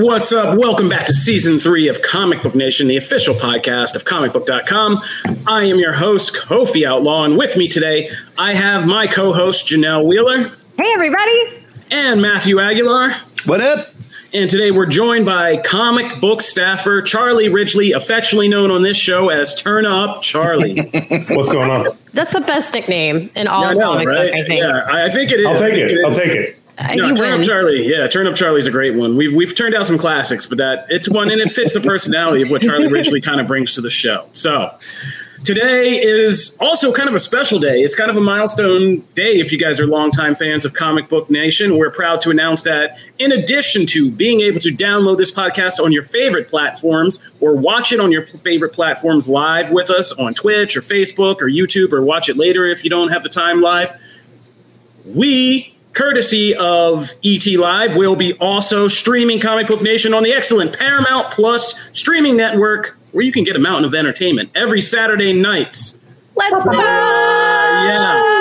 What's 0.00 0.32
up? 0.32 0.56
Welcome 0.56 0.88
back 0.88 1.06
to 1.06 1.12
season 1.12 1.58
three 1.58 1.88
of 1.88 2.02
Comic 2.02 2.44
Book 2.44 2.54
Nation, 2.54 2.86
the 2.86 2.96
official 2.96 3.34
podcast 3.34 3.96
of 3.96 4.04
comicbook.com. 4.04 5.02
I 5.44 5.64
am 5.64 5.80
your 5.80 5.92
host, 5.92 6.34
Kofi 6.34 6.86
Outlaw, 6.86 7.24
and 7.24 7.36
with 7.36 7.56
me 7.56 7.66
today, 7.66 8.08
I 8.38 8.54
have 8.54 8.86
my 8.86 9.08
co 9.08 9.32
host, 9.32 9.66
Janelle 9.66 10.06
Wheeler. 10.06 10.52
Hey, 10.76 10.92
everybody. 10.94 11.64
And 11.90 12.22
Matthew 12.22 12.60
Aguilar. 12.60 13.16
What 13.44 13.60
up? 13.60 13.88
And 14.32 14.48
today 14.48 14.70
we're 14.70 14.86
joined 14.86 15.26
by 15.26 15.56
comic 15.62 16.20
book 16.20 16.42
staffer 16.42 17.02
Charlie 17.02 17.48
Ridgely, 17.48 17.90
affectionately 17.90 18.46
known 18.46 18.70
on 18.70 18.82
this 18.82 18.96
show 18.96 19.30
as 19.30 19.52
Turn 19.56 19.84
Up 19.84 20.22
Charlie. 20.22 20.76
What's 21.30 21.50
going 21.50 21.72
on? 21.72 21.98
That's 22.12 22.34
the 22.34 22.40
best 22.42 22.72
nickname 22.72 23.30
in 23.34 23.48
all 23.48 23.64
I 23.64 23.72
of 23.72 23.78
know, 23.78 23.96
right? 23.96 24.04
book, 24.04 24.34
I 24.34 24.44
think. 24.44 24.60
Yeah, 24.60 24.86
I 24.86 25.06
I 25.06 25.10
think 25.10 25.32
it 25.32 25.40
is. 25.40 25.46
I'll 25.46 25.56
take 25.56 25.74
it. 25.74 25.98
I 25.98 26.06
I'll 26.06 26.14
take 26.14 26.30
it. 26.30 26.57
No, 26.80 27.14
Turn 27.14 27.32
win. 27.32 27.40
Up 27.40 27.46
Charlie. 27.46 27.88
Yeah, 27.88 28.06
Turn 28.06 28.26
Up 28.26 28.36
Charlie's 28.36 28.66
a 28.66 28.70
great 28.70 28.94
one. 28.94 29.16
We've 29.16 29.34
we've 29.34 29.54
turned 29.54 29.74
out 29.74 29.86
some 29.86 29.98
classics, 29.98 30.46
but 30.46 30.58
that 30.58 30.86
it's 30.88 31.08
one 31.08 31.30
and 31.30 31.40
it 31.40 31.50
fits 31.50 31.74
the 31.74 31.80
personality 31.80 32.42
of 32.42 32.50
what 32.50 32.62
Charlie 32.62 32.86
Ridgely 32.92 33.20
kind 33.20 33.40
of 33.40 33.46
brings 33.46 33.74
to 33.74 33.80
the 33.80 33.90
show. 33.90 34.28
So 34.32 34.76
today 35.44 36.00
is 36.00 36.56
also 36.60 36.92
kind 36.92 37.08
of 37.08 37.16
a 37.16 37.20
special 37.20 37.58
day. 37.58 37.80
It's 37.80 37.96
kind 37.96 38.10
of 38.10 38.16
a 38.16 38.20
milestone 38.20 39.00
day 39.16 39.40
if 39.40 39.50
you 39.50 39.58
guys 39.58 39.80
are 39.80 39.86
longtime 39.88 40.36
fans 40.36 40.64
of 40.64 40.74
Comic 40.74 41.08
Book 41.08 41.28
Nation. 41.30 41.78
We're 41.78 41.90
proud 41.90 42.20
to 42.20 42.30
announce 42.30 42.62
that 42.62 42.98
in 43.18 43.32
addition 43.32 43.84
to 43.86 44.10
being 44.10 44.40
able 44.42 44.60
to 44.60 44.70
download 44.70 45.18
this 45.18 45.32
podcast 45.32 45.82
on 45.82 45.90
your 45.90 46.02
favorite 46.04 46.48
platforms 46.48 47.18
or 47.40 47.56
watch 47.56 47.92
it 47.92 47.98
on 47.98 48.12
your 48.12 48.26
favorite 48.26 48.72
platforms 48.72 49.28
live 49.28 49.72
with 49.72 49.90
us 49.90 50.12
on 50.12 50.32
Twitch 50.34 50.76
or 50.76 50.80
Facebook 50.80 51.40
or 51.40 51.46
YouTube 51.46 51.92
or 51.92 52.02
watch 52.02 52.28
it 52.28 52.36
later 52.36 52.66
if 52.66 52.84
you 52.84 52.90
don't 52.90 53.08
have 53.08 53.24
the 53.24 53.28
time 53.28 53.60
live, 53.60 53.92
we 55.04 55.74
courtesy 55.98 56.54
of 56.54 57.12
ET 57.24 57.44
Live, 57.46 57.96
will 57.96 58.14
be 58.14 58.34
also 58.34 58.86
streaming 58.86 59.40
Comic 59.40 59.66
Book 59.66 59.82
Nation 59.82 60.14
on 60.14 60.22
the 60.22 60.32
excellent 60.32 60.78
Paramount 60.78 61.32
Plus 61.32 61.90
streaming 61.92 62.36
network, 62.36 62.96
where 63.10 63.24
you 63.24 63.32
can 63.32 63.42
get 63.42 63.56
a 63.56 63.58
mountain 63.58 63.84
of 63.84 63.94
entertainment 63.94 64.50
every 64.54 64.80
Saturday 64.80 65.32
nights. 65.32 65.98
Let's 66.36 66.64
go. 66.64 66.72
yeah. 66.72 68.37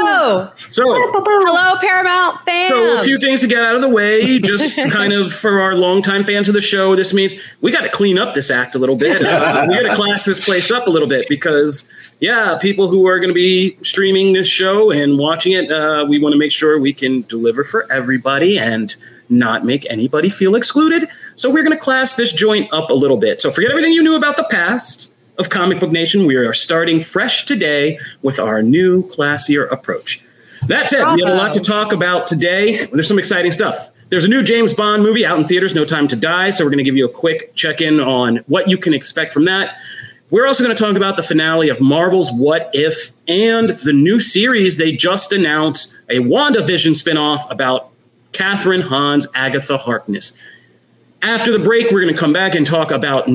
So, 0.70 0.84
Hello, 0.86 1.76
Paramount 1.80 2.46
fans. 2.46 2.70
so 2.70 2.98
a 2.98 3.04
few 3.04 3.18
things 3.18 3.42
to 3.42 3.48
get 3.48 3.64
out 3.64 3.76
of 3.76 3.82
the 3.82 3.90
way, 3.90 4.40
just 4.40 4.78
kind 4.92 5.14
of 5.14 5.32
for 5.32 5.60
our 5.60 5.76
longtime 5.76 6.24
fans 6.24 6.48
of 6.50 6.54
the 6.54 6.62
show. 6.62 6.96
This 6.96 7.14
means 7.14 7.34
we 7.62 7.72
got 7.72 7.82
to 7.82 7.90
clean 7.90 8.18
up 8.18 8.34
this 8.34 8.52
act 8.52 8.76
a 8.76 8.80
little 8.80 8.96
bit. 8.96 9.26
Uh, 9.26 9.66
we 9.70 9.76
got 9.76 9.90
to 9.90 9.96
class 9.96 10.26
this 10.26 10.40
place 10.40 10.72
up 10.72 10.88
a 10.88 10.90
little 10.90 11.08
bit 11.08 11.28
because, 11.30 11.88
yeah, 12.20 12.58
people 12.62 12.88
who 12.88 13.08
are 13.08 13.20
going 13.20 13.30
to 13.30 13.34
be 13.34 13.78
streaming 13.82 14.34
this 14.34 14.48
show 14.48 14.92
and 14.92 15.18
watching 15.18 15.54
it, 15.54 15.72
uh, 15.72 16.06
we 16.08 16.20
want 16.20 16.34
to 16.34 16.40
make 16.40 16.52
sure 16.52 16.80
we 16.80 16.94
can 16.94 17.22
deliver 17.24 17.64
for 17.64 17.92
everybody 17.92 18.60
and 18.60 18.96
not 19.30 19.66
make 19.66 19.86
anybody 19.90 20.30
feel 20.30 20.56
excluded. 20.56 21.10
So 21.36 21.50
we're 21.50 21.64
going 21.64 21.78
to 21.78 21.84
class 21.84 22.16
this 22.16 22.32
joint 22.32 22.72
up 22.74 22.90
a 22.90 22.94
little 22.94 23.18
bit. 23.18 23.40
So 23.40 23.52
forget 23.52 23.72
everything 23.72 23.92
you 23.92 24.04
knew 24.04 24.16
about 24.16 24.38
the 24.38 24.48
past 24.50 25.12
of 25.38 25.50
Comic 25.50 25.80
Book 25.80 25.92
Nation. 25.92 26.26
We 26.26 26.36
are 26.36 26.54
starting 26.54 27.00
fresh 27.00 27.46
today 27.46 28.00
with 28.22 28.40
our 28.40 28.62
new, 28.62 29.04
classier 29.04 29.72
approach. 29.72 30.22
That 30.68 30.90
said, 30.90 31.14
we 31.14 31.22
have 31.22 31.34
a 31.34 31.36
lot 31.36 31.52
to 31.54 31.60
talk 31.60 31.92
about 31.92 32.26
today. 32.26 32.86
There's 32.88 33.08
some 33.08 33.20
exciting 33.20 33.52
stuff. 33.52 33.92
There's 34.10 34.26
a 34.26 34.30
new 34.30 34.42
James 34.42 34.74
Bond 34.74 35.04
movie 35.04 35.26
out 35.26 35.38
in 35.38 35.48
theaters, 35.48 35.76
No 35.76 35.86
Time 35.86 36.08
to 36.08 36.16
Die. 36.16 36.50
So 36.50 36.64
we're 36.64 36.72
going 36.72 36.80
to 36.80 36.84
give 36.84 36.96
you 36.96 37.06
a 37.06 37.12
quick 37.12 37.54
check 37.56 37.82
in 37.82 38.00
on 38.00 38.38
what 38.48 38.68
you 38.70 38.78
can 38.78 38.94
expect 38.94 39.34
from 39.34 39.46
that. 39.46 39.78
We're 40.30 40.46
also 40.46 40.64
going 40.64 40.76
to 40.76 40.84
talk 40.84 40.96
about 40.96 41.16
the 41.16 41.24
finale 41.24 41.70
of 41.70 41.80
Marvel's 41.80 42.32
What 42.32 42.70
If 42.74 43.14
and 43.28 43.70
the 43.70 43.94
new 43.94 44.20
series 44.20 44.78
they 44.78 44.92
just 44.92 45.32
announced 45.32 45.94
a 46.10 46.20
WandaVision 46.20 47.02
spinoff 47.02 47.50
about 47.50 47.92
Kathryn 48.34 48.82
Hahn's 48.82 49.28
Agatha 49.34 49.78
Harkness. 49.78 50.34
After 51.22 51.52
the 51.52 51.60
break, 51.60 51.92
we're 51.92 52.02
going 52.02 52.14
to 52.14 52.20
come 52.20 52.34
back 52.34 52.56
and 52.56 52.66
talk 52.66 52.92
about 52.92 53.30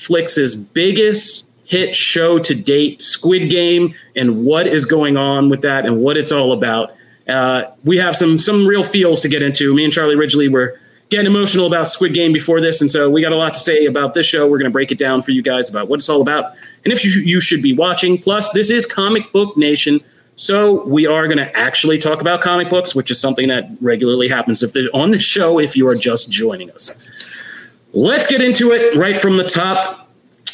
Netflix's 0.00 0.54
biggest 0.54 1.46
hit 1.64 1.94
show 1.94 2.38
to 2.38 2.54
date, 2.54 3.00
Squid 3.02 3.48
Game, 3.48 3.94
and 4.16 4.44
what 4.44 4.66
is 4.66 4.84
going 4.84 5.16
on 5.16 5.48
with 5.48 5.62
that 5.62 5.86
and 5.86 6.00
what 6.00 6.16
it's 6.16 6.32
all 6.32 6.52
about. 6.52 6.94
Uh, 7.28 7.64
we 7.84 7.96
have 7.98 8.16
some 8.16 8.38
some 8.38 8.66
real 8.66 8.82
feels 8.82 9.20
to 9.20 9.28
get 9.28 9.42
into. 9.42 9.74
Me 9.74 9.84
and 9.84 9.92
Charlie 9.92 10.16
Ridgely 10.16 10.48
were 10.48 10.80
getting 11.10 11.26
emotional 11.26 11.66
about 11.66 11.88
Squid 11.88 12.14
Game 12.14 12.32
before 12.32 12.60
this, 12.60 12.80
and 12.80 12.90
so 12.90 13.08
we 13.08 13.22
got 13.22 13.32
a 13.32 13.36
lot 13.36 13.54
to 13.54 13.60
say 13.60 13.86
about 13.86 14.14
this 14.14 14.26
show. 14.26 14.48
We're 14.48 14.58
going 14.58 14.70
to 14.70 14.72
break 14.72 14.90
it 14.90 14.98
down 14.98 15.22
for 15.22 15.30
you 15.30 15.42
guys 15.42 15.70
about 15.70 15.88
what 15.88 16.00
it's 16.00 16.08
all 16.08 16.22
about 16.22 16.54
and 16.84 16.92
if 16.92 17.04
you, 17.04 17.10
you 17.10 17.40
should 17.40 17.62
be 17.62 17.72
watching. 17.72 18.18
Plus, 18.18 18.50
this 18.50 18.70
is 18.70 18.86
Comic 18.86 19.32
Book 19.32 19.56
Nation. 19.56 20.00
So 20.36 20.84
we 20.86 21.06
are 21.06 21.26
going 21.26 21.38
to 21.38 21.54
actually 21.54 21.98
talk 21.98 22.22
about 22.22 22.40
comic 22.40 22.70
books, 22.70 22.94
which 22.94 23.10
is 23.10 23.20
something 23.20 23.48
that 23.48 23.68
regularly 23.82 24.26
happens 24.26 24.62
if 24.62 24.74
on 24.94 25.10
the 25.10 25.18
show 25.18 25.58
if 25.58 25.76
you 25.76 25.86
are 25.86 25.94
just 25.94 26.30
joining 26.30 26.70
us. 26.70 26.90
Let's 27.92 28.28
get 28.28 28.40
into 28.40 28.70
it 28.70 28.96
right 28.96 29.18
from 29.18 29.36
the 29.36 29.44
top. 29.44 30.08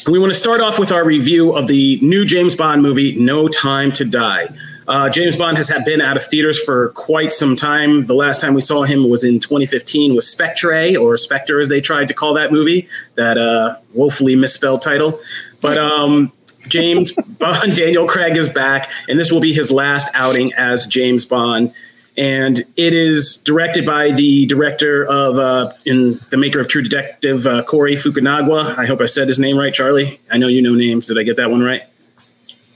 We 0.07 0.17
want 0.17 0.31
to 0.31 0.39
start 0.39 0.59
off 0.59 0.79
with 0.79 0.91
our 0.91 1.05
review 1.05 1.55
of 1.55 1.67
the 1.67 1.99
new 2.01 2.25
James 2.25 2.55
Bond 2.55 2.81
movie, 2.81 3.15
No 3.19 3.47
Time 3.47 3.91
to 3.91 4.05
Die. 4.05 4.49
Uh, 4.87 5.09
James 5.09 5.35
Bond 5.35 5.57
has 5.57 5.71
been 5.85 6.01
out 6.01 6.17
of 6.17 6.23
theaters 6.23 6.57
for 6.57 6.89
quite 6.89 7.31
some 7.31 7.55
time. 7.55 8.07
The 8.07 8.15
last 8.15 8.41
time 8.41 8.55
we 8.55 8.61
saw 8.61 8.85
him 8.85 9.07
was 9.07 9.23
in 9.23 9.39
2015 9.39 10.15
with 10.15 10.23
Spectre, 10.23 10.97
or 10.97 11.15
Spectre 11.17 11.59
as 11.59 11.69
they 11.69 11.79
tried 11.79 12.07
to 12.07 12.13
call 12.15 12.33
that 12.33 12.51
movie, 12.51 12.87
that 13.15 13.37
uh, 13.37 13.75
woefully 13.93 14.35
misspelled 14.35 14.81
title. 14.81 15.19
But 15.61 15.77
um, 15.77 16.31
James 16.67 17.11
Bond, 17.27 17.75
Daniel 17.75 18.07
Craig 18.07 18.35
is 18.35 18.49
back, 18.49 18.89
and 19.07 19.19
this 19.19 19.31
will 19.31 19.41
be 19.41 19.53
his 19.53 19.69
last 19.69 20.09
outing 20.15 20.53
as 20.53 20.87
James 20.87 21.25
Bond. 21.25 21.71
And 22.17 22.65
it 22.75 22.93
is 22.93 23.37
directed 23.37 23.85
by 23.85 24.11
the 24.11 24.47
director 24.47 25.05
of, 25.05 25.37
uh, 25.37 25.71
in 25.85 26.19
the 26.31 26.37
maker 26.37 26.59
of 26.59 26.67
True 26.67 26.81
Detective, 26.81 27.45
uh, 27.45 27.61
Corey 27.63 27.95
Fukunaga. 27.95 28.75
I 28.75 28.87
hope 28.87 29.01
I 29.01 29.05
said 29.05 29.27
his 29.27 29.37
name 29.37 29.55
right, 29.57 29.73
Charlie. 29.73 30.19
I 30.31 30.37
know 30.37 30.47
you 30.47 30.61
know 30.61 30.73
names. 30.73 31.05
Did 31.05 31.19
I 31.19 31.23
get 31.23 31.35
that 31.37 31.51
one 31.51 31.61
right? 31.61 31.83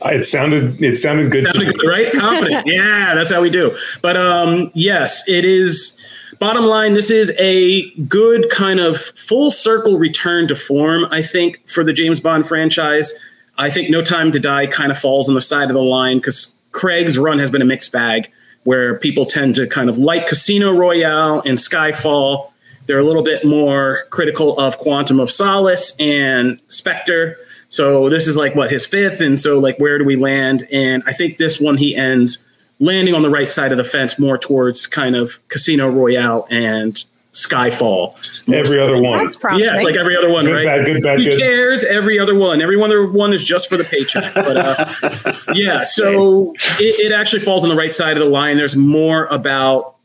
It 0.05 0.23
sounded 0.25 0.81
it 0.81 0.95
sounded 0.95 1.31
good. 1.31 1.45
Sounded 1.45 1.77
good, 1.77 1.87
right? 1.87 2.11
Confident. 2.13 2.65
yeah, 2.71 3.13
that's 3.13 3.31
how 3.31 3.41
we 3.41 3.49
do. 3.49 3.77
But 4.01 4.17
um, 4.17 4.71
yes, 4.73 5.21
it 5.27 5.45
is. 5.45 5.97
Bottom 6.39 6.65
line, 6.65 6.95
this 6.95 7.11
is 7.11 7.31
a 7.37 7.91
good 8.01 8.49
kind 8.49 8.79
of 8.79 8.97
full 8.97 9.51
circle 9.51 9.99
return 9.99 10.47
to 10.47 10.55
form, 10.55 11.05
I 11.11 11.21
think, 11.21 11.67
for 11.69 11.83
the 11.83 11.93
James 11.93 12.19
Bond 12.19 12.47
franchise. 12.47 13.13
I 13.59 13.69
think 13.69 13.91
No 13.91 14.01
Time 14.01 14.31
to 14.31 14.39
Die 14.39 14.65
kind 14.67 14.91
of 14.91 14.97
falls 14.97 15.29
on 15.29 15.35
the 15.35 15.41
side 15.41 15.69
of 15.69 15.75
the 15.75 15.83
line 15.83 16.17
because 16.17 16.55
Craig's 16.71 17.15
run 17.15 17.37
has 17.37 17.51
been 17.51 17.61
a 17.61 17.65
mixed 17.65 17.91
bag 17.91 18.31
where 18.63 18.97
people 18.97 19.25
tend 19.25 19.55
to 19.55 19.67
kind 19.67 19.89
of 19.89 19.97
like 19.97 20.27
Casino 20.27 20.71
Royale 20.71 21.41
and 21.45 21.57
Skyfall. 21.57 22.51
They're 22.85 22.99
a 22.99 23.03
little 23.03 23.23
bit 23.23 23.45
more 23.45 24.05
critical 24.09 24.57
of 24.59 24.77
Quantum 24.77 25.19
of 25.19 25.31
Solace 25.31 25.93
and 25.99 26.59
Spectre. 26.67 27.37
So 27.69 28.09
this 28.09 28.27
is 28.27 28.35
like 28.35 28.55
what 28.55 28.69
his 28.69 28.85
fifth, 28.85 29.21
and 29.21 29.39
so 29.39 29.59
like 29.59 29.77
where 29.79 29.97
do 29.97 30.03
we 30.03 30.15
land? 30.15 30.67
And 30.71 31.03
I 31.05 31.13
think 31.13 31.37
this 31.37 31.59
one 31.59 31.77
he 31.77 31.95
ends 31.95 32.39
landing 32.79 33.13
on 33.13 33.21
the 33.21 33.29
right 33.29 33.47
side 33.47 33.71
of 33.71 33.77
the 33.77 33.83
fence, 33.83 34.19
more 34.19 34.37
towards 34.37 34.87
kind 34.87 35.15
of 35.15 35.39
Casino 35.47 35.87
Royale 35.87 36.47
and 36.49 37.03
Skyfall. 37.33 38.13
Every 38.53 38.79
other 38.79 39.01
one. 39.01 39.19
That's 39.19 39.37
promising. 39.37 39.65
Yeah, 39.67 39.75
it's 39.75 39.83
like 39.83 39.95
every 39.95 40.17
other 40.17 40.29
one, 40.29 40.45
Good, 40.45 40.53
right? 40.53 40.65
bad, 40.65 40.85
good, 40.85 41.01
bad, 41.01 41.19
Who 41.19 41.25
good. 41.25 41.39
cares? 41.39 41.83
Every 41.85 42.19
other 42.19 42.35
one. 42.35 42.61
Every 42.61 42.81
other 42.81 43.07
one 43.07 43.31
is 43.33 43.43
just 43.43 43.69
for 43.69 43.77
the 43.77 43.83
paycheck. 43.85 44.33
But 44.41 44.57
uh, 44.57 45.33
yeah, 45.53 45.83
so 45.83 46.53
it, 46.79 46.99
it 46.99 47.11
actually 47.13 47.41
falls 47.41 47.63
on 47.63 47.69
the 47.69 47.75
right 47.75 47.93
side 47.93 48.17
of 48.17 48.19
the 48.23 48.29
line. 48.29 48.57
There's 48.57 48.75
more 48.75 49.25
about 49.27 49.95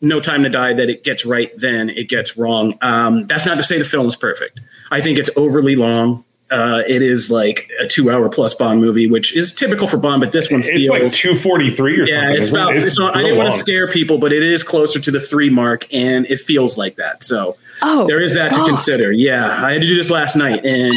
No 0.00 0.20
Time 0.20 0.42
to 0.44 0.48
Die 0.48 0.72
that 0.74 0.88
it 0.88 1.02
gets 1.04 1.24
right, 1.26 1.56
than 1.58 1.90
it 1.90 2.08
gets 2.08 2.36
wrong. 2.36 2.74
Um, 2.80 3.26
that's 3.26 3.44
not 3.46 3.56
to 3.56 3.62
say 3.62 3.78
the 3.78 3.84
film 3.84 4.06
is 4.06 4.14
perfect. 4.14 4.60
I 4.92 5.00
think 5.00 5.18
it's 5.18 5.30
overly 5.36 5.74
long. 5.74 6.24
Uh, 6.52 6.82
it 6.86 7.02
is 7.02 7.30
like 7.30 7.70
a 7.80 7.86
two-hour 7.86 8.28
plus 8.28 8.54
Bond 8.54 8.80
movie, 8.80 9.06
which 9.06 9.34
is 9.36 9.52
typical 9.52 9.86
for 9.86 9.96
Bond, 9.96 10.20
but 10.20 10.32
this 10.32 10.50
one 10.50 10.60
It's 10.60 10.68
feels 10.68 10.88
like 10.90 11.10
243 11.12 12.00
or 12.00 12.04
yeah, 12.04 12.20
something. 12.20 12.36
it's 12.36 12.42
isn't 12.48 12.56
it? 12.58 12.62
about. 12.62 12.76
It's 12.76 12.98
not, 12.98 13.16
I 13.16 13.22
didn't 13.22 13.38
want 13.38 13.50
to 13.52 13.56
scare 13.58 13.88
people, 13.88 14.18
but 14.18 14.32
it 14.32 14.42
is 14.42 14.62
closer 14.62 15.00
to 15.00 15.10
the 15.10 15.20
three 15.20 15.50
mark, 15.50 15.86
and 15.92 16.26
it 16.26 16.38
feels 16.40 16.76
like 16.78 16.96
that. 16.96 17.24
So 17.24 17.56
Oh, 17.84 18.06
there 18.06 18.20
is 18.20 18.34
that 18.34 18.50
to 18.50 18.56
God. 18.58 18.66
consider. 18.68 19.10
Yeah, 19.10 19.64
I 19.64 19.72
had 19.72 19.80
to 19.82 19.88
do 19.88 19.96
this 19.96 20.10
last 20.10 20.36
night, 20.36 20.64
and 20.64 20.92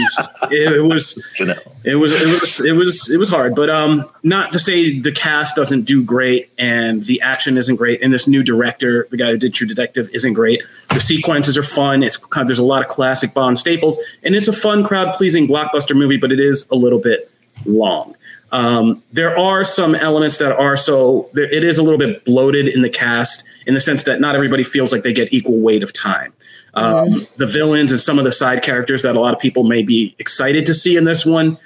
it, 0.51 0.73
it 0.75 0.81
was 0.83 1.17
it 1.39 1.95
was 1.95 2.13
it 2.13 2.27
was 2.27 2.59
it 2.65 2.71
was 2.73 3.09
it 3.09 3.17
was 3.17 3.29
hard. 3.29 3.55
But 3.55 3.69
um, 3.71 4.05
not 4.23 4.53
to 4.53 4.59
say 4.59 4.99
the 4.99 5.11
cast 5.11 5.55
doesn't 5.55 5.83
do 5.83 6.03
great, 6.03 6.49
and 6.59 7.01
the 7.03 7.21
action 7.21 7.57
isn't 7.57 7.77
great, 7.77 8.03
and 8.03 8.13
this 8.13 8.27
new 8.27 8.43
director, 8.43 9.07
the 9.09 9.17
guy 9.17 9.31
who 9.31 9.37
did 9.37 9.53
True 9.53 9.65
Detective, 9.67 10.09
isn't 10.13 10.33
great. 10.33 10.61
The 10.89 10.99
sequences 10.99 11.57
are 11.57 11.63
fun. 11.63 12.03
It's 12.03 12.17
kind 12.17 12.41
of, 12.43 12.47
there's 12.47 12.59
a 12.59 12.63
lot 12.63 12.81
of 12.81 12.87
classic 12.87 13.33
Bond 13.33 13.57
staples, 13.57 13.97
and 14.21 14.35
it's 14.35 14.47
a 14.47 14.53
fun, 14.53 14.83
crowd 14.83 15.13
pleasing 15.15 15.44
blockbuster 15.47 15.95
movie, 15.95 16.17
but 16.17 16.31
it 16.31 16.39
is 16.39 16.65
a 16.71 16.75
little 16.75 16.99
bit 16.99 17.31
long. 17.65 18.15
Um, 18.51 19.03
there 19.11 19.37
are 19.37 19.63
some 19.63 19.95
elements 19.95 20.37
that 20.37 20.51
are 20.53 20.77
so 20.77 21.29
there, 21.33 21.51
it 21.51 21.63
is 21.63 21.77
a 21.77 21.83
little 21.83 21.97
bit 21.97 22.23
bloated 22.25 22.67
in 22.67 22.81
the 22.83 22.89
cast 22.89 23.45
in 23.65 23.73
the 23.73 23.81
sense 23.81 24.03
that 24.03 24.21
not 24.21 24.35
everybody 24.35 24.63
feels 24.63 24.91
like 24.91 25.03
they 25.03 25.13
get 25.13 25.33
equal 25.33 25.59
weight 25.59 25.83
of 25.83 25.91
time. 25.91 26.31
Um, 26.73 27.27
The 27.37 27.47
villains 27.47 27.91
and 27.91 27.99
some 27.99 28.19
of 28.19 28.25
the 28.25 28.31
side 28.31 28.61
characters 28.61 29.01
that 29.01 29.15
a 29.15 29.19
lot 29.19 29.33
of 29.33 29.39
people 29.39 29.63
may 29.63 29.81
be 29.81 30.15
excited 30.19 30.65
to 30.67 30.73
see 30.73 30.95
in 30.95 31.05
this 31.05 31.25
one 31.25 31.57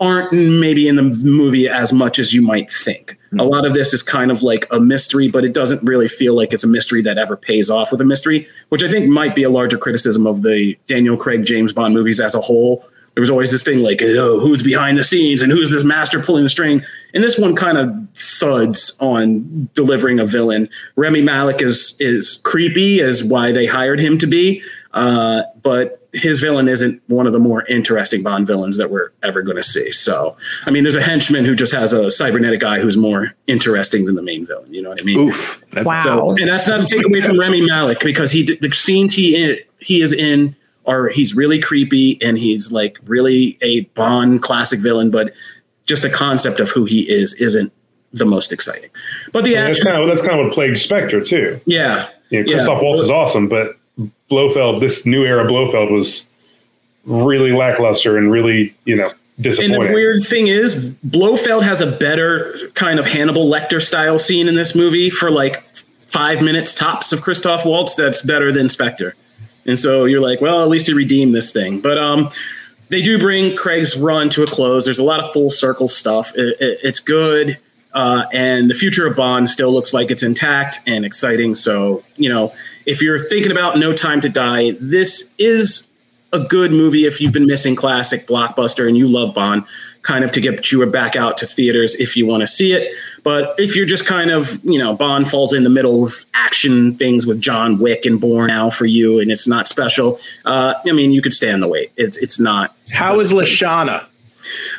aren't 0.00 0.32
maybe 0.32 0.86
in 0.86 0.94
the 0.94 1.02
movie 1.24 1.68
as 1.68 1.92
much 1.92 2.18
as 2.20 2.32
you 2.32 2.40
might 2.40 2.70
think. 2.70 3.18
A 3.38 3.44
lot 3.44 3.66
of 3.66 3.74
this 3.74 3.92
is 3.92 4.02
kind 4.02 4.30
of 4.30 4.42
like 4.42 4.66
a 4.70 4.78
mystery, 4.78 5.28
but 5.28 5.44
it 5.44 5.52
doesn't 5.52 5.82
really 5.82 6.08
feel 6.08 6.34
like 6.34 6.52
it's 6.52 6.62
a 6.64 6.68
mystery 6.68 7.02
that 7.02 7.18
ever 7.18 7.36
pays 7.36 7.68
off 7.68 7.90
with 7.90 8.00
a 8.00 8.04
mystery, 8.04 8.46
which 8.68 8.84
I 8.84 8.90
think 8.90 9.08
might 9.08 9.34
be 9.34 9.42
a 9.42 9.50
larger 9.50 9.76
criticism 9.76 10.26
of 10.26 10.42
the 10.42 10.78
Daniel 10.86 11.16
Craig 11.16 11.44
James 11.44 11.72
Bond 11.72 11.94
movies 11.94 12.20
as 12.20 12.34
a 12.34 12.40
whole. 12.40 12.84
There 13.14 13.20
was 13.20 13.30
always 13.30 13.50
this 13.50 13.62
thing 13.62 13.80
like, 13.80 14.00
oh, 14.02 14.38
who's 14.38 14.62
behind 14.62 14.96
the 14.96 15.04
scenes 15.04 15.42
and 15.42 15.50
who's 15.50 15.70
this 15.70 15.84
master 15.84 16.20
pulling 16.20 16.44
the 16.44 16.48
string? 16.48 16.84
And 17.14 17.24
this 17.24 17.38
one 17.38 17.56
kind 17.56 17.76
of 17.76 17.92
thuds 18.14 18.96
on 19.00 19.68
delivering 19.74 20.20
a 20.20 20.26
villain. 20.26 20.68
Rami 20.96 21.22
Malek 21.22 21.62
is 21.62 21.96
is 21.98 22.40
creepy, 22.44 23.00
as 23.00 23.24
why 23.24 23.52
they 23.52 23.66
hired 23.66 24.00
him 24.00 24.18
to 24.18 24.26
be, 24.26 24.62
uh, 24.94 25.42
but 25.62 25.98
his 26.12 26.40
villain 26.40 26.68
isn't 26.68 27.02
one 27.08 27.26
of 27.26 27.32
the 27.32 27.38
more 27.38 27.64
interesting 27.66 28.22
Bond 28.22 28.46
villains 28.46 28.78
that 28.78 28.90
we're 28.90 29.10
ever 29.22 29.42
going 29.42 29.56
to 29.56 29.62
see. 29.62 29.92
So, 29.92 30.36
I 30.64 30.70
mean, 30.70 30.82
there's 30.82 30.96
a 30.96 31.02
henchman 31.02 31.44
who 31.44 31.54
just 31.54 31.72
has 31.72 31.92
a 31.92 32.10
cybernetic 32.10 32.60
guy 32.60 32.80
who's 32.80 32.96
more 32.96 33.34
interesting 33.46 34.06
than 34.06 34.14
the 34.14 34.22
main 34.22 34.46
villain. 34.46 34.72
You 34.72 34.82
know 34.82 34.88
what 34.88 35.00
I 35.00 35.04
mean? 35.04 35.18
Oof. 35.18 35.62
That's 35.70 35.86
Wow. 35.86 36.02
So, 36.02 36.30
and 36.30 36.48
that's 36.48 36.66
not 36.66 36.80
to 36.80 36.86
take 36.86 37.06
away 37.06 37.20
from 37.20 37.38
Rami 37.38 37.60
Malek 37.60 38.00
because 38.00 38.30
he 38.30 38.56
the 38.56 38.70
scenes 38.72 39.12
he 39.14 39.36
in, 39.36 39.58
he 39.80 40.00
is 40.00 40.12
in 40.12 40.56
are 40.88 41.08
he's 41.08 41.34
really 41.34 41.60
creepy 41.60 42.20
and 42.22 42.38
he's 42.38 42.72
like 42.72 42.98
really 43.04 43.58
a 43.62 43.82
Bond 43.94 44.42
classic 44.42 44.80
villain, 44.80 45.10
but 45.10 45.32
just 45.84 46.02
the 46.02 46.10
concept 46.10 46.58
of 46.58 46.70
who 46.70 46.84
he 46.84 47.02
is 47.08 47.34
isn't 47.34 47.72
the 48.12 48.24
most 48.24 48.52
exciting. 48.52 48.90
But 49.32 49.44
the 49.44 49.54
And 49.56 49.68
that's 49.68 49.82
kind 49.84 49.96
of 49.96 50.08
that's 50.08 50.22
kind 50.22 50.40
of 50.40 50.46
what 50.46 50.54
plagued 50.54 50.78
Spectre 50.78 51.20
too. 51.22 51.60
yeah, 51.66 52.08
You 52.30 52.42
know, 52.42 52.48
Yeah. 52.50 52.54
Christoph 52.56 52.82
Waltz 52.82 53.02
is 53.02 53.10
awesome, 53.10 53.48
but 53.48 53.76
Blofeld, 54.30 54.80
this 54.80 55.06
new 55.06 55.24
era 55.24 55.46
Blofeld 55.46 55.90
was 55.90 56.28
really 57.04 57.52
lackluster 57.52 58.16
and 58.16 58.30
really, 58.30 58.74
you 58.84 58.96
know, 58.96 59.10
And 59.38 59.72
the 59.72 59.78
weird 59.78 60.22
thing 60.24 60.48
is, 60.48 60.76
Blofeld 61.04 61.62
has 61.62 61.80
a 61.80 61.86
better 61.86 62.58
kind 62.74 62.98
of 62.98 63.06
Hannibal 63.06 63.46
Lecter 63.48 63.80
style 63.80 64.18
scene 64.18 64.48
in 64.48 64.56
this 64.56 64.74
movie 64.74 65.10
for 65.10 65.30
like 65.30 65.64
five 66.06 66.42
minutes 66.42 66.74
tops 66.74 67.12
of 67.12 67.22
Christoph 67.22 67.64
Waltz. 67.64 67.94
That's 67.94 68.20
better 68.22 68.52
than 68.52 68.68
Spectre. 68.68 69.14
And 69.68 69.78
so 69.78 70.04
you're 70.06 70.20
like, 70.20 70.40
well, 70.40 70.62
at 70.62 70.68
least 70.68 70.88
he 70.88 70.92
redeemed 70.94 71.34
this 71.34 71.52
thing. 71.52 71.80
But 71.80 71.98
um, 71.98 72.30
they 72.88 73.02
do 73.02 73.18
bring 73.18 73.54
Craig's 73.56 73.96
run 73.96 74.28
to 74.30 74.42
a 74.42 74.46
close. 74.46 74.84
There's 74.86 74.98
a 74.98 75.04
lot 75.04 75.20
of 75.20 75.30
full 75.30 75.50
circle 75.50 75.86
stuff. 75.86 76.32
It, 76.34 76.56
it- 76.60 76.80
it's 76.82 76.98
good. 77.00 77.58
Uh, 77.94 78.24
and 78.32 78.68
the 78.70 78.74
future 78.74 79.06
of 79.06 79.16
Bond 79.16 79.48
still 79.48 79.72
looks 79.72 79.92
like 79.94 80.10
it's 80.10 80.22
intact 80.22 80.80
and 80.86 81.04
exciting. 81.04 81.54
So, 81.54 82.04
you 82.16 82.28
know, 82.28 82.52
if 82.86 83.00
you're 83.02 83.18
thinking 83.18 83.50
about 83.50 83.78
No 83.78 83.92
Time 83.92 84.20
to 84.20 84.28
Die, 84.28 84.72
this 84.80 85.32
is 85.38 85.88
a 86.32 86.38
good 86.40 86.70
movie 86.70 87.06
if 87.06 87.20
you've 87.20 87.32
been 87.32 87.46
missing 87.46 87.74
classic 87.74 88.26
blockbuster 88.26 88.86
and 88.86 88.96
you 88.96 89.08
love 89.08 89.34
Bond, 89.34 89.64
kind 90.02 90.24
of 90.24 90.32
to 90.32 90.40
get 90.40 90.70
you 90.72 90.84
back 90.86 91.16
out 91.16 91.36
to 91.38 91.46
theaters 91.46 91.94
if 91.96 92.16
you 92.16 92.26
want 92.26 92.40
to 92.40 92.46
see 92.46 92.72
it. 92.72 92.94
But 93.22 93.54
if 93.58 93.76
you're 93.76 93.86
just 93.86 94.06
kind 94.06 94.30
of, 94.30 94.62
you 94.64 94.78
know, 94.78 94.94
Bond 94.94 95.28
falls 95.28 95.52
in 95.52 95.64
the 95.64 95.70
middle 95.70 96.04
of 96.04 96.24
action 96.34 96.96
things 96.96 97.26
with 97.26 97.40
John 97.40 97.78
Wick 97.78 98.06
and 98.06 98.20
Bourne 98.20 98.48
now 98.48 98.70
for 98.70 98.86
you, 98.86 99.18
and 99.18 99.30
it's 99.30 99.46
not 99.46 99.68
special. 99.68 100.18
Uh, 100.44 100.74
I 100.86 100.92
mean, 100.92 101.10
you 101.10 101.20
could 101.22 101.34
stand 101.34 101.62
the 101.62 101.68
wait. 101.68 101.92
It's 101.96 102.16
it's 102.16 102.38
not. 102.38 102.74
How 102.90 103.20
is 103.20 103.32
Lashana? 103.32 104.06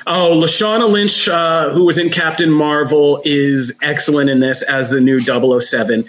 Oh, 0.08 0.32
Lashana 0.44 0.90
Lynch, 0.90 1.28
uh, 1.28 1.70
who 1.70 1.86
was 1.86 1.98
in 1.98 2.10
Captain 2.10 2.50
Marvel, 2.50 3.22
is 3.24 3.74
excellent 3.82 4.30
in 4.30 4.40
this 4.40 4.64
as 4.64 4.90
the 4.90 5.00
new 5.00 5.20
007. 5.20 6.06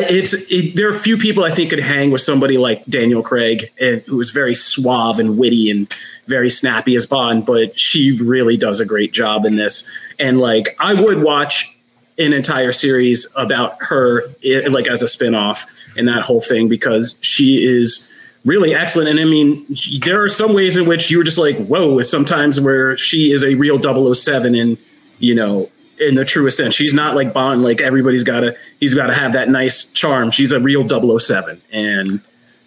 It's 0.00 0.34
it, 0.50 0.76
there 0.76 0.86
are 0.86 0.90
a 0.90 0.98
few 0.98 1.16
people 1.16 1.44
I 1.44 1.50
think 1.50 1.70
could 1.70 1.78
hang 1.78 2.10
with 2.10 2.20
somebody 2.22 2.58
like 2.58 2.84
Daniel 2.86 3.22
Craig, 3.22 3.70
and 3.80 4.02
who 4.02 4.20
is 4.20 4.30
very 4.30 4.54
suave 4.54 5.18
and 5.18 5.38
witty 5.38 5.70
and 5.70 5.92
very 6.26 6.50
snappy 6.50 6.94
as 6.96 7.06
Bond, 7.06 7.44
but 7.46 7.78
she 7.78 8.12
really 8.18 8.56
does 8.56 8.80
a 8.80 8.84
great 8.84 9.12
job 9.12 9.44
in 9.44 9.56
this. 9.56 9.86
And 10.18 10.40
like, 10.40 10.76
I 10.80 10.94
would 10.94 11.22
watch 11.22 11.76
an 12.18 12.32
entire 12.32 12.72
series 12.72 13.26
about 13.36 13.76
her, 13.80 14.22
i- 14.44 14.66
like 14.68 14.86
as 14.86 15.02
a 15.02 15.06
spinoff 15.06 15.66
and 15.96 16.06
that 16.08 16.22
whole 16.22 16.40
thing 16.40 16.68
because 16.68 17.14
she 17.20 17.64
is 17.64 18.08
really 18.44 18.74
excellent. 18.74 19.08
And 19.08 19.18
I 19.20 19.24
mean, 19.24 19.66
there 20.04 20.22
are 20.22 20.28
some 20.28 20.54
ways 20.54 20.76
in 20.76 20.86
which 20.86 21.10
you 21.10 21.18
were 21.18 21.24
just 21.24 21.38
like, 21.38 21.56
whoa, 21.66 22.00
sometimes 22.02 22.60
where 22.60 22.96
she 22.96 23.32
is 23.32 23.42
a 23.44 23.54
real 23.56 23.78
007 24.14 24.54
and, 24.54 24.78
you 25.18 25.34
know, 25.34 25.68
in 26.00 26.14
the 26.14 26.24
truest 26.24 26.56
sense, 26.56 26.74
she's 26.74 26.94
not 26.94 27.14
like 27.14 27.32
Bond, 27.32 27.62
like 27.62 27.80
everybody's 27.80 28.24
got 28.24 28.40
to, 28.40 28.56
he's 28.80 28.94
got 28.94 29.06
to 29.08 29.14
have 29.14 29.32
that 29.32 29.48
nice 29.48 29.84
charm. 29.84 30.30
She's 30.30 30.52
a 30.52 30.60
real 30.60 30.86
007. 31.18 31.60
And 31.72 32.20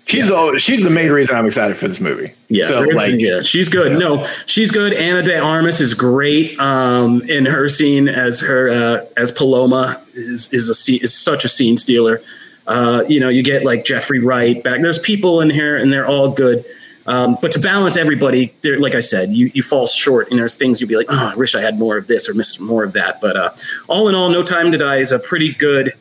She's 0.08 0.30
the 0.30 0.58
she's 0.58 0.86
the 0.86 0.90
main 0.90 1.12
reason 1.12 1.36
I'm 1.36 1.46
excited 1.46 1.76
for 1.76 1.90
this 1.90 2.00
movie. 2.00 2.34
yeah, 2.48 2.64
So 2.64 2.80
like 2.80 3.20
yeah, 3.20 3.42
she's 3.42 3.68
good. 3.68 4.00
No, 4.00 4.26
she's 4.46 4.72
good. 4.72 4.94
Ana 4.94 5.22
de 5.22 5.38
Armas 5.38 5.82
is 5.82 5.94
great. 5.94 6.58
Um, 6.62 7.22
in 7.24 7.46
her 7.46 7.68
scene 7.68 8.08
as 8.08 8.40
her 8.40 8.70
uh, 8.70 9.06
as 9.18 9.34
Paloma 9.34 10.02
is 10.14 10.48
is 10.54 10.70
a 10.70 11.04
is 11.04 11.14
such 11.14 11.44
a 11.44 11.50
scene 11.50 11.78
stealer. 11.78 12.22
Uh, 12.68 13.04
you 13.10 13.20
know, 13.20 13.28
you 13.28 13.44
get 13.44 13.66
like 13.66 13.84
Jeffrey 13.84 14.20
Wright 14.20 14.64
back. 14.64 14.82
There's 14.82 14.98
people 15.00 15.42
in 15.42 15.50
here, 15.50 15.76
and 15.76 15.92
they're 15.92 16.08
all 16.08 16.30
good. 16.32 16.64
Um, 17.08 17.38
but 17.42 17.52
to 17.52 17.60
balance 17.60 17.96
everybody, 17.96 18.54
there, 18.62 18.80
like 18.80 18.94
I 18.94 19.00
said, 19.00 19.32
you 19.32 19.50
you 19.54 19.64
fall 19.64 19.88
short, 19.88 20.30
and 20.30 20.38
there's 20.38 20.56
things 20.56 20.82
you'd 20.82 20.88
be 20.88 20.98
like, 20.98 21.08
oh, 21.10 21.32
I 21.34 21.36
wish 21.36 21.56
I 21.56 21.62
had 21.62 21.80
more 21.80 21.98
of 21.98 22.08
this 22.08 22.28
or 22.28 22.34
miss 22.34 22.60
more 22.60 22.84
of 22.84 22.94
that. 22.94 23.22
But 23.22 23.38
uh, 23.38 23.56
all 23.88 24.10
in 24.10 24.16
all, 24.16 24.30
No 24.30 24.44
Time 24.44 24.72
to 24.72 24.78
Die 24.78 24.98
is 24.98 25.12
a 25.12 25.20
pretty 25.20 25.54
good 25.54 25.94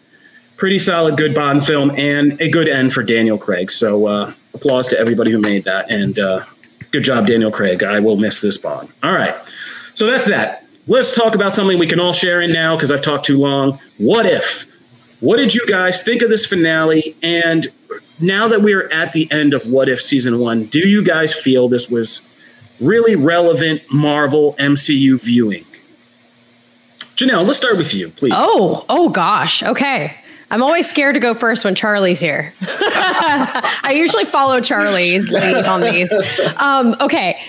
pretty 0.56 0.78
solid, 0.78 1.16
good 1.16 1.34
Bond 1.34 1.64
film, 1.64 1.90
and 1.96 2.40
a 2.40 2.48
good 2.48 2.68
end 2.68 2.92
for 2.92 3.02
Daniel 3.02 3.38
Craig. 3.38 3.70
So 3.70 4.06
uh, 4.06 4.32
applause 4.54 4.88
to 4.88 4.98
everybody 4.98 5.30
who 5.30 5.38
made 5.38 5.64
that, 5.64 5.90
and 5.90 6.18
uh, 6.18 6.44
good 6.90 7.04
job, 7.04 7.26
Daniel 7.26 7.50
Craig. 7.50 7.84
I 7.84 8.00
will 8.00 8.16
miss 8.16 8.40
this 8.40 8.58
Bond. 8.58 8.88
All 9.02 9.12
right, 9.12 9.34
so 9.94 10.06
that's 10.06 10.26
that. 10.26 10.64
Let's 10.88 11.14
talk 11.14 11.34
about 11.34 11.54
something 11.54 11.78
we 11.78 11.86
can 11.86 12.00
all 12.00 12.12
share 12.12 12.40
in 12.40 12.52
now 12.52 12.76
because 12.76 12.92
I've 12.92 13.02
talked 13.02 13.24
too 13.24 13.38
long. 13.38 13.78
What 13.98 14.24
if? 14.26 14.66
What 15.20 15.36
did 15.36 15.54
you 15.54 15.66
guys 15.66 16.02
think 16.02 16.22
of 16.22 16.30
this 16.30 16.46
finale? 16.46 17.16
And 17.22 17.66
now 18.18 18.48
that 18.48 18.62
we 18.62 18.72
are 18.74 18.90
at 18.92 19.12
the 19.12 19.30
end 19.30 19.54
of 19.54 19.66
What 19.66 19.88
If 19.88 20.00
season 20.00 20.38
one, 20.38 20.64
do 20.64 20.88
you 20.88 21.02
guys 21.02 21.34
feel 21.34 21.68
this 21.68 21.88
was 21.88 22.22
really 22.80 23.16
relevant 23.16 23.82
Marvel 23.90 24.54
MCU 24.58 25.22
viewing? 25.22 25.64
Janelle, 27.16 27.46
let's 27.46 27.58
start 27.58 27.78
with 27.78 27.94
you, 27.94 28.10
please. 28.10 28.34
Oh, 28.36 28.84
oh 28.88 29.08
gosh. 29.08 29.62
Okay. 29.62 30.14
I'm 30.50 30.62
always 30.62 30.88
scared 30.88 31.14
to 31.14 31.20
go 31.20 31.34
first 31.34 31.64
when 31.64 31.74
Charlie's 31.74 32.20
here. 32.20 32.54
I 32.60 33.92
usually 33.96 34.24
follow 34.24 34.60
Charlie's 34.60 35.30
lead 35.30 35.64
on 35.64 35.80
these. 35.80 36.12
Um, 36.58 36.94
okay. 37.00 37.40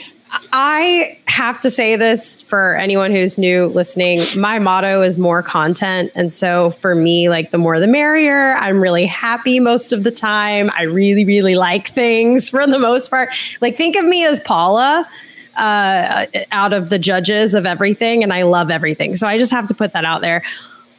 I 0.52 1.18
have 1.28 1.60
to 1.62 1.70
say 1.70 1.96
this 1.96 2.42
for 2.42 2.76
anyone 2.76 3.12
who's 3.12 3.38
new 3.38 3.68
listening. 3.68 4.26
My 4.36 4.60
motto 4.60 5.02
is 5.02 5.18
more 5.18 5.44
content. 5.44 6.12
And 6.16 6.34
so 6.34 6.72
for 6.72 6.96
me, 6.96 7.30
like 7.30 7.52
the 7.52 7.58
more 7.58 7.80
the 7.80 7.88
merrier. 7.88 8.56
I'm 8.56 8.82
really 8.82 9.06
happy 9.06 9.60
most 9.60 9.92
of 9.92 10.04
the 10.04 10.12
time. 10.12 10.70
I 10.76 10.84
really, 10.84 11.26
really 11.26 11.56
like 11.56 11.88
things 11.88 12.50
for 12.52 12.66
the 12.66 12.80
most 12.80 13.10
part. 13.10 13.30
Like 13.62 13.78
think 13.78 13.96
of 13.96 14.06
me 14.06 14.26
as 14.26 14.40
Paula 14.42 15.08
uh, 15.56 16.26
out 16.52 16.74
of 16.74 16.90
the 16.90 17.00
judges 17.00 17.54
of 17.54 17.66
everything, 17.66 18.24
and 18.24 18.32
I 18.32 18.44
love 18.44 18.70
everything. 18.70 19.16
So 19.16 19.28
I 19.28 19.38
just 19.38 19.52
have 19.52 19.68
to 19.68 19.74
put 19.74 19.94
that 19.94 20.06
out 20.06 20.22
there. 20.22 20.44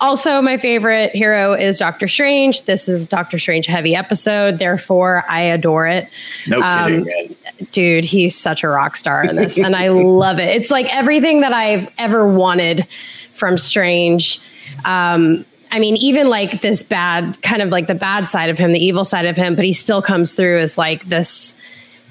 Also, 0.00 0.40
my 0.40 0.56
favorite 0.56 1.10
hero 1.14 1.54
is 1.54 1.78
Doctor 1.78 2.06
Strange. 2.06 2.62
This 2.62 2.88
is 2.88 3.06
Doctor 3.06 3.38
Strange 3.38 3.66
heavy 3.66 3.96
episode, 3.96 4.58
therefore 4.58 5.24
I 5.28 5.40
adore 5.42 5.86
it. 5.88 6.08
no 6.46 6.62
Um, 6.62 7.04
kidding, 7.04 7.36
man. 7.44 7.68
Dude, 7.72 8.04
he's 8.04 8.36
such 8.36 8.62
a 8.62 8.68
rock 8.68 8.96
star 8.96 9.24
in 9.24 9.34
this, 9.36 9.58
and 9.58 9.74
I 9.74 9.88
love 9.88 10.38
it. 10.38 10.54
It's 10.54 10.70
like 10.70 10.94
everything 10.94 11.40
that 11.40 11.52
I've 11.52 11.88
ever 11.98 12.26
wanted 12.28 12.86
from 13.32 13.58
Strange. 13.58 14.38
Um, 14.84 15.44
I 15.72 15.80
mean, 15.80 15.96
even 15.96 16.28
like 16.28 16.60
this 16.60 16.82
bad, 16.84 17.42
kind 17.42 17.60
of 17.60 17.70
like 17.70 17.88
the 17.88 17.94
bad 17.94 18.28
side 18.28 18.50
of 18.50 18.58
him, 18.58 18.72
the 18.72 18.84
evil 18.84 19.04
side 19.04 19.26
of 19.26 19.36
him, 19.36 19.56
but 19.56 19.64
he 19.64 19.72
still 19.72 20.00
comes 20.00 20.32
through 20.32 20.60
as 20.60 20.78
like 20.78 21.08
this, 21.08 21.54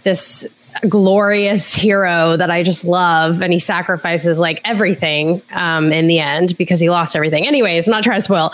this 0.04 0.46
glorious 0.88 1.74
hero 1.74 2.38
that 2.38 2.50
I 2.50 2.64
just 2.64 2.86
love, 2.86 3.42
and 3.42 3.54
he 3.54 3.60
sacrifices 3.60 4.40
like 4.40 4.62
everything 4.66 5.42
um, 5.54 5.92
in 5.92 6.08
the 6.08 6.20
end 6.20 6.58
because 6.58 6.80
he 6.80 6.90
lost 6.90 7.16
everything. 7.16 7.48
Anyways, 7.48 7.88
I'm 7.88 7.92
not 7.92 8.04
trying 8.04 8.18
to 8.18 8.22
spoil. 8.22 8.52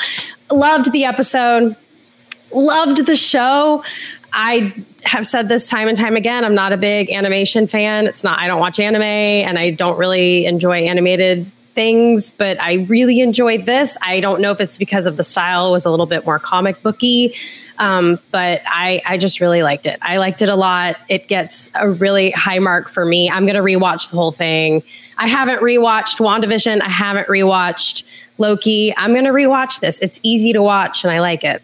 Loved 0.52 0.92
the 0.92 1.06
episode, 1.06 1.76
loved 2.52 3.06
the 3.06 3.16
show. 3.16 3.84
I 4.34 4.74
have 5.04 5.28
said 5.28 5.48
this 5.48 5.70
time 5.70 5.88
and 5.88 5.98
time 5.98 6.16
again. 6.16 6.44
I'm 6.44 6.56
not 6.56 6.74
a 6.74 6.78
big 6.78 7.12
animation 7.12 7.68
fan. 7.68 8.08
It's 8.08 8.24
not. 8.24 8.40
I 8.40 8.48
don't 8.48 8.60
watch 8.60 8.80
anime, 8.80 9.04
and 9.04 9.60
I 9.60 9.72
don't 9.72 9.98
really 9.98 10.46
enjoy 10.46 10.86
animated 10.86 11.52
things, 11.76 12.32
but 12.32 12.62
I 12.62 12.86
really 12.88 13.20
enjoyed 13.20 13.66
this. 13.66 13.98
I 14.02 14.20
don't 14.20 14.42
know 14.42 14.52
if 14.52 14.62
it's 14.62 14.78
because 14.78 15.06
of 15.06 15.18
the 15.18 15.24
style 15.24 15.70
it 15.70 15.72
was 15.72 15.86
a 15.86 15.92
little 15.92 16.06
bit 16.06 16.26
more 16.26 16.40
comic 16.40 16.82
booky, 16.84 17.36
um, 17.80 18.20
but 18.32 18.62
I, 18.66 19.02
I 19.06 19.18
just 19.18 19.40
really 19.40 19.64
liked 19.64 19.86
it. 19.86 19.98
I 20.02 20.18
liked 20.18 20.42
it 20.42 20.50
a 20.50 20.56
lot. 20.56 20.98
It 21.10 21.28
gets 21.28 21.70
a 21.76 21.90
really 21.90 22.32
high 22.32 22.60
mark 22.60 22.90
for 22.90 23.06
me. 23.06 23.30
I'm 23.30 23.46
going 23.46 23.56
to 23.56 23.62
rewatch 23.62 24.12
the 24.12 24.16
whole 24.16 24.32
thing. 24.32 24.84
I 25.18 25.28
haven't 25.28 25.60
rewatched 25.62 26.20
WandaVision. 26.20 26.82
I 26.82 26.90
haven't 26.90 27.28
rewatched 27.28 28.04
Loki. 28.38 28.94
I'm 28.98 29.14
going 29.14 29.26
to 29.26 29.32
rewatch 29.32 29.80
this. 29.80 30.00
It's 30.00 30.20
easy 30.24 30.54
to 30.54 30.62
watch 30.62 31.04
and 31.04 31.12
I 31.12 31.20
like 31.20 31.44
it 31.44 31.62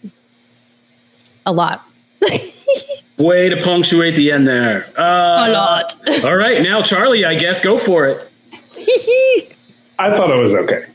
a 1.46 1.54
lot. 1.54 1.86
Way 3.18 3.50
to 3.50 3.58
punctuate 3.58 4.16
the 4.16 4.32
end 4.32 4.48
there. 4.48 4.86
Uh, 4.98 5.48
a 5.48 5.52
lot. 5.52 5.96
all 6.24 6.36
right, 6.36 6.62
now 6.62 6.82
Charlie, 6.82 7.26
I 7.26 7.36
guess 7.36 7.60
go 7.60 7.78
for 7.78 8.08
it. 8.08 8.32
I 10.00 10.16
thought 10.16 10.32
it 10.32 10.40
was 10.40 10.54
okay. 10.54 10.86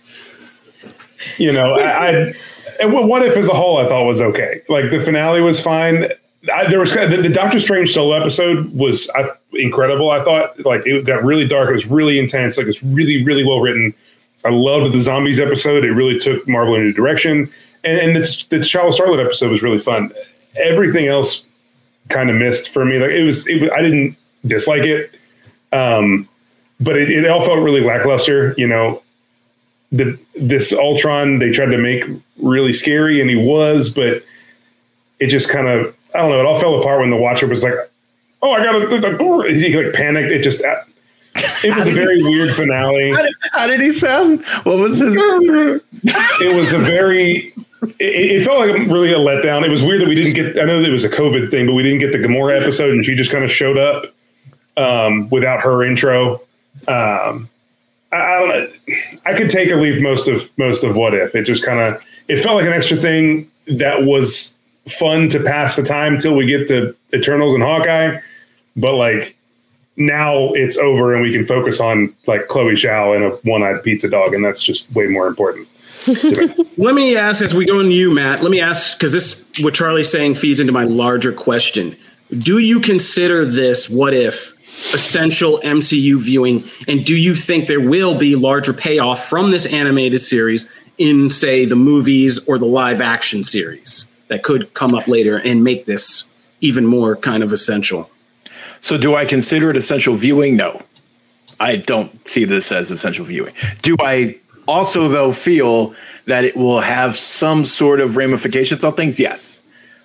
You 1.36 1.52
know, 1.52 1.74
I, 1.74 2.08
I 2.08 2.34
and 2.80 2.92
what 2.92 3.24
if 3.24 3.36
as 3.36 3.48
a 3.48 3.54
whole 3.54 3.76
I 3.78 3.86
thought 3.88 4.04
was 4.04 4.20
okay. 4.20 4.62
Like 4.68 4.90
the 4.90 5.00
finale 5.00 5.40
was 5.40 5.60
fine. 5.60 6.06
I, 6.52 6.68
there 6.68 6.80
was 6.80 6.92
the, 6.92 7.18
the, 7.22 7.28
Doctor 7.30 7.58
Strange 7.58 7.92
solo 7.92 8.12
episode 8.12 8.66
was 8.74 9.08
uh, 9.10 9.28
incredible. 9.54 10.10
I 10.10 10.22
thought 10.22 10.62
like 10.64 10.86
it 10.86 11.06
got 11.06 11.24
really 11.24 11.46
dark. 11.46 11.70
It 11.70 11.72
was 11.72 11.86
really 11.86 12.18
intense. 12.18 12.58
Like 12.58 12.66
it's 12.66 12.82
really 12.82 13.24
really 13.24 13.44
well 13.44 13.60
written. 13.60 13.94
I 14.44 14.50
loved 14.50 14.92
the 14.92 15.00
zombies 15.00 15.40
episode. 15.40 15.84
It 15.84 15.92
really 15.92 16.18
took 16.18 16.46
Marvel 16.46 16.74
in 16.74 16.82
a 16.82 16.84
new 16.84 16.92
direction. 16.92 17.50
And, 17.82 17.98
and 17.98 18.16
the, 18.16 18.46
the 18.50 18.58
T'Challa 18.58 18.92
Star-Lord 18.92 19.20
episode 19.20 19.50
was 19.50 19.62
really 19.62 19.78
fun. 19.78 20.12
Everything 20.56 21.06
else 21.06 21.46
kind 22.08 22.28
of 22.28 22.36
missed 22.36 22.70
for 22.70 22.84
me. 22.84 22.98
Like 22.98 23.10
it 23.10 23.24
was, 23.24 23.46
it, 23.48 23.72
I 23.72 23.80
didn't 23.80 24.16
dislike 24.44 24.84
it. 24.84 25.18
Um, 25.72 26.28
but 26.78 26.96
it, 26.96 27.10
it 27.10 27.26
all 27.26 27.44
felt 27.44 27.60
really 27.60 27.80
lackluster. 27.80 28.54
You 28.58 28.66
know, 28.66 29.02
the 29.96 30.18
this 30.34 30.72
Ultron 30.72 31.38
they 31.38 31.50
tried 31.50 31.66
to 31.66 31.78
make 31.78 32.04
really 32.38 32.72
scary, 32.72 33.20
and 33.20 33.30
he 33.30 33.36
was, 33.36 33.90
but 33.90 34.24
it 35.20 35.28
just 35.28 35.50
kind 35.50 35.68
of 35.68 35.94
I 36.14 36.18
don't 36.18 36.30
know. 36.30 36.40
It 36.40 36.46
all 36.46 36.58
fell 36.58 36.78
apart 36.78 37.00
when 37.00 37.10
the 37.10 37.16
Watcher 37.16 37.46
was 37.46 37.62
like, 37.62 37.74
"Oh, 38.42 38.52
I 38.52 38.64
got 38.64 38.90
to," 38.90 39.42
he 39.52 39.76
like 39.76 39.94
panicked. 39.94 40.30
It 40.30 40.42
just 40.42 40.62
it 41.36 41.76
was 41.76 41.86
a 41.86 41.92
very 41.92 42.22
weird 42.22 42.54
finale. 42.54 43.12
How 43.12 43.22
did, 43.22 43.34
how 43.52 43.66
did, 43.66 43.80
he 43.80 43.90
sound? 43.90 44.44
What 44.64 44.78
was 44.78 44.98
his? 44.98 45.14
it 45.16 46.56
was 46.56 46.72
a 46.72 46.78
very. 46.78 47.52
It, 47.98 48.40
it, 48.40 48.44
felt 48.44 48.60
like 48.60 48.74
really 48.88 49.12
a 49.12 49.18
letdown. 49.18 49.62
It 49.64 49.70
was 49.70 49.82
weird 49.82 50.00
that 50.00 50.08
we 50.08 50.14
didn't 50.14 50.34
get. 50.34 50.58
I 50.58 50.64
know 50.64 50.80
that 50.80 50.88
it 50.88 50.92
was 50.92 51.04
a 51.04 51.10
COVID 51.10 51.50
thing, 51.50 51.66
but 51.66 51.74
we 51.74 51.82
didn't 51.82 51.98
get 51.98 52.12
the 52.12 52.18
Gamora 52.18 52.60
episode, 52.60 52.90
and 52.90 53.04
she 53.04 53.14
just 53.14 53.30
kind 53.30 53.44
of 53.44 53.50
showed 53.50 53.76
up 53.76 54.14
um, 54.76 55.28
without 55.30 55.60
her 55.60 55.84
intro. 55.84 56.40
Um, 56.88 57.48
I, 58.10 58.16
I, 58.16 58.38
don't 58.38 58.48
know. 58.48 59.13
I 59.26 59.34
could 59.34 59.48
take 59.48 59.70
or 59.70 59.80
leave 59.80 60.02
most 60.02 60.28
of 60.28 60.50
most 60.58 60.84
of 60.84 60.96
what 60.96 61.14
if. 61.14 61.34
It 61.34 61.44
just 61.44 61.64
kind 61.64 61.80
of 61.80 62.04
it 62.28 62.42
felt 62.42 62.56
like 62.56 62.66
an 62.66 62.72
extra 62.72 62.96
thing 62.96 63.50
that 63.66 64.04
was 64.04 64.54
fun 64.88 65.28
to 65.30 65.42
pass 65.42 65.76
the 65.76 65.82
time 65.82 66.18
till 66.18 66.34
we 66.34 66.46
get 66.46 66.68
to 66.68 66.94
Eternals 67.14 67.54
and 67.54 67.62
Hawkeye, 67.62 68.20
but 68.76 68.94
like 68.94 69.36
now 69.96 70.52
it's 70.52 70.76
over 70.76 71.14
and 71.14 71.22
we 71.22 71.32
can 71.32 71.46
focus 71.46 71.80
on 71.80 72.14
like 72.26 72.48
Chloe 72.48 72.72
Zhao 72.72 73.14
and 73.14 73.24
a 73.24 73.30
one-eyed 73.48 73.82
pizza 73.82 74.08
dog, 74.08 74.34
and 74.34 74.44
that's 74.44 74.62
just 74.62 74.92
way 74.92 75.06
more 75.06 75.26
important. 75.26 75.68
let 76.76 76.94
me 76.94 77.16
ask 77.16 77.42
as 77.42 77.54
we 77.54 77.64
go 77.64 77.80
into 77.80 77.92
you, 77.92 78.12
Matt. 78.12 78.42
Let 78.42 78.50
me 78.50 78.60
ask 78.60 78.98
because 78.98 79.12
this 79.12 79.48
what 79.62 79.74
Charlie's 79.74 80.10
saying 80.10 80.34
feeds 80.34 80.60
into 80.60 80.72
my 80.72 80.84
larger 80.84 81.32
question. 81.32 81.96
Do 82.36 82.58
you 82.58 82.80
consider 82.80 83.44
this 83.44 83.88
what 83.88 84.12
if 84.12 84.52
essential 84.92 85.60
MCU 85.64 86.18
viewing? 86.20 86.64
And 86.88 87.04
do 87.04 87.16
you 87.16 87.34
think 87.34 87.66
there 87.66 87.80
will 87.80 88.16
be 88.16 88.36
larger 88.36 88.72
payoff 88.72 89.26
from 89.26 89.50
this 89.50 89.66
animated 89.66 90.22
series 90.22 90.68
in, 90.98 91.30
say, 91.30 91.64
the 91.64 91.76
movies 91.76 92.38
or 92.46 92.58
the 92.58 92.66
live 92.66 93.00
action 93.00 93.44
series 93.44 94.06
that 94.28 94.42
could 94.42 94.72
come 94.74 94.94
up 94.94 95.08
later 95.08 95.38
and 95.38 95.64
make 95.64 95.86
this 95.86 96.32
even 96.60 96.86
more 96.86 97.16
kind 97.16 97.42
of 97.42 97.52
essential? 97.52 98.10
So, 98.80 98.98
do 98.98 99.14
I 99.14 99.24
consider 99.24 99.70
it 99.70 99.76
essential 99.76 100.14
viewing? 100.14 100.56
No, 100.56 100.82
I 101.58 101.76
don't 101.76 102.28
see 102.28 102.44
this 102.44 102.70
as 102.70 102.90
essential 102.90 103.24
viewing. 103.24 103.54
Do 103.82 103.96
I 104.00 104.38
also, 104.68 105.08
though, 105.08 105.32
feel 105.32 105.94
that 106.26 106.44
it 106.44 106.56
will 106.56 106.80
have 106.80 107.16
some 107.16 107.64
sort 107.64 108.00
of 108.00 108.16
ramifications 108.16 108.84
on 108.84 108.94
things? 108.94 109.18
Yes. 109.18 109.60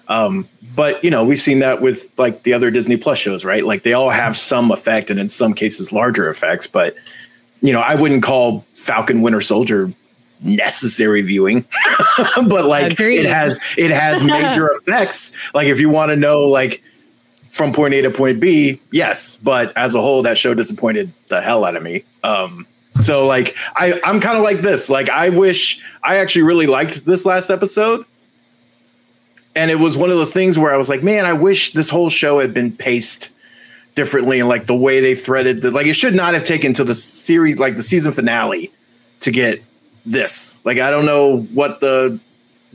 Um, 0.09 0.49
but 0.75 1.01
you 1.03 1.11
know, 1.11 1.23
we've 1.23 1.39
seen 1.39 1.59
that 1.59 1.81
with 1.81 2.11
like 2.17 2.43
the 2.43 2.53
other 2.53 2.71
Disney 2.71 2.97
Plus 2.97 3.17
shows, 3.17 3.45
right? 3.45 3.63
Like 3.63 3.83
they 3.83 3.93
all 3.93 4.09
have 4.09 4.35
some 4.35 4.71
effect, 4.71 5.09
and 5.09 5.19
in 5.19 5.29
some 5.29 5.53
cases, 5.53 5.91
larger 5.91 6.29
effects. 6.29 6.67
But 6.67 6.95
you 7.61 7.71
know, 7.71 7.79
I 7.79 7.95
wouldn't 7.95 8.23
call 8.23 8.65
Falcon 8.73 9.21
Winter 9.21 9.41
Soldier 9.41 9.93
necessary 10.41 11.21
viewing, 11.21 11.65
but 12.47 12.65
like 12.65 12.93
Agreed. 12.93 13.19
it 13.19 13.25
has 13.27 13.59
it 13.77 13.91
has 13.91 14.23
major 14.23 14.69
effects. 14.71 15.33
Like 15.53 15.67
if 15.67 15.79
you 15.79 15.89
want 15.89 16.09
to 16.09 16.15
know, 16.15 16.39
like 16.39 16.81
from 17.51 17.71
point 17.71 17.93
A 17.93 18.01
to 18.01 18.09
point 18.09 18.39
B, 18.39 18.81
yes. 18.91 19.37
But 19.37 19.75
as 19.77 19.93
a 19.93 20.01
whole, 20.01 20.23
that 20.23 20.37
show 20.37 20.53
disappointed 20.53 21.13
the 21.27 21.41
hell 21.41 21.65
out 21.65 21.75
of 21.75 21.83
me. 21.83 22.03
Um, 22.23 22.65
so 23.01 23.27
like 23.27 23.55
I 23.75 23.99
I'm 24.03 24.19
kind 24.19 24.37
of 24.37 24.43
like 24.43 24.61
this. 24.61 24.89
Like 24.89 25.09
I 25.09 25.29
wish 25.29 25.83
I 26.03 26.17
actually 26.17 26.43
really 26.43 26.67
liked 26.67 27.05
this 27.05 27.25
last 27.25 27.49
episode 27.49 28.05
and 29.59 29.69
it 29.69 29.75
was 29.75 29.97
one 29.97 30.09
of 30.09 30.15
those 30.15 30.31
things 30.31 30.57
where 30.57 30.73
I 30.73 30.77
was 30.77 30.87
like, 30.87 31.03
man, 31.03 31.25
I 31.25 31.33
wish 31.33 31.73
this 31.73 31.89
whole 31.89 32.09
show 32.09 32.39
had 32.39 32.53
been 32.53 32.71
paced 32.71 33.29
differently 33.93 34.39
and 34.39 34.47
like 34.47 34.67
the 34.67 34.75
way 34.75 35.01
they 35.01 35.13
threaded 35.13 35.61
the, 35.61 35.69
like 35.71 35.85
it 35.85 35.95
should 35.95 36.15
not 36.15 36.33
have 36.33 36.45
taken 36.45 36.71
to 36.71 36.85
the 36.85 36.95
series 36.95 37.59
like 37.59 37.75
the 37.75 37.83
season 37.83 38.13
finale 38.13 38.71
to 39.19 39.31
get 39.31 39.61
this. 40.05 40.57
Like 40.63 40.79
I 40.79 40.89
don't 40.89 41.05
know 41.05 41.41
what 41.53 41.81
the 41.81 42.17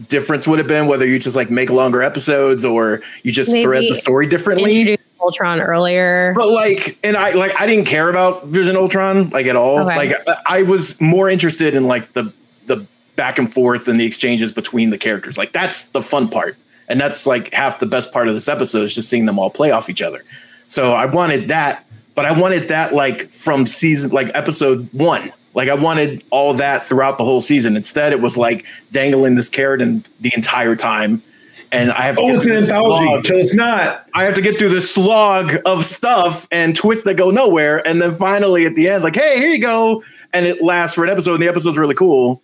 difference 0.09 0.47
would 0.47 0.59
have 0.59 0.69
been 0.69 0.87
whether 0.87 1.07
you 1.07 1.19
just 1.19 1.37
like 1.37 1.51
make 1.51 1.71
longer 1.71 2.03
episodes 2.03 2.67
or 2.67 3.01
you 3.23 3.33
just 3.33 3.53
Maybe 3.53 3.65
thread 3.65 3.85
the 3.85 3.95
story 3.95 4.27
differently. 4.27 4.99
Ultron 5.21 5.63
earlier. 5.63 6.35
But 6.37 6.51
like 6.51 6.99
and 7.03 7.17
I 7.17 7.31
like 7.31 7.59
I 7.59 7.67
didn't 7.67 7.87
care 7.87 8.11
about 8.11 8.49
Vision 8.49 8.77
Ultron 8.77 9.31
like 9.31 9.47
at 9.47 9.57
all. 9.57 9.79
Okay. 9.89 9.97
Like 9.97 10.29
I, 10.29 10.59
I 10.59 10.63
was 10.63 11.01
more 11.01 11.31
interested 11.31 11.75
in 11.75 11.85
like 11.85 12.13
the 12.13 12.31
the 12.67 12.87
back 13.17 13.39
and 13.39 13.51
forth 13.51 13.89
and 13.89 13.99
the 13.99 14.05
exchanges 14.05 14.53
between 14.53 14.91
the 14.91 14.99
characters. 14.99 15.39
Like 15.39 15.53
that's 15.53 15.87
the 15.87 16.03
fun 16.03 16.29
part. 16.29 16.59
And 16.89 17.01
that's 17.01 17.27
like 17.27 17.53
half 17.53 17.79
the 17.79 17.87
best 17.87 18.13
part 18.13 18.29
of 18.29 18.35
this 18.35 18.49
episode 18.49 18.85
is 18.85 18.95
just 18.95 19.09
seeing 19.09 19.27
them 19.27 19.39
all 19.39 19.51
play 19.51 19.71
off 19.71 19.89
each 19.89 20.03
other. 20.03 20.23
So 20.67 20.93
I 20.93 21.07
wanted 21.07 21.49
that, 21.49 21.87
but 22.15 22.27
I 22.27 22.39
wanted 22.39 22.69
that 22.69 22.95
like 22.95 23.31
from 23.31 23.67
season, 23.67 24.13
like 24.13 24.31
episode 24.35 24.89
one. 24.93 25.33
Like 25.55 25.69
I 25.69 25.75
wanted 25.75 26.25
all 26.31 26.53
that 26.55 26.85
throughout 26.85 27.17
the 27.17 27.25
whole 27.25 27.41
season. 27.41 27.77
Instead, 27.77 28.13
it 28.13 28.21
was 28.21 28.37
like 28.37 28.65
dangling 28.91 29.37
this 29.37 29.49
carrot 29.49 29.81
in 29.81 30.05
the 30.21 30.33
entire 30.35 30.77
time. 30.77 31.23
And 31.71 31.91
I 31.93 32.03
have 32.03 32.17
to 32.17 32.23
oh, 32.23 32.29
it's 32.29 32.47
an 32.47 32.57
anthology 32.57 33.35
it's 33.35 33.55
not. 33.55 34.07
I 34.15 34.25
have 34.25 34.35
to 34.35 34.43
get 34.43 34.59
through 34.59 34.69
this 34.69 34.93
slog 34.93 35.57
of 35.67 35.85
stuff 35.85 36.47
and 36.53 36.77
twists 36.77 37.05
that 37.05 37.15
go 37.15 37.31
nowhere. 37.31 37.87
And 37.87 38.01
then 38.01 38.13
finally 38.13 38.65
at 38.67 38.75
the 38.75 38.89
end, 38.89 39.03
like, 39.03 39.17
hey, 39.17 39.39
here 39.39 39.49
you 39.49 39.61
go. 39.61 40.03
And 40.33 40.47
it 40.47 40.63
lasts 40.63 40.95
for 40.95 41.05
an 41.05 41.11
episode, 41.11 41.35
and 41.35 41.43
the 41.43 41.49
episode's 41.49 41.79
really 41.79 41.95
cool 41.95 42.43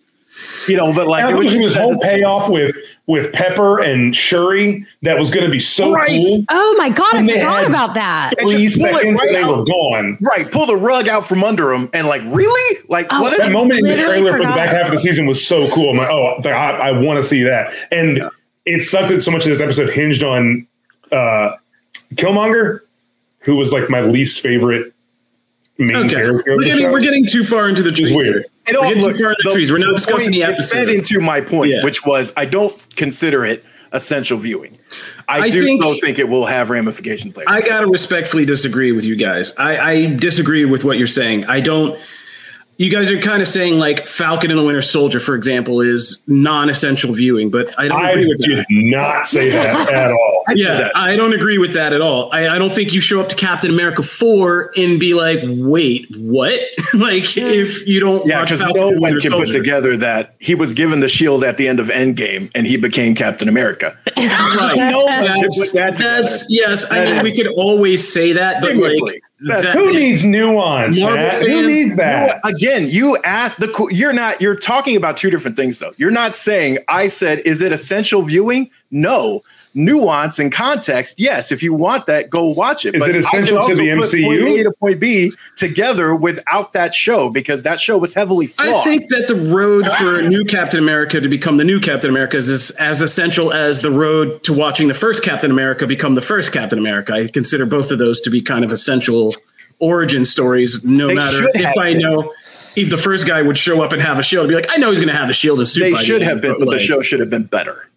you 0.67 0.77
know, 0.77 0.93
but 0.93 1.07
like 1.07 1.29
it 1.29 1.35
was 1.35 1.51
this 1.51 1.75
whole 1.75 1.95
payoff 2.01 2.49
with 2.49 2.75
with 3.07 3.33
Pepper 3.33 3.79
and 3.79 4.15
Shuri 4.15 4.85
that 5.01 5.17
was 5.17 5.31
going 5.31 5.45
to 5.45 5.51
be 5.51 5.59
so 5.59 5.91
right. 5.91 6.09
cool. 6.09 6.43
Oh 6.49 6.75
my 6.77 6.89
god, 6.89 7.15
and 7.15 7.29
I 7.29 7.33
forgot 7.33 7.65
about 7.65 7.93
that. 7.95 8.33
Three 8.39 8.67
seconds 8.67 9.19
right 9.19 9.27
and 9.27 9.35
they 9.35 9.43
out. 9.43 9.57
were 9.59 9.65
gone. 9.65 10.17
Right, 10.21 10.49
pull 10.49 10.65
the 10.65 10.75
rug 10.75 11.07
out 11.07 11.25
from 11.27 11.43
under 11.43 11.67
them, 11.67 11.89
and 11.93 12.07
like 12.07 12.21
really, 12.25 12.79
like 12.87 13.07
oh, 13.11 13.21
what? 13.21 13.37
That 13.37 13.51
moment 13.51 13.79
in 13.79 13.85
the 13.85 14.03
trailer 14.03 14.33
for 14.33 14.39
the 14.39 14.43
back 14.45 14.69
half 14.69 14.87
of 14.87 14.91
the 14.91 14.99
season 14.99 15.25
was 15.25 15.45
so 15.45 15.69
cool. 15.73 15.91
I'm 15.91 15.97
like, 15.97 16.09
oh, 16.09 16.41
I, 16.45 16.89
I 16.89 16.91
want 16.91 17.17
to 17.17 17.23
see 17.23 17.43
that. 17.43 17.73
And 17.91 18.17
yeah. 18.17 18.29
it 18.65 18.81
sucked 18.81 19.09
that 19.09 19.21
so 19.21 19.31
much 19.31 19.45
of 19.45 19.49
this 19.49 19.61
episode 19.61 19.89
hinged 19.89 20.23
on 20.23 20.67
uh, 21.11 21.55
Killmonger, 22.15 22.81
who 23.39 23.55
was 23.55 23.73
like 23.73 23.89
my 23.89 24.01
least 24.01 24.41
favorite 24.41 24.93
main 25.81 26.05
okay. 26.05 26.15
character. 26.15 26.55
We're 26.55 26.63
getting, 26.63 26.91
we're 26.91 26.99
getting 27.01 27.25
too 27.25 27.43
far 27.43 27.69
into 27.69 27.83
the 27.83 27.91
trees. 27.91 28.13
weird. 28.13 28.45
It 28.67 28.75
all, 28.75 28.83
we're 28.83 28.89
getting 28.89 29.03
look, 29.03 29.17
too 29.17 29.23
far 29.23 29.31
into 29.31 29.43
the, 29.43 29.49
the 29.49 29.55
trees. 29.55 29.71
We're 29.71 29.77
not 29.79 29.95
discussing 29.95 30.31
the 30.31 30.43
episode. 30.43 30.89
It 30.89 30.95
into 30.95 31.19
my 31.19 31.41
point, 31.41 31.71
yeah. 31.71 31.83
which 31.83 32.05
was 32.05 32.33
I 32.37 32.45
don't 32.45 32.95
consider 32.95 33.45
it 33.45 33.63
essential 33.93 34.37
viewing. 34.37 34.77
I, 35.27 35.41
I 35.41 35.49
do 35.49 35.63
think, 35.63 35.81
though 35.81 35.95
think 35.95 36.19
it 36.19 36.29
will 36.29 36.45
have 36.45 36.69
ramifications 36.69 37.35
later. 37.35 37.49
I 37.49 37.61
gotta 37.61 37.87
respectfully 37.87 38.45
disagree 38.45 38.91
with 38.91 39.03
you 39.03 39.15
guys. 39.15 39.53
I, 39.57 39.77
I 39.77 40.05
disagree 40.15 40.65
with 40.65 40.83
what 40.83 40.97
you're 40.97 41.07
saying. 41.07 41.45
I 41.45 41.59
don't 41.59 41.99
you 42.81 42.89
guys 42.89 43.11
are 43.11 43.19
kind 43.19 43.43
of 43.43 43.47
saying 43.47 43.77
like 43.77 44.07
Falcon 44.07 44.49
and 44.49 44.59
the 44.59 44.63
Winter 44.63 44.81
Soldier, 44.81 45.19
for 45.19 45.35
example, 45.35 45.81
is 45.81 46.23
non-essential 46.25 47.13
viewing, 47.13 47.51
but 47.51 47.77
I 47.77 47.87
don't 47.87 48.01
I 48.01 48.09
agree 48.09 48.27
with 48.27 48.41
did 48.41 48.57
that. 48.57 48.65
not 48.69 49.27
say 49.27 49.51
that 49.51 49.89
at 49.93 50.11
all. 50.11 50.30
I 50.47 50.53
Yeah, 50.55 50.73
that. 50.75 50.91
I 50.97 51.15
don't 51.15 51.33
agree 51.33 51.57
with 51.57 51.73
that 51.73 51.93
at 51.93 52.01
all. 52.01 52.29
I, 52.31 52.47
I 52.49 52.57
don't 52.57 52.73
think 52.73 52.93
you 52.93 53.01
show 53.01 53.19
up 53.19 53.29
to 53.29 53.35
Captain 53.35 53.69
America 53.71 54.03
four 54.03 54.71
and 54.77 54.99
be 54.99 55.13
like, 55.13 55.39
"Wait, 55.43 56.07
what?" 56.17 56.59
like 56.93 57.37
if 57.37 57.85
you 57.87 57.99
don't, 57.99 58.25
Yeah, 58.25 58.41
because 58.43 58.61
no 58.61 58.71
one 58.89 58.99
Winter 58.99 59.19
can 59.19 59.31
put 59.33 59.51
together 59.51 59.95
that 59.97 60.35
he 60.39 60.55
was 60.55 60.73
given 60.73 60.99
the 60.99 61.07
shield 61.07 61.43
at 61.43 61.57
the 61.57 61.67
end 61.67 61.79
of 61.79 61.87
Endgame 61.87 62.49
and 62.55 62.65
he 62.67 62.77
became 62.77 63.15
Captain 63.15 63.47
America. 63.49 63.97
Right. 64.17 64.75
no 64.91 65.03
one 65.05 65.13
can 65.13 65.37
That's, 65.41 65.57
put 65.59 65.73
that 65.73 65.97
together. 65.97 66.21
that's 66.21 66.45
yes. 66.49 66.85
I 66.91 66.99
That 66.99 67.13
mean, 67.15 67.23
we 67.23 67.35
could 67.35 67.47
always 67.53 68.11
say 68.11 68.33
that, 68.33 68.61
but 68.61 68.75
like, 68.75 68.95
that- 69.41 69.63
that- 69.63 69.73
Who 69.75 69.91
needs 69.93 70.23
nuance, 70.23 70.99
Marvel 70.99 71.17
Matt? 71.17 71.41
Who 71.41 71.67
needs 71.67 71.95
that? 71.97 72.39
Again, 72.43 72.87
you 72.89 73.17
asked 73.23 73.59
the. 73.59 73.87
You're 73.91 74.13
not. 74.13 74.39
You're 74.39 74.55
talking 74.55 74.95
about 74.95 75.17
two 75.17 75.31
different 75.31 75.57
things, 75.57 75.79
though. 75.79 75.93
You're 75.97 76.11
not 76.11 76.35
saying. 76.35 76.77
I 76.89 77.07
said, 77.07 77.39
is 77.39 77.61
it 77.63 77.71
essential 77.71 78.21
viewing? 78.21 78.69
No. 78.91 79.41
Nuance 79.73 80.37
and 80.39 80.51
context. 80.51 81.17
Yes. 81.19 81.51
If 81.51 81.63
you 81.63 81.73
want 81.73 82.05
that, 82.07 82.29
go 82.29 82.45
watch 82.47 82.85
it. 82.85 82.93
Is 82.95 83.01
it 83.01 83.05
I 83.05 83.07
can 83.11 83.15
essential 83.19 83.57
to 83.57 83.61
also 83.63 83.75
the 83.75 83.89
put 83.95 84.05
MCU? 84.05 84.23
Point 84.25 84.59
A 84.59 84.63
to 84.63 84.71
point 84.73 84.99
B 84.99 85.31
together 85.55 86.13
without 86.15 86.73
that 86.73 86.93
show 86.93 87.29
because 87.29 87.63
that 87.63 87.79
show 87.79 87.97
was 87.97 88.13
heavily 88.13 88.47
flawed. 88.47 88.67
I 88.67 88.83
think 88.83 89.09
that 89.09 89.27
the 89.27 89.35
road 89.35 89.85
for 89.93 90.19
a 90.19 90.27
new 90.27 90.43
Captain 90.43 90.79
America 90.79 91.21
to 91.21 91.29
become 91.29 91.55
the 91.57 91.63
new 91.63 91.79
Captain 91.79 92.09
America 92.09 92.35
is 92.37 92.49
as, 92.49 92.71
as 92.71 93.01
essential 93.01 93.53
as 93.53 93.81
the 93.81 93.91
road 93.91 94.43
to 94.43 94.53
watching 94.53 94.89
the 94.89 94.93
first 94.93 95.23
Captain 95.23 95.51
America 95.51 95.87
become 95.87 96.15
the 96.15 96.21
first 96.21 96.51
Captain 96.51 96.77
America. 96.77 97.13
I 97.13 97.27
consider 97.27 97.65
both 97.65 97.91
of 97.91 97.99
those 97.99 98.19
to 98.21 98.29
be 98.29 98.41
kind 98.41 98.65
of 98.65 98.71
essential 98.73 99.33
origin 99.79 100.25
stories, 100.25 100.83
no 100.83 101.07
They 101.07 101.15
matter 101.15 101.47
if 101.53 101.77
I 101.77 101.93
been. 101.93 102.01
know 102.01 102.33
if 102.75 102.89
the 102.89 102.97
first 102.97 103.25
guy 103.27 103.41
would 103.41 103.57
show 103.57 103.81
up 103.83 103.93
and 103.93 104.01
have 104.01 104.19
a 104.19 104.23
shield. 104.23 104.45
I'd 104.45 104.49
be 104.49 104.55
like, 104.55 104.67
I 104.69 104.77
know 104.77 104.89
he's 104.89 104.99
going 104.99 105.09
to 105.11 105.15
have 105.17 105.27
the 105.27 105.33
shield 105.33 105.59
and 105.59 105.67
suit. 105.67 105.81
they 105.81 105.91
by 105.91 105.97
the 105.99 106.03
should 106.05 106.21
end, 106.21 106.29
have 106.29 106.41
been, 106.41 106.51
but 106.53 106.59
the 106.65 106.71
like- 106.71 106.79
show 106.79 107.01
should 107.01 107.19
have 107.19 107.29
been 107.29 107.43
better. 107.43 107.87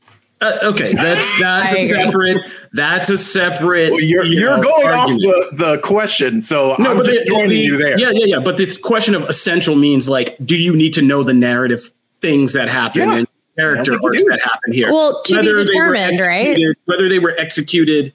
Uh, 0.44 0.58
okay, 0.62 0.92
that's 0.94 1.38
that's 1.40 1.72
a 1.72 1.86
separate. 1.86 2.38
That's 2.72 3.08
a 3.08 3.16
separate. 3.18 3.92
Well, 3.92 4.00
you're 4.00 4.24
you 4.24 4.40
you're 4.40 4.56
know, 4.56 4.62
going 4.62 4.86
argument. 4.88 5.24
off 5.36 5.50
the, 5.52 5.56
the 5.56 5.78
question, 5.78 6.40
so 6.40 6.76
No, 6.78 6.90
I'm 6.90 6.96
but 6.98 7.06
just 7.06 7.20
the- 7.20 7.24
joining 7.24 7.48
the- 7.48 7.56
you 7.56 7.76
there. 7.78 7.98
Yeah, 7.98 8.10
yeah, 8.12 8.26
yeah. 8.26 8.38
But 8.40 8.56
this 8.56 8.76
question 8.76 9.14
of 9.14 9.22
essential 9.24 9.74
means 9.74 10.08
like, 10.08 10.36
do 10.44 10.56
you 10.60 10.76
need 10.76 10.92
to 10.94 11.02
know 11.02 11.22
the 11.22 11.34
narrative 11.34 11.90
things 12.20 12.52
that 12.52 12.68
happen 12.68 13.00
Yeah. 13.02 13.14
and 13.16 13.28
character 13.56 13.92
I 13.92 13.96
don't 13.96 14.12
think 14.12 14.24
you 14.24 14.30
arcs 14.30 14.38
that 14.38 14.40
happen 14.50 14.72
here? 14.72 14.92
Well, 14.92 15.22
to 15.24 15.40
be 15.40 15.64
determined, 15.64 16.18
right? 16.20 16.58
Whether 16.86 17.08
they 17.08 17.18
were 17.20 17.34
executed 17.38 18.12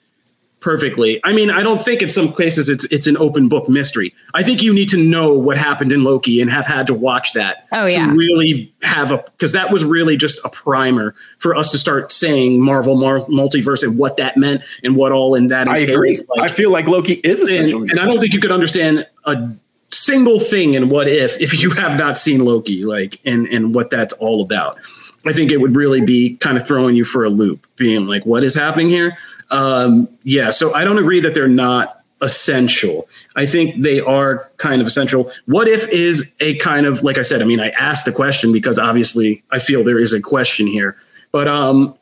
perfectly. 0.62 1.20
I 1.24 1.32
mean, 1.34 1.50
I 1.50 1.64
don't 1.64 1.82
think 1.82 2.02
in 2.02 2.10
some 2.10 2.34
cases 2.34 2.70
it's 2.70 2.84
it's 2.86 3.08
an 3.08 3.18
open 3.18 3.48
book 3.48 3.70
mystery. 3.70 4.14
I 4.34 4.44
think 4.44 4.62
you 4.62 4.74
need 4.74 4.90
to 4.90 4.98
know 4.98 5.34
what 5.34 5.58
happened 5.58 5.92
in 5.92 6.04
Loki 6.04 6.42
and 6.42 6.50
have 6.52 6.66
had 6.68 6.86
to 6.88 6.94
watch 6.94 7.34
that 7.34 7.68
Oh, 7.72 7.88
to 7.88 7.94
yeah. 7.94 8.12
really 8.14 8.74
have 8.82 9.12
a 9.12 9.18
because 9.18 9.52
that 9.54 9.72
was 9.72 9.84
really 9.86 10.18
just 10.18 10.40
a 10.44 10.50
primer 10.50 11.16
for 11.38 11.56
us 11.56 11.72
to 11.72 11.78
start 11.78 12.12
saying 12.12 12.62
Marvel 12.64 12.96
Mar- 12.96 13.22
multiverse 13.28 13.84
and 13.84 13.98
what 13.98 14.18
that 14.18 14.38
meant 14.38 14.62
and 14.84 14.96
what 14.96 15.12
all 15.12 15.36
in 15.36 15.48
that 15.48 15.68
I 15.68 15.78
agree. 15.80 16.18
Like, 16.36 16.52
I 16.52 16.54
feel 16.54 16.72
like 16.72 16.88
Loki 16.88 17.14
is 17.24 17.42
and, 17.42 17.50
essential. 17.50 17.82
and 17.84 18.00
I 18.00 18.06
don't 18.06 18.20
think 18.20 18.34
you 18.34 18.40
could 18.40 18.52
understand 18.52 19.08
a 19.26 19.50
single 19.92 20.40
thing 20.40 20.74
in 20.76 20.90
what 20.90 21.08
if 21.08 21.40
if 21.40 21.60
you 21.62 21.72
have 21.72 21.98
not 21.98 22.18
seen 22.18 22.44
Loki, 22.46 22.84
like 22.84 23.20
and 23.26 23.48
and 23.48 23.74
what 23.74 23.90
that's 23.90 24.14
all 24.14 24.42
about. 24.42 24.78
I 25.26 25.34
think 25.34 25.52
it 25.52 25.58
would 25.58 25.76
really 25.76 26.00
be 26.00 26.38
kind 26.38 26.56
of 26.56 26.66
throwing 26.66 26.96
you 26.96 27.04
for 27.04 27.26
a 27.26 27.30
loop, 27.30 27.68
being 27.76 28.08
like, 28.08 28.26
"What 28.26 28.42
is 28.42 28.56
happening 28.56 28.88
here?" 28.88 29.18
Um, 29.52 30.08
yeah, 30.24 30.50
so 30.50 30.74
I 30.74 30.84
don't 30.84 31.00
agree 31.00 31.20
that 31.22 31.34
they're 31.34 31.48
not 31.48 32.04
essential. 32.22 33.08
I 33.36 33.46
think 33.46 33.82
they 33.82 34.00
are 34.00 34.50
kind 34.58 34.82
of 34.82 34.88
essential. 34.88 35.32
What 35.46 35.68
if 35.68 35.88
is 35.90 36.32
a 36.40 36.56
kind 36.56 36.86
of 36.86 37.04
like 37.04 37.18
I 37.18 37.22
said. 37.22 37.42
I 37.42 37.46
mean, 37.46 37.60
I 37.60 37.70
asked 37.70 38.06
the 38.06 38.12
question 38.12 38.52
because 38.52 38.78
obviously 38.78 39.44
I 39.52 39.60
feel 39.60 39.84
there 39.84 40.00
is 40.00 40.14
a 40.14 40.22
question 40.22 40.68
here, 40.68 40.98
but 41.32 41.48
um, 41.48 41.96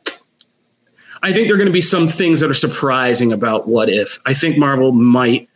I 1.24 1.34
think 1.34 1.48
there 1.48 1.56
are 1.56 1.58
going 1.58 1.68
to 1.68 1.74
be 1.74 1.82
some 1.82 2.08
things 2.08 2.40
that 2.40 2.50
are 2.50 2.56
surprising 2.56 3.32
about 3.32 3.68
what 3.68 3.90
if. 3.90 4.20
I 4.26 4.34
think 4.34 4.58
Marvel 4.58 4.92
might 4.92 5.50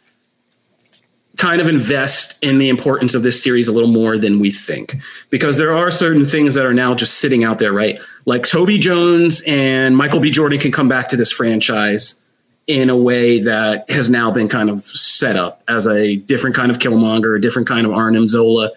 kind 1.42 1.60
of 1.60 1.68
invest 1.68 2.38
in 2.44 2.60
the 2.60 2.70
importance 2.70 3.16
of 3.16 3.24
this 3.24 3.42
series 3.42 3.68
a 3.68 3.72
little 3.72 3.90
more 3.90 4.16
than 4.16 4.40
we 4.40 4.52
think 4.52 4.96
because 5.32 5.58
there 5.58 5.76
are 5.76 5.90
certain 5.90 6.24
things 6.24 6.54
that 6.54 6.68
are 6.68 6.74
now 6.74 6.94
just 6.94 7.16
sitting 7.16 7.44
out 7.44 7.58
there, 7.58 7.74
right? 7.74 8.00
Like 8.26 8.46
Toby 8.46 8.78
Jones 8.78 9.42
and 9.48 9.98
Michael 9.98 10.20
B. 10.20 10.30
Jordan 10.30 10.60
can 10.60 10.72
come 10.72 10.88
back 10.88 11.10
to 11.10 11.18
this 11.18 11.32
franchise 11.32 12.22
in 12.68 12.92
a 12.92 12.96
way 12.96 13.40
that 13.40 13.90
has 13.90 14.08
now 14.08 14.30
been 14.30 14.48
kind 14.50 14.70
of 14.70 14.84
set 14.84 15.36
up 15.36 15.64
as 15.68 15.88
a 15.88 16.18
different 16.18 16.56
kind 16.56 16.70
of 16.70 16.78
Killmonger, 16.78 17.36
a 17.36 17.42
different 17.42 17.68
kind 17.68 17.88
of 17.88 17.92
Arnim 17.92 18.28
Zola. 18.28 18.70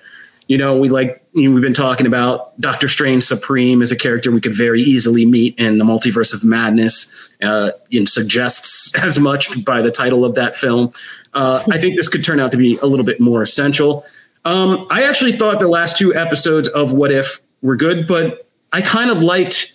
You 0.48 0.56
know, 0.56 0.78
we 0.78 0.88
like 0.88 1.22
you 1.34 1.48
know, 1.48 1.54
we've 1.54 1.62
been 1.62 1.74
talking 1.74 2.06
about 2.06 2.58
Doctor 2.58 2.88
Strange 2.88 3.24
Supreme 3.24 3.82
as 3.82 3.92
a 3.92 3.96
character 3.96 4.30
we 4.30 4.40
could 4.40 4.54
very 4.54 4.82
easily 4.82 5.26
meet 5.26 5.54
in 5.58 5.76
the 5.76 5.84
Multiverse 5.84 6.32
of 6.32 6.44
Madness. 6.44 7.12
Uh, 7.42 7.72
and 7.92 8.08
suggests 8.08 8.94
as 9.02 9.18
much 9.18 9.64
by 9.64 9.82
the 9.82 9.90
title 9.90 10.24
of 10.24 10.34
that 10.34 10.54
film. 10.54 10.92
Uh, 11.34 11.62
I 11.70 11.78
think 11.78 11.96
this 11.96 12.08
could 12.08 12.22
turn 12.22 12.40
out 12.40 12.52
to 12.52 12.58
be 12.58 12.76
a 12.78 12.86
little 12.86 13.04
bit 13.04 13.20
more 13.20 13.42
essential. 13.42 14.04
Um, 14.44 14.86
I 14.90 15.04
actually 15.04 15.32
thought 15.32 15.58
the 15.58 15.68
last 15.68 15.96
two 15.96 16.14
episodes 16.14 16.68
of 16.68 16.92
What 16.92 17.10
If 17.10 17.40
were 17.62 17.76
good, 17.76 18.06
but 18.06 18.46
I 18.72 18.82
kind 18.82 19.10
of 19.10 19.22
liked 19.22 19.72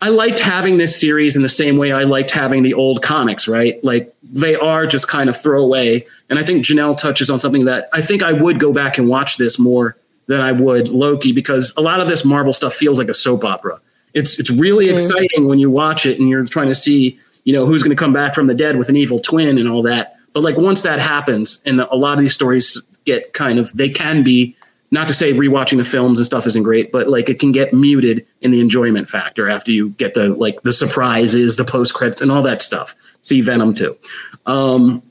I 0.00 0.10
liked 0.10 0.38
having 0.38 0.78
this 0.78 0.98
series 0.98 1.34
in 1.34 1.42
the 1.42 1.48
same 1.48 1.76
way 1.76 1.90
I 1.90 2.04
liked 2.04 2.30
having 2.30 2.62
the 2.62 2.74
old 2.74 3.02
comics, 3.02 3.48
right? 3.48 3.82
Like 3.82 4.14
they 4.22 4.54
are 4.54 4.86
just 4.86 5.08
kind 5.08 5.28
of 5.28 5.36
throwaway. 5.36 6.06
And 6.30 6.38
I 6.38 6.44
think 6.44 6.64
Janelle 6.64 6.96
touches 6.96 7.30
on 7.30 7.40
something 7.40 7.64
that 7.64 7.88
I 7.92 8.00
think 8.00 8.22
I 8.22 8.32
would 8.32 8.60
go 8.60 8.72
back 8.72 8.96
and 8.96 9.08
watch 9.08 9.38
this 9.38 9.58
more 9.58 9.96
than 10.26 10.40
I 10.40 10.52
would 10.52 10.88
Loki 10.88 11.32
because 11.32 11.72
a 11.76 11.80
lot 11.80 12.00
of 12.00 12.06
this 12.06 12.24
Marvel 12.24 12.52
stuff 12.52 12.74
feels 12.74 12.98
like 12.98 13.08
a 13.08 13.14
soap 13.14 13.44
opera. 13.44 13.80
It's 14.14 14.38
it's 14.38 14.50
really 14.50 14.88
exciting 14.88 15.48
when 15.48 15.58
you 15.58 15.70
watch 15.70 16.06
it 16.06 16.18
and 16.20 16.28
you're 16.28 16.44
trying 16.44 16.68
to 16.68 16.74
see, 16.74 17.18
you 17.44 17.52
know, 17.52 17.66
who's 17.66 17.82
going 17.82 17.94
to 17.94 18.00
come 18.00 18.12
back 18.12 18.34
from 18.34 18.46
the 18.46 18.54
dead 18.54 18.76
with 18.76 18.88
an 18.88 18.96
evil 18.96 19.18
twin 19.18 19.58
and 19.58 19.68
all 19.68 19.82
that. 19.82 20.16
But 20.38 20.44
like 20.44 20.56
once 20.56 20.82
that 20.82 21.00
happens 21.00 21.60
and 21.66 21.80
a 21.80 21.96
lot 21.96 22.16
of 22.16 22.20
these 22.20 22.32
stories 22.32 22.80
get 23.04 23.32
kind 23.32 23.58
of 23.58 23.72
they 23.72 23.88
can 23.88 24.22
be 24.22 24.54
not 24.92 25.08
to 25.08 25.14
say 25.14 25.32
rewatching 25.32 25.78
the 25.78 25.84
films 25.84 26.20
and 26.20 26.26
stuff 26.26 26.46
isn't 26.46 26.62
great, 26.62 26.92
but 26.92 27.08
like 27.08 27.28
it 27.28 27.40
can 27.40 27.50
get 27.50 27.72
muted 27.72 28.24
in 28.40 28.52
the 28.52 28.60
enjoyment 28.60 29.08
factor 29.08 29.48
after 29.48 29.72
you 29.72 29.88
get 29.88 30.14
the 30.14 30.28
like 30.28 30.62
the 30.62 30.72
surprises, 30.72 31.56
the 31.56 31.64
post 31.64 31.92
credits, 31.92 32.20
and 32.20 32.30
all 32.30 32.42
that 32.42 32.62
stuff. 32.62 32.94
See 33.22 33.40
Venom 33.40 33.74
too. 33.74 33.96
Um, 34.46 35.02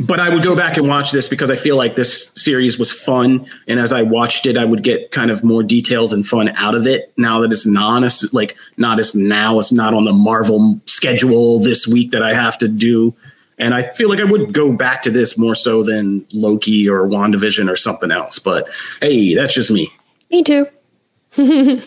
but 0.00 0.18
I 0.18 0.30
would 0.30 0.42
go 0.42 0.56
back 0.56 0.76
and 0.76 0.88
watch 0.88 1.12
this 1.12 1.28
because 1.28 1.48
I 1.48 1.54
feel 1.54 1.76
like 1.76 1.94
this 1.94 2.32
series 2.34 2.76
was 2.76 2.90
fun, 2.90 3.48
and 3.68 3.78
as 3.78 3.92
I 3.92 4.02
watched 4.02 4.46
it, 4.46 4.56
I 4.56 4.64
would 4.64 4.82
get 4.82 5.12
kind 5.12 5.30
of 5.30 5.44
more 5.44 5.62
details 5.62 6.12
and 6.12 6.26
fun 6.26 6.48
out 6.56 6.74
of 6.74 6.88
it. 6.88 7.12
Now 7.16 7.40
that 7.42 7.52
it's 7.52 7.66
non 7.66 8.04
like 8.32 8.56
not 8.78 8.98
as 8.98 9.14
now 9.14 9.60
it's 9.60 9.70
not 9.70 9.94
on 9.94 10.02
the 10.02 10.12
Marvel 10.12 10.80
schedule 10.86 11.60
this 11.60 11.86
week 11.86 12.10
that 12.10 12.24
I 12.24 12.34
have 12.34 12.58
to 12.58 12.66
do. 12.66 13.14
And 13.58 13.74
I 13.74 13.82
feel 13.92 14.08
like 14.08 14.20
I 14.20 14.24
would 14.24 14.52
go 14.52 14.72
back 14.72 15.02
to 15.02 15.10
this 15.10 15.36
more 15.36 15.54
so 15.54 15.82
than 15.82 16.26
Loki 16.32 16.88
or 16.88 17.06
WandaVision 17.08 17.70
or 17.70 17.76
something 17.76 18.10
else. 18.10 18.38
But 18.38 18.68
hey, 19.00 19.34
that's 19.34 19.54
just 19.54 19.70
me. 19.70 19.92
Me 20.30 20.42
too. 20.42 20.66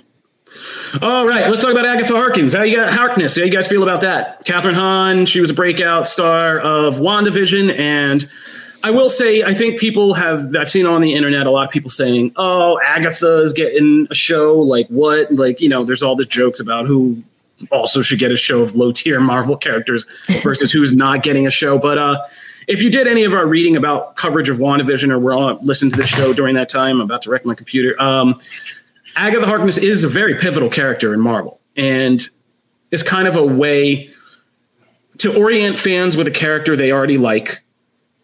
All 1.02 1.26
right, 1.26 1.48
let's 1.48 1.62
talk 1.62 1.72
about 1.72 1.86
Agatha 1.86 2.14
Harkins. 2.14 2.54
How 2.54 2.64
you 2.64 2.76
got 2.76 2.92
Harkness? 2.92 3.38
How 3.38 3.44
you 3.44 3.52
guys 3.52 3.68
feel 3.68 3.84
about 3.84 4.02
that? 4.02 4.46
Kathryn 4.46 4.74
Hahn, 4.74 5.26
she 5.26 5.40
was 5.40 5.50
a 5.50 5.54
breakout 5.54 6.08
star 6.08 6.60
of 6.60 6.96
WandaVision, 6.96 7.78
and 7.80 8.30
I 8.84 8.92
will 8.92 9.10
say, 9.10 9.44
I 9.44 9.54
think 9.54 9.80
people 9.80 10.14
have 10.16 10.54
I've 10.56 10.70
seen 10.70 10.86
on 10.86 11.02
the 11.02 11.14
internet 11.14 11.48
a 11.48 11.52
lot 11.52 11.66
of 11.66 11.72
people 11.72 11.90
saying, 11.90 12.34
"Oh, 12.36 12.80
Agatha 12.84 13.42
is 13.42 13.54
getting 13.54 14.08
a 14.12 14.14
show." 14.14 14.60
Like 14.60 14.88
what? 14.88 15.32
Like 15.32 15.62
you 15.62 15.70
know, 15.70 15.86
there's 15.86 16.04
all 16.04 16.18
the 16.18 16.26
jokes 16.26 16.60
about 16.60 16.86
who 16.86 17.24
also 17.72 18.02
should 18.02 18.20
get 18.20 18.32
a 18.32 18.36
show 18.36 18.62
of 18.62 18.76
low 18.76 18.92
tier 18.92 19.20
Marvel 19.20 19.58
characters 19.58 20.06
versus 20.42 20.72
who's 20.72 20.94
not 20.94 21.24
getting 21.24 21.46
a 21.46 21.52
show. 21.52 21.78
But 21.78 21.98
uh, 21.98 22.24
if 22.68 22.82
you 22.82 22.90
did 22.90 23.08
any 23.08 23.24
of 23.24 23.34
our 23.34 23.46
reading 23.46 23.76
about 23.76 24.16
coverage 24.16 24.50
of 24.50 24.58
WandaVision 24.58 25.10
or 25.10 25.20
were 25.20 25.34
on 25.34 25.60
listening 25.62 25.92
to 25.92 25.98
the 25.98 26.08
show 26.08 26.34
during 26.34 26.56
that 26.56 26.70
time, 26.70 26.98
I'm 26.98 27.02
about 27.02 27.22
to 27.24 27.30
wreck 27.30 27.46
my 27.46 27.56
computer. 27.56 28.00
Um, 28.02 28.40
Agatha 29.16 29.46
Harkness 29.46 29.78
is 29.78 30.04
a 30.04 30.08
very 30.08 30.36
pivotal 30.36 30.70
character 30.70 31.14
in 31.14 31.20
Marvel, 31.20 31.60
and 31.76 32.28
it's 32.92 33.04
kind 33.04 33.28
of 33.28 33.36
a 33.36 33.46
way 33.46 34.12
to 35.18 35.38
orient 35.38 35.78
fans 35.78 36.16
with 36.16 36.28
a 36.28 36.32
character 36.32 36.76
they 36.76 36.92
already 36.92 37.18
like, 37.18 37.64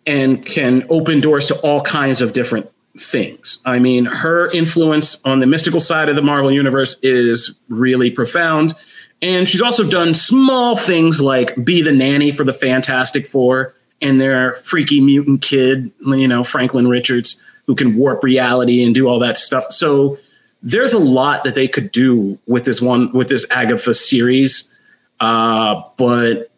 and 0.06 0.46
can 0.46 0.86
open 0.90 1.20
doors 1.20 1.48
to 1.48 1.56
all 1.60 1.82
kinds 1.82 2.22
of 2.22 2.34
different 2.34 2.72
things. 3.00 3.60
I 3.66 3.80
mean, 3.80 4.06
her 4.06 4.50
influence 4.52 5.24
on 5.24 5.40
the 5.40 5.46
mystical 5.46 5.80
side 5.80 6.10
of 6.10 6.16
the 6.16 6.22
Marvel 6.22 6.52
universe 6.52 6.96
is 7.04 7.60
really 7.70 8.10
profound. 8.10 8.76
And 9.22 9.50
she's 9.50 9.62
also 9.62 9.88
done 9.88 10.14
small 10.14 10.76
things 10.76 11.20
like 11.20 11.56
be 11.64 11.82
the 11.82 11.92
nanny 11.92 12.32
for 12.32 12.44
the 12.44 12.54
Fantastic 12.54 13.26
Four 13.26 13.74
and 14.02 14.22
their 14.22 14.54
freaky 14.58 15.02
mutant 15.02 15.42
kid, 15.42 15.92
you 16.06 16.28
know, 16.28 16.44
Franklin 16.44 16.88
Richards, 16.88 17.42
who 17.66 17.76
can 17.76 17.96
warp 17.96 18.24
reality 18.24 18.84
and 18.84 18.94
do 18.94 19.08
all 19.08 19.20
that 19.20 19.38
stuff. 19.38 19.72
So 19.72 20.18
there's 20.62 20.94
a 20.94 21.00
lot 21.00 21.44
that 21.44 21.56
they 21.56 21.68
could 21.68 21.92
do 21.92 22.38
with 22.46 22.66
this 22.66 22.82
one, 22.82 23.12
with 23.12 23.28
this 23.28 23.46
Agatha 23.50 23.94
series. 23.94 24.74
Uh, 25.20 25.82
but 25.98 26.52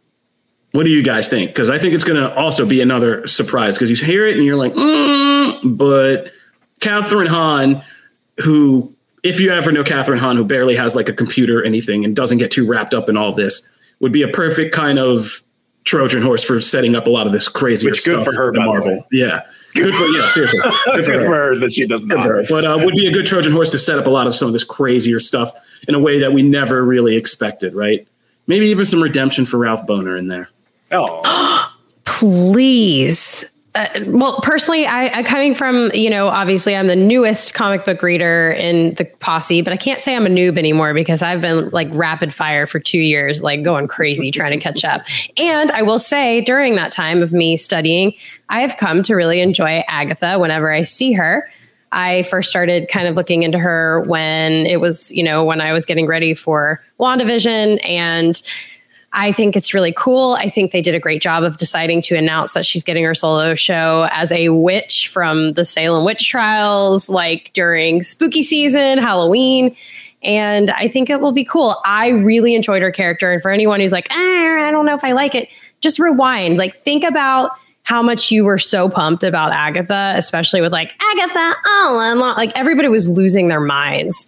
what 0.71 0.83
do 0.83 0.89
you 0.89 1.01
guys 1.01 1.27
think? 1.27 1.51
Because 1.51 1.69
I 1.69 1.79
think 1.79 1.93
it's 1.93 2.03
going 2.03 2.21
to 2.21 2.33
also 2.35 2.65
be 2.65 2.81
another 2.81 3.25
surprise 3.25 3.75
because 3.77 3.89
you 3.89 3.95
hear 4.05 4.27
it 4.27 4.35
and 4.35 4.45
you're 4.45 4.57
like, 4.57 4.73
mm, 4.73 5.77
but 5.77 6.31
Kathryn 6.79 7.27
Hahn, 7.27 7.83
who, 8.43 8.93
if 9.23 9.39
you 9.39 9.51
ever 9.51 9.71
know 9.71 9.83
Kathryn 9.83 10.17
Hahn, 10.19 10.35
who 10.37 10.45
barely 10.45 10.75
has 10.75 10.95
like 10.95 11.09
a 11.09 11.13
computer 11.13 11.59
or 11.59 11.63
anything 11.63 12.05
and 12.05 12.15
doesn't 12.15 12.37
get 12.37 12.51
too 12.51 12.65
wrapped 12.65 12.93
up 12.93 13.09
in 13.09 13.17
all 13.17 13.33
this, 13.33 13.67
would 13.99 14.11
be 14.11 14.21
a 14.21 14.27
perfect 14.29 14.73
kind 14.73 14.97
of 14.99 15.41
Trojan 15.85 16.21
horse 16.21 16.43
for 16.43 16.61
setting 16.61 16.95
up 16.95 17.07
a 17.07 17.09
lot 17.09 17.25
of 17.25 17.33
this 17.33 17.47
crazy 17.47 17.87
Which 17.87 18.05
good 18.05 18.23
for 18.23 18.33
her, 18.33 18.49
in 18.49 18.55
by 18.55 18.61
the 18.63 18.65
Marvel. 18.67 18.91
way. 18.91 19.05
Yeah, 19.11 19.41
good 19.75 19.93
for 19.95 20.05
yeah, 20.07 20.29
seriously, 20.29 20.59
good 20.85 21.05
for 21.05 21.11
Good 21.11 21.21
her. 21.21 21.25
for 21.25 21.33
her 21.35 21.59
that 21.59 21.71
she 21.73 21.87
does 21.87 22.05
not. 22.05 22.23
for. 22.23 22.43
But 22.47 22.65
uh, 22.65 22.79
would 22.83 22.93
be 22.95 23.07
a 23.07 23.11
good 23.11 23.25
Trojan 23.25 23.51
horse 23.53 23.71
to 23.71 23.79
set 23.79 23.97
up 23.97 24.05
a 24.05 24.09
lot 24.09 24.27
of 24.27 24.35
some 24.35 24.47
of 24.47 24.53
this 24.53 24.63
crazier 24.63 25.19
stuff 25.19 25.51
in 25.87 25.95
a 25.95 25.99
way 25.99 26.19
that 26.19 26.31
we 26.33 26.43
never 26.43 26.83
really 26.83 27.15
expected, 27.15 27.73
right? 27.73 28.07
Maybe 28.45 28.67
even 28.67 28.85
some 28.85 29.01
redemption 29.01 29.45
for 29.45 29.57
Ralph 29.57 29.85
Bohner 29.87 30.17
in 30.19 30.27
there. 30.27 30.49
Oh, 30.91 31.71
please. 32.05 33.45
Uh, 33.75 33.87
well, 34.07 34.39
personally, 34.41 34.87
I, 34.87 35.19
I 35.19 35.23
coming 35.23 35.53
from 35.53 35.91
you 35.93 36.09
know, 36.09 36.27
obviously, 36.27 36.75
I'm 36.75 36.87
the 36.87 36.95
newest 36.95 37.53
comic 37.53 37.85
book 37.85 38.01
reader 38.01 38.51
in 38.51 38.95
the 38.95 39.05
posse, 39.05 39.61
but 39.61 39.71
I 39.71 39.77
can't 39.77 40.01
say 40.01 40.15
I'm 40.15 40.25
a 40.25 40.29
noob 40.29 40.57
anymore 40.57 40.93
because 40.95 41.21
I've 41.21 41.39
been 41.39 41.69
like 41.69 41.87
rapid 41.91 42.33
fire 42.33 42.65
for 42.65 42.79
two 42.79 42.99
years, 42.99 43.43
like 43.43 43.61
going 43.61 43.87
crazy 43.87 44.31
trying 44.31 44.51
to 44.51 44.57
catch 44.57 44.83
up. 44.83 45.03
And 45.37 45.71
I 45.71 45.83
will 45.83 45.99
say, 45.99 46.41
during 46.41 46.75
that 46.75 46.91
time 46.91 47.21
of 47.21 47.31
me 47.31 47.57
studying, 47.57 48.13
I 48.49 48.61
have 48.61 48.75
come 48.77 49.03
to 49.03 49.13
really 49.13 49.39
enjoy 49.39 49.83
Agatha 49.87 50.39
whenever 50.39 50.71
I 50.71 50.83
see 50.83 51.13
her. 51.13 51.47
I 51.91 52.23
first 52.23 52.49
started 52.49 52.87
kind 52.87 53.07
of 53.07 53.15
looking 53.15 53.43
into 53.43 53.59
her 53.59 54.03
when 54.07 54.65
it 54.65 54.79
was, 54.79 55.11
you 55.11 55.23
know, 55.23 55.43
when 55.43 55.61
I 55.61 55.73
was 55.73 55.85
getting 55.85 56.07
ready 56.07 56.33
for 56.33 56.83
WandaVision 56.99 57.83
and 57.83 58.41
I 59.11 59.31
think 59.31 59.55
it's 59.55 59.73
really 59.73 59.93
cool. 59.93 60.35
I 60.39 60.49
think 60.49 60.71
they 60.71 60.81
did 60.81 60.93
a 60.93 60.99
great 60.99 61.21
job 61.21 61.43
of 61.43 61.57
deciding 61.57 62.01
to 62.03 62.15
announce 62.15 62.53
that 62.53 62.65
she's 62.65 62.83
getting 62.83 63.03
her 63.03 63.15
solo 63.15 63.55
show 63.55 64.07
as 64.11 64.31
a 64.31 64.49
witch 64.49 65.07
from 65.07 65.53
the 65.53 65.65
Salem 65.65 66.05
witch 66.05 66.29
trials, 66.29 67.09
like 67.09 67.51
during 67.53 68.03
spooky 68.03 68.43
season, 68.43 68.99
Halloween. 68.99 69.75
And 70.21 70.69
I 70.71 70.87
think 70.89 71.09
it 71.09 71.21
will 71.21 71.31
be 71.31 71.43
cool. 71.43 71.77
I 71.85 72.09
really 72.09 72.53
enjoyed 72.53 72.83
her 72.83 72.91
character. 72.91 73.31
And 73.31 73.41
for 73.41 73.51
anyone 73.51 73.79
who's 73.79 73.91
like, 73.91 74.07
ah, 74.11 74.67
I 74.67 74.69
don't 74.71 74.85
know 74.85 74.95
if 74.95 75.03
I 75.03 75.13
like 75.13 75.33
it, 75.33 75.49
just 75.79 75.97
rewind. 75.97 76.57
Like, 76.57 76.75
think 76.75 77.03
about 77.03 77.51
how 77.83 78.03
much 78.03 78.29
you 78.29 78.45
were 78.45 78.59
so 78.59 78.89
pumped 78.89 79.23
about 79.23 79.51
Agatha, 79.51 80.13
especially 80.15 80.61
with 80.61 80.71
like 80.71 80.91
Agatha, 81.01 81.55
oh, 81.65 82.33
like 82.37 82.57
everybody 82.59 82.89
was 82.89 83.09
losing 83.09 83.47
their 83.47 83.61
minds 83.61 84.27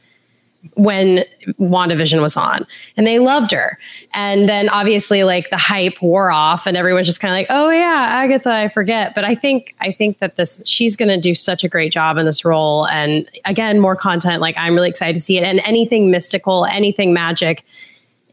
when 0.76 1.26
WandaVision 1.60 2.22
was 2.22 2.38
on 2.38 2.66
and 2.96 3.08
they 3.08 3.20
loved 3.20 3.52
her. 3.52 3.80
And 4.14 4.48
then 4.48 4.70
obviously 4.70 5.24
like 5.24 5.50
the 5.50 5.58
hype 5.58 6.02
wore 6.02 6.32
off 6.32 6.68
and 6.68 6.78
everyone's 6.78 7.08
just 7.08 7.20
kind 7.20 7.34
of 7.34 7.38
like, 7.38 7.48
"Oh 7.50 7.70
yeah, 7.70 8.08
Agatha, 8.12 8.52
I 8.52 8.70
forget." 8.70 9.16
But 9.16 9.24
I 9.24 9.36
think 9.36 9.76
I 9.80 9.92
think 9.92 10.20
that 10.20 10.36
this 10.36 10.62
she's 10.66 10.96
going 10.96 11.10
to 11.10 11.20
do 11.20 11.34
such 11.34 11.64
a 11.64 11.70
great 11.70 11.92
job 11.92 12.18
in 12.18 12.26
this 12.26 12.46
role 12.46 12.88
and 12.88 13.30
again, 13.46 13.80
more 13.80 13.96
content 13.96 14.42
like 14.42 14.56
I'm 14.58 14.76
really 14.76 14.90
excited 14.90 15.16
to 15.16 15.22
see 15.22 15.38
it 15.38 15.44
and 15.44 15.60
anything 15.62 16.12
mystical, 16.12 16.66
anything 16.66 17.14
magic 17.14 17.66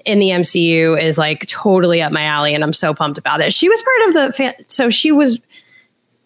in 0.05 0.19
the 0.19 0.29
MCU 0.29 1.01
is 1.01 1.19
like 1.19 1.47
totally 1.47 2.01
up 2.03 2.12
my 2.12 2.23
alley 2.23 2.55
and 2.55 2.62
I'm 2.62 2.73
so 2.73 2.95
pumped 2.95 3.19
about 3.19 3.41
it. 3.41 3.53
She 3.53 3.69
was 3.69 3.83
part 3.83 4.09
of 4.09 4.14
the 4.14 4.33
fan- 4.33 4.64
so 4.67 4.91
she 4.91 5.12
was 5.12 5.41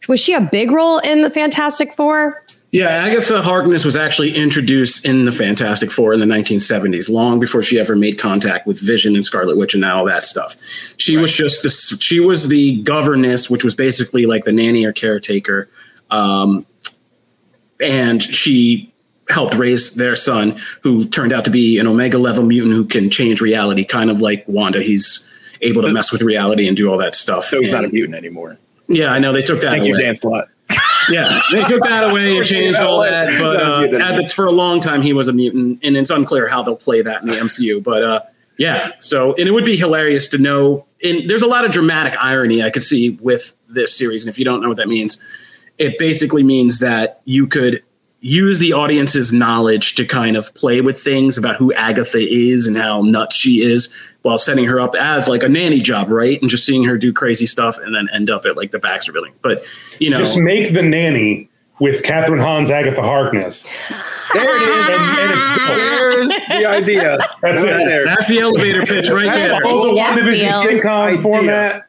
was 0.09 0.21
she 0.21 0.35
a 0.35 0.41
big 0.41 0.71
role 0.73 0.99
in 0.99 1.23
the 1.23 1.31
Fantastic 1.31 1.93
4? 1.93 2.42
Yeah, 2.73 2.87
Agatha 2.87 3.43
Harkness 3.43 3.85
was 3.85 3.99
actually 3.99 4.35
introduced 4.35 5.05
in 5.05 5.27
the 5.27 5.33
Fantastic 5.33 5.91
Four 5.91 6.15
in 6.15 6.21
the 6.21 6.27
1970s, 6.27 7.11
long 7.11 7.39
before 7.39 7.63
she 7.63 7.79
ever 7.79 7.95
made 7.95 8.19
contact 8.19 8.67
with 8.67 8.81
Vision 8.81 9.15
and 9.15 9.23
Scarlet 9.23 9.59
Witch 9.59 9.75
and 9.75 9.85
all 9.85 10.07
that 10.07 10.25
stuff. 10.25 10.57
She 10.97 11.19
was 11.19 11.37
just 11.37 11.63
the 11.63 11.69
she 12.01 12.19
was 12.19 12.49
the 12.49 12.81
governess, 12.81 13.51
which 13.51 13.63
was 13.63 13.75
basically 13.75 14.25
like 14.25 14.45
the 14.45 14.53
nanny 14.53 14.87
or 14.87 14.93
caretaker, 14.95 15.69
um, 16.11 16.65
and 17.79 18.23
she 18.23 18.91
helped 19.29 19.55
raise 19.55 19.95
their 19.95 20.17
son, 20.17 20.59
who 20.81 21.05
turned 21.05 21.35
out 21.35 21.45
to 21.45 21.51
be 21.51 21.79
an 21.79 21.87
Omega 21.87 22.17
level 22.19 22.43
mutant 22.43 22.75
who 22.75 22.87
can 22.87 23.11
change 23.11 23.43
reality, 23.43 23.85
kind 23.85 24.11
of 24.11 24.23
like 24.23 24.49
Wanda. 24.49 24.81
He's 24.81 25.31
able 25.61 25.83
to 25.83 25.93
mess 25.93 26.11
with 26.11 26.23
reality 26.23 26.67
and 26.67 26.75
do 26.75 26.91
all 26.91 26.97
that 26.97 27.15
stuff. 27.17 27.45
so 27.45 27.61
he's 27.61 27.73
not 27.73 27.85
a 27.85 27.89
mutant 27.89 28.15
anymore. 28.15 28.57
yeah, 28.89 29.13
I 29.13 29.19
know 29.19 29.31
they 29.31 29.43
took 29.43 29.61
that 29.61 29.73
Thank 29.73 29.83
away 29.83 29.89
you, 29.91 29.99
Dan 29.99 30.15
Slott. 30.15 30.49
Yeah, 31.11 31.41
they 31.53 31.63
took 31.65 31.83
that 31.83 32.11
away 32.11 32.37
and 32.37 32.47
changed 32.47 32.81
all 32.81 33.03
that. 33.03 33.39
But 33.39 33.63
uh, 33.63 34.05
at 34.05 34.17
the, 34.17 34.29
for 34.29 34.47
a 34.47 34.51
long 34.51 34.81
time, 34.81 35.03
he 35.03 35.13
was 35.13 35.29
a 35.29 35.33
mutant, 35.33 35.81
and 35.83 35.97
it's 35.97 36.11
unclear 36.11 36.49
how 36.49 36.63
they'll 36.63 36.77
play 36.77 37.03
that 37.03 37.23
in 37.23 37.29
the 37.29 37.37
MCU. 37.37 37.83
But 37.83 38.03
uh, 38.03 38.21
yeah, 38.59 38.93
so 39.01 39.35
and 39.35 39.49
it 39.49 39.53
would 39.53 39.65
be 39.65 39.77
hilarious 39.77 40.29
to 40.29 40.39
know. 40.39 40.87
And 41.03 41.29
there's 41.29 41.43
a 41.43 41.47
lot 41.47 41.65
of 41.65 41.73
dramatic 41.73 42.17
irony 42.19 42.63
I 42.63 42.71
could 42.71 42.85
see 42.85 43.11
with 43.11 43.55
this 43.69 43.97
series, 43.97 44.25
and 44.25 44.31
if 44.31 44.39
you 44.39 44.45
don't 44.45 44.61
know 44.63 44.69
what 44.69 44.77
that 44.77 44.89
means, 44.89 45.19
it 45.79 45.99
basically 45.99 46.43
means 46.43 46.79
that 46.79 47.21
you 47.25 47.47
could 47.47 47.83
use 48.25 48.61
the 48.61 48.73
audience's 48.73 49.33
knowledge 49.33 49.97
to 49.97 50.07
kind 50.07 50.37
of 50.37 50.55
play 50.55 50.81
with 50.81 50.99
things 51.01 51.37
about 51.37 51.57
who 51.57 51.73
Agatha 51.75 52.19
is 52.21 52.69
and 52.69 52.77
how 52.77 53.01
nuts 53.01 53.35
she 53.35 53.63
is 53.63 53.89
while 54.23 54.39
setting 54.39 54.65
her 54.65 54.79
up 54.81 54.95
as 54.95 55.27
like 55.27 55.43
a 55.43 55.49
nanny 55.49 55.81
job, 55.81 56.09
right? 56.09 56.41
And 56.41 56.49
just 56.49 56.65
seeing 56.65 56.85
her 56.85 56.97
do 56.97 57.13
crazy 57.13 57.47
stuff 57.47 57.79
and 57.79 57.95
then 57.95 58.09
end 58.13 58.31
up 58.31 58.47
at 58.47 58.57
like 58.57 58.71
the 58.71 58.79
Baxter 58.79 59.11
building. 59.13 59.33
But 59.43 59.65
you 59.99 60.09
know, 60.09 60.19
Just 60.19 60.39
make 60.39 60.73
the 60.73 60.83
nanny 60.83 61.51
with 61.81 62.05
Kathryn 62.05 62.41
Hahn's 62.41 62.71
Agatha 62.71 63.03
Harkness. 63.03 63.65
There 64.33 64.45
it 64.45 64.63
is. 64.63 64.89
And, 64.89 65.19
and 65.19 66.31
it's, 66.31 66.39
There's 66.39 66.61
the 66.63 66.69
idea. 66.69 67.19
That's 67.43 67.65
right 67.65 67.81
it. 67.81 67.87
there. 67.87 68.05
That's 68.07 68.29
the 68.29 68.39
elevator 68.39 68.83
pitch 68.87 69.11
right 69.11 69.25
there. 69.27 69.61
Follow 69.63 69.89
the 69.91 69.97
Yeah, 69.97 70.15
WandaVision 70.17 70.41
Neil. 70.41 70.63
sitcom 70.81 71.07
Idea. 71.09 71.23
format. 71.23 71.83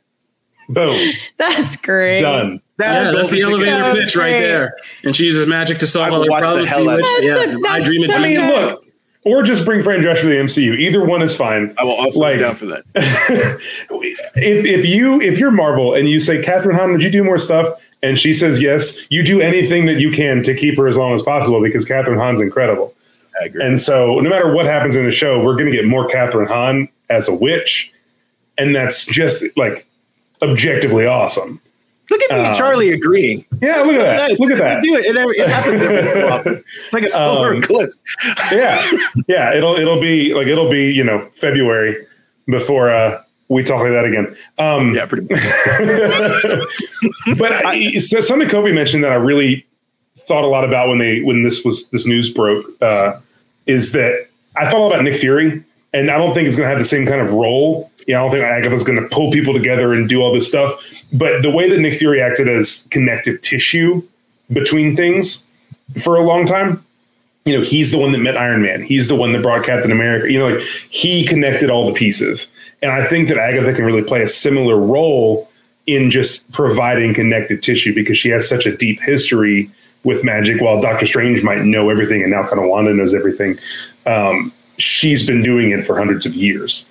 Boom. 0.70 1.12
That's 1.38 1.76
great. 1.76 2.22
Done. 2.22 2.60
Yeah, 2.80 3.12
that's 3.12 3.30
the 3.30 3.42
elevator 3.42 3.84
So 3.84 3.94
pitch 3.94 4.16
right 4.16 4.38
there. 4.40 4.76
And 5.04 5.16
she 5.16 5.26
uses 5.26 5.48
magic 5.48 5.78
to 5.80 5.88
solve 5.88 6.12
all 6.12 6.24
her 6.24 6.30
watch 6.30 6.42
the 6.42 6.46
problems. 6.48 6.70
hell 6.70 6.90
out 6.90 7.00
of 7.00 7.06
Bewitched. 7.06 7.22
that. 7.22 7.24
Yeah, 7.24 7.36
That's- 7.46 7.66
I 7.70 7.80
dream 7.82 8.02
that's 8.02 8.10
of 8.14 8.16
so 8.16 8.22
I 8.22 8.28
mean, 8.28 8.48
look, 8.48 8.86
or 9.26 9.44
just 9.44 9.64
bring 9.64 9.84
Fran 9.84 10.02
Drescher 10.02 10.22
to 10.22 10.28
the 10.28 10.36
MCU. 10.38 10.76
Either 10.78 11.06
one 11.06 11.22
is 11.22 11.36
fine. 11.36 11.74
I 11.78 11.84
will 11.84 11.92
also 11.92 12.20
Like- 12.20 12.38
be 12.40 12.44
down 12.44 12.56
for 12.56 12.66
that. 12.66 12.84
if 13.96 14.66
if 14.66 14.86
you 14.86 15.22
if 15.22 15.40
you're 15.40 15.52
Marvel 15.52 15.94
and 15.94 16.10
you 16.10 16.20
say 16.20 16.42
Kathryn 16.42 16.74
Hahn, 16.76 16.92
would 16.92 17.04
you 17.04 17.12
do 17.12 17.24
more 17.24 17.38
stuff? 17.38 17.68
And 18.02 18.20
she 18.20 18.34
says 18.34 18.62
yes, 18.62 18.98
you 19.10 19.24
do 19.24 19.40
anything 19.40 19.86
that 19.86 20.00
you 20.00 20.12
can 20.12 20.44
to 20.44 20.54
keep 20.54 20.76
her 20.78 20.88
as 20.88 20.98
long 20.98 21.14
as 21.14 21.22
possible 21.24 21.62
because 21.62 21.86
Kathryn 21.86 22.18
Hahn's 22.18 22.42
incredible. 22.42 22.94
I 23.42 23.46
agree. 23.46 23.64
And 23.66 23.80
so, 23.82 24.20
no 24.20 24.30
matter 24.30 24.52
what 24.54 24.66
happens 24.66 24.96
in 24.96 25.06
the 25.06 25.12
show, 25.12 25.42
we're 25.42 25.56
going 25.56 25.72
to 25.72 25.76
get 25.76 25.86
more 25.88 26.06
Kathryn 26.08 26.48
Hahn 26.48 26.90
as 27.10 27.28
a 27.30 27.34
witch, 27.34 27.92
and 28.58 28.76
that's 28.76 29.06
just 29.06 29.44
like 29.56 29.88
objectively 30.42 31.06
awesome. 31.06 31.62
Look 32.14 32.22
at 32.30 32.30
me, 32.32 32.38
and 32.44 32.48
um, 32.50 32.54
Charlie 32.54 32.92
agreeing. 32.92 33.44
Yeah, 33.60 33.78
look 33.78 33.96
at 33.96 34.04
that. 34.04 34.30
Nice. 34.30 34.40
Look 34.40 34.52
at 34.52 34.58
that. 34.60 34.84
Do 34.84 34.96
it. 34.96 35.06
It, 35.06 35.16
it 35.40 35.50
happens 35.50 35.82
every 35.82 36.04
so 36.04 36.30
often. 36.30 36.64
It's 36.86 36.94
like 36.94 37.04
a 37.04 37.10
solar 37.10 37.54
Um, 37.54 37.58
eclipse. 37.64 38.04
yeah, 38.52 38.88
yeah. 39.28 39.52
It'll 39.54 39.76
it'll 39.76 40.00
be 40.00 40.36
like 40.36 40.46
it'll 40.46 40.70
be 40.70 40.92
you 40.92 41.04
know 41.04 41.28
February 41.34 42.06
before 42.48 42.92
uh, 42.92 43.20
we 43.48 43.64
talk 43.64 43.82
like 43.82 43.94
that 43.94 44.06
again. 44.06 44.38
Um, 44.60 44.94
Yeah, 44.94 45.08
pretty 45.08 45.28
much. 45.28 45.42
but 47.40 47.52
I, 47.66 47.94
so 47.98 48.22
something 48.22 48.48
Kofi 48.48 48.74
mentioned 48.74 49.04
that 49.04 49.12
I 49.12 49.16
really 49.16 49.66
thought 50.28 50.44
a 50.44 50.48
lot 50.48 50.64
about 50.64 50.88
when 50.90 51.00
they 51.00 51.22
when 51.22 51.42
this 51.44 51.66
was 51.66 51.90
this 51.90 52.06
news 52.06 52.32
broke 52.32 52.66
uh, 52.82 53.20
is 53.66 53.92
that 53.94 54.28
I 54.56 54.66
thought 54.70 54.80
a 54.80 54.84
lot 54.84 54.92
about 54.94 55.04
Nick 55.04 55.18
Fury, 55.20 55.64
and 55.94 56.12
I 56.12 56.18
don't 56.18 56.34
think 56.36 56.48
it's 56.48 56.58
going 56.58 56.66
to 56.66 56.70
have 56.70 56.78
the 56.78 56.86
same 56.86 57.08
kind 57.08 57.22
of 57.22 57.32
role. 57.34 57.90
Know, 58.08 58.20
I 58.20 58.22
don't 58.24 58.32
think 58.32 58.44
Agatha's 58.44 58.84
going 58.84 59.02
to 59.02 59.08
pull 59.10 59.32
people 59.32 59.54
together 59.54 59.94
and 59.94 60.08
do 60.10 60.22
all 60.22 60.34
this 60.34 60.48
stuff. 60.48 60.74
But 61.12 61.42
the 61.42 61.50
way 61.50 61.70
that 61.70 61.80
Nick 61.80 61.98
Fury 62.00 62.22
acted 62.22 62.50
as 62.50 62.88
connective 62.92 63.42
tissue 63.42 64.04
between 64.52 64.96
things 64.96 65.46
for 66.02 66.18
a 66.18 66.24
long 66.24 66.46
time, 66.46 66.84
you 67.46 67.58
know, 67.58 67.64
he's 67.64 67.92
the 67.92 67.98
one 67.98 68.12
that 68.14 68.20
met 68.20 68.38
Iron 68.38 68.62
Man. 68.62 68.84
He's 68.84 69.08
the 69.08 69.16
one 69.16 69.34
that 69.34 69.42
brought 69.42 69.66
Captain 69.66 69.92
America. 69.92 70.32
You 70.32 70.40
know, 70.40 70.50
like 70.50 70.64
he 70.90 71.26
connected 71.26 71.70
all 71.70 71.88
the 71.88 71.94
pieces. 71.94 72.52
And 72.82 72.92
I 72.92 73.06
think 73.06 73.28
that 73.30 73.38
Agatha 73.38 73.74
can 73.74 73.86
really 73.86 74.04
play 74.04 74.22
a 74.22 74.28
similar 74.28 74.78
role 74.78 75.50
in 75.86 76.10
just 76.10 76.50
providing 76.52 77.14
connective 77.14 77.62
tissue 77.62 77.94
because 77.94 78.18
she 78.18 78.30
has 78.30 78.48
such 78.48 78.66
a 78.66 78.76
deep 78.76 79.02
history 79.02 79.70
with 80.04 80.24
magic. 80.24 80.62
While 80.62 80.82
Doctor 80.82 81.06
Strange 81.06 81.44
might 81.44 81.64
know 81.64 81.90
everything 81.90 82.22
and 82.22 82.32
now 82.32 82.44
kind 82.44 82.62
of 82.62 82.70
Wanda 82.70 82.94
knows 82.94 83.14
everything, 83.14 83.60
um, 84.06 84.54
she's 84.78 85.28
been 85.28 85.42
doing 85.42 85.72
it 85.72 85.84
for 85.84 85.98
hundreds 85.98 86.26
of 86.26 86.34
years. 86.34 86.90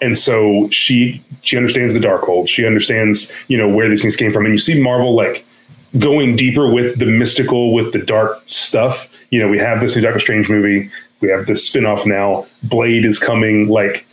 And 0.00 0.16
so 0.18 0.68
she 0.70 1.22
she 1.42 1.56
understands 1.56 1.94
the 1.94 2.00
Darkhold. 2.00 2.48
She 2.48 2.66
understands 2.66 3.32
you 3.48 3.56
know 3.56 3.68
where 3.68 3.88
these 3.88 4.02
things 4.02 4.16
came 4.16 4.32
from. 4.32 4.44
And 4.44 4.54
you 4.54 4.58
see 4.58 4.80
Marvel 4.80 5.14
like 5.14 5.44
going 5.98 6.36
deeper 6.36 6.68
with 6.68 6.98
the 6.98 7.06
mystical, 7.06 7.72
with 7.72 7.92
the 7.92 8.00
dark 8.00 8.42
stuff. 8.46 9.08
You 9.30 9.40
know, 9.40 9.48
we 9.48 9.58
have 9.58 9.80
this 9.80 9.94
new 9.96 10.02
Doctor 10.02 10.18
Strange 10.18 10.48
movie. 10.48 10.90
We 11.20 11.28
have 11.30 11.46
this 11.46 11.66
spin-off 11.66 12.04
now. 12.04 12.46
Blade 12.64 13.04
is 13.04 13.18
coming. 13.18 13.68
Like 13.68 14.06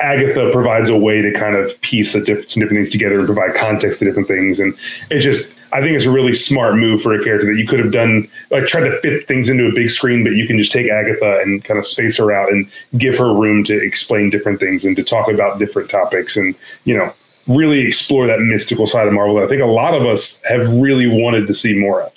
Agatha 0.00 0.50
provides 0.52 0.90
a 0.90 0.98
way 0.98 1.22
to 1.22 1.32
kind 1.32 1.56
of 1.56 1.80
piece 1.80 2.12
some 2.12 2.24
different 2.24 2.70
things 2.70 2.90
together 2.90 3.18
and 3.18 3.26
provide 3.26 3.54
context 3.54 4.00
to 4.00 4.04
different 4.04 4.28
things. 4.28 4.60
And 4.60 4.76
it 5.10 5.20
just, 5.20 5.54
I 5.72 5.80
think 5.80 5.96
it's 5.96 6.04
a 6.04 6.10
really 6.10 6.34
smart 6.34 6.76
move 6.76 7.00
for 7.00 7.14
a 7.14 7.22
character 7.22 7.46
that 7.46 7.58
you 7.58 7.66
could 7.66 7.78
have 7.78 7.92
done, 7.92 8.28
like 8.50 8.66
tried 8.66 8.88
to 8.88 9.00
fit 9.00 9.26
things 9.28 9.48
into 9.48 9.66
a 9.66 9.72
big 9.72 9.90
screen, 9.90 10.24
but 10.24 10.34
you 10.34 10.46
can 10.46 10.58
just 10.58 10.72
take 10.72 10.90
Agatha 10.90 11.40
and 11.40 11.64
kind 11.64 11.78
of 11.78 11.86
space 11.86 12.16
her 12.18 12.32
out 12.32 12.50
and 12.50 12.68
give 12.98 13.16
her 13.18 13.34
room 13.34 13.64
to 13.64 13.76
explain 13.80 14.30
different 14.30 14.60
things 14.60 14.84
and 14.84 14.96
to 14.96 15.04
talk 15.04 15.28
about 15.28 15.58
different 15.58 15.90
topics 15.90 16.36
and, 16.36 16.54
you 16.84 16.96
know, 16.96 17.12
really 17.46 17.80
explore 17.80 18.26
that 18.26 18.40
mystical 18.40 18.86
side 18.86 19.06
of 19.06 19.12
Marvel 19.12 19.36
that 19.36 19.44
I 19.44 19.48
think 19.48 19.62
a 19.62 19.66
lot 19.66 19.94
of 19.94 20.06
us 20.06 20.40
have 20.48 20.66
really 20.80 21.06
wanted 21.06 21.46
to 21.46 21.54
see 21.54 21.78
more 21.78 22.02
of. 22.02 22.12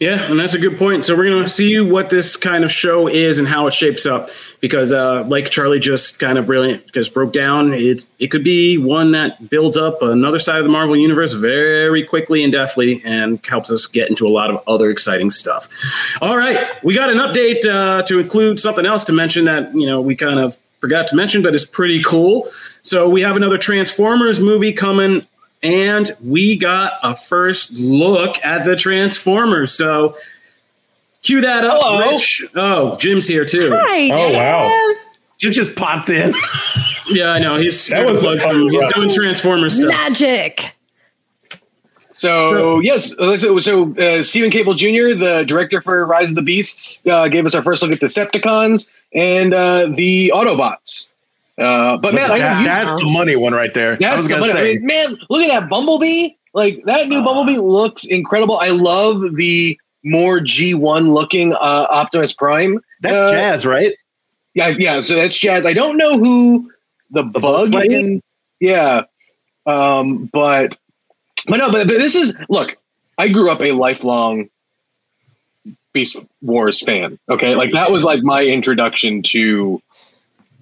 Yeah, 0.00 0.28
and 0.28 0.36
that's 0.36 0.54
a 0.54 0.58
good 0.58 0.76
point. 0.78 1.04
So 1.04 1.14
we're 1.14 1.30
going 1.30 1.44
to 1.44 1.48
see 1.48 1.80
what 1.80 2.10
this 2.10 2.36
kind 2.36 2.64
of 2.64 2.72
show 2.72 3.06
is 3.06 3.38
and 3.38 3.46
how 3.46 3.68
it 3.68 3.74
shapes 3.74 4.04
up, 4.04 4.30
because 4.62 4.92
uh, 4.92 5.24
like 5.24 5.50
Charlie 5.50 5.80
just 5.80 6.20
kind 6.20 6.38
of 6.38 6.46
brilliant 6.46 6.90
just 6.92 7.12
broke 7.12 7.32
down, 7.32 7.74
it 7.74 8.06
it 8.18 8.28
could 8.28 8.44
be 8.44 8.78
one 8.78 9.10
that 9.10 9.50
builds 9.50 9.76
up 9.76 10.00
another 10.00 10.38
side 10.38 10.58
of 10.58 10.64
the 10.64 10.70
Marvel 10.70 10.96
universe 10.96 11.34
very 11.34 12.02
quickly 12.04 12.42
and 12.42 12.52
deftly, 12.52 13.02
and 13.04 13.44
helps 13.44 13.70
us 13.70 13.86
get 13.86 14.08
into 14.08 14.24
a 14.24 14.30
lot 14.30 14.50
of 14.50 14.62
other 14.66 14.88
exciting 14.88 15.30
stuff. 15.30 15.68
All 16.22 16.38
right, 16.38 16.66
we 16.82 16.94
got 16.94 17.10
an 17.10 17.18
update 17.18 17.66
uh, 17.66 18.02
to 18.04 18.20
include 18.20 18.58
something 18.58 18.86
else 18.86 19.04
to 19.04 19.12
mention 19.12 19.44
that 19.44 19.74
you 19.74 19.84
know 19.84 20.00
we 20.00 20.16
kind 20.16 20.38
of 20.38 20.58
forgot 20.80 21.08
to 21.08 21.16
mention, 21.16 21.42
but 21.42 21.54
it's 21.54 21.66
pretty 21.66 22.02
cool. 22.02 22.48
So 22.82 23.08
we 23.08 23.20
have 23.20 23.36
another 23.36 23.58
Transformers 23.58 24.40
movie 24.40 24.72
coming 24.72 25.26
and 25.62 26.10
we 26.24 26.56
got 26.56 26.94
a 27.02 27.14
first 27.14 27.72
look 27.78 28.36
at 28.44 28.64
the 28.64 28.74
Transformers. 28.74 29.72
So 29.72 30.16
cue 31.22 31.40
that 31.40 31.64
up, 31.64 31.80
Hello. 31.80 32.10
Rich. 32.10 32.44
Oh, 32.54 32.96
Jim's 32.96 33.26
here 33.26 33.44
too. 33.44 33.70
Hi. 33.74 34.10
Oh 34.12 34.32
wow. 34.32 34.98
Jim 35.38 35.50
just 35.50 35.74
popped 35.74 36.08
in. 36.08 36.34
yeah, 37.08 37.32
I 37.32 37.40
know. 37.40 37.56
He's 37.56 37.88
that 37.88 38.06
was 38.06 38.20
some, 38.20 38.68
he's 38.70 38.92
doing 38.92 39.08
Transformers 39.08 39.76
stuff. 39.76 39.88
Magic. 39.88 40.72
So 42.14 42.78
yes, 42.78 43.12
so, 43.16 43.58
so 43.58 43.92
uh, 43.96 44.22
Steven 44.22 44.50
Caple 44.50 44.76
Jr., 44.76 45.18
the 45.18 45.44
director 45.44 45.80
for 45.80 46.06
Rise 46.06 46.28
of 46.28 46.36
the 46.36 46.42
Beasts, 46.42 47.04
uh, 47.06 47.26
gave 47.26 47.44
us 47.44 47.54
our 47.56 47.62
first 47.62 47.82
look 47.82 47.90
at 47.90 47.98
the 47.98 48.06
Decepticons 48.06 48.88
and 49.12 49.52
uh, 49.52 49.88
the 49.88 50.30
Autobots. 50.32 51.12
Uh, 51.58 51.96
but 51.96 52.14
man, 52.14 52.28
that, 52.28 52.40
I, 52.40 52.64
that's 52.64 53.02
the 53.02 53.10
money 53.10 53.34
one 53.34 53.52
right 53.52 53.74
there. 53.74 53.96
That's 53.96 54.14
I 54.14 54.16
was 54.16 54.28
gonna 54.28 54.52
say, 54.52 54.60
I 54.60 54.74
mean, 54.74 54.86
man, 54.86 55.16
look 55.28 55.42
at 55.42 55.48
that 55.48 55.68
Bumblebee. 55.68 56.30
Like 56.54 56.84
that 56.84 57.08
new 57.08 57.20
uh, 57.20 57.24
Bumblebee 57.24 57.58
looks 57.58 58.04
incredible. 58.04 58.58
I 58.58 58.68
love 58.68 59.34
the 59.34 59.78
more 60.04 60.40
G1 60.40 61.12
looking 61.12 61.54
uh, 61.54 61.86
Optimus 61.90 62.32
Prime. 62.32 62.80
That's 63.00 63.14
uh, 63.14 63.30
Jazz, 63.30 63.66
right? 63.66 63.94
Yeah, 64.54 64.68
yeah. 64.68 65.00
So 65.00 65.14
that's 65.14 65.36
Jazz. 65.36 65.64
I 65.64 65.72
don't 65.72 65.96
know 65.96 66.18
who 66.18 66.70
the, 67.10 67.22
the 67.24 67.40
bug 67.40 67.72
is. 67.74 68.20
Yeah, 68.60 69.02
um, 69.66 70.30
but 70.32 70.76
but 71.46 71.56
no, 71.56 71.70
but, 71.70 71.86
but 71.86 71.98
this 71.98 72.14
is 72.14 72.36
look. 72.48 72.76
I 73.18 73.28
grew 73.28 73.50
up 73.50 73.60
a 73.60 73.72
lifelong 73.72 74.48
Beast 75.92 76.16
Wars 76.40 76.80
fan. 76.80 77.18
Okay, 77.28 77.54
like 77.54 77.72
that 77.72 77.90
was 77.90 78.04
like 78.04 78.22
my 78.22 78.42
introduction 78.44 79.22
to 79.24 79.82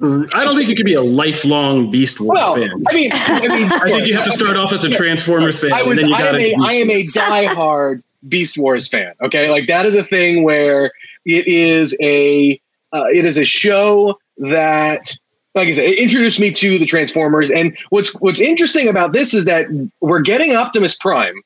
I 0.02 0.44
don't 0.44 0.54
think 0.54 0.68
you 0.68 0.74
could 0.74 0.86
be 0.86 0.94
a 0.94 1.02
lifelong 1.02 1.90
Beast 1.90 2.20
Wars 2.20 2.38
well, 2.38 2.54
fan. 2.54 2.70
I 2.88 2.94
mean, 2.94 3.10
I 3.12 3.48
mean, 3.48 3.72
I 3.72 3.90
think 3.90 4.06
you 4.06 4.14
have 4.14 4.24
to 4.24 4.32
start 4.32 4.56
off 4.56 4.72
as 4.72 4.84
a 4.84 4.88
Transformers 4.88 5.60
fan. 5.60 5.72
I 5.74 5.82
was, 5.82 5.98
and 5.98 5.98
then 5.98 6.08
you 6.08 6.18
got 6.18 6.34
I 6.34 6.40
am, 6.40 6.62
a, 6.62 6.66
I 6.66 6.72
am 6.72 6.90
a 6.90 7.02
diehard 7.02 8.02
Beast 8.28 8.58
Wars 8.58 8.88
fan. 8.88 9.14
Okay, 9.22 9.50
like 9.50 9.66
that 9.66 9.86
is 9.86 9.94
a 9.94 10.04
thing 10.04 10.42
where 10.42 10.92
it 11.24 11.46
is 11.46 11.96
a 12.00 12.60
uh, 12.92 13.04
it 13.12 13.24
is 13.24 13.38
a 13.38 13.44
show 13.44 14.18
that, 14.38 15.16
like 15.54 15.68
I 15.68 15.72
said, 15.72 15.84
it 15.84 15.98
introduced 15.98 16.40
me 16.40 16.52
to 16.52 16.78
the 16.78 16.86
Transformers. 16.86 17.50
And 17.50 17.76
what's 17.90 18.14
what's 18.20 18.40
interesting 18.40 18.88
about 18.88 19.12
this 19.12 19.34
is 19.34 19.44
that 19.44 19.66
we're 20.00 20.20
getting 20.20 20.54
Optimus 20.54 20.96
Prime, 20.96 21.42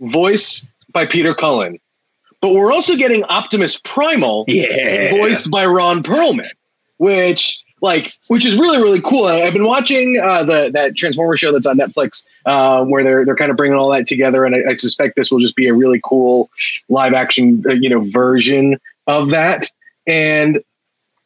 voiced 0.00 0.66
by 0.92 1.06
Peter 1.06 1.34
Cullen, 1.34 1.78
but 2.40 2.54
we're 2.54 2.72
also 2.72 2.96
getting 2.96 3.24
Optimus 3.24 3.80
Primal, 3.84 4.44
yeah. 4.48 5.10
voiced 5.10 5.50
by 5.50 5.66
Ron 5.66 6.02
Perlman, 6.02 6.48
which 6.98 7.62
like 7.82 8.12
which 8.28 8.44
is 8.44 8.56
really 8.56 8.82
really 8.82 9.00
cool. 9.00 9.28
And 9.28 9.36
I've 9.36 9.52
been 9.52 9.66
watching 9.66 10.20
uh, 10.22 10.44
the 10.44 10.70
that 10.72 10.96
Transformer 10.96 11.36
show 11.36 11.52
that's 11.52 11.66
on 11.66 11.76
Netflix, 11.76 12.26
uh, 12.46 12.84
where 12.84 13.02
they're 13.04 13.24
they're 13.24 13.36
kind 13.36 13.50
of 13.50 13.56
bringing 13.56 13.76
all 13.76 13.90
that 13.90 14.06
together, 14.06 14.44
and 14.44 14.54
I, 14.54 14.70
I 14.70 14.74
suspect 14.74 15.16
this 15.16 15.30
will 15.30 15.40
just 15.40 15.56
be 15.56 15.68
a 15.68 15.74
really 15.74 16.00
cool 16.02 16.50
live 16.88 17.12
action 17.12 17.62
uh, 17.68 17.72
you 17.72 17.90
know 17.90 18.00
version 18.00 18.78
of 19.06 19.30
that. 19.30 19.70
And 20.06 20.62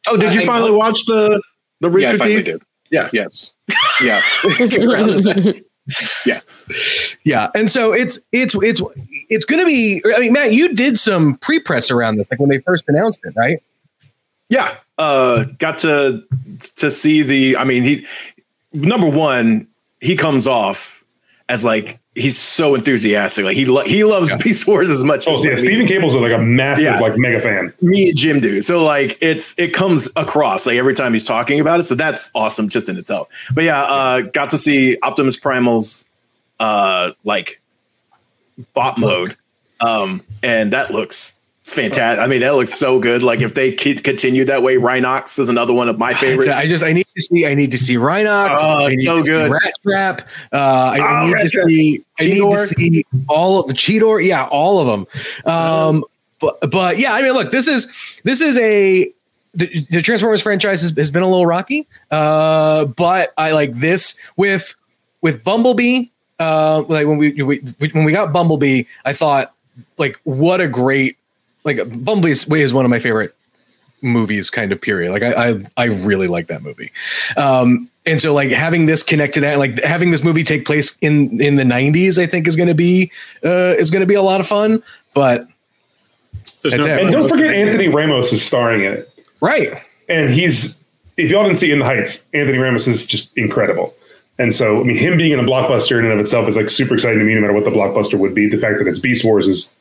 oh, 0.07 0.17
did 0.17 0.33
you 0.33 0.41
I, 0.41 0.45
finally 0.45 0.71
I, 0.71 0.75
watch 0.75 1.05
the 1.05 1.41
the 1.79 1.89
Rooster 1.89 2.17
yeah, 2.17 2.25
Teeth? 2.25 2.45
Did. 2.45 2.61
Yeah. 2.91 3.09
Yes. 3.13 3.53
Yeah. 4.03 4.21
yeah. 6.25 6.41
Yeah. 7.23 7.49
And 7.55 7.71
so 7.71 7.93
it's 7.93 8.19
it's 8.31 8.53
it's 8.55 8.81
it's 9.29 9.45
going 9.45 9.59
to 9.59 9.65
be. 9.65 10.01
I 10.13 10.19
mean, 10.19 10.33
Matt, 10.33 10.53
you 10.53 10.73
did 10.73 10.99
some 10.99 11.37
pre 11.37 11.59
press 11.59 11.89
around 11.89 12.17
this, 12.17 12.29
like 12.29 12.39
when 12.39 12.49
they 12.49 12.59
first 12.59 12.83
announced 12.87 13.21
it, 13.23 13.33
right? 13.35 13.63
Yeah, 14.49 14.75
uh, 15.01 15.45
got 15.57 15.79
to 15.79 16.23
to 16.75 16.91
see 16.91 17.23
the. 17.23 17.57
I 17.57 17.63
mean, 17.63 17.81
he 17.81 18.05
number 18.71 19.09
one, 19.09 19.67
he 19.99 20.15
comes 20.15 20.45
off 20.45 21.03
as 21.49 21.65
like 21.65 21.99
he's 22.13 22.37
so 22.37 22.75
enthusiastic. 22.75 23.43
Like 23.43 23.55
he 23.55 23.65
lo- 23.65 23.83
he 23.83 24.03
loves 24.03 24.29
yeah. 24.29 24.37
Beast 24.37 24.67
Wars 24.67 24.91
as 24.91 25.03
much. 25.03 25.27
Oh, 25.27 25.35
as 25.35 25.43
yeah, 25.43 25.55
Steven 25.55 25.87
Caple's 25.87 26.15
like 26.15 26.31
a 26.31 26.37
massive 26.37 26.85
yeah. 26.85 26.99
like 26.99 27.17
mega 27.17 27.41
fan. 27.41 27.73
Me 27.81 28.09
and 28.09 28.17
Jim 28.17 28.39
do. 28.39 28.61
So 28.61 28.83
like 28.83 29.17
it's 29.21 29.57
it 29.57 29.73
comes 29.73 30.07
across 30.15 30.67
like 30.67 30.77
every 30.77 30.93
time 30.93 31.13
he's 31.13 31.25
talking 31.25 31.59
about 31.59 31.79
it. 31.79 31.83
So 31.83 31.95
that's 31.95 32.29
awesome 32.35 32.69
just 32.69 32.87
in 32.87 32.97
itself. 32.97 33.27
But 33.55 33.63
yeah, 33.63 33.81
uh, 33.81 34.21
got 34.21 34.51
to 34.51 34.57
see 34.57 34.99
Optimus 35.01 35.35
Primal's 35.35 36.05
uh 36.59 37.13
like 37.23 37.59
bot 38.75 38.99
mode, 38.99 39.35
um, 39.79 40.21
and 40.43 40.71
that 40.73 40.91
looks 40.91 41.40
fantastic. 41.71 42.23
I 42.23 42.27
mean, 42.27 42.41
that 42.41 42.55
looks 42.55 42.73
so 42.73 42.99
good. 42.99 43.23
Like 43.23 43.41
if 43.41 43.53
they 43.53 43.71
continue 43.71 44.45
that 44.45 44.63
way, 44.63 44.75
Rhinox 44.75 45.39
is 45.39 45.49
another 45.49 45.73
one 45.73 45.89
of 45.89 45.97
my 45.97 46.13
favorites. 46.13 46.49
I 46.49 46.67
just 46.67 46.83
I 46.83 46.93
need 46.93 47.07
to 47.15 47.21
see 47.21 47.45
I 47.45 47.53
need 47.53 47.71
to 47.71 47.77
see 47.77 47.95
Rhinox. 47.95 48.57
Oh, 48.59 48.89
so 48.89 49.21
good. 49.23 49.51
Rat 49.51 49.73
Trap. 49.83 50.21
Uh, 50.51 50.55
I, 50.55 50.99
oh, 50.99 51.03
I, 51.03 51.27
need 51.27 51.41
to 51.41 51.47
see 51.49 52.05
I 52.19 52.25
need 52.25 52.51
to 52.51 52.57
see 52.67 53.05
all 53.27 53.59
of 53.59 53.67
the 53.67 53.73
Cheetor. 53.73 54.23
Yeah, 54.23 54.45
all 54.45 54.79
of 54.79 54.87
them. 54.87 55.51
Um, 55.51 56.03
but 56.39 56.71
but 56.71 56.99
yeah, 56.99 57.13
I 57.13 57.21
mean, 57.21 57.33
look, 57.33 57.51
this 57.51 57.67
is 57.67 57.91
this 58.23 58.41
is 58.41 58.57
a 58.57 59.11
the, 59.53 59.85
the 59.89 60.01
Transformers 60.01 60.41
franchise 60.41 60.81
has, 60.81 60.91
has, 60.95 61.11
been 61.11 61.23
a 61.23 61.27
little 61.27 61.45
rocky. 61.45 61.87
Uh, 62.09 62.85
but 62.85 63.33
I 63.37 63.51
like 63.51 63.73
this 63.73 64.17
with 64.37 64.75
with 65.21 65.43
Bumblebee. 65.43 66.05
Uh, 66.39 66.83
like 66.87 67.05
when 67.05 67.17
we, 67.17 67.31
we 67.43 67.57
when 67.91 68.03
we 68.03 68.11
got 68.11 68.33
Bumblebee, 68.33 68.83
I 69.05 69.13
thought 69.13 69.53
like 69.97 70.19
what 70.23 70.59
a 70.59 70.67
great 70.67 71.17
like 71.63 71.77
Bumblebee's 71.77 72.47
Way 72.47 72.61
is 72.61 72.73
one 72.73 72.85
of 72.85 72.91
my 72.91 72.99
favorite 72.99 73.35
movies 74.01 74.49
kind 74.49 74.71
of 74.71 74.81
period. 74.81 75.11
Like 75.11 75.23
i 75.23 75.51
i, 75.51 75.65
I 75.77 75.85
really 75.85 76.27
like 76.27 76.47
that 76.47 76.63
movie. 76.63 76.91
Um 77.37 77.89
and 78.05 78.19
so 78.19 78.33
like 78.33 78.49
having 78.49 78.85
this 78.85 79.03
connect 79.03 79.35
to 79.35 79.41
that 79.41 79.59
like 79.59 79.81
having 79.83 80.11
this 80.11 80.23
movie 80.23 80.43
take 80.43 80.65
place 80.65 80.97
in 80.99 81.39
in 81.41 81.55
the 81.55 81.63
90s 81.63 82.17
i 82.17 82.25
think 82.25 82.47
is 82.47 82.55
going 82.55 82.67
to 82.67 82.73
be 82.73 83.11
uh 83.45 83.75
is 83.77 83.91
going 83.91 84.01
to 84.01 84.07
be 84.07 84.15
a 84.15 84.21
lot 84.21 84.39
of 84.39 84.47
fun 84.47 84.81
but 85.13 85.47
no, 86.63 86.71
and 86.71 87.11
don't 87.11 87.29
forget 87.29 87.53
anthony 87.53 87.87
ramos 87.87 88.31
is 88.31 88.43
starring 88.43 88.83
in 88.83 88.93
it. 88.93 89.09
Right. 89.41 89.81
And 90.09 90.29
he's 90.29 90.77
if 91.17 91.31
y'all 91.31 91.43
didn't 91.43 91.57
see 91.57 91.71
in 91.71 91.79
the 91.79 91.85
heights 91.85 92.27
anthony 92.33 92.57
ramos 92.57 92.87
is 92.87 93.05
just 93.05 93.35
incredible. 93.37 93.95
And 94.37 94.53
so 94.53 94.79
i 94.79 94.83
mean 94.83 94.97
him 94.97 95.17
being 95.17 95.31
in 95.31 95.39
a 95.39 95.43
blockbuster 95.43 95.99
in 95.99 96.05
and 96.05 96.13
of 96.13 96.19
itself 96.19 96.47
is 96.47 96.57
like 96.57 96.69
super 96.69 96.95
exciting 96.95 97.19
to 97.19 97.25
me 97.25 97.35
no 97.35 97.41
matter 97.41 97.53
what 97.53 97.65
the 97.65 97.71
blockbuster 97.71 98.17
would 98.17 98.35
be. 98.35 98.47
The 98.47 98.57
fact 98.57 98.79
that 98.79 98.87
it's 98.87 98.99
beast 98.99 99.23
wars 99.23 99.47
is 99.47 99.75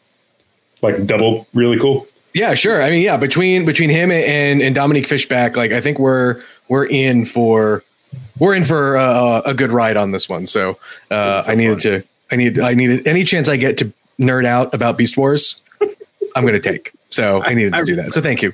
like 0.83 1.07
double 1.07 1.47
really 1.55 1.79
cool. 1.79 2.07
Yeah, 2.33 2.55
sure. 2.55 2.83
I 2.83 2.91
mean, 2.91 3.03
yeah, 3.03 3.17
between 3.17 3.67
between 3.67 3.91
him 3.91 4.11
and 4.11 4.63
and 4.63 4.75
Dominique 4.75 5.09
Fishback, 5.09 5.57
like 5.57 5.73
I 5.73 5.81
think 5.81 5.99
we're 5.99 6.43
we're 6.69 6.87
in 6.87 7.25
for 7.25 7.83
we're 8.39 8.55
in 8.55 8.65
for 8.65 8.97
uh, 8.97 9.43
a 9.45 9.55
good 9.55 9.73
ride 9.73 9.97
on 9.97 10.13
this 10.13 10.29
one. 10.29 10.47
So, 10.47 10.79
uh, 11.11 11.41
so 11.41 11.53
I 11.53 11.55
needed 11.55 11.83
fun. 11.83 11.93
to 11.93 12.05
I 12.31 12.37
need 12.37 12.59
I 12.59 12.75
needed 12.75 13.07
any 13.07 13.25
chance 13.25 13.49
I 13.49 13.57
get 13.57 13.77
to 13.79 13.93
nerd 14.21 14.45
out 14.45 14.73
about 14.73 14.97
Beast 14.97 15.17
Wars, 15.17 15.63
I'm 16.37 16.43
going 16.43 16.55
to 16.55 16.61
take. 16.61 16.93
So 17.09 17.43
I 17.43 17.55
needed 17.55 17.75
to 17.75 17.85
do 17.85 17.95
that. 17.97 18.13
So 18.13 18.21
thank 18.21 18.43
you. 18.43 18.53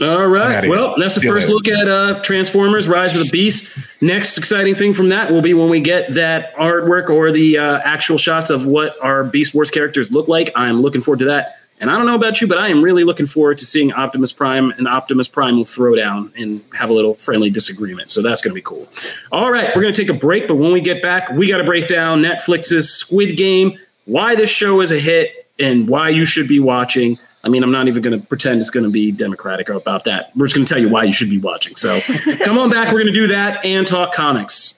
All 0.00 0.26
right. 0.26 0.68
Well, 0.68 0.94
that's 0.96 1.20
the 1.20 1.26
first 1.26 1.48
look 1.48 1.68
at 1.68 1.88
uh, 1.88 2.22
Transformers: 2.22 2.86
Rise 2.86 3.16
of 3.16 3.24
the 3.24 3.30
Beast. 3.30 3.68
Next 4.00 4.38
exciting 4.38 4.74
thing 4.74 4.94
from 4.94 5.08
that 5.08 5.30
will 5.30 5.42
be 5.42 5.54
when 5.54 5.70
we 5.70 5.80
get 5.80 6.14
that 6.14 6.54
artwork 6.54 7.10
or 7.10 7.32
the 7.32 7.58
uh, 7.58 7.80
actual 7.84 8.18
shots 8.18 8.50
of 8.50 8.66
what 8.66 8.96
our 9.02 9.24
Beast 9.24 9.54
Wars 9.54 9.70
characters 9.70 10.12
look 10.12 10.28
like. 10.28 10.52
I'm 10.54 10.80
looking 10.80 11.00
forward 11.00 11.18
to 11.20 11.24
that. 11.26 11.56
And 11.80 11.90
I 11.90 11.96
don't 11.96 12.06
know 12.06 12.16
about 12.16 12.40
you, 12.40 12.48
but 12.48 12.58
I 12.58 12.68
am 12.68 12.82
really 12.82 13.04
looking 13.04 13.26
forward 13.26 13.58
to 13.58 13.64
seeing 13.64 13.92
Optimus 13.92 14.32
Prime 14.32 14.72
and 14.72 14.88
Optimus 14.88 15.28
Primal 15.28 15.58
will 15.58 15.64
throw 15.64 15.94
down 15.94 16.32
and 16.36 16.60
have 16.74 16.90
a 16.90 16.92
little 16.92 17.14
friendly 17.14 17.50
disagreement. 17.50 18.10
So 18.10 18.20
that's 18.20 18.40
going 18.40 18.50
to 18.50 18.54
be 18.54 18.62
cool. 18.62 18.88
All 19.30 19.52
right, 19.52 19.70
we're 19.76 19.82
going 19.82 19.94
to 19.94 20.02
take 20.02 20.10
a 20.10 20.18
break, 20.18 20.48
but 20.48 20.56
when 20.56 20.72
we 20.72 20.80
get 20.80 21.02
back, 21.02 21.30
we 21.30 21.48
got 21.48 21.58
to 21.58 21.64
break 21.64 21.86
down 21.86 22.20
Netflix's 22.20 22.92
Squid 22.92 23.36
Game, 23.36 23.78
why 24.06 24.34
this 24.34 24.50
show 24.50 24.80
is 24.80 24.90
a 24.90 24.98
hit, 24.98 25.48
and 25.60 25.88
why 25.88 26.08
you 26.08 26.24
should 26.24 26.48
be 26.48 26.58
watching. 26.58 27.18
I 27.44 27.48
mean, 27.48 27.62
I'm 27.62 27.70
not 27.70 27.86
even 27.88 28.02
going 28.02 28.20
to 28.20 28.26
pretend 28.26 28.60
it's 28.60 28.70
going 28.70 28.84
to 28.84 28.90
be 28.90 29.12
democratic 29.12 29.68
about 29.68 30.04
that. 30.04 30.32
We're 30.36 30.46
just 30.46 30.56
going 30.56 30.66
to 30.66 30.74
tell 30.74 30.82
you 30.82 30.88
why 30.88 31.04
you 31.04 31.12
should 31.12 31.30
be 31.30 31.38
watching. 31.38 31.76
So 31.76 32.00
come 32.42 32.58
on 32.58 32.70
back. 32.70 32.88
We're 32.88 33.02
going 33.02 33.06
to 33.06 33.12
do 33.12 33.28
that 33.28 33.64
and 33.64 33.86
talk 33.86 34.12
comics. 34.12 34.74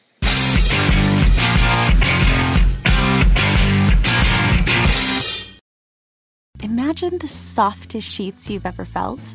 Imagine 6.62 7.18
the 7.18 7.28
softest 7.28 8.06
sheets 8.06 8.50
you've 8.50 8.66
ever 8.66 8.84
felt. 8.84 9.34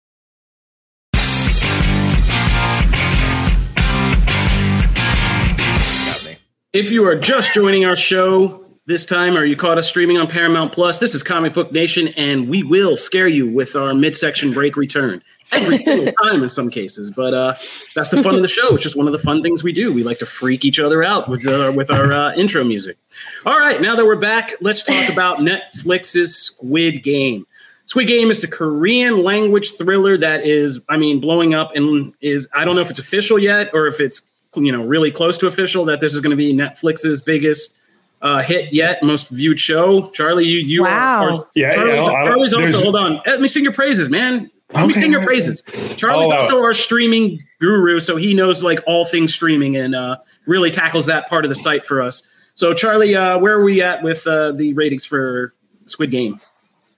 If 6.73 6.89
you 6.89 7.05
are 7.05 7.15
just 7.15 7.53
joining 7.53 7.83
our 7.83 7.97
show 7.97 8.63
this 8.85 9.05
time, 9.05 9.35
or 9.35 9.43
you 9.43 9.57
caught 9.57 9.77
us 9.77 9.89
streaming 9.89 10.17
on 10.17 10.27
Paramount 10.27 10.71
Plus, 10.71 10.99
this 10.99 11.13
is 11.13 11.21
Comic 11.21 11.53
Book 11.53 11.73
Nation, 11.73 12.07
and 12.15 12.47
we 12.47 12.63
will 12.63 12.95
scare 12.95 13.27
you 13.27 13.45
with 13.45 13.75
our 13.75 13.93
midsection 13.93 14.53
break 14.53 14.77
return 14.77 15.21
every 15.51 15.79
single 15.79 16.13
time 16.23 16.41
in 16.41 16.47
some 16.47 16.69
cases. 16.69 17.11
But 17.11 17.33
uh, 17.33 17.55
that's 17.93 18.09
the 18.09 18.23
fun 18.23 18.35
of 18.35 18.41
the 18.41 18.47
show. 18.47 18.73
It's 18.73 18.83
just 18.83 18.95
one 18.95 19.05
of 19.05 19.11
the 19.11 19.19
fun 19.19 19.41
things 19.41 19.65
we 19.65 19.73
do. 19.73 19.91
We 19.91 20.03
like 20.03 20.19
to 20.19 20.25
freak 20.25 20.63
each 20.63 20.79
other 20.79 21.03
out 21.03 21.27
with 21.27 21.45
uh, 21.45 21.73
with 21.75 21.91
our 21.91 22.09
uh, 22.09 22.33
intro 22.35 22.63
music. 22.63 22.97
All 23.45 23.59
right, 23.59 23.81
now 23.81 23.97
that 23.97 24.05
we're 24.05 24.15
back, 24.15 24.53
let's 24.61 24.81
talk 24.81 25.09
about 25.09 25.39
Netflix's 25.39 26.37
Squid 26.37 27.03
Game. 27.03 27.45
Squid 27.83 28.07
Game 28.07 28.31
is 28.31 28.39
the 28.39 28.47
Korean 28.47 29.23
language 29.23 29.71
thriller 29.71 30.17
that 30.17 30.45
is, 30.45 30.79
I 30.87 30.95
mean, 30.95 31.19
blowing 31.19 31.53
up 31.53 31.75
and 31.75 32.13
is 32.21 32.47
I 32.53 32.63
don't 32.63 32.75
know 32.75 32.81
if 32.81 32.89
it's 32.89 32.99
official 32.99 33.37
yet 33.37 33.71
or 33.73 33.87
if 33.87 33.99
it's 33.99 34.21
you 34.55 34.71
know 34.71 34.83
really 34.83 35.11
close 35.11 35.37
to 35.39 35.47
official 35.47 35.85
that 35.85 35.99
this 35.99 36.13
is 36.13 36.19
going 36.19 36.31
to 36.31 36.37
be 36.37 36.53
Netflix's 36.53 37.21
biggest 37.21 37.77
uh, 38.21 38.41
hit 38.41 38.71
yet, 38.73 39.01
most 39.03 39.29
viewed 39.29 39.59
show. 39.59 40.09
Charlie, 40.11 40.45
you 40.45 40.59
you 40.59 40.83
wow. 40.83 41.23
are, 41.23 41.31
are 41.31 41.47
yeah, 41.55 41.73
Charlie's, 41.73 42.05
yeah, 42.05 42.25
Charlie's 42.25 42.53
also 42.53 42.79
hold 42.79 42.95
on. 42.95 43.21
Let 43.25 43.41
me 43.41 43.47
sing 43.47 43.63
your 43.63 43.73
praises, 43.73 44.09
man. 44.09 44.49
Let 44.73 44.87
me 44.87 44.93
sing 44.93 45.11
your 45.11 45.23
praises. 45.23 45.63
Charlie's 45.97 46.31
also 46.31 46.61
our 46.63 46.73
streaming 46.73 47.43
guru, 47.59 47.99
so 47.99 48.15
he 48.15 48.33
knows 48.33 48.63
like 48.63 48.79
all 48.87 49.03
things 49.03 49.33
streaming 49.33 49.75
and 49.75 49.93
uh, 49.95 50.17
really 50.45 50.71
tackles 50.71 51.07
that 51.07 51.27
part 51.27 51.43
of 51.43 51.49
the 51.49 51.55
site 51.55 51.83
for 51.83 52.01
us. 52.01 52.23
So, 52.55 52.73
Charlie, 52.73 53.15
uh, 53.15 53.37
where 53.39 53.53
are 53.53 53.63
we 53.63 53.81
at 53.81 54.03
with 54.03 54.25
uh, 54.27 54.53
the 54.53 54.73
ratings 54.73 55.05
for 55.05 55.53
Squid 55.87 56.11
Game? 56.11 56.39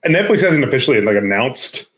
And 0.04 0.14
Netflix 0.14 0.42
hasn't 0.42 0.62
officially 0.62 1.00
like 1.00 1.16
announced 1.16 1.88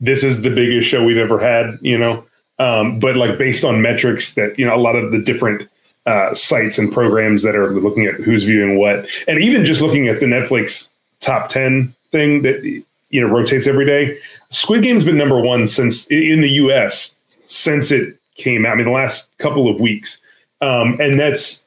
this 0.00 0.22
is 0.22 0.42
the 0.42 0.50
biggest 0.50 0.88
show 0.88 1.04
we've 1.04 1.16
ever 1.16 1.38
had, 1.38 1.78
you 1.82 1.98
know. 1.98 2.24
Um, 2.58 2.98
but 2.98 3.16
like 3.16 3.38
based 3.38 3.64
on 3.64 3.82
metrics 3.82 4.34
that 4.34 4.58
you 4.58 4.66
know, 4.66 4.74
a 4.74 4.78
lot 4.78 4.96
of 4.96 5.12
the 5.12 5.20
different 5.20 5.68
uh, 6.06 6.34
sites 6.34 6.78
and 6.78 6.92
programs 6.92 7.42
that 7.42 7.54
are 7.54 7.70
looking 7.70 8.06
at 8.06 8.14
who's 8.16 8.44
viewing 8.44 8.78
what, 8.78 9.08
and 9.28 9.40
even 9.40 9.64
just 9.64 9.80
looking 9.80 10.08
at 10.08 10.20
the 10.20 10.26
Netflix 10.26 10.90
top 11.20 11.48
ten 11.48 11.94
thing 12.10 12.42
that 12.42 12.64
you 12.64 13.20
know 13.20 13.28
rotates 13.28 13.66
every 13.66 13.86
day. 13.86 14.18
Squid 14.50 14.82
Game's 14.82 15.04
been 15.04 15.16
number 15.16 15.40
one 15.40 15.66
since 15.66 16.06
in 16.08 16.40
the 16.40 16.50
U.S. 16.50 17.16
since 17.44 17.90
it 17.90 18.18
came 18.36 18.64
out. 18.64 18.72
I 18.72 18.74
mean, 18.76 18.86
the 18.86 18.92
last 18.92 19.36
couple 19.38 19.68
of 19.68 19.80
weeks, 19.80 20.20
um, 20.60 20.96
and 21.00 21.18
that's 21.18 21.66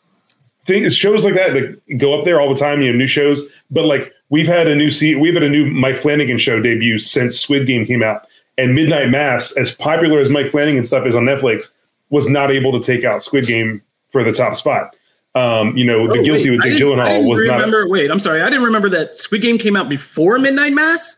things 0.66 0.96
shows 0.96 1.26
like 1.26 1.36
that 1.36 1.54
that 1.54 1.98
go 1.98 2.18
up 2.18 2.26
there 2.26 2.42
all 2.42 2.50
the 2.50 2.60
time. 2.60 2.82
You 2.82 2.92
know, 2.92 2.98
new 2.98 3.08
shows, 3.08 3.44
but 3.70 3.86
like 3.86 4.14
we've 4.30 4.48
had 4.48 4.68
a 4.68 4.76
new 4.76 4.90
we've 5.20 5.34
had 5.34 5.44
a 5.44 5.50
new 5.50 5.70
Mike 5.70 5.98
Flanagan 5.98 6.38
show 6.38 6.60
debut 6.60 6.98
since 6.98 7.40
Squid 7.40 7.68
Game 7.68 7.86
came 7.86 8.04
out, 8.04 8.28
and 8.58 8.76
Midnight 8.76 9.10
Mass, 9.10 9.56
as 9.58 9.74
popular 9.74 10.20
as 10.20 10.30
Mike 10.30 10.50
Flanagan 10.50 10.78
and 10.78 10.88
stuff 10.88 11.06
is 11.06 11.16
on 11.16 11.24
Netflix, 11.24 11.74
was 12.10 12.28
not 12.30 12.52
able 12.52 12.72
to 12.80 12.86
take 12.86 13.04
out 13.06 13.22
Squid 13.24 13.46
Game 13.48 13.82
for 14.10 14.24
the 14.24 14.32
top 14.32 14.56
spot. 14.56 14.96
Um, 15.34 15.76
you 15.78 15.86
know, 15.86 16.08
The 16.08 16.20
Oh, 16.20 16.24
Guilty 16.24 16.50
wait, 16.50 16.58
with 16.58 16.62
Jake 16.64 16.82
Gyllenhaal 16.82 17.24
was 17.28 17.42
not. 17.44 17.56
remember, 17.56 17.88
Wait, 17.88 18.12
I'm 18.12 18.20
sorry. 18.20 18.42
I 18.42 18.50
didn't 18.50 18.66
remember 18.66 18.90
that 18.90 19.18
Squid 19.18 19.42
Game 19.42 19.58
came 19.58 19.76
out 19.78 19.88
before 19.88 20.38
Midnight 20.40 20.74
Mass. 20.74 21.16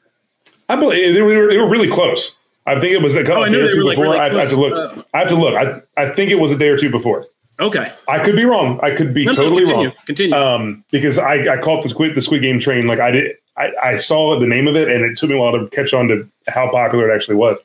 I 0.69 0.75
believe 0.75 1.13
they 1.15 1.21
were, 1.23 1.49
they 1.49 1.57
were 1.57 1.67
really 1.69 1.89
close. 1.89 2.37
I 2.67 2.79
think 2.79 2.93
it 2.93 3.01
was 3.01 3.15
a 3.15 3.23
couple 3.23 3.43
Oh, 3.43 3.49
day 3.49 3.59
or 3.59 3.73
two 3.73 3.83
like, 3.83 3.97
before. 3.97 4.13
really 4.13 4.19
I, 4.19 4.25
I 4.27 4.33
have 4.35 4.49
to 4.51 4.55
look. 4.61 4.73
Uh, 4.97 5.01
I 5.13 5.19
have 5.19 5.27
to 5.29 5.35
look. 5.35 5.55
I, 5.55 5.81
I 6.01 6.09
think 6.13 6.29
it 6.31 6.39
was 6.39 6.51
a 6.51 6.57
day 6.57 6.69
or 6.69 6.77
two 6.77 6.89
before. 6.91 7.25
Okay. 7.59 7.91
I 8.07 8.23
could 8.23 8.35
be 8.35 8.45
wrong. 8.45 8.79
I 8.81 8.95
could 8.95 9.13
be 9.13 9.25
No, 9.25 9.31
no, 9.31 9.35
totally 9.35 9.63
continue, 9.65 9.87
wrong. 9.87 9.95
continue. 10.05 10.35
Um, 10.35 10.85
because 10.91 11.17
I, 11.19 11.53
I 11.55 11.57
caught 11.57 11.83
the 11.83 11.89
squid 11.89 12.15
the 12.15 12.21
Squid 12.21 12.41
Game 12.41 12.59
train. 12.59 12.87
Like 12.87 12.99
I 12.99 13.11
did. 13.11 13.35
I, 13.57 13.71
I 13.83 13.95
saw 13.97 14.39
the 14.39 14.47
name 14.47 14.67
of 14.67 14.75
it, 14.75 14.89
and 14.89 15.03
it 15.05 15.17
took 15.17 15.29
me 15.29 15.35
a 15.35 15.39
while 15.39 15.51
to 15.53 15.67
catch 15.69 15.93
on 15.93 16.07
to 16.07 16.27
how 16.47 16.69
popular 16.71 17.09
it 17.11 17.15
actually 17.15 17.35
was. 17.35 17.59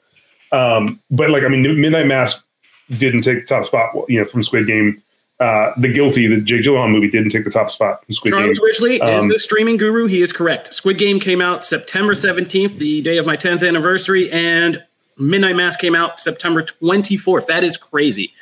Um, 0.52 1.00
but 1.10 1.30
like 1.30 1.42
I 1.44 1.48
mean, 1.48 1.62
Midnight 1.80 2.06
Mass 2.06 2.42
didn't 2.90 3.22
take 3.22 3.40
the 3.40 3.46
top 3.46 3.64
spot. 3.64 3.94
You 4.08 4.20
know, 4.20 4.24
from 4.26 4.42
Squid 4.42 4.66
Game. 4.66 5.02
Uh, 5.40 5.72
the 5.78 5.86
Guilty, 5.86 6.26
the 6.26 6.40
Jake 6.40 6.62
Gyllenhaal 6.62 6.90
movie, 6.90 7.08
didn't 7.08 7.30
take 7.30 7.44
the 7.44 7.50
top 7.50 7.70
spot 7.70 8.04
from 8.04 8.12
Squid 8.12 8.32
Charlie 8.32 8.54
Game. 8.54 8.64
Ridgely 8.64 8.96
is 8.96 9.22
Um, 9.22 9.28
the 9.28 9.38
streaming 9.38 9.76
guru. 9.76 10.06
He 10.06 10.20
is 10.20 10.32
correct. 10.32 10.74
Squid 10.74 10.98
Game 10.98 11.20
came 11.20 11.40
out 11.40 11.64
September 11.64 12.12
17th, 12.14 12.78
the 12.78 13.02
day 13.02 13.18
of 13.18 13.24
my 13.26 13.36
10th 13.36 13.64
anniversary, 13.64 14.28
and 14.32 14.82
Midnight 15.16 15.54
Mass 15.54 15.76
came 15.76 15.94
out 15.94 16.18
September 16.18 16.64
24th. 16.64 17.46
That 17.46 17.62
is 17.62 17.76
crazy. 17.76 18.32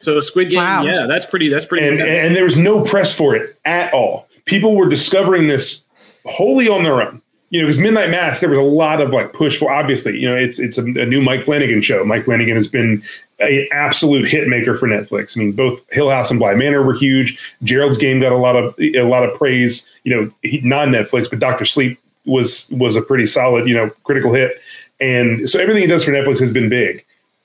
So 0.00 0.18
Squid 0.20 0.48
Game, 0.48 0.60
Wow. 0.60 0.84
yeah, 0.84 1.04
that's 1.06 1.26
pretty. 1.26 1.50
That's 1.50 1.66
pretty. 1.66 1.86
and, 1.86 1.98
intense. 2.00 2.20
and 2.20 2.34
there 2.34 2.44
was 2.44 2.56
no 2.56 2.82
press 2.82 3.14
for 3.14 3.36
it 3.36 3.58
at 3.66 3.92
all. 3.92 4.26
People 4.46 4.74
were 4.74 4.88
discovering 4.88 5.48
this 5.48 5.84
wholly 6.26 6.68
on 6.68 6.82
their 6.82 7.02
own. 7.02 7.22
You 7.50 7.60
know, 7.62 7.66
because 7.66 7.78
Midnight 7.78 8.10
Mass, 8.10 8.40
there 8.40 8.50
was 8.50 8.58
a 8.58 8.62
lot 8.62 9.00
of 9.00 9.10
like 9.10 9.32
push 9.32 9.58
for. 9.58 9.72
Obviously, 9.72 10.18
you 10.18 10.28
know, 10.28 10.36
it's 10.36 10.58
it's 10.58 10.76
a, 10.76 10.82
a 10.82 11.06
new 11.06 11.22
Mike 11.22 11.42
Flanagan 11.42 11.80
show. 11.80 12.04
Mike 12.04 12.24
Flanagan 12.24 12.56
has 12.56 12.68
been 12.68 13.02
an 13.38 13.66
absolute 13.72 14.28
hit 14.28 14.48
maker 14.48 14.76
for 14.76 14.86
Netflix. 14.86 15.34
I 15.34 15.40
mean, 15.40 15.52
both 15.52 15.82
Hill 15.90 16.10
House 16.10 16.30
and 16.30 16.38
Bly 16.38 16.54
Manor 16.54 16.82
were 16.82 16.92
huge. 16.92 17.38
Gerald's 17.62 17.96
Game 17.96 18.20
got 18.20 18.32
a 18.32 18.36
lot 18.36 18.56
of 18.56 18.74
a 18.78 19.02
lot 19.04 19.24
of 19.24 19.34
praise. 19.34 19.88
You 20.04 20.14
know, 20.14 20.60
non 20.62 20.90
Netflix, 20.90 21.30
but 21.30 21.38
Doctor 21.38 21.64
Sleep 21.64 21.98
was 22.26 22.68
was 22.70 22.96
a 22.96 23.02
pretty 23.02 23.26
solid, 23.26 23.66
you 23.66 23.74
know, 23.74 23.88
critical 24.04 24.34
hit. 24.34 24.60
And 25.00 25.48
so 25.48 25.58
everything 25.58 25.82
he 25.82 25.88
does 25.88 26.04
for 26.04 26.10
Netflix 26.10 26.40
has 26.40 26.52
been 26.52 26.68
big. 26.68 27.04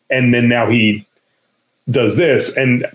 And 0.09 0.33
then 0.33 0.49
now 0.49 0.69
he 0.69 1.07
does 1.89 2.17
this, 2.17 2.55
and 2.57 2.85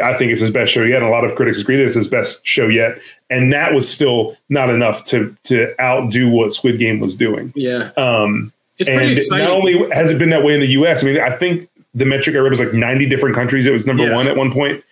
I 0.00 0.16
think 0.16 0.32
it's 0.32 0.40
his 0.40 0.50
best 0.50 0.72
show 0.72 0.82
yet. 0.82 0.98
And 1.02 1.06
A 1.06 1.10
lot 1.10 1.24
of 1.24 1.34
critics 1.34 1.60
agree 1.60 1.76
that 1.76 1.86
it's 1.86 1.94
his 1.94 2.08
best 2.08 2.46
show 2.46 2.68
yet, 2.68 2.98
and 3.30 3.52
that 3.52 3.72
was 3.74 3.88
still 3.88 4.36
not 4.48 4.70
enough 4.70 5.04
to 5.04 5.34
to 5.44 5.74
outdo 5.80 6.28
what 6.28 6.52
Squid 6.52 6.78
Game 6.78 7.00
was 7.00 7.16
doing. 7.16 7.52
yeah, 7.56 7.90
Um, 7.96 8.52
it's 8.78 8.88
pretty 8.88 9.08
and 9.10 9.18
exciting. 9.18 9.44
not 9.46 9.54
only 9.56 9.88
has 9.94 10.10
it 10.10 10.18
been 10.18 10.30
that 10.30 10.44
way 10.44 10.54
in 10.54 10.60
the 10.60 10.68
U.S. 10.68 11.02
I 11.02 11.06
mean, 11.06 11.20
I 11.20 11.30
think 11.36 11.68
the 11.94 12.04
metric 12.04 12.36
I 12.36 12.38
read 12.40 12.50
was 12.50 12.60
like 12.60 12.72
90 12.74 13.08
different 13.08 13.34
countries. 13.34 13.66
It 13.66 13.72
was 13.72 13.86
number 13.86 14.06
Yeah. 14.06 14.14
one 14.14 14.28
at 14.28 14.36
one 14.36 14.52
point. 14.52 14.84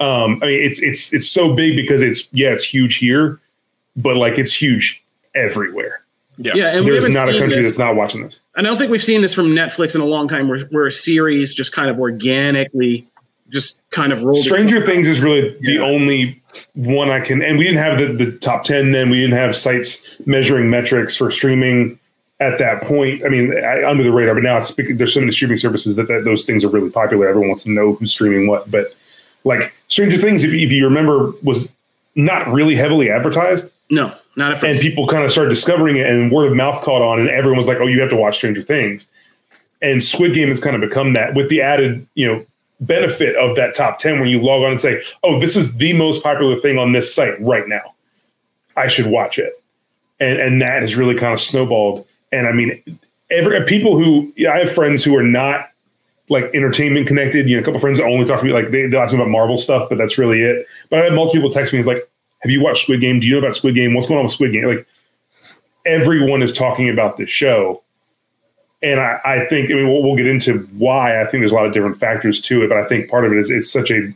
Um, 0.00 0.40
I 0.42 0.46
mean, 0.46 0.60
it's 0.64 0.80
it's 0.82 1.12
it's 1.12 1.28
so 1.28 1.54
big 1.54 1.76
because 1.76 2.02
it's 2.02 2.28
yeah, 2.32 2.50
it's 2.50 2.64
huge 2.64 2.96
here, 2.96 3.38
but 3.96 4.16
like 4.16 4.38
it's 4.38 4.52
huge 4.52 5.02
everywhere. 5.34 6.00
yeah, 6.38 6.52
yeah 6.54 6.76
and 6.76 6.86
There's 6.86 7.04
haven't 7.14 7.34
a 7.34 7.38
country 7.38 7.56
this. 7.62 7.66
that's 7.66 7.78
not 7.78 7.94
watching 7.94 8.22
this. 8.22 8.42
And 8.56 8.66
I 8.66 8.70
don't 8.70 8.78
think 8.78 8.90
we've 8.90 9.02
seen 9.04 9.20
this 9.22 9.32
from 9.34 9.48
Netflix 9.48 9.94
in 9.94 10.00
a 10.00 10.04
long 10.06 10.28
time, 10.28 10.48
where, 10.48 10.60
where 10.70 10.86
a 10.86 10.90
series 10.92 11.54
just 11.54 11.72
kind 11.72 11.88
of 11.90 11.98
organically 12.00 13.06
just 13.52 13.88
kind 13.90 14.12
of 14.12 14.22
rolled. 14.22 14.42
Stranger 14.42 14.84
Things 14.84 15.06
is 15.06 15.20
really 15.20 15.56
the 15.60 15.78
only 15.78 16.40
one 16.74 17.10
I 17.10 17.20
can, 17.20 17.42
and 17.42 17.58
we 17.58 17.64
didn't 17.64 17.78
have 17.78 17.98
the, 17.98 18.24
the 18.24 18.32
top 18.38 18.64
10 18.64 18.92
then. 18.92 19.10
We 19.10 19.20
didn't 19.20 19.36
have 19.36 19.54
sites 19.56 20.04
measuring 20.26 20.70
metrics 20.70 21.16
for 21.16 21.30
streaming 21.30 21.98
at 22.40 22.58
that 22.58 22.82
point. 22.82 23.24
I 23.24 23.28
mean, 23.28 23.52
I, 23.62 23.88
under 23.88 24.02
the 24.02 24.12
radar, 24.12 24.34
but 24.34 24.42
now 24.42 24.56
it's 24.58 24.74
there's 24.74 25.14
so 25.14 25.20
many 25.20 25.32
streaming 25.32 25.58
services 25.58 25.96
that, 25.96 26.08
that 26.08 26.24
those 26.24 26.44
things 26.44 26.64
are 26.64 26.68
really 26.68 26.90
popular. 26.90 27.28
Everyone 27.28 27.48
wants 27.48 27.62
to 27.64 27.70
know 27.70 27.94
who's 27.94 28.10
streaming 28.10 28.46
what. 28.48 28.70
But 28.70 28.94
like 29.44 29.72
Stranger 29.88 30.16
Things, 30.18 30.44
if, 30.44 30.52
if 30.52 30.72
you 30.72 30.84
remember, 30.84 31.32
was 31.42 31.72
not 32.14 32.48
really 32.48 32.74
heavily 32.74 33.10
advertised, 33.10 33.72
No, 33.90 34.14
not 34.36 34.52
at 34.52 34.58
first. 34.58 34.64
and 34.64 34.80
people 34.80 35.06
kind 35.06 35.24
of 35.24 35.30
started 35.30 35.50
discovering 35.50 35.96
it, 35.96 36.06
and 36.06 36.32
word 36.32 36.46
of 36.50 36.56
mouth 36.56 36.82
caught 36.82 37.02
on, 37.02 37.20
and 37.20 37.28
everyone 37.28 37.56
was 37.58 37.68
like, 37.68 37.78
"Oh, 37.78 37.86
you 37.86 38.00
have 38.00 38.10
to 38.10 38.16
watch 38.16 38.36
Stranger 38.36 38.62
Things." 38.62 39.06
And 39.82 40.02
Squid 40.02 40.32
Game 40.34 40.48
has 40.48 40.60
kind 40.60 40.76
of 40.76 40.80
become 40.80 41.12
that 41.14 41.34
with 41.34 41.48
the 41.48 41.60
added, 41.60 42.06
you 42.14 42.26
know, 42.26 42.46
benefit 42.86 43.36
of 43.36 43.56
that 43.56 43.74
top 43.74 43.98
10 43.98 44.20
when 44.20 44.28
you 44.28 44.40
log 44.40 44.62
on 44.62 44.72
and 44.72 44.80
say, 44.80 45.02
oh, 45.22 45.40
this 45.40 45.56
is 45.56 45.76
the 45.76 45.92
most 45.94 46.22
popular 46.22 46.56
thing 46.56 46.78
on 46.78 46.92
this 46.92 47.14
site 47.14 47.40
right 47.40 47.66
now. 47.68 47.94
I 48.76 48.88
should 48.88 49.06
watch 49.06 49.38
it. 49.38 49.62
And 50.20 50.38
and 50.38 50.62
that 50.62 50.82
has 50.82 50.94
really 50.94 51.14
kind 51.14 51.32
of 51.32 51.40
snowballed. 51.40 52.06
And 52.30 52.46
I 52.46 52.52
mean, 52.52 52.82
every 53.30 53.64
people 53.64 53.96
who 53.96 54.32
I 54.48 54.58
have 54.58 54.72
friends 54.72 55.02
who 55.02 55.16
are 55.16 55.22
not 55.22 55.68
like 56.28 56.44
entertainment 56.54 57.06
connected. 57.06 57.48
You 57.48 57.56
know, 57.56 57.62
a 57.62 57.64
couple 57.64 57.80
friends 57.80 57.98
that 57.98 58.04
only 58.04 58.24
talk 58.24 58.40
to 58.40 58.46
me 58.46 58.52
like 58.52 58.70
they, 58.70 58.86
they 58.86 58.96
ask 58.96 59.12
me 59.12 59.18
about 59.18 59.30
Marvel 59.30 59.58
stuff, 59.58 59.88
but 59.88 59.98
that's 59.98 60.18
really 60.18 60.40
it. 60.40 60.66
But 60.90 61.00
I 61.00 61.04
had 61.04 61.12
multiple 61.12 61.34
people 61.34 61.50
text 61.50 61.72
me. 61.72 61.78
It's 61.78 61.88
like, 61.88 62.08
have 62.40 62.50
you 62.50 62.62
watched 62.62 62.84
Squid 62.84 63.00
Game? 63.00 63.20
Do 63.20 63.26
you 63.26 63.34
know 63.34 63.38
about 63.38 63.54
Squid 63.54 63.74
Game? 63.74 63.94
What's 63.94 64.08
going 64.08 64.18
on 64.18 64.24
with 64.24 64.32
Squid 64.32 64.52
Game? 64.52 64.64
Like 64.64 64.86
everyone 65.84 66.42
is 66.42 66.52
talking 66.52 66.88
about 66.88 67.16
this 67.16 67.30
show. 67.30 67.82
And 68.82 69.00
I, 69.00 69.20
I 69.24 69.46
think, 69.46 69.70
I 69.70 69.74
mean, 69.74 69.88
we'll, 69.88 70.02
we'll 70.02 70.16
get 70.16 70.26
into 70.26 70.60
why. 70.76 71.20
I 71.20 71.26
think 71.26 71.42
there's 71.42 71.52
a 71.52 71.54
lot 71.54 71.66
of 71.66 71.72
different 71.72 71.98
factors 71.98 72.40
to 72.42 72.64
it, 72.64 72.68
but 72.68 72.78
I 72.78 72.86
think 72.86 73.08
part 73.08 73.24
of 73.24 73.32
it 73.32 73.38
is 73.38 73.50
it's 73.50 73.70
such 73.70 73.90
a, 73.90 74.12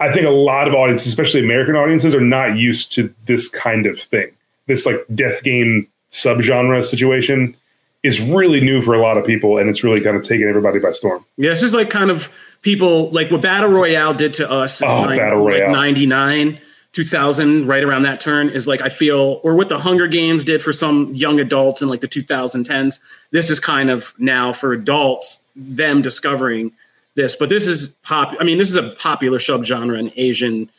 I 0.00 0.12
think 0.12 0.26
a 0.26 0.30
lot 0.30 0.68
of 0.68 0.74
audiences, 0.74 1.08
especially 1.08 1.42
American 1.42 1.76
audiences, 1.76 2.14
are 2.14 2.20
not 2.20 2.56
used 2.56 2.92
to 2.92 3.14
this 3.26 3.48
kind 3.48 3.86
of 3.86 3.98
thing. 3.98 4.30
This 4.66 4.84
like 4.84 5.04
death 5.14 5.42
game 5.42 5.88
subgenre 6.10 6.84
situation 6.84 7.56
is 8.02 8.20
really 8.20 8.60
new 8.60 8.82
for 8.82 8.94
a 8.94 9.00
lot 9.00 9.16
of 9.16 9.24
people, 9.24 9.58
and 9.58 9.68
it's 9.68 9.82
really 9.82 10.00
kind 10.00 10.16
of 10.16 10.22
taken 10.22 10.48
everybody 10.48 10.78
by 10.78 10.92
storm. 10.92 11.24
Yeah, 11.36 11.50
this 11.50 11.62
is 11.62 11.74
like 11.74 11.90
kind 11.90 12.10
of 12.10 12.30
people 12.62 13.10
like 13.10 13.30
what 13.30 13.42
Battle 13.42 13.70
Royale 13.70 14.14
did 14.14 14.34
to 14.34 14.50
us. 14.50 14.82
Oh, 14.82 15.04
in 15.04 15.10
like, 15.10 15.18
Battle 15.18 15.44
Royale. 15.44 15.68
like 15.68 15.76
99, 15.76 16.60
2000, 16.92 17.66
right 17.66 17.84
around 17.84 18.02
that 18.02 18.20
turn 18.20 18.48
is 18.48 18.66
like 18.66 18.80
I 18.82 18.88
feel, 18.88 19.40
or 19.42 19.54
what 19.54 19.68
the 19.68 19.78
Hunger 19.78 20.06
Games 20.06 20.44
did 20.44 20.62
for 20.62 20.72
some 20.72 21.14
young 21.14 21.40
adults 21.40 21.82
in 21.82 21.88
like 21.88 22.00
the 22.00 22.08
2010s. 22.08 23.00
This 23.30 23.50
is 23.50 23.60
kind 23.60 23.90
of 23.90 24.14
now 24.18 24.52
for 24.52 24.72
adults, 24.72 25.42
them 25.54 26.02
discovering 26.02 26.72
this. 27.14 27.36
But 27.36 27.48
this 27.48 27.66
is 27.66 27.88
pop. 28.02 28.34
I 28.40 28.44
mean, 28.44 28.58
this 28.58 28.70
is 28.70 28.76
a 28.76 28.90
popular 28.96 29.38
subgenre 29.38 29.98
in 29.98 30.12
Asian 30.16 30.70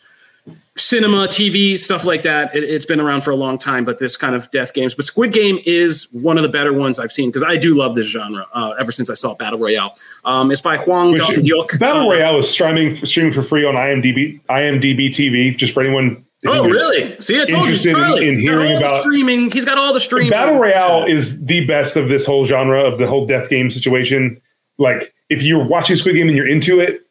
cinema, 0.77 1.27
TV, 1.27 1.77
stuff 1.77 2.03
like 2.05 2.23
that. 2.23 2.55
It, 2.55 2.63
it's 2.63 2.85
been 2.85 2.99
around 2.99 3.21
for 3.21 3.31
a 3.31 3.35
long 3.35 3.57
time, 3.57 3.83
but 3.85 3.97
this 3.99 4.15
kind 4.15 4.35
of 4.35 4.49
death 4.51 4.73
games. 4.73 4.93
But 4.93 5.05
Squid 5.05 5.33
Game 5.33 5.59
is 5.65 6.07
one 6.13 6.37
of 6.37 6.43
the 6.43 6.49
better 6.49 6.73
ones 6.73 6.99
I've 6.99 7.11
seen 7.11 7.29
because 7.29 7.43
I 7.43 7.57
do 7.57 7.75
love 7.75 7.95
this 7.95 8.07
genre 8.07 8.45
uh, 8.53 8.73
ever 8.79 8.91
since 8.91 9.09
I 9.09 9.13
saw 9.15 9.33
Battle 9.33 9.59
Royale. 9.59 9.95
Um, 10.25 10.51
it's 10.51 10.61
by 10.61 10.77
Hwang 10.77 11.13
Dong-hyuk. 11.17 11.79
Battle 11.79 12.03
Uh, 12.09 12.13
Royale 12.15 12.37
is 12.37 12.49
streaming 12.49 12.95
streaming 12.95 13.33
for 13.33 13.41
free 13.41 13.65
on 13.65 13.75
IMDb 13.75 14.39
IMDb 14.49 15.09
TV 15.09 15.55
just 15.57 15.73
for 15.73 15.81
anyone. 15.81 16.23
Oh, 16.45 16.65
really? 16.69 17.19
See, 17.19 17.35
I 17.35 17.45
told 17.45 17.49
you, 17.49 17.57
interested 17.57 17.97
in- 17.97 18.23
in 18.35 18.39
hearing 18.39 18.77
about- 18.77 19.01
streaming. 19.01 19.49
He's 19.49 19.65
got 19.65 19.79
all 19.79 19.91
the 19.91 19.99
streaming. 19.99 20.29
Battle 20.29 20.59
Royale 20.59 21.05
is 21.05 21.43
the 21.43 21.65
best 21.65 21.97
of 21.97 22.09
this 22.09 22.25
whole 22.27 22.45
genre 22.45 22.79
of 22.79 22.99
the 22.99 23.07
whole 23.07 23.25
death 23.25 23.49
game 23.49 23.71
situation. 23.71 24.39
Like, 24.77 25.15
if 25.31 25.41
you're 25.41 25.63
watching 25.65 25.95
Squid 25.95 26.13
Game 26.15 26.27
and 26.27 26.37
you're 26.37 26.47
into 26.47 26.79
it, 26.79 27.06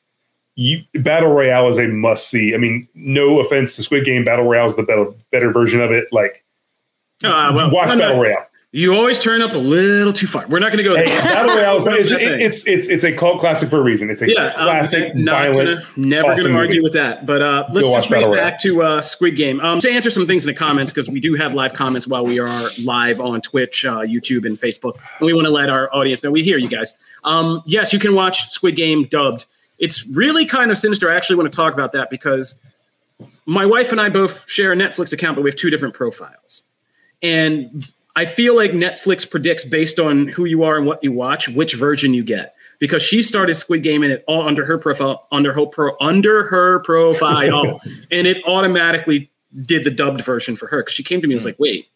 you, 0.57 0.83
Battle 0.95 1.33
Royale 1.33 1.69
is 1.69 1.79
a 1.79 1.87
must 1.87 2.29
see. 2.29 2.55
I 2.55 2.59
mean, 2.59 2.89
no 2.95 3.41
offense 3.41 3.77
to 3.77 3.83
Squid 3.83 4.05
Game, 4.05 4.25
Battle 4.25 4.45
Royale 4.47 4.67
is 4.67 4.77
the 4.77 4.83
better, 4.83 5.07
better 5.31 5.53
version 5.53 5.81
of 5.81 5.93
it. 5.93 6.07
Like, 6.13 6.45
Uh, 7.23 7.53
well, 7.55 7.71
watch 7.71 7.89
I'm 7.91 7.99
not- 7.99 8.09
Battle 8.09 8.23
Royale. 8.23 8.47
You 8.73 8.95
always 8.95 9.19
turn 9.19 9.41
up 9.41 9.53
a 9.53 9.57
little 9.59 10.13
too 10.13 10.27
far. 10.27 10.47
We're 10.49 10.59
not 10.59 10.71
going 10.71 10.85
to 10.85 10.91
go 10.91 10.97
Hey, 10.97 11.07
there. 11.07 11.23
Battle 11.23 11.57
Royale 11.57 11.77
is 11.77 11.87
it's, 11.87 12.11
it's 12.11 12.67
it's 12.67 12.89
it's 12.89 13.05
a 13.05 13.13
cult 13.13 13.41
classic 13.41 13.71
for 13.71 13.79
a 13.79 13.83
reason. 13.83 14.11
It's 14.11 14.21
a 14.21 14.29
yeah, 14.31 14.53
classic, 14.53 15.15
not 15.15 15.33
violent. 15.33 15.81
gonna, 15.81 15.87
never 16.09 16.33
awesome 16.33 16.45
going 16.45 16.55
to 16.55 16.59
argue 16.61 16.75
movie. 16.75 16.83
with 16.83 16.93
that. 16.93 17.25
But 17.25 17.41
uh, 17.41 17.67
let's 17.73 17.87
Go 17.87 17.95
just 17.95 18.11
bring 18.11 18.21
it 18.21 18.27
Royale. 18.27 18.51
back 18.51 18.61
to 18.63 18.83
uh, 18.83 19.01
Squid 19.01 19.35
Game. 19.35 19.61
Um, 19.61 19.81
to 19.81 19.89
answer 19.91 20.11
some 20.11 20.27
things 20.27 20.45
in 20.45 20.53
the 20.53 20.59
comments 20.59 20.93
because 20.93 21.09
we 21.09 21.21
do 21.21 21.35
have 21.37 21.55
live 21.55 21.73
comments 21.73 22.07
while 22.07 22.27
we 22.27 22.39
are 22.39 22.69
live 22.83 23.19
on 23.19 23.41
Twitch, 23.41 23.87
uh, 23.87 24.01
YouTube, 24.01 24.45
and 24.45 24.59
Facebook, 24.59 24.97
and 25.21 25.27
we 25.27 25.33
want 25.33 25.47
to 25.47 25.53
let 25.53 25.71
our 25.71 25.89
audience 25.95 26.23
know 26.23 26.31
we 26.31 26.43
hear 26.43 26.59
you 26.59 26.69
guys. 26.69 26.93
Um, 27.25 27.63
yes, 27.65 27.95
you 27.95 27.99
can 27.99 28.15
watch 28.15 28.51
Squid 28.51 28.77
Game 28.77 29.05
dubbed. 29.05 29.47
It's 29.79 30.07
really 30.07 30.47
kind 30.47 30.71
of 30.71 30.79
sinister. 30.79 31.11
I 31.11 31.17
actually 31.17 31.37
want 31.37 31.53
to 31.53 31.57
talk 31.57 31.75
about 31.75 31.93
that 31.93 32.11
because 32.11 32.57
my 33.47 33.65
wife 33.65 33.93
and 33.93 34.01
I 34.01 34.09
both 34.09 34.49
share 34.51 34.73
a 34.73 34.77
Netflix 34.77 35.13
account, 35.13 35.37
but 35.37 35.43
we 35.43 35.51
have 35.51 35.57
two 35.57 35.71
different 35.71 35.95
profiles. 35.95 36.63
And 37.23 37.87
I 38.17 38.25
feel 38.25 38.57
like 38.57 38.73
Netflix 38.73 39.29
predicts 39.29 39.65
based 39.65 39.99
on 39.99 40.27
who 40.27 40.47
you 40.47 40.65
are 40.65 40.77
and 40.77 40.87
what 40.87 41.05
you 41.05 41.13
watch, 41.13 41.49
which 41.49 41.75
version 41.75 42.15
you 42.15 42.25
get. 42.25 42.55
Because 42.79 43.03
she 43.03 43.23
started 43.23 43.55
Squid 43.55 43.83
Game 43.83 44.03
and 44.03 44.13
it 44.13 44.25
all 44.27 44.47
under 44.47 44.65
her 44.67 44.77
profile, 44.77 45.27
under 45.33 45.53
her 45.53 45.65
pro, 45.67 45.97
under 45.99 46.45
her 46.45 46.81
profile, 46.81 47.81
and 48.11 48.27
it 48.27 48.43
automatically 48.47 49.31
did 49.63 49.85
the 49.85 49.91
dubbed 49.91 50.23
version 50.23 50.57
for 50.57 50.67
her. 50.67 50.83
Because 50.83 50.93
she 50.93 51.03
came 51.03 51.23
to 51.23 51.27
me 51.27 51.33
and 51.33 51.39
was 51.39 51.47
like, 51.47 51.59
"Wait, 51.59 51.89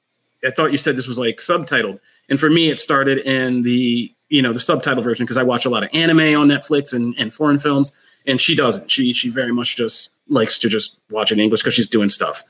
I 0.42 0.50
thought 0.50 0.72
you 0.72 0.78
said 0.78 0.96
this 0.96 1.06
was 1.06 1.18
like 1.18 1.36
subtitled." 1.36 2.00
And 2.30 2.40
for 2.40 2.48
me, 2.48 2.70
it 2.70 2.78
started 2.78 3.18
in 3.18 3.62
the 3.62 4.14
you 4.30 4.40
know 4.40 4.52
the 4.52 4.60
subtitle 4.60 5.02
version 5.02 5.24
because 5.26 5.36
I 5.36 5.42
watch 5.42 5.66
a 5.66 5.70
lot 5.70 5.82
of 5.82 5.90
anime 5.92 6.40
on 6.40 6.48
Netflix 6.48 6.94
and, 6.94 7.14
and 7.18 7.34
foreign 7.34 7.58
films, 7.58 7.92
and 8.26 8.40
she 8.40 8.54
doesn't. 8.54 8.90
She 8.90 9.12
she 9.12 9.28
very 9.28 9.52
much 9.52 9.76
just 9.76 10.10
likes 10.28 10.58
to 10.60 10.68
just 10.68 11.00
watch 11.10 11.32
it 11.32 11.34
in 11.34 11.40
English 11.40 11.60
because 11.60 11.74
she's 11.74 11.88
doing 11.88 12.08
stuff. 12.08 12.44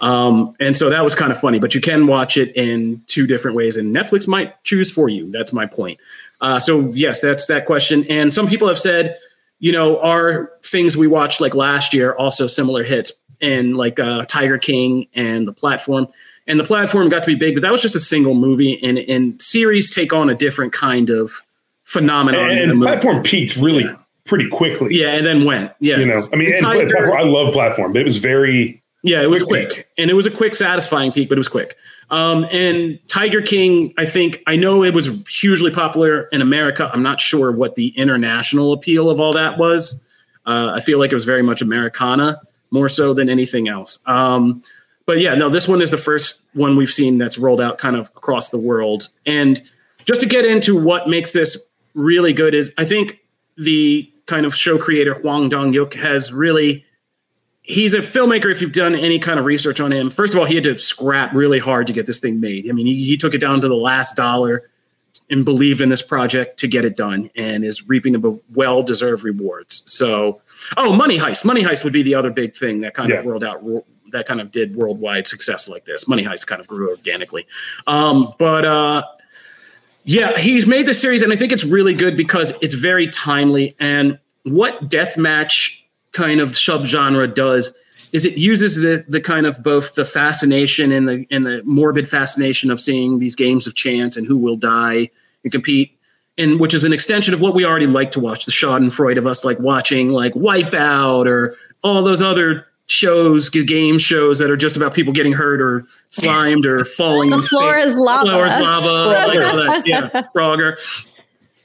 Um, 0.00 0.56
and 0.58 0.74
so 0.76 0.88
that 0.88 1.04
was 1.04 1.14
kind 1.14 1.30
of 1.30 1.38
funny. 1.38 1.58
But 1.58 1.74
you 1.74 1.80
can 1.80 2.06
watch 2.06 2.36
it 2.36 2.56
in 2.56 3.02
two 3.06 3.26
different 3.26 3.56
ways, 3.56 3.76
and 3.76 3.94
Netflix 3.94 4.26
might 4.26 4.62
choose 4.64 4.90
for 4.90 5.08
you. 5.08 5.30
That's 5.30 5.52
my 5.52 5.66
point. 5.66 6.00
Uh, 6.40 6.58
so 6.58 6.80
yes, 6.90 7.20
that's 7.20 7.46
that 7.46 7.66
question. 7.66 8.04
And 8.08 8.32
some 8.32 8.48
people 8.48 8.66
have 8.68 8.78
said, 8.78 9.18
you 9.58 9.72
know, 9.72 10.00
are 10.00 10.52
things 10.62 10.96
we 10.96 11.06
watched 11.06 11.40
like 11.40 11.54
last 11.54 11.94
year 11.94 12.14
also 12.14 12.46
similar 12.46 12.82
hits? 12.82 13.12
And 13.38 13.76
like 13.76 14.00
uh, 14.00 14.24
Tiger 14.24 14.56
King 14.56 15.08
and 15.12 15.46
the 15.46 15.52
platform. 15.52 16.06
And 16.48 16.60
the 16.60 16.64
platform 16.64 17.08
got 17.08 17.22
to 17.22 17.26
be 17.26 17.34
big, 17.34 17.54
but 17.54 17.62
that 17.62 17.72
was 17.72 17.82
just 17.82 17.96
a 17.96 18.00
single 18.00 18.34
movie. 18.34 18.82
And, 18.82 18.98
and 18.98 19.40
series 19.42 19.90
take 19.92 20.12
on 20.12 20.30
a 20.30 20.34
different 20.34 20.72
kind 20.72 21.10
of 21.10 21.42
phenomenon. 21.82 22.50
and, 22.50 22.70
and 22.70 22.82
platform 22.82 23.22
peaked 23.22 23.56
really 23.56 23.84
pretty 24.24 24.48
quickly. 24.48 24.94
yeah, 24.94 25.12
and 25.12 25.24
then 25.26 25.44
went. 25.44 25.72
Yeah, 25.80 25.98
You 25.98 26.06
know, 26.06 26.28
I 26.32 26.36
mean, 26.36 26.56
Tiger- 26.60 26.88
platform, 26.90 27.18
I 27.18 27.22
love 27.22 27.52
platform, 27.52 27.92
but 27.92 28.00
it 28.00 28.04
was 28.04 28.16
very 28.16 28.82
Yeah, 29.02 29.22
it 29.22 29.30
was 29.30 29.42
Quick 29.42 29.68
quick, 29.70 29.88
and 29.98 30.10
it 30.10 30.14
was 30.14 30.26
a 30.26 30.30
quick, 30.30 30.54
satisfying 30.54 31.12
peak, 31.12 31.28
but 31.28 31.38
it 31.38 31.40
was 31.40 31.48
quick. 31.48 31.76
Um, 32.10 32.46
and 32.52 32.98
Tiger 33.08 33.42
King, 33.42 33.92
I 33.98 34.04
think 34.06 34.42
I 34.46 34.54
know 34.54 34.84
it 34.84 34.94
was 34.94 35.08
hugely 35.28 35.72
popular 35.72 36.22
in 36.32 36.40
America. 36.40 36.88
I'm 36.92 37.02
not 37.02 37.20
sure 37.20 37.50
what 37.50 37.74
the 37.74 37.88
international 37.96 38.72
appeal 38.72 39.10
of 39.10 39.18
all 39.20 39.32
that 39.32 39.58
was. 39.58 40.00
Uh, 40.46 40.72
I 40.74 40.80
feel 40.80 41.00
like 41.00 41.10
it 41.10 41.14
was 41.14 41.24
very 41.24 41.42
much 41.42 41.62
Americana 41.62 42.40
more 42.70 42.88
so 42.88 43.12
than 43.14 43.28
anything 43.28 43.68
else. 43.68 43.98
Um, 44.06 44.62
but 45.06 45.20
yeah, 45.20 45.34
no, 45.34 45.48
this 45.48 45.66
one 45.68 45.80
is 45.80 45.90
the 45.90 45.96
first 45.96 46.42
one 46.54 46.76
we've 46.76 46.90
seen 46.92 47.18
that's 47.18 47.38
rolled 47.38 47.60
out 47.60 47.78
kind 47.78 47.96
of 47.96 48.08
across 48.16 48.50
the 48.50 48.58
world. 48.58 49.08
And 49.24 49.62
just 50.04 50.20
to 50.20 50.26
get 50.26 50.44
into 50.44 50.80
what 50.80 51.08
makes 51.08 51.32
this 51.32 51.56
really 51.94 52.32
good 52.32 52.54
is 52.54 52.72
I 52.76 52.84
think 52.84 53.20
the 53.56 54.10
kind 54.26 54.44
of 54.44 54.54
show 54.54 54.76
creator 54.78 55.14
Hwang 55.14 55.48
Dong-hyuk 55.48 55.94
has 55.94 56.32
really 56.32 56.84
he's 57.62 57.94
a 57.94 57.98
filmmaker 57.98 58.50
if 58.50 58.60
you've 58.60 58.72
done 58.72 58.94
any 58.94 59.18
kind 59.18 59.38
of 59.40 59.44
research 59.44 59.80
on 59.80 59.90
him 59.92 60.10
first 60.10 60.32
of 60.34 60.38
all 60.38 60.44
he 60.46 60.54
had 60.54 60.62
to 60.64 60.78
scrap 60.78 61.32
really 61.32 61.58
hard 61.58 61.86
to 61.86 61.92
get 61.92 62.06
this 62.06 62.20
thing 62.20 62.38
made 62.40 62.68
i 62.68 62.72
mean 62.72 62.86
he, 62.86 63.04
he 63.04 63.16
took 63.16 63.34
it 63.34 63.38
down 63.38 63.60
to 63.60 63.66
the 63.68 63.74
last 63.74 64.14
dollar 64.14 64.68
and 65.30 65.44
believed 65.44 65.80
in 65.80 65.88
this 65.88 66.02
project 66.02 66.58
to 66.58 66.68
get 66.68 66.84
it 66.84 66.96
done 66.96 67.28
and 67.34 67.64
is 67.64 67.88
reaping 67.88 68.12
the 68.12 68.40
well-deserved 68.54 69.24
rewards 69.24 69.82
so 69.86 70.40
oh 70.76 70.92
money 70.92 71.18
heist 71.18 71.44
money 71.44 71.62
heist 71.64 71.82
would 71.82 71.92
be 71.92 72.02
the 72.02 72.14
other 72.14 72.30
big 72.30 72.54
thing 72.54 72.80
that 72.82 72.94
kind 72.94 73.10
Yeah. 73.10 73.16
of 73.20 73.26
rolled 73.26 73.42
out 73.44 73.60
that 74.12 74.26
kind 74.26 74.40
of 74.40 74.50
did 74.50 74.76
worldwide 74.76 75.26
success 75.26 75.68
like 75.68 75.84
this 75.84 76.06
money 76.06 76.24
heist 76.24 76.46
kind 76.46 76.60
of 76.60 76.66
grew 76.66 76.88
organically 76.90 77.46
um, 77.86 78.32
but 78.38 78.64
uh, 78.64 79.02
yeah, 80.08 80.38
he's 80.38 80.68
made 80.68 80.86
this 80.86 81.00
series, 81.00 81.20
and 81.20 81.32
I 81.32 81.36
think 81.36 81.50
it's 81.50 81.64
really 81.64 81.92
good 81.92 82.16
because 82.16 82.52
it's 82.62 82.74
very 82.74 83.08
timely. 83.08 83.74
And 83.80 84.20
what 84.44 84.88
deathmatch 84.88 85.82
kind 86.12 86.38
of 86.38 86.50
subgenre 86.50 87.34
does 87.34 87.76
is 88.12 88.24
it 88.24 88.38
uses 88.38 88.76
the 88.76 89.04
the 89.08 89.20
kind 89.20 89.46
of 89.46 89.60
both 89.64 89.96
the 89.96 90.04
fascination 90.04 90.92
and 90.92 91.08
the 91.08 91.26
and 91.32 91.44
the 91.44 91.60
morbid 91.64 92.08
fascination 92.08 92.70
of 92.70 92.80
seeing 92.80 93.18
these 93.18 93.34
games 93.34 93.66
of 93.66 93.74
chance 93.74 94.16
and 94.16 94.28
who 94.28 94.36
will 94.36 94.54
die 94.54 95.10
and 95.42 95.50
compete, 95.50 95.98
and 96.38 96.60
which 96.60 96.72
is 96.72 96.84
an 96.84 96.92
extension 96.92 97.34
of 97.34 97.40
what 97.40 97.52
we 97.52 97.64
already 97.64 97.88
like 97.88 98.12
to 98.12 98.20
watch. 98.20 98.44
The 98.44 98.52
Schadenfreude 98.52 99.18
of 99.18 99.26
us 99.26 99.44
like 99.44 99.58
watching 99.58 100.10
like 100.10 100.34
Wipeout 100.34 101.26
or 101.26 101.56
all 101.82 102.04
those 102.04 102.22
other 102.22 102.64
shows, 102.86 103.48
game 103.50 103.98
shows 103.98 104.38
that 104.38 104.50
are 104.50 104.56
just 104.56 104.76
about 104.76 104.94
people 104.94 105.12
getting 105.12 105.32
hurt 105.32 105.60
or 105.60 105.84
slimed 106.10 106.66
or 106.66 106.84
falling. 106.96 107.30
The 107.30 107.42
floor 107.42 107.76
is 107.76 107.96
lava. 107.98 108.26
The 108.26 108.32
Floor 108.32 108.46
is 108.46 108.54
lava. 108.54 109.58
like. 109.66 109.86
Yeah, 109.86 110.22
Frogger. 110.34 110.78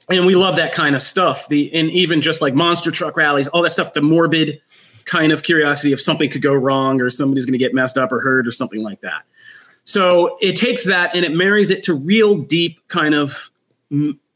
And 0.10 0.26
we 0.26 0.36
love 0.36 0.58
that 0.58 0.74
kind 0.74 0.96
of 0.96 1.02
stuff. 1.02 1.48
The 1.48 1.74
and 1.74 1.90
even 1.92 2.22
just 2.22 2.42
like 2.42 2.54
monster 2.54 2.92
truck 2.92 3.16
rallies, 3.16 3.48
all 3.50 3.62
that 3.62 3.72
stuff. 3.72 3.94
The 3.94 4.02
morbid 4.02 4.60
kind 5.06 5.32
of 5.32 5.44
curiosity 5.44 5.92
if 5.94 6.02
something 6.02 6.30
could 6.30 6.42
go 6.42 6.54
wrong 6.54 7.02
or 7.02 7.10
somebody's 7.10 7.46
going 7.46 7.54
to 7.54 7.60
get 7.60 7.74
messed 7.74 7.98
up 7.98 8.12
or 8.12 8.20
hurt 8.20 8.48
or 8.48 8.52
something 8.52 8.84
like 8.84 9.02
that. 9.02 9.24
So 9.84 10.38
it 10.42 10.58
takes 10.58 10.86
that 10.86 11.16
and 11.16 11.26
it 11.26 11.34
marries 11.34 11.70
it 11.70 11.84
to 11.84 11.94
real 11.94 12.38
deep 12.38 12.88
kind 12.88 13.16
of 13.16 13.50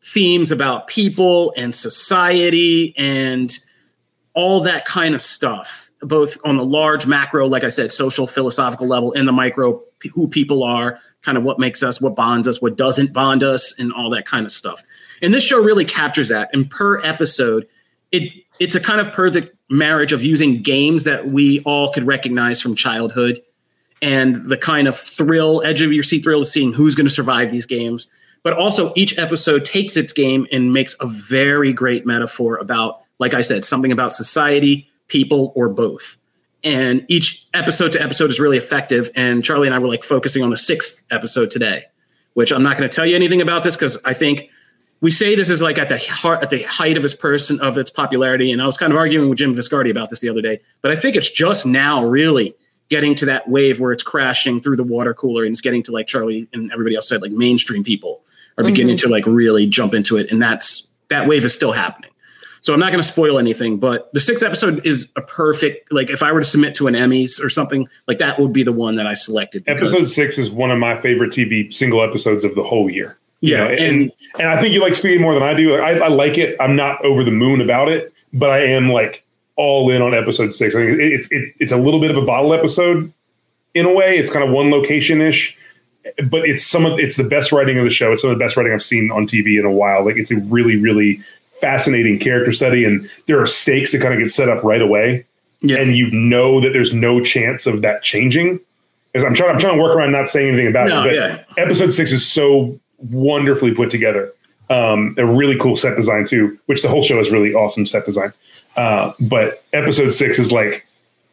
themes 0.01 0.51
about 0.51 0.87
people 0.87 1.53
and 1.55 1.73
society 1.73 2.93
and 2.97 3.57
all 4.33 4.61
that 4.61 4.85
kind 4.85 5.15
of 5.15 5.21
stuff, 5.21 5.84
both 6.01 6.37
on 6.43 6.57
the 6.57 6.65
large 6.65 7.07
macro, 7.07 7.47
like 7.47 7.63
I 7.63 7.69
said, 7.69 7.91
social, 7.91 8.27
philosophical 8.27 8.87
level, 8.87 9.13
and 9.13 9.27
the 9.27 9.31
micro, 9.31 9.81
who 10.13 10.27
people 10.27 10.63
are, 10.63 10.99
kind 11.21 11.37
of 11.37 11.43
what 11.43 11.59
makes 11.59 11.81
us, 11.81 11.99
what 11.99 12.15
bonds 12.15 12.47
us, 12.47 12.61
what 12.61 12.77
doesn't 12.77 13.13
bond 13.13 13.43
us, 13.43 13.77
and 13.79 13.91
all 13.93 14.09
that 14.11 14.25
kind 14.25 14.45
of 14.45 14.51
stuff. 14.51 14.83
And 15.21 15.33
this 15.33 15.43
show 15.43 15.61
really 15.61 15.85
captures 15.85 16.29
that. 16.29 16.49
And 16.53 16.69
per 16.69 17.01
episode, 17.01 17.67
it 18.11 18.31
it's 18.59 18.75
a 18.75 18.79
kind 18.79 19.01
of 19.01 19.11
perfect 19.11 19.55
marriage 19.69 20.13
of 20.13 20.23
using 20.23 20.61
games 20.61 21.03
that 21.03 21.27
we 21.27 21.61
all 21.61 21.91
could 21.91 22.05
recognize 22.05 22.61
from 22.61 22.75
childhood 22.75 23.41
and 24.01 24.47
the 24.49 24.57
kind 24.57 24.87
of 24.87 24.97
thrill, 24.97 25.61
edge 25.65 25.81
of 25.81 25.91
your 25.91 26.03
seat 26.03 26.23
thrill 26.23 26.41
of 26.41 26.47
seeing 26.47 26.71
who's 26.71 26.95
going 26.95 27.07
to 27.07 27.13
survive 27.13 27.51
these 27.51 27.65
games. 27.65 28.07
But 28.43 28.53
also, 28.53 28.93
each 28.95 29.17
episode 29.17 29.65
takes 29.65 29.97
its 29.97 30.13
game 30.13 30.45
and 30.51 30.71
makes 30.71 30.95
a 30.99 31.07
very 31.07 31.73
great 31.73 32.05
metaphor 32.05 32.57
about, 32.57 33.01
like 33.17 33.33
I 33.33 33.41
said, 33.41 33.65
something 33.65 33.91
about 33.91 34.13
society, 34.13 34.87
people, 35.07 35.53
or 35.55 35.69
both. 35.69 36.17
And 36.63 37.05
each 37.07 37.47
episode 37.53 37.91
to 37.91 38.01
episode 38.01 38.29
is 38.29 38.39
really 38.39 38.57
effective. 38.57 39.11
And 39.15 39.43
Charlie 39.43 39.67
and 39.67 39.75
I 39.75 39.79
were 39.79 39.87
like 39.87 40.03
focusing 40.03 40.41
on 40.41 40.49
the 40.49 40.57
sixth 40.57 41.03
episode 41.11 41.51
today, 41.51 41.83
which 42.33 42.51
I'm 42.51 42.63
not 42.63 42.77
going 42.77 42.89
to 42.89 42.93
tell 42.93 43.05
you 43.05 43.15
anything 43.15 43.41
about 43.41 43.63
this 43.63 43.75
because 43.75 43.99
I 44.03 44.13
think 44.13 44.49
we 45.01 45.11
say 45.11 45.35
this 45.35 45.49
is 45.49 45.61
like 45.61 45.77
at 45.77 45.89
the 45.89 45.99
heart, 45.99 46.41
at 46.41 46.49
the 46.49 46.63
height 46.63 46.97
of 46.97 47.05
its 47.05 47.13
person 47.13 47.59
of 47.61 47.77
its 47.77 47.91
popularity. 47.91 48.51
And 48.51 48.61
I 48.61 48.65
was 48.65 48.77
kind 48.77 48.91
of 48.91 48.97
arguing 48.97 49.29
with 49.29 49.37
Jim 49.37 49.53
Viscardi 49.53 49.91
about 49.91 50.09
this 50.09 50.21
the 50.21 50.29
other 50.29 50.41
day, 50.41 50.59
but 50.81 50.91
I 50.91 50.95
think 50.95 51.15
it's 51.15 51.29
just 51.29 51.65
now 51.65 52.03
really 52.03 52.55
getting 52.89 53.15
to 53.15 53.25
that 53.25 53.47
wave 53.47 53.79
where 53.79 53.91
it's 53.91 54.03
crashing 54.03 54.61
through 54.61 54.75
the 54.75 54.83
water 54.83 55.13
cooler 55.13 55.43
and 55.43 55.51
it's 55.51 55.61
getting 55.61 55.83
to 55.83 55.91
like 55.91 56.07
Charlie 56.07 56.47
and 56.53 56.71
everybody 56.71 56.95
else 56.95 57.07
said, 57.07 57.21
like 57.21 57.31
mainstream 57.31 57.83
people 57.83 58.21
are 58.57 58.63
beginning 58.63 58.95
mm-hmm. 58.95 59.07
to 59.07 59.11
like 59.11 59.25
really 59.25 59.67
jump 59.67 59.93
into 59.93 60.17
it, 60.17 60.31
and 60.31 60.41
that's 60.41 60.87
that 61.09 61.27
wave 61.27 61.43
is 61.43 61.53
still 61.53 61.73
happening. 61.73 62.09
So 62.65 62.73
I'm 62.73 62.79
not 62.79 62.87
going 62.87 62.99
to 62.99 63.07
spoil 63.07 63.37
anything, 63.37 63.77
but 63.77 64.11
the 64.13 64.19
sixth 64.19 64.43
episode 64.43 64.83
is 64.87 65.07
a 65.15 65.21
perfect 65.21 65.93
like 65.93 66.09
if 66.09 66.23
I 66.23 66.31
were 66.31 66.39
to 66.39 66.45
submit 66.45 66.73
to 66.75 66.87
an 66.87 66.95
Emmys 66.95 67.39
or 67.39 67.47
something 67.47 67.87
like 68.07 68.17
that 68.17 68.39
would 68.39 68.53
be 68.53 68.63
the 68.63 68.71
one 68.71 68.95
that 68.95 69.05
I 69.05 69.13
selected. 69.13 69.63
Episode 69.67 70.05
six 70.05 70.39
is 70.39 70.49
one 70.49 70.71
of 70.71 70.79
my 70.79 70.99
favorite 70.99 71.29
TV 71.29 71.71
single 71.71 72.01
episodes 72.01 72.43
of 72.43 72.55
the 72.55 72.63
whole 72.63 72.89
year. 72.89 73.17
Yeah, 73.41 73.65
know, 73.65 73.69
and, 73.69 73.79
and, 73.79 74.11
and 74.39 74.47
I 74.47 74.59
think 74.59 74.73
you 74.73 74.81
like 74.81 74.95
Speed 74.95 75.21
more 75.21 75.35
than 75.35 75.43
I 75.43 75.53
do. 75.53 75.75
I, 75.75 75.91
I, 75.91 76.07
like 76.07 76.39
it. 76.39 76.57
I'm 76.59 76.75
not 76.75 77.05
over 77.05 77.23
the 77.23 77.29
moon 77.29 77.61
about 77.61 77.87
it, 77.87 78.11
but 78.33 78.49
I 78.49 78.61
am 78.61 78.91
like 78.91 79.23
all 79.57 79.91
in 79.91 80.01
on 80.01 80.15
episode 80.15 80.51
six. 80.51 80.73
I 80.73 80.87
think 80.87 80.97
it's 80.99 81.31
it, 81.31 81.53
it's 81.59 81.71
a 81.71 81.77
little 81.77 82.01
bit 82.01 82.09
of 82.09 82.17
a 82.17 82.25
bottle 82.25 82.51
episode 82.51 83.13
in 83.75 83.85
a 83.85 83.93
way. 83.93 84.17
It's 84.17 84.33
kind 84.33 84.43
of 84.43 84.49
one 84.49 84.71
location 84.71 85.21
ish, 85.21 85.55
but 86.31 86.49
it's 86.49 86.65
some 86.65 86.87
of 86.87 86.97
it's 86.97 87.15
the 87.15 87.25
best 87.25 87.51
writing 87.51 87.77
of 87.77 87.83
the 87.83 87.91
show. 87.91 88.11
It's 88.11 88.23
some 88.23 88.31
of 88.31 88.39
the 88.39 88.43
best 88.43 88.57
writing 88.57 88.73
I've 88.73 88.81
seen 88.81 89.11
on 89.11 89.27
TV 89.27 89.59
in 89.59 89.65
a 89.65 89.71
while. 89.71 90.03
Like 90.03 90.15
it's 90.15 90.31
a 90.31 90.37
really 90.37 90.77
really 90.77 91.21
fascinating 91.59 92.19
character 92.19 92.51
study, 92.51 92.85
and 92.85 93.09
there 93.27 93.39
are 93.41 93.45
stakes 93.45 93.91
that 93.91 94.01
kind 94.01 94.13
of 94.13 94.19
get 94.19 94.29
set 94.29 94.49
up 94.49 94.63
right 94.63 94.81
away, 94.81 95.25
yeah. 95.61 95.77
and 95.77 95.95
you 95.95 96.09
know 96.11 96.59
that 96.59 96.73
there's 96.73 96.93
no 96.93 97.21
chance 97.21 97.65
of 97.65 97.81
that 97.81 98.03
changing. 98.03 98.59
As 99.13 99.23
I'm 99.23 99.33
trying, 99.33 99.51
I'm 99.51 99.59
trying 99.59 99.77
to 99.77 99.81
work 99.81 99.95
around 99.95 100.11
not 100.11 100.27
saying 100.27 100.49
anything 100.49 100.67
about 100.67 100.87
no, 100.87 101.03
it. 101.03 101.07
But 101.07 101.15
yeah. 101.15 101.63
episode 101.63 101.91
six 101.91 102.11
is 102.11 102.27
so 102.27 102.77
wonderfully 102.97 103.73
put 103.73 103.89
together. 103.89 104.31
Um, 104.69 105.15
a 105.17 105.25
really 105.25 105.57
cool 105.57 105.75
set 105.75 105.95
design 105.95 106.25
too, 106.25 106.57
which 106.65 106.81
the 106.81 106.89
whole 106.89 107.03
show 107.03 107.19
is 107.19 107.31
really 107.31 107.53
awesome 107.53 107.85
set 107.85 108.05
design. 108.05 108.33
Uh, 108.75 109.13
but 109.19 109.63
episode 109.73 110.09
six 110.09 110.37
is 110.39 110.51
like 110.51 110.85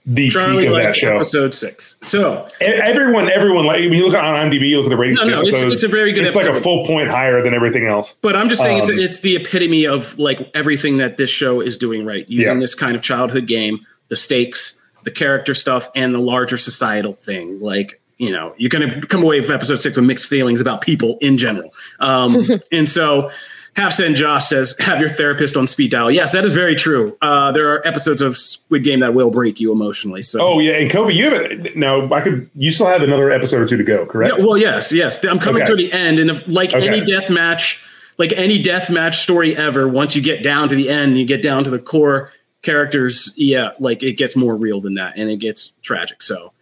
the 0.05 0.31
Charlie 0.31 0.65
peak 0.65 0.69
of 0.69 0.77
that 0.77 0.95
show. 0.95 1.17
Episode 1.17 1.55
six. 1.55 1.97
So 2.03 2.49
everyone, 2.61 3.29
everyone 3.31 3.67
like 3.67 3.81
when 3.81 3.93
you 3.93 4.07
look 4.07 4.17
on 4.17 4.23
IMDb, 4.23 4.69
you 4.69 4.79
look 4.79 4.87
at 4.87 4.91
the 4.91 4.97
ratings. 4.97 5.21
No, 5.21 5.29
no, 5.29 5.41
it's, 5.41 5.51
it's, 5.51 5.83
a 5.85 5.89
very 5.89 6.13
good. 6.13 6.25
It's 6.25 6.35
episode. 6.35 6.51
like 6.51 6.61
a 6.61 6.63
full 6.63 6.85
point 6.85 7.09
higher 7.09 7.43
than 7.43 7.55
everything 7.55 7.87
else. 7.87 8.15
But 8.17 8.37
I'm 8.37 8.49
just 8.49 8.63
saying, 8.63 8.83
um, 8.83 8.91
it's, 8.91 9.05
it's 9.05 9.19
the 9.21 9.37
epitome 9.37 9.87
of 9.87 10.19
like 10.19 10.51
everything 10.55 10.97
that 10.99 11.19
this 11.19 11.31
show 11.31 11.61
is 11.61 11.77
doing 11.77 12.05
right, 12.05 12.29
using 12.29 12.55
yeah. 12.55 12.61
this 12.61 12.75
kind 12.75 12.97
of 12.97 13.03
childhood 13.03 13.47
game, 13.47 13.87
the 14.09 14.17
stakes, 14.17 14.81
the 15.05 15.11
character 15.11 15.55
stuff, 15.55 15.89
and 15.95 16.15
the 16.15 16.21
larger 16.21 16.59
societal 16.59 17.13
thing. 17.13 17.61
Like 17.61 18.01
you 18.19 18.31
know, 18.31 18.55
you're 18.57 18.71
going 18.71 18.89
to 18.89 19.07
come 19.07 19.23
away 19.23 19.41
with 19.41 19.51
episode 19.51 19.81
six 19.81 19.97
with 19.97 20.07
mixed 20.07 20.27
feelings 20.27 20.61
about 20.61 20.81
people 20.81 21.19
in 21.21 21.37
general. 21.37 21.75
Um, 21.99 22.47
and 22.73 22.89
so 22.89 23.31
Half 23.75 23.95
Cent 23.95 24.17
Josh 24.17 24.47
says, 24.47 24.77
have 24.81 25.01
your 25.01 25.09
therapist 25.09 25.57
on 25.57 25.67
speed 25.67 25.93
dial. 25.93 26.11
Yes, 26.11 26.33
that 26.33 26.45
is 26.45 26.53
very 26.53 26.75
true. 26.75 27.17
Uh, 27.23 27.53
there 27.53 27.73
are 27.73 27.87
episodes 27.87 28.21
of 28.21 28.37
Squid 28.37 28.85
Game 28.85 29.01
that 29.01 29.15
will 29.15 29.31
break 29.31 29.61
you 29.61 29.73
emotionally. 29.73 30.21
So, 30.21 30.41
oh 30.43 30.59
yeah, 30.59 30.75
and 30.75 30.91
Kofi, 30.91 31.15
you 31.15 31.31
haven't. 31.31 31.75
Now, 31.75 32.13
I 32.13 32.21
could. 32.21 32.51
You 32.55 32.71
still 32.71 32.87
have 32.87 33.01
another 33.01 33.31
episode 33.31 33.63
or 33.63 33.67
two 33.67 33.79
to 33.79 33.85
go, 33.85 34.05
correct? 34.05 34.35
Yeah, 34.37 34.45
well, 34.45 34.59
yes, 34.59 34.93
yes. 34.93 35.25
I'm 35.25 35.39
coming 35.39 35.63
okay. 35.63 35.71
to 35.71 35.77
the 35.77 35.91
end, 35.91 36.19
and 36.19 36.29
if, 36.29 36.47
like 36.47 36.75
okay. 36.75 36.87
any 36.87 37.01
death 37.01 37.31
match, 37.31 37.83
like 38.19 38.33
any 38.33 38.63
death 38.63 38.91
match 38.91 39.19
story 39.19 39.57
ever, 39.57 39.89
once 39.89 40.15
you 40.15 40.21
get 40.21 40.43
down 40.43 40.69
to 40.69 40.75
the 40.75 40.91
end, 40.91 41.17
you 41.17 41.25
get 41.25 41.41
down 41.43 41.65
to 41.65 41.71
the 41.71 41.79
core 41.79 42.31
characters. 42.61 43.33
Yeah, 43.37 43.71
like 43.81 44.03
it 44.03 44.19
gets 44.19 44.37
more 44.37 44.55
real 44.55 44.83
than 44.83 44.95
that, 44.95 45.17
and 45.17 45.31
it 45.31 45.39
gets 45.39 45.69
tragic. 45.81 46.23
So. 46.23 46.53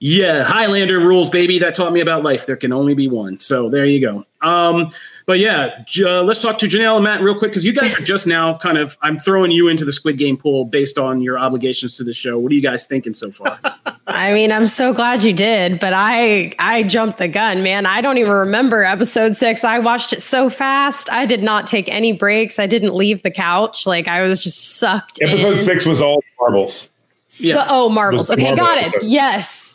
Yeah, 0.00 0.44
Highlander 0.44 1.00
rules, 1.00 1.28
baby. 1.28 1.58
That 1.58 1.74
taught 1.74 1.92
me 1.92 1.98
about 1.98 2.22
life. 2.22 2.46
There 2.46 2.54
can 2.54 2.72
only 2.72 2.94
be 2.94 3.08
one. 3.08 3.40
So 3.40 3.68
there 3.68 3.84
you 3.84 4.00
go. 4.00 4.24
Um, 4.48 4.92
but 5.28 5.38
yeah, 5.38 5.84
uh, 5.98 6.22
let's 6.22 6.40
talk 6.40 6.56
to 6.56 6.66
Janelle 6.66 6.94
and 6.94 7.04
Matt 7.04 7.20
real 7.20 7.38
quick 7.38 7.50
because 7.50 7.62
you 7.62 7.74
guys 7.74 7.94
are 7.94 8.02
just 8.02 8.26
now 8.26 8.56
kind 8.56 8.78
of. 8.78 8.96
I'm 9.02 9.18
throwing 9.18 9.50
you 9.50 9.68
into 9.68 9.84
the 9.84 9.92
Squid 9.92 10.16
Game 10.16 10.38
pool 10.38 10.64
based 10.64 10.96
on 10.96 11.20
your 11.20 11.38
obligations 11.38 11.98
to 11.98 12.04
the 12.04 12.14
show. 12.14 12.38
What 12.38 12.50
are 12.50 12.54
you 12.54 12.62
guys 12.62 12.86
thinking 12.86 13.12
so 13.12 13.30
far? 13.30 13.60
I 14.06 14.32
mean, 14.32 14.50
I'm 14.50 14.66
so 14.66 14.94
glad 14.94 15.22
you 15.22 15.34
did, 15.34 15.80
but 15.80 15.92
I 15.94 16.54
I 16.58 16.82
jumped 16.82 17.18
the 17.18 17.28
gun, 17.28 17.62
man. 17.62 17.84
I 17.84 18.00
don't 18.00 18.16
even 18.16 18.32
remember 18.32 18.84
episode 18.84 19.36
six. 19.36 19.64
I 19.64 19.80
watched 19.80 20.14
it 20.14 20.22
so 20.22 20.48
fast. 20.48 21.12
I 21.12 21.26
did 21.26 21.42
not 21.42 21.66
take 21.66 21.90
any 21.90 22.12
breaks. 22.12 22.58
I 22.58 22.66
didn't 22.66 22.94
leave 22.94 23.22
the 23.22 23.30
couch. 23.30 23.86
Like 23.86 24.08
I 24.08 24.22
was 24.22 24.42
just 24.42 24.78
sucked. 24.78 25.20
Episode 25.20 25.50
in. 25.50 25.56
six 25.58 25.84
was 25.84 26.00
all 26.00 26.24
marbles. 26.40 26.90
Yeah. 27.36 27.56
The, 27.56 27.66
oh, 27.68 27.90
marbles. 27.90 28.30
Okay, 28.30 28.44
marble 28.44 28.64
got 28.64 28.78
episode. 28.78 29.02
it. 29.02 29.08
Yes. 29.08 29.67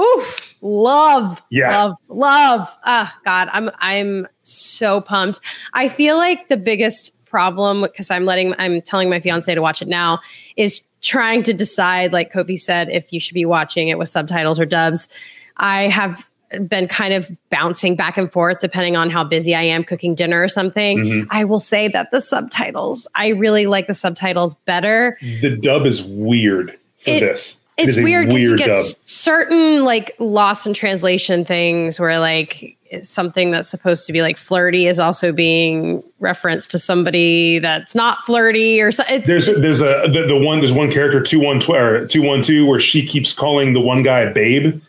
Oof 0.00 0.50
love 0.62 1.42
yeah. 1.50 1.84
love 1.84 1.96
love 2.08 2.76
ah 2.84 3.12
oh, 3.14 3.20
god 3.24 3.48
i'm 3.52 3.70
i'm 3.78 4.26
so 4.42 5.00
pumped 5.00 5.40
i 5.72 5.88
feel 5.88 6.16
like 6.16 6.48
the 6.48 6.56
biggest 6.56 7.12
problem 7.24 7.82
because 7.82 8.10
i'm 8.10 8.24
letting 8.24 8.54
i'm 8.58 8.82
telling 8.82 9.08
my 9.08 9.20
fiance 9.20 9.54
to 9.54 9.62
watch 9.62 9.80
it 9.80 9.88
now 9.88 10.18
is 10.56 10.82
trying 11.00 11.42
to 11.42 11.54
decide 11.54 12.12
like 12.12 12.30
kofi 12.32 12.58
said 12.58 12.90
if 12.90 13.12
you 13.12 13.18
should 13.18 13.34
be 13.34 13.46
watching 13.46 13.88
it 13.88 13.96
with 13.96 14.08
subtitles 14.08 14.60
or 14.60 14.66
dubs 14.66 15.08
i 15.56 15.84
have 15.84 16.28
been 16.66 16.88
kind 16.88 17.14
of 17.14 17.30
bouncing 17.48 17.94
back 17.94 18.18
and 18.18 18.30
forth 18.30 18.58
depending 18.58 18.96
on 18.96 19.08
how 19.08 19.22
busy 19.22 19.54
I 19.54 19.62
am 19.62 19.84
cooking 19.84 20.16
dinner 20.16 20.42
or 20.42 20.48
something. 20.48 20.98
Mm-hmm. 20.98 21.28
I 21.30 21.44
will 21.44 21.60
say 21.60 21.86
that 21.86 22.10
the 22.10 22.20
subtitles, 22.20 23.06
I 23.14 23.28
really 23.28 23.66
like 23.66 23.86
the 23.86 23.94
subtitles 23.94 24.56
better. 24.64 25.16
The 25.42 25.56
dub 25.56 25.86
is 25.86 26.02
weird 26.02 26.76
for 26.98 27.10
it, 27.10 27.20
this 27.20 27.59
it's 27.88 27.96
weird 27.96 28.28
because 28.28 28.42
you 28.42 28.56
get 28.56 28.70
uh, 28.70 28.74
dub. 28.74 28.84
certain 28.84 29.84
like 29.84 30.14
lost 30.18 30.66
in 30.66 30.74
translation 30.74 31.44
things 31.44 31.98
where 32.00 32.18
like 32.18 32.76
something 33.02 33.50
that's 33.50 33.68
supposed 33.68 34.06
to 34.06 34.12
be 34.12 34.20
like 34.22 34.36
flirty 34.36 34.86
is 34.86 34.98
also 34.98 35.32
being 35.32 36.02
referenced 36.18 36.70
to 36.72 36.78
somebody 36.78 37.58
that's 37.60 37.94
not 37.94 38.18
flirty 38.24 38.80
or 38.80 38.90
so. 38.90 39.04
It's, 39.08 39.26
there's 39.26 39.48
a, 39.48 39.54
there's 39.54 39.80
a 39.80 40.08
the, 40.10 40.26
the 40.26 40.36
one 40.36 40.58
there's 40.58 40.72
one 40.72 40.90
character 40.90 41.22
two 41.22 41.38
one 41.38 41.62
or 41.70 42.06
two 42.06 42.22
one 42.22 42.42
two 42.42 42.66
where 42.66 42.80
she 42.80 43.06
keeps 43.06 43.32
calling 43.32 43.72
the 43.74 43.80
one 43.80 44.02
guy 44.02 44.32
babe, 44.32 44.80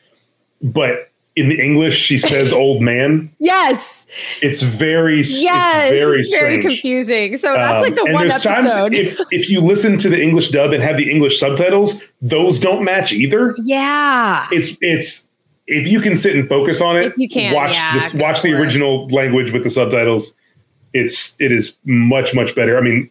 but 0.63 1.10
in 1.35 1.49
the 1.49 1.59
English 1.59 1.97
she 1.97 2.17
says 2.17 2.51
old 2.61 2.81
man. 2.81 3.31
Yes. 3.39 4.05
It's 4.41 4.61
very 4.61 5.17
yes, 5.17 5.85
it's 5.85 5.91
very, 5.93 6.19
it's 6.19 6.31
very 6.31 6.61
confusing. 6.61 7.37
So 7.37 7.53
that's 7.53 7.77
um, 7.77 7.81
like 7.81 7.95
the 7.95 8.13
one 8.13 8.29
episode. 8.29 8.93
if, 8.93 9.17
if 9.31 9.49
you 9.49 9.61
listen 9.61 9.97
to 9.99 10.09
the 10.09 10.21
English 10.21 10.49
dub 10.49 10.73
and 10.73 10.83
have 10.83 10.97
the 10.97 11.09
English 11.09 11.39
subtitles, 11.39 12.01
those 12.21 12.59
don't 12.59 12.83
match 12.83 13.13
either. 13.13 13.55
Yeah. 13.63 14.47
It's 14.51 14.77
it's 14.81 15.29
if 15.67 15.87
you 15.87 16.01
can 16.01 16.17
sit 16.17 16.35
and 16.35 16.49
focus 16.49 16.81
on 16.81 16.97
it, 16.97 17.07
if 17.07 17.17
you 17.17 17.29
can 17.29 17.53
watch 17.53 17.73
yeah, 17.73 17.93
this 17.93 18.13
watch 18.13 18.41
the 18.41 18.53
original 18.53 19.07
it. 19.07 19.13
language 19.13 19.51
with 19.51 19.63
the 19.63 19.69
subtitles. 19.69 20.35
It's 20.93 21.37
it 21.39 21.53
is 21.53 21.77
much 21.85 22.35
much 22.35 22.53
better. 22.53 22.77
I 22.77 22.81
mean, 22.81 23.09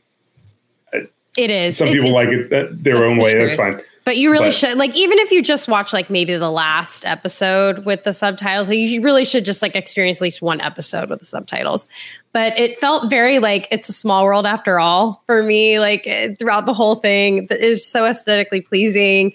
it 0.93 1.51
is. 1.51 1.79
Some 1.79 1.89
it's, 1.89 1.97
people 1.97 2.13
like 2.13 2.29
it 2.29 2.85
their 2.85 3.05
own 3.05 3.17
way. 3.17 3.35
That's 3.35 3.57
fine. 3.57 3.81
But 4.11 4.17
you 4.17 4.33
really 4.33 4.49
but, 4.49 4.55
should 4.57 4.77
like 4.77 4.97
even 4.97 5.21
if 5.21 5.31
you 5.31 5.41
just 5.41 5.69
watch 5.69 5.93
like 5.93 6.11
maybe 6.11 6.37
the 6.37 6.51
last 6.51 7.07
episode 7.07 7.85
with 7.87 8.03
the 8.03 8.13
subtitles, 8.13 8.69
like, 8.69 8.77
you 8.77 9.03
really 9.03 9.25
should 9.25 9.45
just 9.45 9.63
like 9.63 9.77
experience 9.77 10.19
at 10.19 10.23
least 10.23 10.43
one 10.43 10.61
episode 10.61 11.09
with 11.11 11.21
the 11.21 11.27
subtitles. 11.27 11.89
But 12.33 12.59
it 12.59 12.81
felt 12.81 13.09
very 13.09 13.39
like 13.39 13.69
it's 13.71 13.89
a 13.89 13.93
small 13.93 14.25
world 14.25 14.47
after 14.47 14.81
all 14.81 15.23
for 15.27 15.45
me. 15.45 15.79
Like 15.79 16.09
it, 16.09 16.41
throughout 16.41 16.67
the 16.67 16.75
whole 16.75 16.97
thing, 16.97 17.47
it 17.49 17.53
is 17.53 17.87
so 17.87 18.05
aesthetically 18.05 18.63
pleasing. 18.63 19.33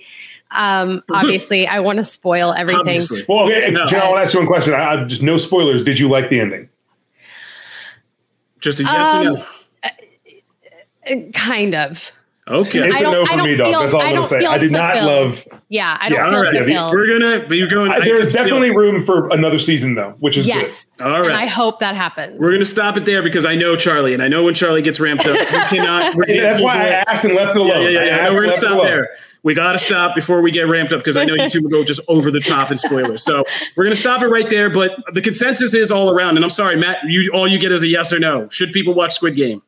Um, 0.51 1.01
obviously, 1.09 1.67
I 1.67 1.79
want 1.79 1.99
to 1.99 2.03
spoil 2.03 2.51
everything. 2.51 2.81
Obviously. 2.81 3.23
Well, 3.29 3.45
okay, 3.45 3.71
no. 3.71 3.85
Jen, 3.85 4.01
I 4.01 4.09
want 4.09 4.17
to 4.17 4.21
ask 4.23 4.33
you 4.33 4.41
one 4.41 4.47
question. 4.47 4.73
I, 4.73 5.03
I, 5.03 5.03
just 5.05 5.21
no 5.21 5.37
spoilers. 5.37 5.83
Did 5.83 5.99
you 5.99 6.09
like 6.09 6.29
the 6.29 6.41
ending? 6.41 6.67
Just 8.59 8.81
a 8.81 8.83
yes 8.83 8.93
um, 8.93 9.19
or 9.19 9.23
no? 9.23 9.45
Uh, 9.85 9.89
uh, 11.09 11.31
kind 11.31 11.75
of. 11.75 12.11
Okay, 12.47 12.87
it's 12.87 12.99
a 12.99 13.03
no 13.03 13.25
for 13.25 13.41
me, 13.41 13.55
dog. 13.55 13.73
That's 13.73 13.93
all 13.93 14.03
I'm 14.03 14.13
gonna 14.13 14.25
say. 14.25 14.45
I 14.45 14.59
did 14.59 14.69
fulfilled. 14.69 14.95
not 14.95 15.03
love. 15.03 15.47
Yeah, 15.69 15.97
I 15.99 16.09
don't 16.09 16.19
yeah, 16.19 16.29
feel 16.29 16.43
right. 16.43 16.53
fulfilled. 16.53 16.93
We're 16.93 17.19
gonna 17.19 17.47
be 17.47 17.67
going. 17.67 17.91
I, 17.91 17.99
there's 18.01 18.33
definitely 18.33 18.69
feel, 18.69 18.77
room 18.77 19.03
for 19.03 19.29
another 19.29 19.57
season, 19.57 19.95
though, 19.95 20.13
which 20.19 20.37
is 20.37 20.45
yes. 20.45 20.85
Good. 20.97 21.07
All 21.07 21.21
right, 21.21 21.31
and 21.31 21.37
I 21.37 21.47
hope 21.47 21.79
that 21.79 21.95
happens. 21.95 22.39
We're 22.39 22.51
gonna 22.51 22.63
stop 22.63 22.97
it 22.97 23.05
there 23.05 23.23
because 23.23 23.47
I 23.47 23.55
know 23.55 23.75
Charlie, 23.75 24.13
and 24.13 24.21
I 24.21 24.27
know 24.27 24.43
when 24.43 24.53
Charlie 24.53 24.83
gets 24.83 24.99
ramped 24.99 25.25
up, 25.25 25.39
we 25.39 25.77
cannot. 25.77 26.15
that's 26.27 26.61
why 26.61 26.75
I 26.75 26.87
asked 27.07 27.23
and 27.23 27.33
left 27.33 27.55
it 27.55 27.61
alone. 27.61 27.81
Yeah, 27.81 27.89
yeah, 27.89 28.05
yeah. 28.05 28.29
we're 28.31 28.43
gonna 28.43 28.57
stop 28.57 28.83
there. 28.83 29.09
We 29.41 29.53
got 29.53 29.73
to 29.73 29.77
stop 29.77 30.15
before 30.15 30.41
we 30.41 30.49
get 30.49 30.67
ramped 30.67 30.91
up 30.91 31.01
because 31.01 31.17
I 31.17 31.23
know 31.23 31.35
you 31.35 31.47
two 31.47 31.61
will 31.61 31.69
go 31.69 31.83
just 31.83 31.99
over 32.07 32.31
the 32.31 32.39
top 32.39 32.71
in 32.71 32.79
spoilers. 32.79 33.23
So 33.23 33.43
we're 33.75 33.83
going 33.83 33.93
to 33.93 33.99
stop 33.99 34.23
it 34.23 34.27
right 34.27 34.49
there. 34.49 34.71
But 34.71 34.93
the 35.13 35.21
consensus 35.21 35.75
is 35.75 35.91
all 35.91 36.09
around. 36.09 36.35
And 36.37 36.43
I'm 36.43 36.49
sorry, 36.49 36.75
Matt, 36.77 36.97
you 37.07 37.29
all 37.31 37.47
you 37.47 37.59
get 37.59 37.71
is 37.71 37.83
a 37.83 37.87
yes 37.87 38.11
or 38.11 38.17
no. 38.17 38.49
Should 38.49 38.73
people 38.73 38.95
watch 38.95 39.13
Squid 39.13 39.35
Game? 39.35 39.61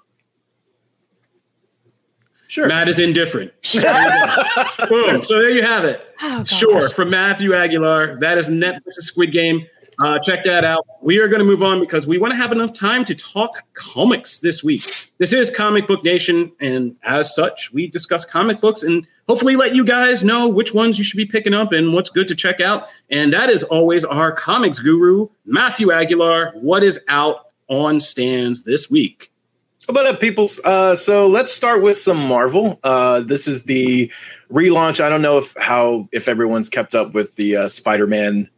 Sure. 2.47 2.67
Matt 2.67 2.87
is 2.87 2.99
indifferent. 2.99 3.51
Boom. 4.89 5.21
So 5.21 5.37
there 5.37 5.49
you 5.49 5.61
have 5.63 5.83
it. 5.83 6.15
Oh, 6.21 6.43
sure. 6.43 6.89
From 6.89 7.09
Matthew 7.09 7.53
Aguilar. 7.53 8.19
That 8.19 8.37
is 8.37 8.49
Netflix's 8.49 9.07
Squid 9.07 9.31
Game. 9.31 9.65
Uh, 9.99 10.19
check 10.19 10.43
that 10.43 10.63
out. 10.63 10.85
We 11.01 11.17
are 11.17 11.27
going 11.27 11.39
to 11.39 11.45
move 11.45 11.63
on 11.63 11.79
because 11.79 12.05
we 12.05 12.19
want 12.19 12.31
to 12.31 12.37
have 12.37 12.51
enough 12.51 12.71
time 12.71 13.03
to 13.05 13.15
talk 13.15 13.63
comics 13.73 14.39
this 14.41 14.63
week. 14.63 14.93
This 15.17 15.33
is 15.33 15.49
Comic 15.49 15.87
Book 15.87 16.03
Nation, 16.03 16.51
and 16.59 16.95
as 17.01 17.33
such, 17.33 17.73
we 17.73 17.87
discuss 17.87 18.23
comic 18.23 18.61
books 18.61 18.83
and 18.83 19.07
hopefully 19.27 19.55
let 19.55 19.73
you 19.73 19.83
guys 19.83 20.23
know 20.23 20.47
which 20.47 20.71
ones 20.71 20.99
you 20.99 21.03
should 21.03 21.17
be 21.17 21.25
picking 21.25 21.53
up 21.55 21.71
and 21.71 21.93
what's 21.93 22.11
good 22.11 22.27
to 22.27 22.35
check 22.35 22.61
out. 22.61 22.87
And 23.09 23.33
that 23.33 23.49
is 23.49 23.63
always 23.63 24.05
our 24.05 24.31
comics 24.31 24.79
guru, 24.79 25.29
Matthew 25.45 25.91
Aguilar. 25.91 26.51
What 26.53 26.83
is 26.83 26.99
out 27.07 27.47
on 27.67 27.99
stands 27.99 28.63
this 28.63 28.91
week? 28.91 29.31
What 29.89 30.05
up, 30.05 30.19
people? 30.19 30.49
Uh, 30.65 30.95
so 30.95 31.29
let's 31.29 31.49
start 31.49 31.81
with 31.81 31.95
some 31.95 32.17
Marvel. 32.17 32.77
Uh, 32.83 33.21
this 33.21 33.47
is 33.47 33.63
the 33.63 34.11
relaunch. 34.51 34.99
I 34.99 35.07
don't 35.07 35.21
know 35.21 35.37
if 35.37 35.55
how 35.57 36.09
if 36.11 36.27
everyone's 36.27 36.67
kept 36.67 36.93
up 36.93 37.13
with 37.13 37.35
the 37.35 37.55
uh, 37.55 37.67
Spider-Man 37.69 38.49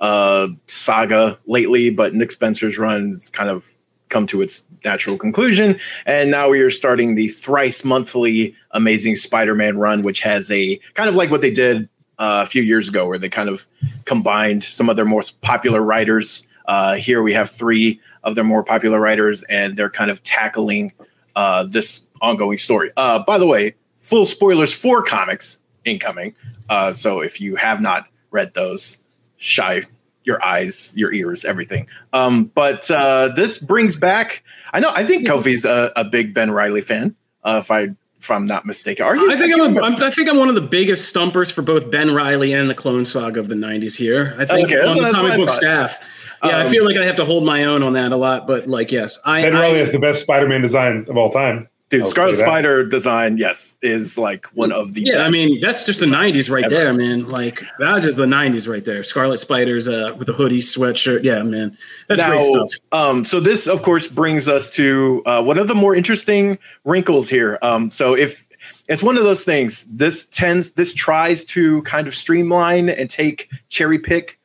uh, 0.00 0.48
saga 0.66 1.38
lately, 1.44 1.90
but 1.90 2.14
Nick 2.14 2.30
Spencer's 2.30 2.78
run 2.78 3.10
is 3.10 3.28
kind 3.28 3.50
of 3.50 3.68
come 4.08 4.26
to 4.28 4.40
its 4.40 4.66
natural 4.82 5.18
conclusion. 5.18 5.78
And 6.06 6.30
now 6.30 6.48
we 6.48 6.60
are 6.60 6.70
starting 6.70 7.16
the 7.16 7.28
thrice 7.28 7.84
monthly 7.84 8.56
Amazing 8.70 9.16
Spider 9.16 9.54
Man 9.54 9.76
run, 9.76 10.00
which 10.00 10.20
has 10.20 10.50
a 10.50 10.80
kind 10.94 11.10
of 11.10 11.14
like 11.14 11.30
what 11.30 11.42
they 11.42 11.50
did 11.50 11.86
uh, 12.18 12.44
a 12.46 12.48
few 12.48 12.62
years 12.62 12.88
ago, 12.88 13.06
where 13.06 13.18
they 13.18 13.28
kind 13.28 13.50
of 13.50 13.66
combined 14.06 14.64
some 14.64 14.88
of 14.88 14.96
their 14.96 15.04
most 15.04 15.38
popular 15.42 15.82
writers. 15.82 16.48
Uh, 16.64 16.94
here 16.94 17.22
we 17.22 17.34
have 17.34 17.50
three 17.50 18.00
of 18.24 18.34
their 18.34 18.44
more 18.44 18.62
popular 18.62 19.00
writers, 19.00 19.42
and 19.44 19.76
they're 19.76 19.90
kind 19.90 20.10
of 20.10 20.22
tackling 20.22 20.92
uh, 21.36 21.64
this 21.64 22.06
ongoing 22.20 22.58
story. 22.58 22.90
Uh, 22.96 23.22
by 23.24 23.38
the 23.38 23.46
way, 23.46 23.74
full 24.00 24.26
spoilers 24.26 24.72
for 24.72 25.02
comics 25.02 25.60
incoming. 25.84 26.34
Uh, 26.68 26.92
so 26.92 27.20
if 27.20 27.40
you 27.40 27.56
have 27.56 27.80
not 27.80 28.06
read 28.30 28.52
those, 28.54 28.98
shy 29.36 29.86
your 30.24 30.44
eyes, 30.44 30.92
your 30.94 31.12
ears, 31.12 31.44
everything. 31.44 31.86
Um, 32.12 32.44
but 32.54 32.90
uh, 32.90 33.28
this 33.34 33.58
brings 33.58 33.96
back. 33.96 34.44
I 34.72 34.80
know. 34.80 34.92
I 34.94 35.04
think 35.04 35.26
Kofi's 35.26 35.64
a, 35.64 35.90
a 35.96 36.04
big 36.04 36.34
Ben 36.34 36.50
Riley 36.50 36.82
fan. 36.82 37.16
Uh, 37.42 37.60
if 37.62 37.70
I 37.70 37.94
if 38.20 38.30
I'm 38.30 38.46
not 38.46 38.66
mistaken. 38.66 39.06
Are 39.06 39.16
you? 39.16 39.30
I 39.30 39.36
think 39.36 39.54
I'm, 39.54 39.76
a, 39.76 39.80
I'm. 39.80 40.02
I 40.02 40.10
think 40.10 40.28
I'm 40.28 40.38
one 40.38 40.48
of 40.48 40.54
the 40.54 40.60
biggest 40.60 41.08
stumpers 41.08 41.50
for 41.50 41.62
both 41.62 41.90
Ben 41.90 42.12
Riley 42.12 42.52
and 42.52 42.68
the 42.68 42.74
Clone 42.74 43.04
Saga 43.04 43.40
of 43.40 43.48
the 43.48 43.54
'90s. 43.54 43.96
Here, 43.96 44.34
I 44.38 44.44
think 44.44 44.68
okay, 44.68 44.80
on 44.80 44.96
the 44.96 45.10
comic 45.10 45.36
book 45.36 45.50
staff. 45.50 45.98
Yeah, 46.44 46.58
um, 46.58 46.66
I 46.66 46.70
feel 46.70 46.84
like 46.84 46.96
I 46.96 47.04
have 47.04 47.16
to 47.16 47.24
hold 47.24 47.44
my 47.44 47.64
own 47.64 47.82
on 47.82 47.92
that 47.94 48.12
a 48.12 48.16
lot. 48.16 48.46
But 48.46 48.66
like, 48.66 48.92
yes, 48.92 49.18
I. 49.24 49.42
Ben 49.42 49.54
Riley 49.54 49.78
has 49.78 49.92
the 49.92 49.98
best 49.98 50.22
Spider-Man 50.22 50.62
design 50.62 51.06
of 51.08 51.16
all 51.16 51.30
time. 51.30 51.68
Dude, 51.90 52.02
I'll 52.02 52.10
Scarlet 52.10 52.36
Spider 52.36 52.84
design, 52.84 53.38
yes, 53.38 53.78
is 53.80 54.18
like 54.18 54.44
one 54.48 54.72
of 54.72 54.92
the. 54.92 55.02
Yeah, 55.02 55.22
I 55.22 55.30
mean 55.30 55.58
that's 55.60 55.86
just 55.86 56.00
the 56.00 56.06
'90s 56.06 56.50
right 56.50 56.64
ever. 56.64 56.74
there, 56.74 56.92
man. 56.92 57.26
Like 57.28 57.62
that 57.78 57.98
is 57.98 58.04
just 58.04 58.16
the 58.18 58.26
'90s 58.26 58.68
right 58.68 58.84
there. 58.84 59.02
Scarlet 59.02 59.38
Spider's 59.38 59.88
uh, 59.88 60.14
with 60.18 60.28
a 60.28 60.34
hoodie, 60.34 60.60
sweatshirt. 60.60 61.24
Yeah, 61.24 61.42
man, 61.42 61.76
that's 62.06 62.20
now, 62.20 62.30
great 62.30 62.42
stuff. 62.42 62.70
Um, 62.92 63.24
so 63.24 63.40
this, 63.40 63.66
of 63.66 63.82
course, 63.82 64.06
brings 64.06 64.50
us 64.50 64.68
to 64.74 65.22
uh, 65.24 65.42
one 65.42 65.56
of 65.56 65.66
the 65.66 65.74
more 65.74 65.94
interesting 65.94 66.58
wrinkles 66.84 67.30
here. 67.30 67.58
Um, 67.62 67.90
so 67.90 68.14
if 68.14 68.46
it's 68.88 69.02
one 69.02 69.16
of 69.16 69.24
those 69.24 69.44
things, 69.44 69.84
this 69.84 70.26
tends, 70.26 70.72
this 70.72 70.92
tries 70.92 71.42
to 71.46 71.82
kind 71.82 72.06
of 72.06 72.14
streamline 72.14 72.90
and 72.90 73.08
take 73.08 73.50
cherry 73.70 73.98
pick 73.98 74.38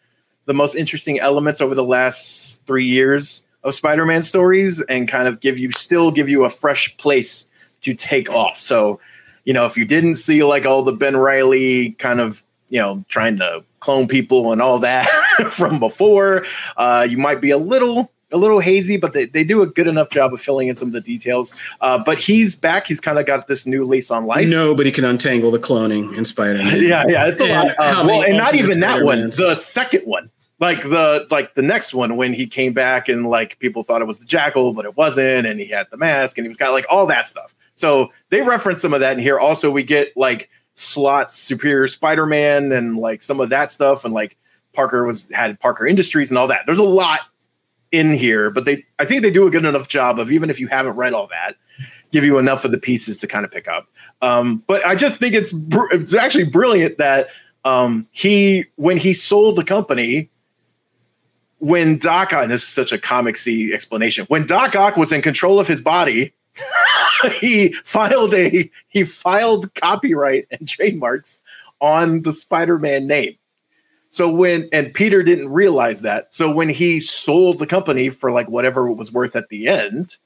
the 0.45 0.53
most 0.53 0.75
interesting 0.75 1.19
elements 1.19 1.59
over 1.59 1.75
the 1.75 1.83
last 1.83 2.65
three 2.65 2.85
years 2.85 3.43
of 3.63 3.73
Spider-Man 3.73 4.21
stories 4.23 4.81
and 4.83 5.07
kind 5.07 5.27
of 5.27 5.39
give 5.39 5.57
you 5.57 5.71
still 5.71 6.11
give 6.11 6.29
you 6.29 6.45
a 6.45 6.49
fresh 6.49 6.95
place 6.97 7.47
to 7.81 7.93
take 7.93 8.29
off. 8.29 8.59
So, 8.59 8.99
you 9.45 9.53
know, 9.53 9.65
if 9.65 9.77
you 9.77 9.85
didn't 9.85 10.15
see 10.15 10.43
like 10.43 10.65
all 10.65 10.83
the 10.83 10.93
Ben 10.93 11.17
Riley 11.17 11.91
kind 11.91 12.19
of, 12.19 12.45
you 12.69 12.79
know, 12.79 13.03
trying 13.07 13.37
to 13.37 13.63
clone 13.79 14.07
people 14.07 14.51
and 14.51 14.61
all 14.61 14.79
that 14.79 15.07
from 15.49 15.79
before, 15.79 16.45
uh, 16.77 17.05
you 17.09 17.17
might 17.17 17.41
be 17.41 17.51
a 17.51 17.57
little 17.57 18.11
a 18.31 18.37
little 18.37 18.59
hazy, 18.59 18.97
but 18.97 19.13
they, 19.13 19.25
they 19.25 19.43
do 19.43 19.61
a 19.61 19.67
good 19.67 19.85
enough 19.85 20.09
job 20.09 20.33
of 20.33 20.41
filling 20.41 20.67
in 20.67 20.73
some 20.73 20.87
of 20.87 20.93
the 20.93 21.01
details. 21.01 21.53
Uh, 21.81 22.01
but 22.03 22.17
he's 22.17 22.55
back. 22.55 22.87
He's 22.87 22.99
kind 22.99 23.19
of 23.19 23.27
got 23.27 23.45
this 23.45 23.67
new 23.67 23.85
lease 23.85 24.09
on 24.09 24.25
life. 24.25 24.49
Nobody 24.49 24.91
can 24.91 25.05
untangle 25.05 25.51
the 25.51 25.59
cloning 25.59 26.17
in 26.17 26.25
Spider-Man. 26.25 26.77
yeah, 26.81 27.03
yeah, 27.07 27.27
it's 27.27 27.39
a 27.39 27.45
and 27.45 27.67
lot. 27.67 27.79
Uh, 27.79 28.03
well, 28.07 28.23
and 28.23 28.35
not 28.35 28.55
even 28.55 28.79
that 28.79 29.03
one. 29.03 29.29
The 29.29 29.53
second 29.53 30.01
one 30.05 30.31
like 30.63 30.81
the 30.83 31.27
like 31.29 31.55
the 31.55 31.61
next 31.61 31.93
one 31.93 32.15
when 32.15 32.31
he 32.33 32.47
came 32.47 32.71
back 32.71 33.09
and 33.09 33.27
like 33.27 33.59
people 33.59 33.83
thought 33.83 34.01
it 34.01 34.05
was 34.05 34.19
the 34.19 34.25
jackal 34.25 34.73
but 34.73 34.85
it 34.85 34.95
wasn't 34.95 35.45
and 35.45 35.59
he 35.59 35.67
had 35.67 35.85
the 35.91 35.97
mask 35.97 36.37
and 36.37 36.45
he 36.45 36.47
was 36.47 36.55
kind 36.55 36.69
of 36.69 36.73
like 36.73 36.85
all 36.89 37.05
that 37.05 37.27
stuff. 37.27 37.53
So 37.73 38.13
they 38.29 38.41
reference 38.43 38.81
some 38.81 38.93
of 38.93 39.01
that 39.01 39.11
in 39.11 39.19
here. 39.19 39.37
Also 39.37 39.69
we 39.69 39.83
get 39.83 40.15
like 40.15 40.49
slots 40.75 41.35
superior 41.35 41.87
spider-man 41.87 42.71
and 42.71 42.97
like 42.97 43.21
some 43.21 43.41
of 43.41 43.49
that 43.49 43.71
stuff 43.71 44.05
and 44.05 44.13
like 44.13 44.37
parker 44.71 45.03
was 45.03 45.29
had 45.33 45.59
parker 45.59 45.85
industries 45.85 46.31
and 46.31 46.37
all 46.37 46.47
that. 46.47 46.61
There's 46.65 46.79
a 46.79 46.83
lot 46.83 47.19
in 47.91 48.11
here 48.11 48.49
but 48.49 48.65
they 48.65 48.83
i 48.97 49.05
think 49.05 49.21
they 49.21 49.29
do 49.29 49.45
a 49.45 49.51
good 49.51 49.63
enough 49.63 49.87
job 49.87 50.17
of 50.17 50.31
even 50.31 50.49
if 50.49 50.59
you 50.59 50.67
haven't 50.67 50.95
read 50.95 51.13
all 51.13 51.27
that 51.27 51.55
give 52.11 52.23
you 52.23 52.39
enough 52.39 52.65
of 52.65 52.71
the 52.71 52.77
pieces 52.79 53.19
to 53.19 53.27
kind 53.27 53.45
of 53.45 53.51
pick 53.51 53.67
up. 53.67 53.87
Um, 54.21 54.63
but 54.65 54.83
i 54.85 54.95
just 54.95 55.19
think 55.19 55.35
it's 55.35 55.51
br- 55.51 55.91
it's 55.91 56.13
actually 56.13 56.45
brilliant 56.45 56.97
that 56.99 57.27
um, 57.65 58.07
he 58.11 58.65
when 58.75 58.97
he 58.97 59.13
sold 59.13 59.57
the 59.57 59.63
company 59.63 60.29
when 61.63 61.97
Doc 61.97 62.33
Ock, 62.33 62.43
and 62.43 62.51
this 62.51 62.61
is 62.61 62.67
such 62.67 62.91
a 62.91 62.97
comic 62.97 63.37
see 63.37 63.73
explanation, 63.73 64.25
when 64.27 64.45
Doc 64.45 64.75
Ock 64.75 64.97
was 64.97 65.13
in 65.13 65.21
control 65.21 65.61
of 65.61 65.67
his 65.67 65.79
body, 65.79 66.33
he 67.39 67.71
filed 67.71 68.33
a 68.33 68.69
he 68.89 69.05
filed 69.05 69.73
copyright 69.75 70.45
and 70.51 70.67
trademarks 70.67 71.39
on 71.79 72.23
the 72.23 72.33
Spider-Man 72.33 73.07
name. 73.07 73.37
So 74.09 74.29
when 74.29 74.67
and 74.73 74.93
Peter 74.93 75.23
didn't 75.23 75.49
realize 75.49 76.01
that. 76.01 76.33
So 76.33 76.51
when 76.51 76.67
he 76.67 76.99
sold 76.99 77.59
the 77.59 77.65
company 77.65 78.09
for 78.09 78.29
like 78.29 78.49
whatever 78.49 78.89
it 78.89 78.95
was 78.95 79.13
worth 79.13 79.37
at 79.37 79.47
the 79.47 79.69
end, 79.69 80.17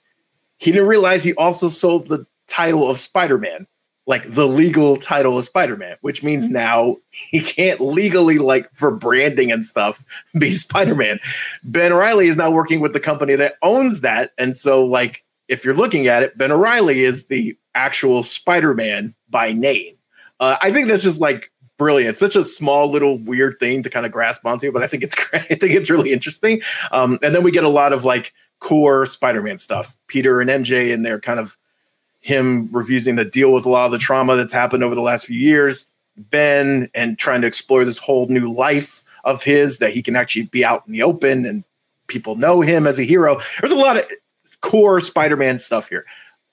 he 0.57 0.71
didn't 0.71 0.88
realize 0.88 1.23
he 1.23 1.35
also 1.35 1.69
sold 1.69 2.07
the 2.07 2.25
title 2.47 2.89
of 2.89 2.99
Spider-Man 2.99 3.67
like 4.08 4.28
the 4.30 4.47
legal 4.47 4.95
title 4.97 5.38
of 5.38 5.43
Spider-Man, 5.43 5.97
which 6.01 6.24
means 6.24 6.45
mm-hmm. 6.45 6.53
now 6.53 6.97
he 7.12 7.41
can't 7.41 7.80
legally 7.80 8.39
like 8.39 8.74
for 8.74 8.89
branding 8.89 9.51
and 9.51 9.64
stuff 9.64 10.03
be 10.39 10.51
Spider-Man. 10.51 11.20
Ben 11.64 11.93
Riley 11.93 12.28
is 12.28 12.38
now 12.38 12.49
working 12.49 12.80
with 12.80 12.93
the 12.93 12.99
company 12.99 13.36
that 13.36 13.58
owns 13.62 14.01
that, 14.01 14.32
and 14.38 14.55
so 14.55 14.84
like 14.84 15.24
if 15.47 15.64
you're 15.64 15.74
looking 15.74 16.08
at 16.08 16.24
it, 16.24 16.38
Ben 16.38 16.51
Riley 16.51 17.03
is 17.03 17.28
the 17.28 17.58
actual 17.76 18.24
Spider-Man 18.24 19.14
by 19.30 19.53
name. 19.53 19.95
Uh, 20.39 20.58
I 20.62 20.72
think 20.72 20.88
that's 20.88 21.03
just 21.03 21.22
like 21.22 21.51
brilliant. 21.78 22.18
Such 22.18 22.36
a 22.36 22.43
small 22.43 22.89
little 22.89 23.20
weird 23.20 23.60
thing 23.60 23.84
to 23.84 23.89
kind 23.89 24.05
of 24.05 24.12
grasp 24.12 24.45
onto, 24.45 24.72
but 24.72 24.84
I 24.84 24.88
think 24.88 25.03
it's 25.03 25.16
great. 25.30 25.43
I 25.43 25.55
think 25.55 25.74
it's 25.74 25.89
really 25.89 26.12
interesting. 26.12 26.62
Um, 26.91 27.20
and 27.22 27.34
then 27.34 27.43
we 27.43 27.51
get 27.51 27.64
a 27.64 27.70
lot 27.70 27.93
of 27.93 28.03
like 28.03 28.34
core 28.60 29.05
Spider-Man 29.05 29.58
stuff. 29.58 29.97
Peter 30.08 30.41
and 30.41 30.49
MJ 30.49 30.93
and 30.93 31.05
their 31.05 31.20
kind 31.20 31.39
of 31.39 31.58
him 32.28 32.67
refusing 32.73 33.15
to 33.15 33.23
deal 33.23 33.53
with 33.53 33.65
a 33.65 33.69
lot 33.69 33.86
of 33.86 33.93
the 33.93 33.97
trauma 33.97 34.36
that's 34.36 34.51
happened 34.51 34.84
over 34.84 34.93
the 34.93 35.01
last 35.01 35.25
few 35.25 35.39
years, 35.39 35.86
Ben, 36.17 36.89
and 36.93 37.17
trying 37.17 37.39
to 37.39 37.47
explore 37.47 37.86
this 37.86 37.97
whole 37.97 38.28
new 38.28 38.51
life 38.51 39.01
of 39.23 39.41
his 39.41 39.80
that 39.80 39.91
he 39.91 40.03
can 40.03 40.17
actually 40.17 40.43
be 40.43 40.65
out 40.65 40.84
in 40.86 40.91
the 40.91 41.01
open 41.01 41.45
and 41.45 41.63
people 42.07 42.36
know 42.36 42.59
him 42.59 42.86
as 42.86 42.99
a 42.99 43.03
hero. 43.03 43.39
There's 43.61 43.71
a 43.71 43.78
lot 43.78 43.95
of 43.95 44.05
core 44.59 44.99
Spider-Man 44.99 45.57
stuff 45.57 45.88
here. 45.88 46.05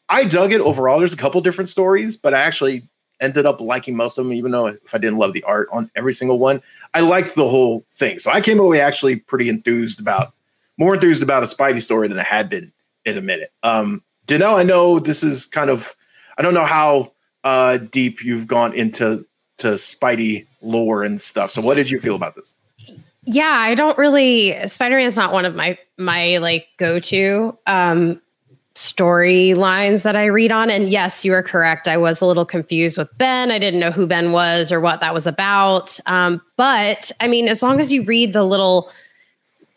I 0.08 0.24
dug 0.24 0.52
it 0.52 0.60
overall. 0.60 1.00
There's 1.00 1.12
a 1.12 1.16
couple 1.16 1.40
different 1.40 1.68
stories, 1.68 2.16
but 2.16 2.34
I 2.34 2.42
actually 2.42 2.88
ended 3.20 3.44
up 3.44 3.60
liking 3.60 3.96
most 3.96 4.16
of 4.16 4.24
them, 4.24 4.32
even 4.32 4.52
though 4.52 4.68
if 4.68 4.94
I 4.94 4.98
didn't 4.98 5.18
love 5.18 5.32
the 5.32 5.42
art 5.42 5.68
on 5.72 5.90
every 5.96 6.12
single 6.12 6.38
one, 6.38 6.62
I 6.94 7.00
liked 7.00 7.34
the 7.34 7.48
whole 7.48 7.84
thing. 7.88 8.20
So 8.20 8.30
I 8.30 8.40
came 8.40 8.60
away 8.60 8.80
actually 8.80 9.16
pretty 9.16 9.48
enthused 9.48 9.98
about, 9.98 10.34
more 10.78 10.94
enthused 10.94 11.22
about 11.22 11.42
a 11.42 11.46
Spidey 11.46 11.80
story 11.80 12.06
than 12.06 12.20
I 12.20 12.22
had 12.22 12.48
been 12.48 12.72
in 13.04 13.18
a 13.18 13.22
minute. 13.22 13.52
Um, 13.64 14.04
Danelle, 14.26 14.56
I 14.56 14.62
know 14.62 14.98
this 14.98 15.22
is 15.22 15.46
kind 15.46 15.70
of 15.70 15.94
I 16.38 16.42
don't 16.42 16.54
know 16.54 16.64
how 16.64 17.12
uh, 17.44 17.76
deep 17.76 18.24
you've 18.24 18.46
gone 18.46 18.72
into 18.74 19.26
to 19.58 19.68
Spidey 19.68 20.46
lore 20.62 21.04
and 21.04 21.20
stuff. 21.20 21.50
So 21.50 21.60
what 21.60 21.74
did 21.74 21.90
you 21.90 21.98
feel 21.98 22.16
about 22.16 22.34
this? 22.34 22.56
Yeah, 23.24 23.44
I 23.44 23.74
don't 23.74 23.96
really 23.96 24.66
Spider-Man 24.66 25.06
is 25.06 25.16
not 25.16 25.32
one 25.32 25.44
of 25.44 25.54
my 25.54 25.78
my 25.98 26.38
like 26.38 26.66
go-to 26.78 27.56
um 27.66 28.20
storylines 28.74 30.02
that 30.02 30.16
I 30.16 30.24
read 30.26 30.50
on. 30.50 30.68
And 30.68 30.90
yes, 30.90 31.24
you 31.24 31.32
are 31.32 31.42
correct. 31.42 31.86
I 31.86 31.96
was 31.96 32.20
a 32.20 32.26
little 32.26 32.44
confused 32.44 32.98
with 32.98 33.08
Ben. 33.18 33.52
I 33.52 33.58
didn't 33.58 33.78
know 33.78 33.92
who 33.92 34.06
Ben 34.06 34.32
was 34.32 34.72
or 34.72 34.80
what 34.80 35.00
that 35.00 35.14
was 35.14 35.26
about. 35.26 35.98
Um, 36.06 36.42
but 36.56 37.12
I 37.20 37.28
mean, 37.28 37.46
as 37.46 37.62
long 37.62 37.78
as 37.78 37.92
you 37.92 38.02
read 38.02 38.32
the 38.32 38.42
little 38.42 38.90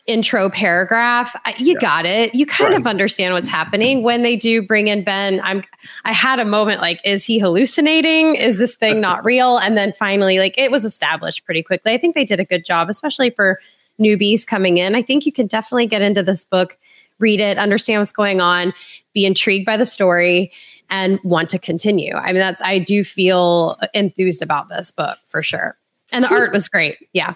intro 0.08 0.48
paragraph 0.48 1.36
you 1.58 1.74
yeah. 1.74 1.80
got 1.80 2.06
it. 2.06 2.34
You 2.34 2.46
kind 2.46 2.70
right. 2.70 2.80
of 2.80 2.86
understand 2.86 3.34
what's 3.34 3.48
mm-hmm. 3.48 3.56
happening 3.56 4.02
when 4.02 4.22
they 4.22 4.34
do 4.34 4.62
bring 4.62 4.88
in 4.88 5.04
ben. 5.04 5.40
I'm 5.44 5.62
i 6.04 6.12
had 6.12 6.40
a 6.40 6.44
moment 6.44 6.80
like 6.80 7.00
is 7.04 7.24
he 7.24 7.38
hallucinating? 7.38 8.34
Is 8.34 8.58
this 8.58 8.74
thing 8.74 9.00
not 9.02 9.24
real? 9.24 9.58
And 9.58 9.76
then 9.76 9.92
finally 9.92 10.38
like 10.38 10.56
it 10.58 10.70
was 10.70 10.84
established 10.84 11.44
pretty 11.44 11.62
quickly. 11.62 11.92
I 11.92 11.98
think 11.98 12.14
they 12.14 12.24
did 12.24 12.40
a 12.40 12.44
good 12.44 12.64
job 12.64 12.88
especially 12.88 13.30
for 13.30 13.60
newbies 14.00 14.46
coming 14.46 14.78
in. 14.78 14.94
I 14.94 15.02
think 15.02 15.26
you 15.26 15.32
can 15.32 15.46
definitely 15.46 15.86
get 15.86 16.02
into 16.02 16.22
this 16.22 16.44
book 16.44 16.78
read 17.18 17.40
it 17.40 17.58
understand 17.58 18.00
what's 18.00 18.12
going 18.12 18.40
on 18.40 18.72
be 19.12 19.26
intrigued 19.26 19.66
by 19.66 19.76
the 19.76 19.86
story 19.86 20.52
and 20.88 21.18
want 21.22 21.48
to 21.50 21.58
continue. 21.58 22.14
I 22.14 22.32
mean 22.32 22.40
that's 22.40 22.62
i 22.62 22.78
do 22.78 23.04
feel 23.04 23.76
enthused 23.92 24.42
about 24.42 24.68
this 24.68 24.90
book 24.90 25.18
for 25.28 25.42
sure. 25.42 25.76
And 26.10 26.24
the 26.24 26.28
hmm. 26.28 26.34
art 26.34 26.52
was 26.52 26.68
great. 26.68 26.96
Yeah 27.12 27.34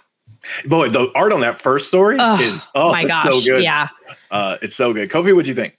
Boy, 0.67 0.89
the 0.89 1.11
art 1.15 1.33
on 1.33 1.41
that 1.41 1.61
first 1.61 1.89
story 1.89 2.17
oh, 2.19 2.41
is 2.41 2.71
oh 2.75 2.93
my 2.93 3.05
gosh, 3.05 3.25
so 3.25 3.41
good. 3.41 3.63
Yeah, 3.63 3.89
uh, 4.31 4.59
it's 4.63 4.75
so 4.75 4.93
good. 4.93 5.11
Kofi, 5.11 5.35
what 5.35 5.45
do 5.45 5.49
you 5.49 5.55
think? 5.55 5.79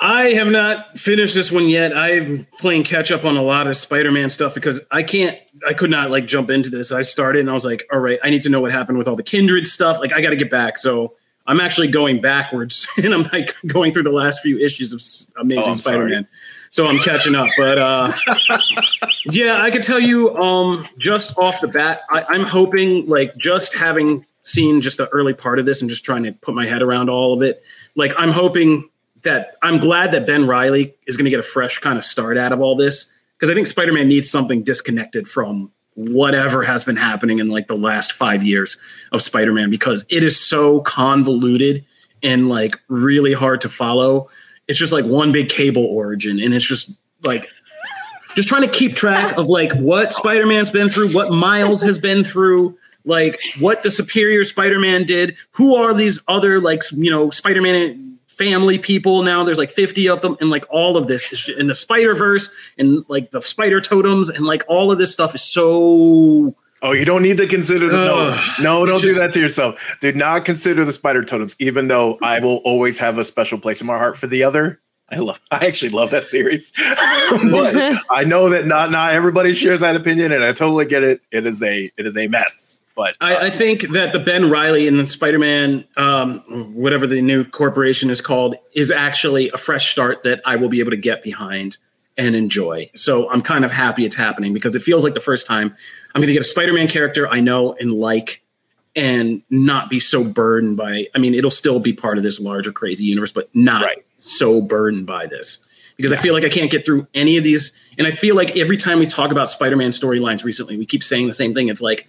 I 0.00 0.30
have 0.30 0.46
not 0.46 0.96
finished 0.96 1.34
this 1.34 1.50
one 1.50 1.68
yet. 1.68 1.96
I'm 1.96 2.46
playing 2.60 2.84
catch 2.84 3.10
up 3.10 3.24
on 3.24 3.36
a 3.36 3.42
lot 3.42 3.66
of 3.66 3.76
Spider-Man 3.76 4.28
stuff 4.28 4.54
because 4.54 4.80
I 4.92 5.02
can't. 5.02 5.38
I 5.66 5.74
could 5.74 5.90
not 5.90 6.10
like 6.10 6.26
jump 6.26 6.50
into 6.50 6.70
this. 6.70 6.92
I 6.92 7.00
started 7.00 7.40
and 7.40 7.50
I 7.50 7.52
was 7.52 7.64
like, 7.64 7.84
all 7.92 7.98
right, 7.98 8.20
I 8.22 8.30
need 8.30 8.42
to 8.42 8.48
know 8.48 8.60
what 8.60 8.70
happened 8.70 8.98
with 8.98 9.08
all 9.08 9.16
the 9.16 9.24
kindred 9.24 9.66
stuff. 9.66 9.98
Like, 9.98 10.12
I 10.12 10.20
got 10.20 10.30
to 10.30 10.36
get 10.36 10.50
back. 10.50 10.78
So 10.78 11.16
I'm 11.48 11.58
actually 11.60 11.88
going 11.88 12.20
backwards 12.20 12.86
and 12.96 13.12
I'm 13.12 13.24
like 13.32 13.56
going 13.66 13.92
through 13.92 14.04
the 14.04 14.12
last 14.12 14.40
few 14.40 14.56
issues 14.58 14.92
of 14.92 15.02
Amazing 15.40 15.72
oh, 15.72 15.74
Spider-Man. 15.74 16.24
Sorry 16.24 16.26
so 16.70 16.86
I'm 16.86 16.98
catching 16.98 17.34
up. 17.34 17.48
But 17.56 17.78
uh, 17.78 18.12
yeah, 19.26 19.62
I 19.62 19.70
could 19.70 19.82
tell 19.82 20.00
you 20.00 20.36
um, 20.36 20.86
just 20.98 21.38
off 21.38 21.60
the 21.60 21.68
bat, 21.68 22.02
I, 22.10 22.24
I'm 22.28 22.44
hoping 22.44 23.08
like 23.08 23.36
just 23.36 23.74
having 23.74 24.24
seen 24.42 24.80
just 24.80 24.98
the 24.98 25.08
early 25.08 25.34
part 25.34 25.58
of 25.58 25.66
this 25.66 25.80
and 25.80 25.90
just 25.90 26.04
trying 26.04 26.22
to 26.24 26.32
put 26.32 26.54
my 26.54 26.66
head 26.66 26.82
around 26.82 27.10
all 27.10 27.34
of 27.34 27.42
it. 27.42 27.62
Like 27.94 28.12
I'm 28.16 28.30
hoping 28.30 28.88
that 29.22 29.56
I'm 29.62 29.78
glad 29.78 30.12
that 30.12 30.26
Ben 30.26 30.46
Riley 30.46 30.94
is 31.06 31.16
going 31.16 31.24
to 31.24 31.30
get 31.30 31.40
a 31.40 31.44
fresh 31.44 31.78
kind 31.78 31.98
of 31.98 32.04
start 32.04 32.38
out 32.38 32.52
of 32.52 32.60
all 32.60 32.76
this 32.76 33.06
because 33.36 33.50
I 33.50 33.54
think 33.54 33.66
Spider-Man 33.66 34.08
needs 34.08 34.30
something 34.30 34.62
disconnected 34.62 35.28
from 35.28 35.70
whatever 35.94 36.62
has 36.62 36.84
been 36.84 36.96
happening 36.96 37.40
in 37.40 37.48
like 37.48 37.66
the 37.66 37.76
last 37.76 38.12
5 38.12 38.42
years 38.42 38.76
of 39.10 39.20
Spider-Man 39.20 39.70
because 39.70 40.04
it 40.08 40.22
is 40.22 40.40
so 40.40 40.80
convoluted 40.80 41.84
and 42.22 42.48
like 42.48 42.78
really 42.88 43.32
hard 43.32 43.60
to 43.62 43.68
follow. 43.68 44.30
It's 44.68 44.78
just 44.78 44.92
like 44.92 45.04
one 45.04 45.32
big 45.32 45.48
cable 45.48 45.84
origin 45.84 46.38
and 46.38 46.54
it's 46.54 46.64
just 46.64 46.96
like 47.22 47.46
just 48.34 48.48
trying 48.48 48.62
to 48.62 48.68
keep 48.68 48.94
track 48.94 49.36
of 49.36 49.48
like 49.48 49.72
what 49.72 50.12
Spider-Man's 50.12 50.70
been 50.70 50.88
through, 50.88 51.12
what 51.12 51.32
Miles 51.32 51.82
has 51.82 51.98
been 51.98 52.22
through, 52.22 52.78
like 53.04 53.40
what 53.58 53.82
the 53.82 53.90
superior 53.90 54.44
Spider-Man 54.44 55.04
did, 55.04 55.36
who 55.52 55.74
are 55.74 55.92
these 55.94 56.20
other 56.28 56.60
like 56.60 56.82
you 56.92 57.10
know 57.10 57.30
Spider-Man 57.30 58.18
family 58.26 58.78
people 58.78 59.22
now? 59.22 59.42
There's 59.42 59.58
like 59.58 59.70
50 59.70 60.08
of 60.08 60.20
them 60.20 60.36
and 60.40 60.50
like 60.50 60.64
all 60.70 60.96
of 60.96 61.08
this 61.08 61.32
is 61.32 61.48
in 61.58 61.66
the 61.66 61.74
Spider-Verse 61.74 62.50
and 62.76 63.04
like 63.08 63.30
the 63.32 63.40
spider 63.40 63.80
totems 63.80 64.30
and 64.30 64.46
like 64.46 64.62
all 64.68 64.92
of 64.92 64.98
this 64.98 65.12
stuff 65.12 65.34
is 65.34 65.42
so 65.42 66.54
Oh, 66.82 66.92
you 66.92 67.04
don't 67.04 67.22
need 67.22 67.38
to 67.38 67.46
consider 67.46 67.88
the 67.88 67.98
no, 67.98 68.40
no, 68.60 68.86
don't 68.86 69.00
just- 69.00 69.14
do 69.14 69.20
that 69.20 69.32
to 69.34 69.40
yourself. 69.40 69.96
Do 70.00 70.12
not 70.12 70.44
consider 70.44 70.84
the 70.84 70.92
spider 70.92 71.24
totems, 71.24 71.56
even 71.58 71.88
though 71.88 72.18
I 72.22 72.38
will 72.40 72.58
always 72.58 72.98
have 72.98 73.18
a 73.18 73.24
special 73.24 73.58
place 73.58 73.80
in 73.80 73.86
my 73.86 73.98
heart 73.98 74.16
for 74.16 74.26
the 74.26 74.44
other. 74.44 74.80
I 75.10 75.16
love 75.16 75.40
I 75.50 75.66
actually 75.66 75.90
love 75.90 76.10
that 76.10 76.26
series. 76.26 76.72
but 77.50 77.74
I 78.10 78.24
know 78.24 78.50
that 78.50 78.66
not 78.66 78.90
not 78.90 79.14
everybody 79.14 79.54
shares 79.54 79.80
that 79.80 79.96
opinion, 79.96 80.32
and 80.32 80.44
I 80.44 80.52
totally 80.52 80.84
get 80.84 81.02
it. 81.02 81.22
It 81.32 81.46
is 81.46 81.62
a 81.62 81.90
it 81.96 82.06
is 82.06 82.16
a 82.16 82.28
mess. 82.28 82.82
But 82.94 83.16
uh, 83.20 83.26
I, 83.26 83.46
I 83.46 83.50
think 83.50 83.90
that 83.92 84.12
the 84.12 84.18
Ben 84.18 84.50
Riley 84.50 84.88
and 84.88 84.98
the 84.98 85.06
Spider-Man, 85.06 85.84
um, 85.96 86.40
whatever 86.74 87.06
the 87.06 87.22
new 87.22 87.44
corporation 87.44 88.10
is 88.10 88.20
called, 88.20 88.56
is 88.72 88.90
actually 88.90 89.50
a 89.50 89.56
fresh 89.56 89.88
start 89.88 90.24
that 90.24 90.40
I 90.44 90.56
will 90.56 90.68
be 90.68 90.80
able 90.80 90.90
to 90.90 90.96
get 90.96 91.22
behind 91.22 91.76
and 92.18 92.34
enjoy. 92.36 92.90
So 92.94 93.30
I'm 93.30 93.40
kind 93.40 93.64
of 93.64 93.70
happy 93.70 94.04
it's 94.04 94.16
happening 94.16 94.52
because 94.52 94.74
it 94.76 94.82
feels 94.82 95.04
like 95.04 95.14
the 95.14 95.20
first 95.20 95.46
time 95.46 95.74
I'm 96.14 96.20
going 96.20 96.26
to 96.26 96.32
get 96.34 96.42
a 96.42 96.44
Spider-Man 96.44 96.88
character 96.88 97.28
I 97.28 97.40
know 97.40 97.74
and 97.74 97.92
like, 97.92 98.42
and 98.96 99.42
not 99.50 99.88
be 99.88 100.00
so 100.00 100.24
burdened 100.24 100.76
by. 100.76 101.06
I 101.14 101.18
mean, 101.18 101.34
it'll 101.34 101.50
still 101.52 101.78
be 101.78 101.92
part 101.92 102.18
of 102.18 102.24
this 102.24 102.40
larger 102.40 102.72
crazy 102.72 103.04
universe, 103.04 103.30
but 103.30 103.48
not 103.54 103.82
Right. 103.84 104.04
so 104.16 104.60
burdened 104.60 105.06
by 105.06 105.26
this. 105.26 105.58
Because 105.96 106.12
I 106.12 106.16
feel 106.16 106.34
like 106.34 106.44
I 106.44 106.48
can't 106.48 106.70
get 106.70 106.84
through 106.84 107.06
any 107.14 107.36
of 107.36 107.44
these, 107.44 107.72
and 107.96 108.06
I 108.06 108.10
feel 108.12 108.34
like 108.36 108.56
every 108.56 108.76
time 108.76 108.98
we 108.98 109.06
talk 109.06 109.30
about 109.32 109.50
Spider-Man 109.50 109.90
storylines 109.90 110.44
recently, 110.44 110.76
we 110.76 110.86
keep 110.86 111.02
saying 111.04 111.26
the 111.28 111.34
same 111.34 111.54
thing. 111.54 111.68
It's 111.68 111.80
like 111.80 112.08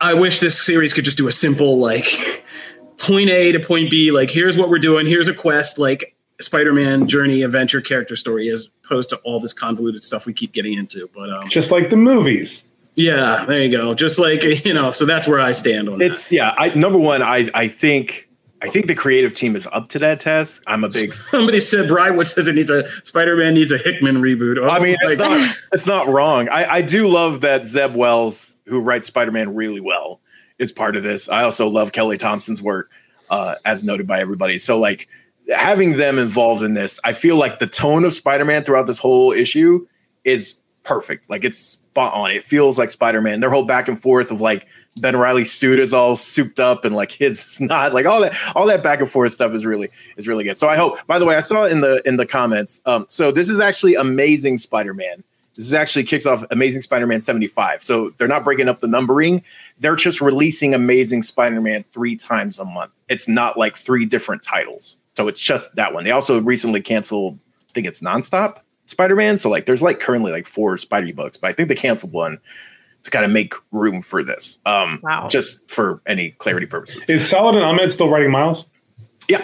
I 0.00 0.14
wish 0.14 0.40
this 0.40 0.60
series 0.64 0.92
could 0.92 1.04
just 1.04 1.16
do 1.18 1.28
a 1.28 1.32
simple 1.32 1.78
like 1.78 2.06
point 2.98 3.30
A 3.30 3.52
to 3.52 3.60
point 3.60 3.90
B. 3.90 4.10
Like 4.10 4.30
here's 4.30 4.56
what 4.56 4.68
we're 4.68 4.78
doing. 4.78 5.06
Here's 5.06 5.28
a 5.28 5.34
quest. 5.34 5.78
Like 5.78 6.14
Spider-Man 6.40 7.06
journey 7.06 7.42
adventure 7.42 7.80
character 7.80 8.16
story, 8.16 8.48
as 8.50 8.68
opposed 8.84 9.08
to 9.10 9.16
all 9.18 9.40
this 9.40 9.52
convoluted 9.52 10.02
stuff 10.02 10.26
we 10.26 10.32
keep 10.32 10.52
getting 10.52 10.74
into. 10.78 11.08
But 11.14 11.30
um, 11.30 11.48
Just 11.48 11.70
like 11.70 11.90
the 11.90 11.96
movies. 11.96 12.64
yeah, 12.94 13.44
there 13.46 13.62
you 13.62 13.70
go. 13.70 13.94
Just 13.94 14.18
like 14.18 14.42
you 14.64 14.74
know, 14.74 14.90
so 14.90 15.04
that's 15.04 15.26
where 15.26 15.40
I 15.40 15.52
stand 15.52 15.88
on 15.88 16.00
it. 16.00 16.06
it's 16.06 16.30
yeah. 16.30 16.54
I 16.58 16.70
number 16.70 16.98
one, 16.98 17.22
I 17.22 17.50
I 17.54 17.68
think 17.68 18.28
I 18.62 18.68
think 18.68 18.86
the 18.86 18.94
creative 18.94 19.34
team 19.34 19.54
is 19.54 19.68
up 19.72 19.88
to 19.90 19.98
that 19.98 20.18
task. 20.20 20.62
I'm 20.66 20.82
a 20.82 20.88
big. 20.88 21.14
Somebody 21.14 21.60
said 21.60 21.88
Briarwood 21.88 22.26
says 22.28 22.48
it 22.48 22.54
needs 22.54 22.70
a 22.70 22.88
Spider-Man 23.04 23.54
needs 23.54 23.70
a 23.70 23.78
Hickman 23.78 24.16
reboot. 24.16 24.58
Oh, 24.58 24.68
I 24.68 24.78
mean, 24.78 24.96
it's 25.02 25.18
my 25.18 25.28
not, 25.28 25.58
it's 25.72 25.86
not 25.86 26.08
wrong. 26.08 26.48
I, 26.48 26.64
I 26.66 26.82
do 26.82 27.06
love 27.08 27.42
that 27.42 27.66
Zeb 27.66 27.94
Wells, 27.94 28.56
who 28.66 28.80
writes 28.80 29.06
Spider 29.08 29.30
Man 29.30 29.54
really 29.54 29.80
well, 29.80 30.20
is 30.58 30.72
part 30.72 30.96
of 30.96 31.02
this. 31.02 31.28
I 31.28 31.42
also 31.42 31.68
love 31.68 31.92
Kelly 31.92 32.16
Thompson's 32.16 32.62
work, 32.62 32.90
uh, 33.30 33.56
as 33.66 33.84
noted 33.84 34.06
by 34.06 34.20
everybody. 34.20 34.56
So, 34.56 34.78
like, 34.78 35.08
having 35.54 35.96
them 35.96 36.18
involved 36.18 36.62
in 36.62 36.74
this, 36.74 37.00
I 37.04 37.12
feel 37.12 37.36
like 37.36 37.58
the 37.58 37.66
tone 37.66 38.04
of 38.04 38.12
Spider 38.12 38.44
Man 38.44 38.64
throughout 38.64 38.86
this 38.86 38.98
whole 38.98 39.32
issue 39.32 39.86
is 40.24 40.56
perfect. 40.82 41.30
Like, 41.30 41.44
it's 41.44 41.58
spot 41.58 42.14
on. 42.14 42.30
It 42.30 42.44
feels 42.44 42.78
like 42.78 42.90
Spider 42.90 43.20
Man. 43.20 43.40
Their 43.40 43.50
whole 43.50 43.64
back 43.64 43.88
and 43.88 44.00
forth 44.00 44.30
of 44.30 44.40
like, 44.40 44.66
Ben 44.98 45.16
Riley's 45.16 45.52
suit 45.52 45.78
is 45.78 45.92
all 45.92 46.16
souped 46.16 46.58
up 46.58 46.84
and 46.84 46.94
like 46.96 47.10
his 47.10 47.44
is 47.44 47.60
not 47.60 47.92
like 47.92 48.06
all 48.06 48.20
that 48.22 48.34
all 48.54 48.66
that 48.66 48.82
back 48.82 49.00
and 49.00 49.10
forth 49.10 49.32
stuff 49.32 49.52
is 49.52 49.66
really 49.66 49.90
is 50.16 50.26
really 50.26 50.44
good. 50.44 50.56
So 50.56 50.68
I 50.68 50.76
hope. 50.76 50.98
By 51.06 51.18
the 51.18 51.26
way, 51.26 51.36
I 51.36 51.40
saw 51.40 51.66
in 51.66 51.80
the 51.80 52.06
in 52.08 52.16
the 52.16 52.26
comments. 52.26 52.80
Um, 52.86 53.04
so 53.08 53.30
this 53.30 53.48
is 53.48 53.60
actually 53.60 53.94
Amazing 53.94 54.58
Spider-Man. 54.58 55.22
This 55.54 55.66
is 55.66 55.74
actually 55.74 56.04
kicks 56.04 56.26
off 56.26 56.44
Amazing 56.50 56.82
Spider-Man 56.82 57.20
75. 57.20 57.82
So 57.82 58.10
they're 58.10 58.28
not 58.28 58.44
breaking 58.44 58.68
up 58.68 58.80
the 58.80 58.88
numbering. 58.88 59.42
They're 59.78 59.96
just 59.96 60.20
releasing 60.20 60.74
Amazing 60.74 61.22
Spider-Man 61.22 61.84
three 61.92 62.16
times 62.16 62.58
a 62.58 62.64
month. 62.64 62.92
It's 63.08 63.26
not 63.26 63.58
like 63.58 63.76
three 63.76 64.04
different 64.04 64.42
titles. 64.42 64.98
So 65.16 65.28
it's 65.28 65.40
just 65.40 65.74
that 65.76 65.94
one. 65.94 66.04
They 66.04 66.10
also 66.10 66.40
recently 66.42 66.82
canceled. 66.82 67.38
I 67.70 67.72
think 67.72 67.86
it's 67.86 68.02
nonstop 68.02 68.58
Spider-Man. 68.84 69.38
So 69.38 69.48
like 69.48 69.64
there's 69.66 69.82
like 69.82 69.98
currently 69.98 70.30
like 70.30 70.46
four 70.46 70.76
Spidey 70.76 71.14
books, 71.16 71.36
but 71.38 71.48
I 71.48 71.52
think 71.54 71.70
they 71.70 71.74
canceled 71.74 72.12
one 72.12 72.38
to 73.02 73.10
kind 73.10 73.24
of 73.24 73.30
make 73.30 73.54
room 73.72 74.02
for 74.02 74.22
this. 74.22 74.58
Um, 74.66 75.00
Wow. 75.02 75.28
Just 75.28 75.70
for 75.70 76.02
any 76.06 76.32
clarity 76.32 76.66
purposes. 76.66 77.04
Is 77.08 77.26
Saladin 77.28 77.62
Ahmed 77.62 77.90
still 77.90 78.10
writing 78.10 78.30
Miles? 78.30 78.68
Yeah. 79.28 79.42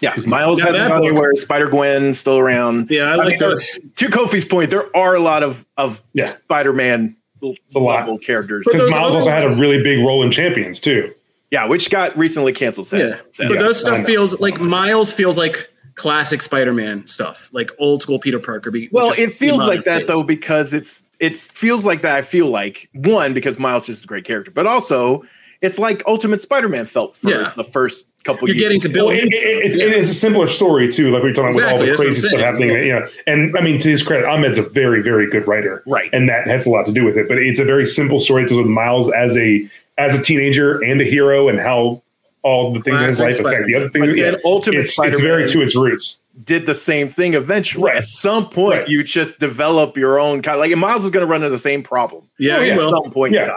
Yeah. 0.00 0.14
Miles 0.26 0.58
Now 0.60 0.66
hasn't 0.66 0.84
that 0.84 0.88
gone 0.90 1.04
anywhere. 1.06 1.34
Spider 1.34 1.68
Gwen 1.68 2.12
still 2.12 2.38
around. 2.38 2.88
Yeah, 2.90 3.04
I 3.04 3.12
I 3.12 3.16
like 3.16 3.28
mean, 3.28 3.38
those. 3.38 3.78
to 3.96 4.06
Kofi's 4.06 4.44
point, 4.44 4.70
there 4.70 4.94
are 4.96 5.14
a 5.16 5.20
lot 5.20 5.42
of 5.42 5.66
of 5.78 6.00
Yeah. 6.12 6.26
Spider-Man 6.26 7.16
a 7.42 7.78
lot. 7.78 8.00
level 8.00 8.18
characters. 8.18 8.66
Because 8.70 8.88
Miles 8.90 9.14
other 9.14 9.16
also 9.16 9.30
had 9.30 9.42
a 9.44 9.56
really 9.60 9.82
big 9.82 9.98
role 10.04 10.22
in 10.22 10.30
Champions 10.30 10.78
too. 10.80 11.12
Yeah, 11.50 11.66
which 11.66 11.90
got 11.90 12.16
recently 12.16 12.52
canceled. 12.52 12.88
Sad, 12.88 13.00
Yeah, 13.00 13.16
sad. 13.30 13.48
but 13.48 13.58
those 13.58 13.78
stuff 13.80 14.04
feels 14.04 14.38
like 14.40 14.60
Miles 14.60 15.12
feels 15.12 15.38
like 15.38 15.70
classic 15.94 16.42
Spider-Man 16.42 17.06
stuff, 17.06 17.48
like 17.52 17.70
old 17.78 18.02
school 18.02 18.18
Peter 18.18 18.38
Parker. 18.38 18.70
Be, 18.70 18.88
well, 18.92 19.12
it 19.16 19.32
feels 19.32 19.66
like 19.66 19.84
that 19.84 20.00
face. 20.00 20.08
though 20.08 20.22
because 20.22 20.74
it's 20.74 21.04
it 21.20 21.36
feels 21.36 21.86
like 21.86 22.02
that. 22.02 22.16
I 22.16 22.22
feel 22.22 22.48
like 22.48 22.88
one 22.94 23.32
because 23.32 23.58
Miles 23.58 23.88
is 23.88 24.02
a 24.04 24.06
great 24.06 24.24
character, 24.24 24.50
but 24.50 24.66
also 24.66 25.22
it's 25.62 25.78
like 25.78 26.02
Ultimate 26.06 26.40
Spider-Man 26.40 26.84
felt 26.84 27.16
for 27.16 27.30
Yeah. 27.30 27.52
the 27.56 27.64
first 27.64 28.08
couple. 28.26 28.48
You're 28.48 28.56
years. 28.56 28.64
getting 28.64 28.80
to 28.82 28.88
build. 28.88 29.08
Well, 29.08 29.16
it, 29.16 29.28
it, 29.32 29.72
it, 29.72 29.76
Yeah. 29.78 29.98
it's 29.98 30.10
a 30.10 30.14
simpler 30.14 30.46
story 30.46 30.90
too, 30.90 31.10
like 31.10 31.22
we 31.22 31.30
were 31.30 31.34
talking 31.34 31.50
Exactly, 31.50 31.68
about 31.70 31.80
all 31.80 31.84
the 31.86 31.90
what 31.92 32.00
crazy 32.00 32.20
stuff 32.20 32.30
saying. 32.32 32.44
happening. 32.44 32.68
You 32.70 32.92
know, 33.00 33.06
and 33.26 33.56
I 33.56 33.60
mean, 33.62 33.78
to 33.78 33.88
his 33.88 34.02
credit, 34.02 34.26
Ahmed's 34.26 34.58
a 34.58 34.62
very, 34.62 35.02
very 35.02 35.28
good 35.30 35.46
writer, 35.48 35.82
Right. 35.86 36.10
And 36.12 36.28
that 36.28 36.46
has 36.48 36.66
a 36.66 36.70
lot 36.70 36.84
to 36.86 36.92
do 36.92 37.04
with 37.04 37.16
it. 37.16 37.28
But 37.28 37.38
it's 37.38 37.58
a 37.60 37.64
very 37.64 37.86
simple 37.86 38.20
story 38.20 38.46
to 38.46 38.56
with 38.58 38.66
Miles 38.66 39.10
as 39.12 39.36
a 39.38 39.68
as 39.98 40.14
a 40.14 40.22
teenager 40.22 40.82
and 40.84 41.00
a 41.00 41.04
hero, 41.04 41.48
and 41.48 41.58
how 41.58 42.02
all 42.42 42.72
the 42.72 42.80
things 42.82 43.00
in 43.00 43.06
his 43.08 43.18
life 43.18 43.38
Classic 43.40 43.46
affect 43.46 43.66
the 43.66 43.74
other 43.74 43.88
things. 43.88 44.06
But 44.08 44.16
Yeah, 44.18 44.32
Ultimate 44.44 44.80
it's, 44.80 44.96
it's 45.00 45.20
very 45.20 45.48
to 45.48 45.62
its 45.62 45.74
roots. 45.74 46.20
did 46.44 46.66
the 46.66 46.74
same 46.74 47.08
thing 47.08 47.34
eventually. 47.34 47.84
Right. 47.86 47.96
At 47.96 48.06
some 48.06 48.48
point, 48.48 48.80
Right. 48.80 48.88
you 48.88 49.02
just 49.02 49.40
develop 49.40 49.96
your 49.96 50.20
own 50.20 50.42
kind. 50.42 50.54
Of, 50.56 50.60
Like 50.60 50.76
Miles 50.76 51.04
is 51.04 51.10
going 51.10 51.26
to 51.26 51.30
run 51.30 51.42
into 51.42 51.50
the 51.50 51.58
same 51.58 51.82
problem. 51.82 52.22
Yeah, 52.38 52.58
Oh, 52.58 52.60
yeah. 52.60 52.72
at 52.74 52.78
some 52.78 53.10
point 53.10 53.32
Yeah. 53.32 53.40
in 53.44 53.48
time. 53.48 53.56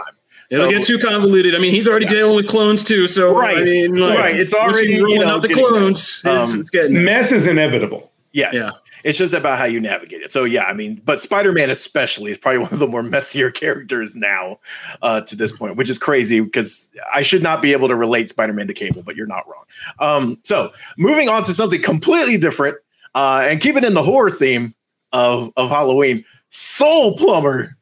It'll 0.50 0.66
So- 0.66 0.70
get 0.70 0.82
too 0.84 0.98
convoluted. 0.98 1.54
I 1.54 1.58
mean, 1.58 1.70
he's 1.72 1.86
already 1.88 2.06
dealing 2.06 2.34
with 2.34 2.48
clones 2.48 2.82
too. 2.84 3.06
So 3.06 3.36
Right, 3.36 3.58
I 3.58 3.64
mean, 3.64 3.96
like, 3.96 4.18
right. 4.18 4.36
It's 4.38 4.52
already, 4.54 4.94
you're 4.94 5.20
know, 5.20 5.36
out 5.36 5.42
the 5.42 5.48
getting 5.48 5.62
there. 5.62 5.72
clones. 5.72 6.22
It's, 6.24 6.26
Um, 6.26 6.60
it's 6.60 6.70
getting 6.70 7.04
Mess 7.04 7.30
is 7.32 7.46
inevitable. 7.46 8.10
Yes. 8.32 8.54
Yeah. 8.54 8.70
It's 9.02 9.16
just 9.16 9.32
about 9.32 9.58
how 9.58 9.64
you 9.64 9.80
navigate 9.80 10.20
it. 10.20 10.30
So 10.30 10.44
yeah, 10.44 10.64
I 10.64 10.74
mean, 10.74 11.00
but 11.06 11.20
Spider-Man 11.22 11.70
especially 11.70 12.32
is 12.32 12.36
probably 12.38 12.58
one 12.64 12.72
of 12.72 12.78
the 12.80 12.86
more 12.86 13.02
messier 13.02 13.50
characters 13.50 14.14
now 14.14 14.58
uh, 15.00 15.22
to 15.22 15.34
this 15.36 15.52
point, 15.52 15.76
which 15.76 15.88
is 15.88 15.96
crazy 15.98 16.40
because 16.40 16.90
I 17.14 17.22
should 17.22 17.42
not 17.42 17.62
be 17.62 17.72
able 17.72 17.88
to 17.88 17.94
relate 17.96 18.28
Spider-Man 18.28 18.66
to 18.66 18.74
Cable, 18.74 19.02
but 19.02 19.16
you're 19.16 19.26
not 19.26 19.44
wrong. 19.48 19.64
Um, 20.00 20.38
so 20.42 20.70
moving 20.98 21.28
on 21.30 21.44
to 21.44 21.54
something 21.54 21.80
completely 21.80 22.36
different 22.36 22.76
uh, 23.14 23.46
and 23.48 23.58
keeping 23.60 23.84
in 23.84 23.94
the 23.94 24.02
horror 24.02 24.28
theme 24.30 24.74
of 25.12 25.50
of 25.56 25.70
Halloween, 25.70 26.22
Soul 26.50 27.16
Plumber, 27.16 27.76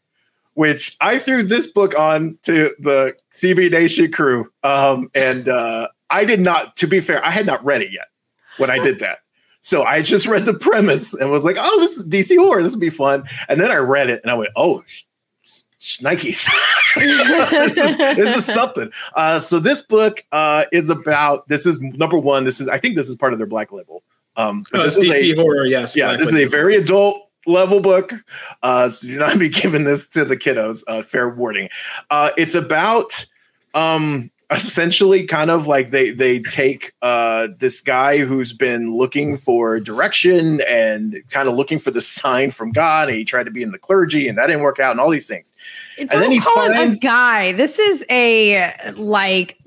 which 0.59 0.97
I 1.01 1.19
threw 1.19 1.45
this 1.45 1.69
book 1.69 1.97
on 1.97 2.37
to 2.43 2.75
the 2.81 3.15
CB 3.31 3.71
Nation 3.71 4.11
crew, 4.11 4.51
um, 4.65 5.09
and 5.15 5.49
uh, 5.49 5.87
I 6.11 6.25
did 6.25 6.41
not. 6.41 6.77
To 6.79 6.89
be 6.89 6.99
fair, 6.99 7.25
I 7.25 7.31
had 7.31 7.47
not 7.47 7.65
read 7.65 7.81
it 7.81 7.93
yet 7.93 8.09
when 8.57 8.69
I 8.69 8.81
did 8.81 8.99
that. 8.99 9.21
So 9.61 9.85
I 9.85 10.03
just 10.03 10.27
read 10.27 10.47
the 10.47 10.55
premise 10.55 11.15
and 11.15 11.31
was 11.31 11.45
like, 11.45 11.59
"Oh, 11.61 11.79
this 11.79 11.97
is 11.97 12.09
DC 12.09 12.37
horror. 12.37 12.61
This 12.61 12.75
would 12.75 12.81
be 12.81 12.91
fun." 12.91 13.23
And 13.49 13.61
then 13.61 13.71
I 13.71 13.77
read 13.77 14.11
it 14.11 14.21
and 14.25 14.33
I 14.33 14.35
went, 14.35 14.51
"Oh, 14.57 14.83
Nikes, 15.79 16.49
this, 16.97 17.77
is, 17.79 17.97
this 17.97 18.37
is 18.39 18.45
something." 18.45 18.91
Uh, 19.15 19.39
so 19.39 19.61
this 19.61 19.81
book 19.81 20.25
uh, 20.33 20.65
is 20.73 20.91
about. 20.91 21.47
This 21.47 21.67
is 21.67 21.81
number 21.81 22.19
one. 22.19 22.43
This 22.43 22.61
is 22.61 22.67
I 22.67 22.79
think 22.79 22.97
this 22.97 23.09
is 23.09 23.15
part 23.15 23.33
of 23.33 23.39
their 23.39 23.47
Black 23.47 23.71
Label. 23.71 24.03
Um, 24.37 24.65
Oh, 24.75 24.83
this 24.83 24.97
it's 24.97 25.05
is 25.07 25.11
a- 25.13 25.23
DC 25.23 25.37
horror. 25.37 25.67
Yes. 25.67 25.95
yeah, 25.95 26.07
Black 26.07 26.19
this 26.19 26.29
is 26.31 26.35
a 26.35 26.47
very 26.47 26.75
adult 26.75 27.28
level 27.47 27.80
book. 27.80 28.12
Uh, 28.62 28.89
so 28.89 29.07
do 29.07 29.18
not 29.18 29.39
be 29.39 29.49
giving 29.49 29.84
this 29.84 30.09
to 30.09 30.24
the 30.24 30.36
kiddos. 30.36 30.84
Uh, 30.89 31.03
fair 31.03 31.28
warning. 31.28 31.68
Uh, 32.11 32.30
it's 32.36 32.55
about 32.55 33.26
um, 33.74 34.30
essentially 34.51 35.25
kind 35.27 35.51
of 35.51 35.67
like 35.67 35.91
they 35.91 36.09
they 36.11 36.39
take 36.41 36.95
uh 37.03 37.49
this 37.59 37.83
guy 37.83 38.17
who's 38.19 38.55
been 38.55 38.95
looking 38.95 39.37
for 39.37 39.79
direction 39.79 40.63
and 40.67 41.23
kind 41.31 41.51
of 41.51 41.55
looking 41.55 41.79
for 41.79 41.91
the 41.91 42.01
sign 42.01 42.51
from 42.51 42.73
God 42.73 43.09
and 43.09 43.17
he 43.19 43.25
tried 43.25 43.45
to 43.45 43.51
be 43.51 43.63
in 43.63 43.73
the 43.73 43.79
clergy 43.79 44.27
and 44.27 44.39
that 44.39 44.47
didn't 44.47 44.63
work 44.63 44.79
out 44.79 44.93
and 44.93 45.01
all 45.01 45.11
these 45.11 45.29
things. 45.29 45.53
Don't 45.99 46.13
and 46.15 46.23
then 46.23 46.31
he 46.33 46.41
call 46.41 46.55
finds 46.55 46.75
him 47.03 47.09
a 47.09 47.13
guy. 47.13 47.53
This 47.53 47.79
is 47.79 48.07
a 48.09 48.73
like 48.97 49.59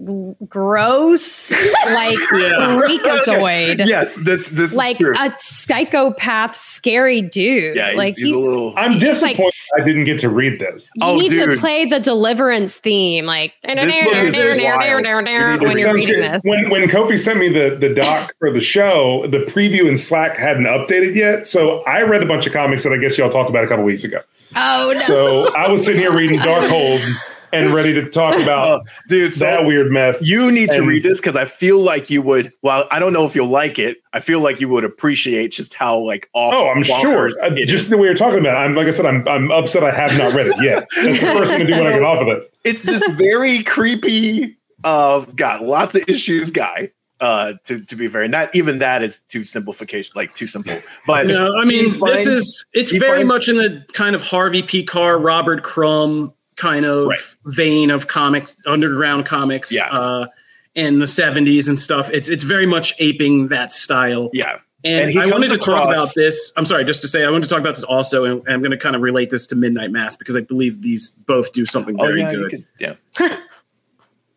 gross, 0.47 1.51
like 1.51 2.17
freakazoid. 2.31 3.85
yes, 3.87 4.15
this 4.17 4.49
this 4.49 4.75
Like 4.75 4.95
is 4.95 5.05
true. 5.07 5.15
a 5.17 5.35
psychopath, 5.39 6.55
scary 6.55 7.21
dude. 7.21 7.75
yeah, 7.75 7.89
he's, 7.89 7.97
like 7.97 8.15
he's 8.15 8.35
a 8.35 8.39
little 8.39 8.73
I'm 8.77 8.93
He's 8.93 9.21
like- 9.21 9.31
disappointed 9.37 9.53
I 9.79 9.83
didn't 9.83 10.03
get 10.03 10.19
to 10.19 10.29
read 10.29 10.59
this. 10.59 10.91
you 10.95 11.01
Oh, 11.05 11.17
need 11.17 11.29
to 11.29 11.55
play 11.57 11.85
the 11.85 11.99
deliverance 11.99 12.77
theme, 12.77 13.25
like 13.25 13.53
book 13.63 13.77
is 13.77 14.35
wild. 14.77 15.05
You 15.05 15.21
need 15.21 15.59
to 15.59 15.67
when 15.67 15.77
you're 15.77 15.93
reading 15.93 16.21
this. 16.21 16.41
When 16.43 16.69
when 16.69 16.83
Kofi 16.89 17.17
sent 17.19 17.39
me 17.39 17.49
the 17.49 17.75
the 17.79 17.93
doc 17.93 18.33
for 18.39 18.51
the 18.51 18.61
show, 18.61 19.25
the 19.27 19.39
preview 19.39 19.87
in 19.87 19.97
Slack 19.97 20.37
hadn't 20.37 20.63
updated 20.65 21.15
yet. 21.15 21.45
So 21.45 21.81
I 21.83 22.01
read 22.03 22.23
a 22.23 22.25
bunch 22.27 22.47
of 22.47 22.53
comics 22.53 22.83
that 22.83 22.93
I 22.93 22.97
guess 22.97 23.17
y'all 23.17 23.29
talked 23.29 23.49
about 23.49 23.63
a 23.63 23.67
couple 23.67 23.83
weeks 23.83 24.03
ago. 24.03 24.19
Oh 24.55 24.91
no! 24.93 24.99
So 24.99 25.55
I 25.55 25.69
was 25.71 25.85
sitting 25.85 26.01
here 26.01 26.13
reading 26.15 26.39
Darkhold 26.39 27.15
and 27.53 27.73
ready 27.73 27.93
to 27.93 28.09
talk 28.09 28.35
Oh, 28.37 28.41
about 28.43 28.87
dude, 29.09 29.33
so 29.33 29.45
that 29.45 29.65
weird 29.65 29.91
mess. 29.91 30.25
you 30.25 30.51
need 30.51 30.69
to 30.71 30.81
read 30.81 31.03
this 31.03 31.19
because 31.19 31.35
I 31.35 31.45
feel 31.45 31.79
like 31.79 32.09
you 32.09 32.21
would. 32.21 32.51
Well, 32.61 32.85
I 32.91 32.99
don't 32.99 33.11
know 33.13 33.25
if 33.25 33.35
you'll 33.35 33.47
like 33.49 33.77
it. 33.79 33.97
I 34.13 34.19
feel 34.19 34.39
like 34.41 34.59
you 34.61 34.67
would 34.69 34.83
appreciate 34.83 35.49
just 35.51 35.73
how 35.73 35.97
like 35.99 36.29
off. 36.33 36.53
Oh, 36.53 36.67
I'm 36.69 36.83
sure. 36.83 36.95
bonkers 37.29 37.33
Uh, 37.41 37.53
it 37.55 37.67
just 37.67 37.85
is. 37.85 37.89
the 37.89 37.97
way 37.97 38.07
you're 38.07 38.15
talking 38.15 38.39
about 38.39 38.55
it. 38.55 38.57
I'm 38.59 38.75
like 38.75 38.87
I 38.87 38.91
said, 38.91 39.05
I'm 39.05 39.25
I'm 39.27 39.51
upset 39.51 39.83
I 39.85 39.91
have 39.91 40.17
not 40.17 40.33
read 40.33 40.47
it 40.47 40.55
yet. 40.61 40.87
That's 41.03 41.21
the 41.21 41.27
first 41.27 41.51
thing 41.51 41.65
to 41.65 41.67
do 41.73 41.77
when 41.79 41.87
I 41.87 41.91
get 41.93 42.03
off 42.03 42.19
of 42.19 42.27
this. 42.27 42.51
it's 42.65 42.83
this 42.83 43.05
very 43.13 43.63
creepy. 43.63 44.57
Uh, 44.83 45.19
got 45.35 45.63
lots 45.63 45.95
of 45.95 46.03
issues 46.09 46.51
guy. 46.51 46.91
Uh, 47.19 47.53
to 47.63 47.79
to 47.85 47.95
be 47.95 48.07
very 48.07 48.27
not 48.27 48.55
even 48.55 48.79
that 48.79 49.03
is 49.03 49.19
too 49.19 49.43
simplification, 49.43 50.11
like 50.15 50.33
too 50.33 50.47
simple. 50.47 50.75
But 51.05 51.27
No, 51.27 51.55
I 51.55 51.65
mean 51.65 51.91
finds- 51.91 52.25
this 52.25 52.27
is 52.27 52.65
it's 52.73 52.91
very 52.97 53.17
finds- 53.19 53.31
much 53.31 53.47
in 53.47 53.57
the 53.57 53.85
kind 53.93 54.15
of 54.15 54.21
Harvey 54.23 54.63
Pekar, 54.63 55.23
Robert 55.23 55.61
Crumb 55.61 56.33
kind 56.55 56.83
of 56.83 57.09
Right. 57.09 57.19
vein 57.45 57.91
of 57.91 58.07
comics, 58.07 58.57
underground 58.65 59.27
comics, 59.27 59.71
Yeah. 59.71 59.85
uh, 59.91 60.25
in 60.73 60.97
the 60.97 61.05
'70s 61.05 61.67
and 61.69 61.77
stuff. 61.79 62.09
It's 62.11 62.27
it's 62.27 62.43
very 62.43 62.65
much 62.65 62.95
aping 62.97 63.49
that 63.49 63.71
style. 63.71 64.31
yeah, 64.33 64.57
And, 64.83 65.11
And 65.11 65.19
I 65.19 65.27
wanted 65.27 65.49
to 65.49 65.57
comes 65.59 65.65
talk 65.65 65.91
about 65.91 66.09
this. 66.15 66.51
I'm 66.57 66.65
sorry, 66.65 66.85
just 66.85 67.03
to 67.03 67.07
say, 67.07 67.23
I 67.23 67.29
wanted 67.29 67.43
to 67.43 67.49
talk 67.49 67.59
about 67.59 67.75
this 67.75 67.83
also, 67.83 68.25
and, 68.25 68.39
and 68.47 68.49
I'm 68.55 68.59
going 68.61 68.71
to 68.71 68.77
kind 68.77 68.95
of 68.95 69.03
relate 69.03 69.29
this 69.29 69.45
to 69.47 69.55
Midnight 69.55 69.91
Mass 69.91 70.15
because 70.15 70.35
I 70.35 70.41
believe 70.41 70.81
these 70.81 71.09
both 71.11 71.53
do 71.53 71.67
something 71.67 71.95
oh 71.99 72.07
very 72.07 72.21
yeah, 72.21 72.31
good. 72.33 72.49
could- 72.49 72.65
yeah. 72.79 72.95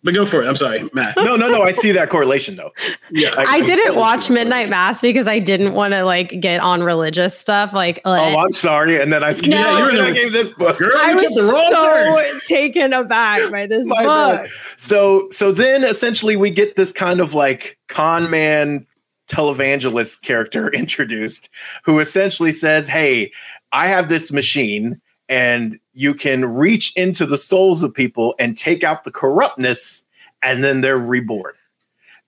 But 0.04 0.12
go 0.14 0.26
for 0.26 0.42
it. 0.42 0.46
I'm 0.46 0.54
sorry, 0.56 0.88
Matt. 0.92 1.16
No, 1.16 1.34
no, 1.34 1.48
no. 1.48 1.62
I 1.62 1.72
see 1.72 1.90
that 1.92 2.10
correlation 2.10 2.56
though. 2.56 2.72
Yeah. 3.10 3.34
I 3.36 3.62
didn't 3.62 3.96
watch 3.96 4.28
Midnight 4.28 4.68
Mass 4.68 5.00
because 5.00 5.26
I 5.26 5.38
didn't 5.38 5.72
want 5.72 5.94
to 5.94 6.04
like 6.04 6.38
get 6.40 6.60
on 6.60 6.82
religious 6.82 7.36
stuff. 7.38 7.72
Like, 7.72 8.00
Oh, 8.04 8.12
I'm 8.12 8.52
sorry. 8.52 9.00
And 9.00 9.10
then 9.10 9.24
I, 9.24 9.30
No. 9.30 9.36
yeah, 9.44 9.78
you're 9.78 9.90
in 9.90 10.00
I 10.00 10.08
the- 10.10 10.14
gave 10.14 10.32
this 10.34 10.50
book. 10.50 10.76
Girl, 10.78 10.92
I 10.94 11.08
you 11.08 11.14
was 11.14 11.22
took 11.34 11.46
the 11.46 12.22
turn. 12.22 12.40
so 12.42 12.54
taken 12.54 12.92
aback 12.92 13.50
by 13.50 13.66
this 13.66 13.88
book. 13.88 13.96
bad. 13.98 14.46
So 14.76 15.26
so 15.30 15.50
then 15.52 15.82
essentially 15.84 16.36
we 16.36 16.50
get 16.50 16.76
this 16.76 16.92
kind 16.92 17.20
of 17.20 17.32
like 17.32 17.78
con 17.88 18.30
man 18.30 18.84
televangelist 19.28 20.22
character 20.22 20.68
introduced 20.74 21.48
who 21.84 21.98
essentially 21.98 22.52
says, 22.52 22.86
Hey, 22.88 23.30
I 23.72 23.86
have 23.88 24.08
this 24.08 24.30
machine 24.32 25.00
and 25.28 25.78
you 25.92 26.14
can 26.14 26.44
reach 26.44 26.94
into 26.96 27.26
the 27.26 27.38
souls 27.38 27.82
of 27.82 27.94
people 27.94 28.34
and 28.38 28.56
take 28.56 28.84
out 28.84 29.04
the 29.04 29.10
corruptness 29.10 30.04
and 30.42 30.62
then 30.62 30.80
they're 30.80 30.98
reborn. 30.98 31.54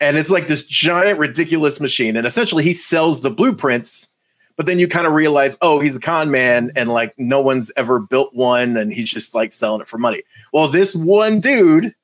And 0.00 0.16
it's 0.16 0.30
like 0.30 0.46
this 0.46 0.66
giant, 0.66 1.18
ridiculous 1.18 1.80
machine. 1.80 2.16
And 2.16 2.26
essentially 2.26 2.64
he 2.64 2.72
sells 2.72 3.20
the 3.20 3.30
blueprints, 3.30 4.08
but 4.56 4.66
then 4.66 4.78
you 4.78 4.88
kind 4.88 5.06
of 5.06 5.12
realize, 5.12 5.56
oh, 5.62 5.80
he's 5.80 5.96
a 5.96 6.00
con 6.00 6.30
man 6.30 6.70
and 6.76 6.90
like 6.90 7.14
no 7.18 7.40
one's 7.40 7.72
ever 7.76 8.00
built 8.00 8.34
one 8.34 8.76
and 8.76 8.92
he's 8.92 9.10
just 9.10 9.34
like 9.34 9.52
selling 9.52 9.80
it 9.80 9.86
for 9.86 9.98
money. 9.98 10.22
Well, 10.52 10.68
this 10.68 10.94
one 10.94 11.40
dude 11.40 11.94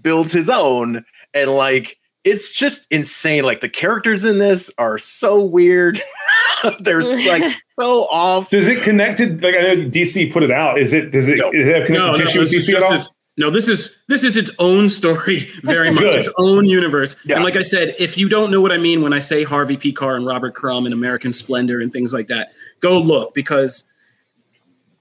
builds 0.00 0.32
his 0.32 0.50
own 0.50 1.04
and 1.34 1.50
like 1.50 1.98
it's 2.24 2.52
just 2.52 2.86
insane 2.90 3.44
like 3.44 3.60
the 3.60 3.68
characters 3.68 4.24
in 4.24 4.38
this 4.38 4.70
are 4.78 4.98
so 4.98 5.42
weird 5.42 6.00
they're 6.80 7.02
like 7.02 7.54
so 7.78 8.04
off 8.06 8.50
Does 8.50 8.66
it 8.66 8.82
connected? 8.82 9.42
Like 9.42 9.54
I 9.54 9.60
know 9.60 9.76
DC 9.88 10.32
put 10.32 10.42
it 10.42 10.50
out. 10.50 10.78
Is 10.80 10.92
it? 10.92 11.10
Does 11.12 11.28
it, 11.28 11.38
No. 11.38 11.50
does 11.52 11.66
it 11.66 11.74
have 11.74 11.86
connected 11.86 11.92
no, 11.92 12.12
tissue 12.14 12.40
with 12.40 12.50
DC 12.50 12.74
at 12.74 12.82
all? 12.82 12.94
its- 12.94 13.08
no, 13.38 13.50
this 13.50 13.68
is 13.68 13.94
this 14.08 14.24
is 14.24 14.38
its 14.38 14.50
own 14.58 14.88
story, 14.88 15.40
very 15.62 15.90
much 15.90 16.04
its 16.04 16.30
own 16.38 16.64
universe. 16.64 17.16
Yeah. 17.26 17.36
And 17.36 17.44
like 17.44 17.54
I 17.56 17.60
said, 17.62 17.94
if 17.98 18.16
you 18.16 18.30
don't 18.30 18.50
know 18.50 18.62
what 18.62 18.72
I 18.72 18.78
mean 18.78 19.02
when 19.02 19.12
I 19.12 19.18
say 19.18 19.44
Harvey 19.44 19.76
Pekar 19.76 20.16
and 20.16 20.24
Robert 20.24 20.54
Crumb 20.54 20.86
and 20.86 20.94
American 20.94 21.34
Splendor 21.34 21.80
and 21.82 21.92
things 21.92 22.14
like 22.14 22.28
that, 22.28 22.52
go 22.80 22.98
look 22.98 23.34
because 23.34 23.84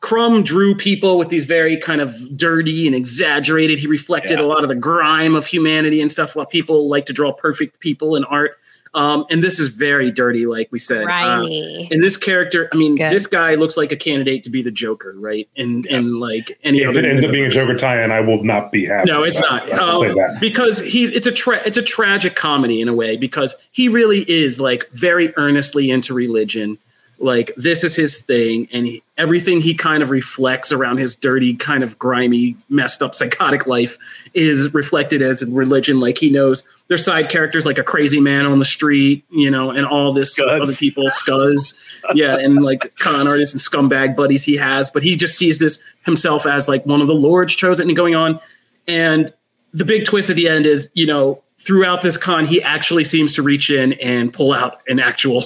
Crumb 0.02 0.44
drew 0.44 0.76
people 0.76 1.18
with 1.18 1.30
these 1.30 1.46
very 1.46 1.78
kind 1.78 2.02
of 2.02 2.14
dirty 2.38 2.86
and 2.86 2.96
exaggerated. 2.96 3.80
He 3.80 3.88
reflected 3.88 4.38
Yeah. 4.40 4.46
a 4.46 4.48
lot 4.48 4.64
of 4.64 4.68
the 4.70 4.76
grime 4.76 5.34
of 5.36 5.48
humanity 5.48 6.02
and 6.02 6.12
stuff. 6.12 6.36
While 6.36 6.46
people 6.46 6.90
like 6.90 7.06
to 7.08 7.14
draw 7.14 7.32
perfect 7.32 7.80
people 7.80 8.16
in 8.18 8.24
art, 8.26 8.58
um, 8.96 9.26
and 9.30 9.44
this 9.44 9.60
is 9.60 9.68
very 9.68 10.10
dirty, 10.10 10.46
like 10.48 10.70
we 10.72 10.80
said. 10.80 11.06
Uh, 11.06 11.44
and 11.46 12.02
this 12.02 12.18
character, 12.18 12.70
I 12.74 12.78
mean, 12.78 12.96
Good. 12.96 13.12
this 13.12 13.28
guy 13.28 13.56
looks 13.56 13.76
like 13.78 13.92
a 13.92 13.96
candidate 13.96 14.44
to 14.46 14.50
be 14.50 14.62
the 14.64 14.72
Joker, 14.72 15.14
right? 15.18 15.48
And 15.58 15.86
and 15.88 16.20
like 16.20 16.58
any 16.64 16.80
if 16.80 16.90
other 16.90 17.00
it 17.00 17.06
ends 17.06 17.24
up 17.24 17.32
being 17.32 17.46
a. 17.46 17.50
Joker 17.50 17.76
tie-in, 17.76 18.12
I 18.12 18.22
will 18.22 18.44
not 18.44 18.72
be 18.72 18.86
happy. 18.86 19.12
No, 19.12 19.24
it's 19.24 19.40
not. 19.40 19.68
that. 19.68 19.80
I 19.80 19.86
have 19.86 19.96
say 19.98 20.10
Um, 20.10 20.16
that. 20.16 20.40
because 20.40 20.80
he 20.80 21.06
it's 21.06 21.28
a 21.28 21.32
tra- 21.32 21.62
it's 21.66 21.78
a 21.78 21.82
tragic 21.84 22.36
comedy 22.36 22.82
in 22.82 22.88
a 22.88 22.94
way 22.94 23.18
because 23.18 23.54
he 23.72 23.90
really 23.90 24.22
is 24.30 24.60
like 24.60 24.90
very 24.92 25.34
earnestly 25.38 25.92
into 25.92 26.14
religion. 26.14 26.78
Like 27.20 27.52
this 27.56 27.84
is 27.84 27.96
his 27.96 28.22
thing, 28.22 28.68
and 28.72 28.86
he, 28.86 29.04
everything 29.18 29.62
he 29.62 29.74
kind 29.74 30.04
of 30.04 30.12
reflects 30.12 30.72
around 30.72 30.98
his 30.98 31.16
dirty, 31.16 31.54
kind 31.54 31.84
of 31.84 31.98
grimy, 31.98 32.58
messed 32.70 33.02
up, 33.02 33.16
psychotic 33.16 33.68
life 33.68 33.98
is 34.34 34.74
reflected 34.74 35.22
as 35.22 35.42
in 35.42 35.54
religion. 35.54 36.00
Like 36.00 36.18
he 36.18 36.30
knows 36.30 36.64
there's 36.88 37.04
side 37.04 37.30
characters 37.30 37.66
like 37.66 37.78
a 37.78 37.84
crazy 37.84 38.20
man 38.20 38.46
on 38.46 38.60
the 38.60 38.66
street, 38.66 39.24
you 39.32 39.50
know, 39.50 39.72
and 39.72 39.86
all 39.86 40.12
this 40.12 40.38
Scuzz. 40.38 40.62
other 40.62 40.74
people, 40.74 41.06
scuzz, 41.06 41.74
yeah, 42.14 42.38
and 42.38 42.62
like 42.64 42.96
con 42.98 43.28
artists 43.28 43.54
and 43.54 43.62
scumbag 43.62 44.16
buddies 44.16 44.44
he 44.44 44.56
has. 44.58 44.92
But 44.92 45.04
he 45.04 45.16
just 45.16 45.38
sees 45.38 45.60
this 45.60 45.80
himself 46.04 46.46
as 46.46 46.68
like 46.68 46.86
one 46.86 47.02
of 47.02 47.08
the 47.08 47.16
Lord's 47.16 47.56
chosen 47.56 47.88
and 47.88 47.96
going 47.96 48.16
on. 48.16 48.40
And 48.88 49.34
the 49.74 49.86
big 49.86 50.06
twist 50.06 50.30
at 50.30 50.36
the 50.36 50.48
end 50.48 50.66
is, 50.66 50.90
you 50.94 51.06
know, 51.06 51.42
throughout 51.58 52.02
this 52.02 52.18
con, 52.18 52.46
he 52.46 52.62
actually 52.62 53.04
seems 53.04 53.34
to 53.34 53.42
reach 53.42 53.70
in 53.70 53.94
and 53.94 54.32
pull 54.32 54.54
out 54.54 54.82
an 54.88 55.00
actual 55.00 55.44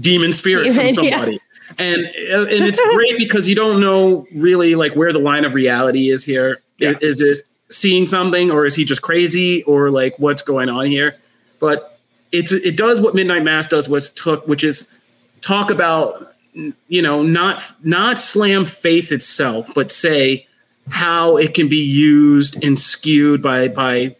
demon 0.00 0.32
spirit 0.32 0.64
Demon, 0.64 0.94
from 0.94 1.04
yeah. 1.04 1.10
somebody. 1.10 1.40
And 1.78 2.04
uh, 2.32 2.46
and 2.46 2.64
it's 2.64 2.80
great 2.94 3.16
because 3.18 3.48
you 3.48 3.54
don't 3.54 3.80
know 3.80 4.26
really 4.34 4.74
like 4.74 4.94
where 4.96 5.12
the 5.12 5.18
line 5.18 5.44
of 5.44 5.54
reality 5.54 6.10
is 6.10 6.24
here. 6.24 6.60
Yeah. 6.78 6.94
Is 7.00 7.18
this 7.18 7.42
seeing 7.70 8.06
something 8.06 8.50
or 8.50 8.66
is 8.66 8.74
he 8.74 8.84
just 8.84 9.02
crazy 9.02 9.62
or 9.64 9.90
like 9.90 10.18
what's 10.18 10.42
going 10.42 10.68
on 10.68 10.86
here? 10.86 11.16
But 11.60 11.98
it's 12.32 12.52
it 12.52 12.76
does 12.76 13.00
what 13.00 13.14
Midnight 13.14 13.44
Mass 13.44 13.68
does 13.68 13.88
was 13.88 14.10
took 14.10 14.46
which 14.46 14.64
is 14.64 14.86
talk 15.40 15.70
about 15.70 16.34
you 16.88 17.02
know 17.02 17.22
not 17.22 17.62
not 17.82 18.18
slam 18.18 18.64
faith 18.64 19.10
itself 19.10 19.68
but 19.74 19.90
say 19.90 20.46
how 20.88 21.36
it 21.36 21.54
can 21.54 21.68
be 21.68 21.82
used 21.82 22.62
and 22.62 22.78
skewed 22.78 23.40
by 23.40 23.68
by 23.68 24.14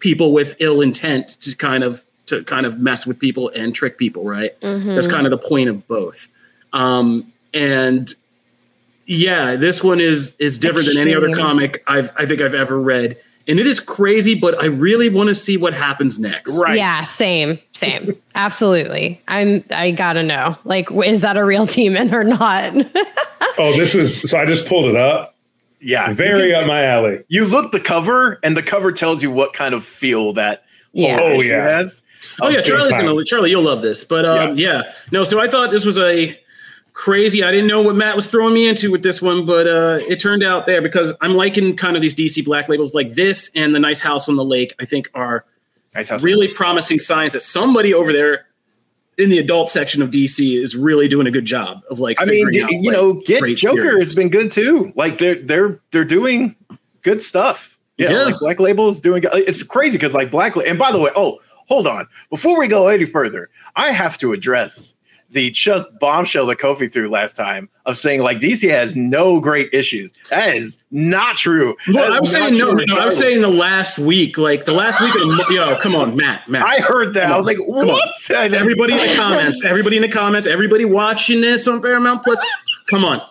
people 0.00 0.32
with 0.32 0.56
ill 0.58 0.80
intent 0.80 1.28
to 1.40 1.54
kind 1.54 1.84
of 1.84 2.04
to 2.30 2.42
kind 2.44 2.66
of 2.66 2.78
mess 2.80 3.06
with 3.06 3.18
people 3.18 3.50
and 3.54 3.74
trick 3.74 3.98
people 3.98 4.24
right 4.24 4.58
Mhm. 4.60 4.94
that's 4.94 5.06
kind 5.06 5.26
of 5.26 5.30
the 5.30 5.38
point 5.38 5.68
of 5.68 5.86
both 5.86 6.28
um 6.72 7.30
and 7.54 8.14
yeah 9.06 9.56
this 9.56 9.82
one 9.82 10.00
is 10.00 10.34
is 10.38 10.58
different 10.58 10.88
than 10.88 10.98
any 10.98 11.14
other 11.14 11.30
comic 11.32 11.82
i've 11.86 12.12
i 12.16 12.24
think 12.26 12.40
i've 12.40 12.54
ever 12.54 12.80
read 12.80 13.16
and 13.48 13.58
it 13.58 13.66
is 13.66 13.80
crazy 13.80 14.34
but 14.34 14.60
i 14.62 14.66
really 14.66 15.08
want 15.08 15.28
to 15.28 15.34
see 15.34 15.56
what 15.56 15.74
happens 15.74 16.18
next 16.18 16.56
Right. 16.62 16.76
Yeah, 16.76 17.02
same, 17.04 17.58
same. 17.72 18.16
Absolutely. 18.34 19.20
I'm 19.28 19.64
I 19.70 19.90
gotta 19.92 20.22
know. 20.22 20.56
Like, 20.64 20.90
is 20.92 21.22
that 21.22 21.36
a 21.36 21.44
real 21.44 21.64
demon 21.66 22.14
or 22.14 22.22
not? 22.24 22.74
Oh, 23.58 23.76
this 23.76 23.94
is 23.94 24.30
so. 24.30 24.38
I 24.38 24.46
just 24.46 24.66
pulled 24.66 24.86
it 24.86 24.96
up. 24.96 25.34
yeah 25.80 26.12
Very 26.12 26.46
you, 26.48 26.52
can- 26.52 26.62
up 26.62 26.66
my 26.68 26.84
alley. 26.84 27.24
you 27.28 27.46
look 27.46 27.72
the 27.72 27.80
cover 27.80 28.38
and 28.42 28.56
the 28.56 28.62
cover 28.62 28.92
tells 28.92 29.22
you 29.22 29.30
what 29.30 29.52
kind 29.54 29.74
of 29.74 29.82
feel 29.84 30.34
that 30.34 30.62
Yeah. 30.92 31.18
whole 31.18 31.28
Oh, 31.28 31.40
issue 31.40 31.48
yeah. 31.48 31.64
has 31.76 32.02
Oh 32.40 32.48
yeah, 32.48 32.60
Charlie's 32.60 32.90
time. 32.90 33.06
gonna 33.06 33.24
Charlie, 33.24 33.50
you'll 33.50 33.62
love 33.62 33.82
this. 33.82 34.04
But 34.04 34.24
um, 34.24 34.56
yeah. 34.58 34.92
no. 35.10 35.24
So 35.24 35.40
I 35.40 35.48
thought 35.48 35.70
this 35.70 35.84
was 35.84 35.98
a 35.98 36.38
crazy. 36.92 37.42
I 37.42 37.50
didn't 37.50 37.66
know 37.66 37.80
what 37.82 37.96
Matt 37.96 38.16
was 38.16 38.26
throwing 38.26 38.54
me 38.54 38.68
into 38.68 38.90
with 38.90 39.02
this 39.02 39.22
one, 39.22 39.46
but 39.46 39.66
uh, 39.66 39.98
it 40.08 40.20
turned 40.20 40.42
out 40.42 40.66
there 40.66 40.82
because 40.82 41.12
I'm 41.20 41.34
liking 41.34 41.76
kind 41.76 41.96
of 41.96 42.02
these 42.02 42.14
DC 42.14 42.44
black 42.44 42.68
labels 42.68 42.94
like 42.94 43.10
this 43.14 43.50
and 43.54 43.74
the 43.74 43.78
Nice 43.78 44.00
House 44.00 44.28
on 44.28 44.36
the 44.36 44.44
Lake. 44.44 44.74
I 44.80 44.84
think 44.84 45.10
are 45.14 45.44
nice 45.94 46.08
house 46.08 46.22
really 46.22 46.48
promising 46.48 46.98
signs 46.98 47.32
that 47.32 47.42
somebody 47.42 47.94
over 47.94 48.12
there 48.12 48.46
in 49.18 49.30
the 49.30 49.38
adult 49.38 49.68
section 49.68 50.02
of 50.02 50.10
DC 50.10 50.60
is 50.60 50.74
really 50.76 51.08
doing 51.08 51.26
a 51.26 51.30
good 51.30 51.44
job 51.44 51.82
of 51.90 51.98
like. 51.98 52.20
I 52.20 52.24
mean, 52.24 52.46
out, 52.46 52.70
you 52.70 52.90
like, 52.90 52.92
know, 52.92 53.14
Get 53.14 53.42
Joker 53.56 53.98
has 53.98 54.14
been 54.14 54.28
good 54.28 54.50
too. 54.50 54.92
Like 54.96 55.18
they're 55.18 55.36
they're 55.36 55.80
they're 55.90 56.04
doing 56.04 56.56
good 57.02 57.22
stuff. 57.22 57.76
Yeah, 57.96 58.10
Yeah. 58.10 58.22
like 58.24 58.38
Black 58.40 58.60
Label 58.60 58.88
is 58.88 59.00
doing. 59.00 59.22
It's 59.32 59.62
crazy 59.62 59.98
because 59.98 60.14
like 60.14 60.30
Black. 60.30 60.56
And 60.56 60.78
by 60.78 60.90
the 60.90 60.98
way, 60.98 61.10
oh, 61.14 61.40
hold 61.70 61.86
on. 61.86 62.06
Before 62.28 62.58
we 62.58 62.68
go 62.68 62.88
any 62.88 63.06
further, 63.06 63.48
I 63.76 63.92
have 63.92 64.18
to 64.18 64.32
address 64.32 64.94
the 65.32 65.48
just 65.52 65.88
bombshell 66.00 66.46
that 66.46 66.58
Kofi 66.58 66.92
threw 66.92 67.08
last 67.08 67.36
time 67.36 67.68
of 67.86 67.96
saying 67.96 68.20
like 68.20 68.38
DC 68.38 68.68
has 68.68 68.96
no 68.96 69.38
great 69.38 69.72
issues. 69.72 70.12
That 70.28 70.56
is 70.56 70.82
not 70.90 71.36
true. 71.36 71.76
Well, 71.94 72.12
I'm 72.12 72.26
saying 72.26 72.58
no, 72.58 72.72
no, 72.72 72.98
I'm 72.98 73.12
saying 73.12 73.40
the 73.40 73.48
last 73.48 73.96
week, 73.96 74.36
like 74.36 74.64
the 74.64 74.72
last 74.72 75.00
week 75.00 75.14
of 75.14 75.50
yo, 75.52 75.76
come 75.76 75.94
on, 75.94 76.16
Matt, 76.16 76.48
Matt. 76.48 76.66
I 76.66 76.80
heard 76.80 77.14
that. 77.14 77.30
I 77.30 77.36
was 77.36 77.46
like, 77.46 77.58
what? 77.58 78.02
Everybody 78.30 78.94
in 78.94 78.98
the 78.98 79.14
comments, 79.16 79.62
everybody 79.64 79.96
in 79.96 80.02
the 80.02 80.08
comments, 80.08 80.48
everybody 80.48 80.84
watching 80.84 81.40
this 81.40 81.68
on 81.68 81.80
Paramount 81.80 82.24
Plus, 82.24 82.40
come 82.90 83.04
on. 83.04 83.22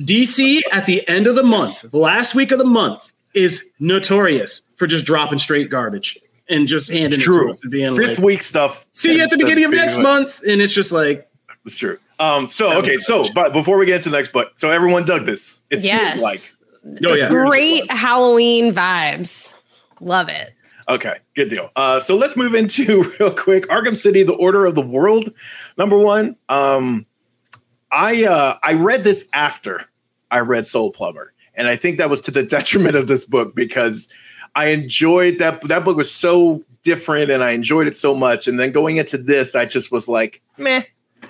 DC 0.00 0.60
at 0.72 0.86
the 0.86 1.06
end 1.08 1.26
of 1.26 1.34
the 1.34 1.42
month, 1.42 1.82
the 1.82 1.98
last 1.98 2.34
week 2.34 2.50
of 2.50 2.58
the 2.58 2.64
month, 2.64 3.12
is 3.34 3.62
notorious 3.78 4.62
for 4.76 4.86
just 4.86 5.04
dropping 5.04 5.38
straight 5.38 5.70
garbage 5.70 6.18
and 6.48 6.66
just 6.68 6.90
handing 6.90 7.06
It's 7.06 7.16
it 7.16 7.18
to 7.20 7.24
true. 7.24 7.50
us 7.50 7.62
and 7.62 7.70
being 7.70 7.96
Fifth 7.96 8.18
like, 8.18 8.24
week 8.26 8.42
stuff. 8.42 8.86
see 8.92 9.16
you 9.16 9.22
at 9.22 9.30
the 9.30 9.36
beginning 9.36 9.64
of 9.64 9.70
next 9.72 9.98
month, 9.98 10.42
and 10.46 10.60
it's 10.60 10.72
just 10.74 10.92
like, 10.92 11.28
It's 11.64 11.76
true. 11.76 11.98
Um. 12.18 12.48
So 12.48 12.78
okay. 12.78 12.96
So, 12.96 13.24
but 13.34 13.52
before 13.52 13.76
we 13.76 13.84
get 13.86 13.96
into 13.96 14.08
the 14.10 14.16
next 14.16 14.32
book, 14.32 14.52
so 14.56 14.70
everyone 14.70 15.04
dug 15.04 15.26
this. 15.26 15.60
It 15.70 15.84
Yes. 15.84 16.14
seems 16.14 16.22
like 16.22 17.00
oh 17.04 17.14
yeah, 17.14 17.28
Great 17.28 17.90
Halloween 17.90 18.72
vibes. 18.74 19.54
Love 20.00 20.28
it. 20.30 20.54
Okay, 20.88 21.16
good 21.34 21.48
deal. 21.50 21.70
Uh, 21.74 21.98
so 21.98 22.16
let's 22.16 22.36
move 22.36 22.54
into 22.54 23.02
real 23.20 23.34
quick 23.34 23.66
Arkham 23.68 23.96
City: 23.96 24.22
The 24.22 24.34
Order 24.34 24.64
of 24.66 24.74
the 24.76 24.82
World. 24.86 25.30
Number 25.76 25.98
one, 25.98 26.36
um, 26.48 27.04
I 27.90 28.24
uh, 28.24 28.56
I 28.62 28.74
read 28.74 29.04
this 29.04 29.26
after 29.32 29.84
I 30.30 30.38
read 30.40 30.64
Soul 30.64 30.92
Plumber, 30.92 31.32
and 31.54 31.68
I 31.68 31.76
think 31.76 31.98
that 31.98 32.08
was 32.08 32.20
to 32.22 32.30
the 32.30 32.42
detriment 32.56 32.94
of 32.94 33.08
this 33.08 33.24
book 33.24 33.54
because 33.54 34.08
I 34.56 34.68
enjoyed 34.68 35.38
that 35.38 35.60
that 35.68 35.84
book 35.84 35.96
was 35.96 36.12
so 36.12 36.64
different, 36.82 37.30
and 37.30 37.44
I 37.44 37.50
enjoyed 37.50 37.86
it 37.86 37.96
so 37.96 38.14
much. 38.14 38.48
And 38.48 38.58
then 38.58 38.72
going 38.72 38.96
into 38.96 39.18
this, 39.18 39.54
I 39.54 39.66
just 39.66 39.92
was 39.92 40.08
like, 40.08 40.40
meh. 40.56 40.82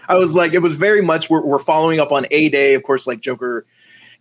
I 0.08 0.16
was 0.16 0.36
like, 0.36 0.52
it 0.52 0.60
was 0.60 0.76
very 0.76 1.02
much 1.02 1.28
we're, 1.28 1.44
we're 1.44 1.58
following 1.58 1.98
up 1.98 2.12
on 2.12 2.26
A 2.30 2.48
Day, 2.48 2.74
of 2.74 2.84
course, 2.84 3.06
like 3.06 3.20
Joker 3.20 3.66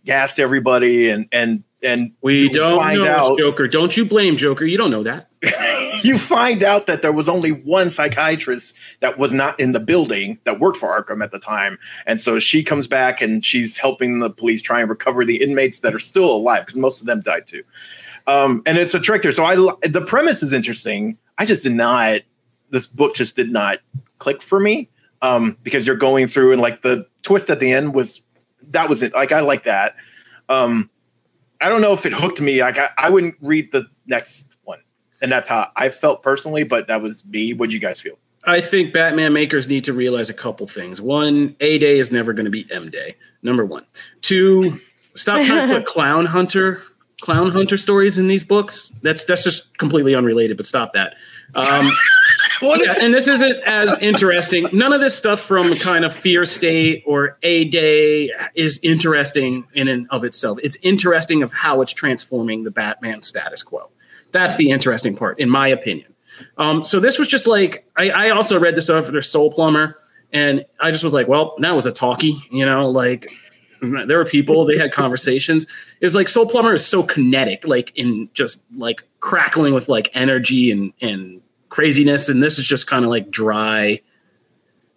gassed 0.04 0.40
everybody, 0.40 1.08
and 1.08 1.28
and 1.30 1.62
and 1.82 2.12
we 2.20 2.48
don't 2.48 2.78
find 2.78 3.00
know 3.00 3.06
out- 3.06 3.38
Joker. 3.38 3.68
Don't 3.68 3.96
you 3.96 4.04
blame 4.04 4.36
Joker? 4.36 4.64
You 4.64 4.76
don't 4.76 4.90
know 4.90 5.04
that. 5.04 5.28
you 6.02 6.18
find 6.18 6.64
out 6.64 6.86
that 6.86 7.02
there 7.02 7.12
was 7.12 7.28
only 7.28 7.50
one 7.50 7.88
psychiatrist 7.90 8.74
that 9.00 9.18
was 9.18 9.32
not 9.32 9.58
in 9.60 9.72
the 9.72 9.80
building 9.80 10.38
that 10.44 10.58
worked 10.58 10.78
for 10.78 10.88
Arkham 10.88 11.22
at 11.22 11.30
the 11.30 11.38
time. 11.38 11.78
And 12.06 12.18
so 12.18 12.38
she 12.38 12.64
comes 12.64 12.88
back 12.88 13.20
and 13.20 13.44
she's 13.44 13.76
helping 13.76 14.18
the 14.18 14.30
police 14.30 14.62
try 14.62 14.80
and 14.80 14.90
recover 14.90 15.24
the 15.24 15.40
inmates 15.42 15.80
that 15.80 15.94
are 15.94 16.00
still 16.00 16.34
alive 16.34 16.62
because 16.62 16.76
most 16.76 17.00
of 17.00 17.06
them 17.06 17.20
died 17.20 17.46
too. 17.46 17.62
Um, 18.26 18.62
and 18.66 18.76
it's 18.78 18.94
a 18.94 19.00
trick 19.00 19.22
there. 19.22 19.32
So 19.32 19.44
I 19.44 19.54
the 19.86 20.04
premise 20.06 20.42
is 20.42 20.52
interesting. 20.52 21.16
I 21.38 21.44
just 21.44 21.62
did 21.62 21.72
not 21.72 22.22
this 22.70 22.86
book 22.86 23.14
just 23.14 23.36
did 23.36 23.50
not 23.50 23.78
click 24.18 24.42
for 24.42 24.58
me 24.58 24.88
um, 25.22 25.56
because 25.62 25.86
you're 25.86 25.96
going 25.96 26.26
through 26.26 26.52
and 26.52 26.60
like 26.60 26.82
the 26.82 27.06
twist 27.22 27.50
at 27.50 27.60
the 27.60 27.72
end 27.72 27.94
was 27.94 28.22
that 28.70 28.88
was 28.88 29.02
it. 29.02 29.14
Like 29.14 29.32
I 29.32 29.40
like 29.40 29.64
that. 29.64 29.96
Um, 30.48 30.90
I 31.60 31.68
don't 31.68 31.80
know 31.80 31.92
if 31.92 32.04
it 32.04 32.12
hooked 32.12 32.40
me. 32.40 32.60
Like 32.60 32.78
I, 32.78 32.90
I 32.98 33.10
wouldn't 33.10 33.36
read 33.40 33.72
the 33.72 33.86
next 34.06 34.56
one, 34.64 34.80
and 35.20 35.30
that's 35.30 35.48
how 35.48 35.70
I 35.76 35.88
felt 35.88 36.22
personally. 36.22 36.64
But 36.64 36.86
that 36.88 37.00
was 37.00 37.24
me. 37.26 37.54
What 37.54 37.70
do 37.70 37.74
you 37.74 37.80
guys 37.80 38.00
feel? 38.00 38.18
I 38.44 38.60
think 38.60 38.92
Batman 38.92 39.32
makers 39.32 39.66
need 39.66 39.82
to 39.84 39.92
realize 39.92 40.30
a 40.30 40.34
couple 40.34 40.68
things. 40.68 41.00
One, 41.00 41.56
A 41.60 41.78
Day 41.78 41.98
is 41.98 42.12
never 42.12 42.32
going 42.32 42.44
to 42.44 42.50
be 42.50 42.66
M 42.70 42.90
Day. 42.90 43.16
Number 43.42 43.64
one. 43.64 43.84
Two, 44.20 44.80
stop 45.14 45.44
trying 45.44 45.68
to 45.68 45.74
put 45.74 45.86
clown 45.86 46.26
hunter 46.26 46.82
clown 47.20 47.50
hunter 47.50 47.76
stories 47.76 48.18
in 48.18 48.28
these 48.28 48.44
books. 48.44 48.92
That's 49.02 49.24
that's 49.24 49.42
just 49.42 49.76
completely 49.78 50.14
unrelated. 50.14 50.56
But 50.56 50.66
stop 50.66 50.92
that. 50.94 51.14
Um, 51.54 51.90
yeah, 52.62 52.94
and 53.00 53.14
this 53.14 53.28
isn't 53.28 53.62
as 53.64 53.94
interesting. 54.00 54.68
None 54.72 54.92
of 54.92 55.00
this 55.00 55.16
stuff 55.16 55.40
from 55.40 55.74
kind 55.74 56.04
of 56.04 56.14
Fear 56.14 56.44
State 56.44 57.02
or 57.06 57.38
A 57.42 57.64
Day 57.64 58.30
is 58.54 58.78
interesting 58.82 59.66
in 59.74 59.88
and 59.88 60.06
of 60.10 60.24
itself. 60.24 60.58
It's 60.62 60.76
interesting 60.82 61.42
of 61.42 61.52
how 61.52 61.80
it's 61.80 61.92
transforming 61.92 62.64
the 62.64 62.70
Batman 62.70 63.22
status 63.22 63.62
quo. 63.62 63.90
That's 64.32 64.56
the 64.56 64.70
interesting 64.70 65.16
part, 65.16 65.38
in 65.38 65.48
my 65.48 65.68
opinion. 65.68 66.12
Um, 66.58 66.84
so 66.84 67.00
this 67.00 67.18
was 67.18 67.28
just 67.28 67.46
like 67.46 67.88
I, 67.96 68.10
I 68.10 68.30
also 68.30 68.58
read 68.58 68.76
this 68.76 68.88
their 68.88 69.22
Soul 69.22 69.50
Plumber, 69.50 69.98
and 70.32 70.64
I 70.80 70.90
just 70.90 71.04
was 71.04 71.14
like, 71.14 71.28
well, 71.28 71.54
that 71.60 71.74
was 71.74 71.86
a 71.86 71.92
talkie, 71.92 72.42
you 72.50 72.66
know, 72.66 72.90
like 72.90 73.26
Mm-hmm. 73.92 74.08
there 74.08 74.18
were 74.18 74.24
people, 74.24 74.64
they 74.64 74.78
had 74.78 74.92
conversations. 74.92 75.64
It 76.00 76.06
was 76.06 76.14
like 76.14 76.28
Soul 76.28 76.46
Plumber 76.46 76.74
is 76.74 76.84
so 76.84 77.02
kinetic, 77.02 77.66
like 77.66 77.92
in 77.96 78.28
just 78.32 78.62
like 78.76 79.02
crackling 79.20 79.74
with 79.74 79.88
like 79.88 80.10
energy 80.14 80.70
and 80.70 80.92
and 81.00 81.40
craziness, 81.68 82.28
and 82.28 82.42
this 82.42 82.58
is 82.58 82.66
just 82.66 82.86
kind 82.86 83.04
of 83.04 83.10
like 83.10 83.30
dry. 83.30 84.00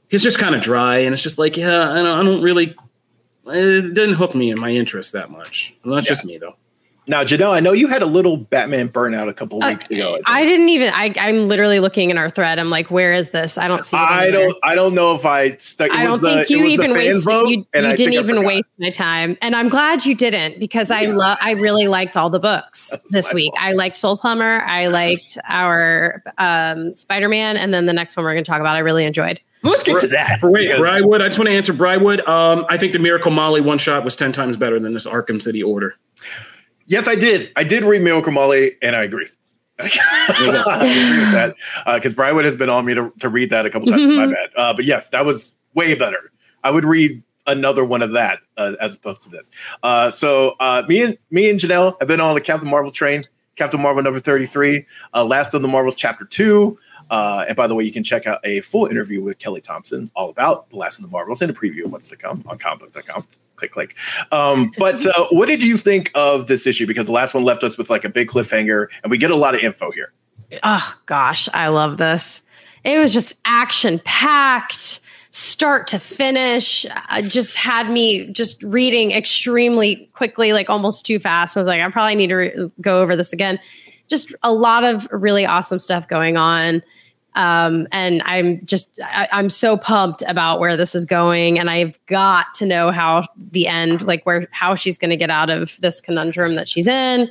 It's 0.09 0.23
just 0.23 0.39
kind 0.39 0.55
of 0.55 0.61
dry, 0.61 0.99
and 0.99 1.13
it's 1.13 1.23
just 1.23 1.37
like, 1.37 1.57
yeah, 1.57 1.91
I 1.91 1.95
don't, 1.95 2.07
I 2.07 2.23
don't 2.23 2.41
really. 2.41 2.75
It 3.47 3.93
didn't 3.93 4.15
hook 4.15 4.35
me 4.35 4.51
in 4.51 4.59
my 4.59 4.69
interest 4.69 5.13
that 5.13 5.31
much. 5.31 5.73
Well, 5.83 5.95
that's 5.95 6.07
just 6.07 6.25
me 6.25 6.37
though. 6.37 6.55
Now, 7.09 7.23
Janelle, 7.23 7.51
I 7.53 7.59
know 7.59 7.71
you 7.71 7.87
had 7.87 8.03
a 8.03 8.05
little 8.05 8.37
Batman 8.37 8.87
burnout 8.87 9.27
a 9.29 9.33
couple 9.33 9.63
Uh, 9.63 9.69
weeks 9.69 9.89
ago. 9.89 10.19
I 10.27 10.45
didn't 10.45 10.69
even. 10.69 10.91
I, 10.93 11.11
I'm 11.19 11.47
literally 11.47 11.79
looking 11.79 12.11
in 12.11 12.19
our 12.19 12.29
thread. 12.29 12.59
I'm 12.59 12.69
like, 12.69 12.91
where 12.91 13.13
is 13.13 13.31
this? 13.31 13.57
I 13.57 13.67
don't 13.67 13.83
see. 13.83 13.97
It 13.97 13.99
I 13.99 14.29
don't. 14.29 14.55
I 14.61 14.75
don't 14.75 14.93
know 14.93 15.15
if 15.15 15.25
I 15.25 15.57
stuck. 15.57 15.89
I 15.89 16.03
don't 16.03 16.19
think 16.19 16.51
you 16.51 16.63
even 16.65 16.93
wasted. 16.93 17.25
You, 17.49 17.65
you 17.73 17.95
didn't 17.95 18.13
even 18.13 18.45
waste 18.45 18.67
my 18.77 18.91
time, 18.91 19.39
and 19.41 19.55
I'm 19.55 19.69
glad 19.69 20.05
you 20.05 20.13
didn't 20.13 20.59
because 20.59 20.91
I 20.91 21.05
love. 21.07 21.39
I 21.41 21.53
really 21.53 21.87
liked 21.87 22.15
all 22.15 22.29
the 22.29 22.39
books 22.39 22.93
this 23.09 23.33
week. 23.33 23.53
fault. 23.55 23.65
I 23.65 23.73
liked 23.73 23.97
Soul 23.97 24.15
Plumber. 24.15 24.61
I 24.61 24.85
liked 24.85 25.35
our 25.47 26.21
um, 26.37 26.93
Spider 26.93 27.27
Man, 27.27 27.57
and 27.57 27.73
then 27.73 27.87
the 27.87 27.93
next 27.93 28.17
one 28.17 28.23
we're 28.23 28.33
going 28.33 28.43
to 28.43 28.51
talk 28.51 28.61
about. 28.61 28.75
I 28.75 28.79
really 28.79 29.05
enjoyed. 29.05 29.39
Let's 29.63 29.81
get 29.81 29.99
to 30.01 30.07
that. 30.09 30.43
Wait, 30.43 30.67
because- 30.67 30.79
Briarwood. 30.79 31.23
I 31.23 31.27
just 31.29 31.39
want 31.39 31.49
to 31.49 31.55
answer 31.55 31.73
Briarwood. 31.73 32.21
Um, 32.27 32.67
I 32.69 32.77
think 32.77 32.93
the 32.93 32.99
Miracle 32.99 33.31
Molly 33.31 33.61
one 33.61 33.79
shot 33.79 34.03
was 34.05 34.15
ten 34.15 34.31
times 34.31 34.57
better 34.57 34.79
than 34.79 34.93
this 34.93 35.07
Arkham 35.07 35.41
City 35.41 35.63
order. 35.63 35.95
Yes, 36.89 37.07
I 37.07 37.13
did. 37.13 37.51
I 37.55 37.63
did 37.63 37.83
read 37.83 38.01
Miracle 38.01 38.31
Molly, 38.31 38.71
and 38.81 38.95
I 38.95 39.03
agree. 39.03 39.27
I 39.79 39.85
agree 39.85 41.19
with 41.19 41.31
that 41.31 41.55
because 41.95 42.15
Brianwood 42.15 42.45
has 42.45 42.55
been 42.55 42.69
on 42.69 42.83
me 42.83 42.95
to, 42.95 43.13
to 43.19 43.29
read 43.29 43.51
that 43.51 43.65
a 43.65 43.69
couple 43.69 43.87
times. 43.87 44.09
My 44.09 44.25
bad, 44.25 44.49
uh, 44.57 44.73
but 44.73 44.85
yes, 44.85 45.11
that 45.11 45.23
was 45.23 45.55
way 45.75 45.93
better. 45.93 46.31
I 46.63 46.71
would 46.71 46.83
read 46.83 47.21
another 47.45 47.85
one 47.85 48.01
of 48.01 48.11
that 48.11 48.39
uh, 48.57 48.73
as 48.81 48.95
opposed 48.95 49.21
to 49.21 49.29
this. 49.29 49.51
Uh, 49.83 50.09
so 50.09 50.55
uh, 50.59 50.83
me 50.89 51.03
and 51.03 51.17
me 51.29 51.47
and 51.47 51.59
Janelle 51.59 51.95
have 51.99 52.07
been 52.07 52.19
on 52.19 52.33
the 52.33 52.41
Captain 52.41 52.67
Marvel 52.67 52.91
train. 52.91 53.23
Captain 53.55 53.79
Marvel 53.79 54.01
number 54.01 54.19
thirty 54.19 54.47
three, 54.47 54.85
uh, 55.13 55.23
Last 55.23 55.53
of 55.53 55.61
the 55.61 55.67
Marvels 55.67 55.95
chapter 55.95 56.25
two. 56.25 56.77
Uh, 57.11 57.45
and 57.47 57.55
by 57.55 57.67
the 57.67 57.75
way, 57.75 57.83
you 57.83 57.91
can 57.91 58.03
check 58.03 58.25
out 58.25 58.39
a 58.43 58.61
full 58.61 58.87
interview 58.87 59.21
with 59.21 59.37
Kelly 59.37 59.61
Thompson 59.61 60.09
all 60.15 60.29
about 60.29 60.69
the 60.71 60.75
Last 60.75 60.97
of 60.97 61.05
the 61.05 61.11
Marvels 61.11 61.41
and 61.41 61.51
a 61.51 61.53
preview 61.53 61.85
of 61.85 61.91
what's 61.91 62.09
to 62.09 62.15
come 62.15 62.43
on 62.47 62.57
comicbook.com. 62.57 63.25
Click, 63.59 63.73
click. 63.73 63.95
Um, 64.31 64.71
but 64.77 65.05
uh, 65.05 65.27
what 65.31 65.49
did 65.49 65.61
you 65.61 65.75
think 65.75 66.11
of 66.15 66.47
this 66.47 66.65
issue? 66.65 66.87
Because 66.87 67.07
the 67.07 67.11
last 67.11 67.33
one 67.33 67.43
left 67.43 67.61
us 67.61 67.77
with 67.77 67.89
like 67.89 68.05
a 68.05 68.09
big 68.09 68.29
cliffhanger, 68.29 68.87
and 69.03 69.11
we 69.11 69.17
get 69.17 69.31
a 69.31 69.35
lot 69.35 69.53
of 69.53 69.59
info 69.59 69.91
here. 69.91 70.13
Oh 70.63 70.95
gosh, 71.07 71.49
I 71.53 71.67
love 71.67 71.97
this. 71.97 72.41
It 72.85 72.97
was 72.97 73.13
just 73.13 73.35
action 73.43 73.99
packed, 74.05 75.01
start 75.31 75.87
to 75.87 75.99
finish. 75.99 76.85
Just 77.23 77.57
had 77.57 77.91
me 77.91 78.31
just 78.31 78.63
reading 78.63 79.11
extremely 79.11 80.09
quickly, 80.13 80.53
like 80.53 80.69
almost 80.69 81.05
too 81.05 81.19
fast. 81.19 81.57
I 81.57 81.59
was 81.59 81.67
like, 81.67 81.81
I 81.81 81.89
probably 81.89 82.15
need 82.15 82.27
to 82.27 82.35
re- 82.35 82.71
go 82.79 83.01
over 83.01 83.17
this 83.17 83.33
again. 83.33 83.59
Just 84.07 84.33
a 84.41 84.53
lot 84.53 84.85
of 84.85 85.07
really 85.11 85.45
awesome 85.45 85.79
stuff 85.79 86.07
going 86.07 86.37
on. 86.37 86.81
Um, 87.35 87.87
and 87.91 88.21
I'm 88.25 88.65
just, 88.65 88.99
I, 89.03 89.27
I'm 89.31 89.49
so 89.49 89.77
pumped 89.77 90.23
about 90.27 90.59
where 90.59 90.75
this 90.75 90.95
is 90.95 91.05
going. 91.05 91.59
And 91.59 91.69
I've 91.69 91.97
got 92.07 92.53
to 92.55 92.65
know 92.65 92.91
how 92.91 93.23
the 93.51 93.67
end, 93.67 94.01
like 94.01 94.25
where, 94.25 94.47
how 94.51 94.75
she's 94.75 94.97
going 94.97 95.11
to 95.11 95.15
get 95.15 95.29
out 95.29 95.49
of 95.49 95.77
this 95.79 96.01
conundrum 96.01 96.55
that 96.55 96.67
she's 96.67 96.87
in. 96.87 97.29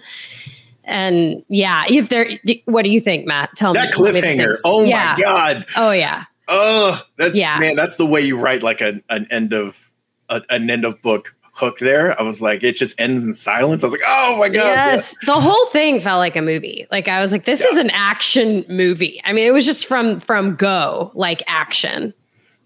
And 0.85 1.43
yeah, 1.49 1.85
if 1.89 2.09
there, 2.09 2.31
what 2.65 2.85
do 2.85 2.91
you 2.91 3.01
think, 3.01 3.27
Matt? 3.27 3.51
Tell 3.57 3.75
That 3.75 3.97
me. 3.99 4.05
Me 4.05 4.13
the 4.13 4.21
cliffhanger. 4.21 4.37
things. 4.47 4.63
Oh 4.65 4.85
Yeah. 4.85 5.15
my 5.19 5.23
god. 5.23 5.67
Oh 5.77 5.91
yeah. 5.91 6.25
Oh, 6.47 7.03
that's 7.17 7.37
Yeah. 7.37 7.59
man. 7.59 7.77
That's 7.77 7.97
the 7.97 8.07
way 8.07 8.23
you 8.23 8.41
write 8.41 8.63
like 8.63 8.81
an, 8.81 9.03
an 9.11 9.27
end 9.31 9.53
of 9.53 9.91
a, 10.31 10.41
an 10.49 10.71
end 10.71 10.85
of 10.87 11.03
book 11.03 11.35
hook. 11.59 11.79
There, 11.79 12.19
I 12.19 12.23
was 12.23 12.41
like, 12.41 12.63
it 12.63 12.77
just 12.77 12.99
ends 13.01 13.25
in 13.25 13.35
silence. 13.35 13.83
I 13.83 13.87
was 13.89 13.93
like, 13.93 14.03
oh 14.07 14.39
my 14.39 14.49
god. 14.49 14.65
Yes, 14.65 15.15
the 15.27 15.41
whole 15.41 15.67
thing 15.67 16.01
felt 16.01 16.19
like 16.19 16.37
a 16.37 16.43
movie. 16.43 16.87
Like 16.91 17.09
I 17.09 17.21
was 17.21 17.33
like, 17.33 17.45
this 17.45 17.65
is 17.65 17.77
an 17.77 17.91
action 17.91 18.65
movie. 18.69 19.21
I 19.25 19.33
mean, 19.33 19.47
it 19.47 19.53
was 19.53 19.67
just 19.67 19.87
from 19.87 20.21
from 20.21 20.55
go 20.57 21.11
like 21.15 21.43
action. 21.47 22.15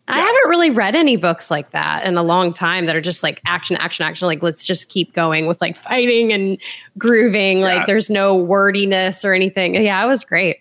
I 0.09 0.19
haven't 0.19 0.49
really 0.51 0.71
read 0.71 0.95
any 0.95 1.17
books 1.17 1.51
like 1.51 1.71
that 1.71 2.05
in 2.05 2.19
a 2.19 2.23
long 2.23 2.53
time 2.53 2.87
that 2.87 2.97
are 2.97 3.01
just 3.01 3.23
like 3.23 3.41
action, 3.47 3.77
action, 3.77 4.05
action. 4.05 4.27
Like 4.27 4.43
let's 4.43 4.67
just 4.67 4.89
keep 4.89 5.15
going 5.15 5.47
with 5.47 5.61
like 5.61 5.77
fighting 5.77 6.33
and 6.33 6.59
grooving. 6.99 7.61
Yeah. 7.61 7.67
Like 7.67 7.87
there's 7.87 8.11
no 8.11 8.35
wordiness 8.35 9.25
or 9.25 9.33
anything. 9.33 9.77
Yeah, 9.77 10.05
it 10.05 10.09
was 10.09 10.25
great. 10.25 10.59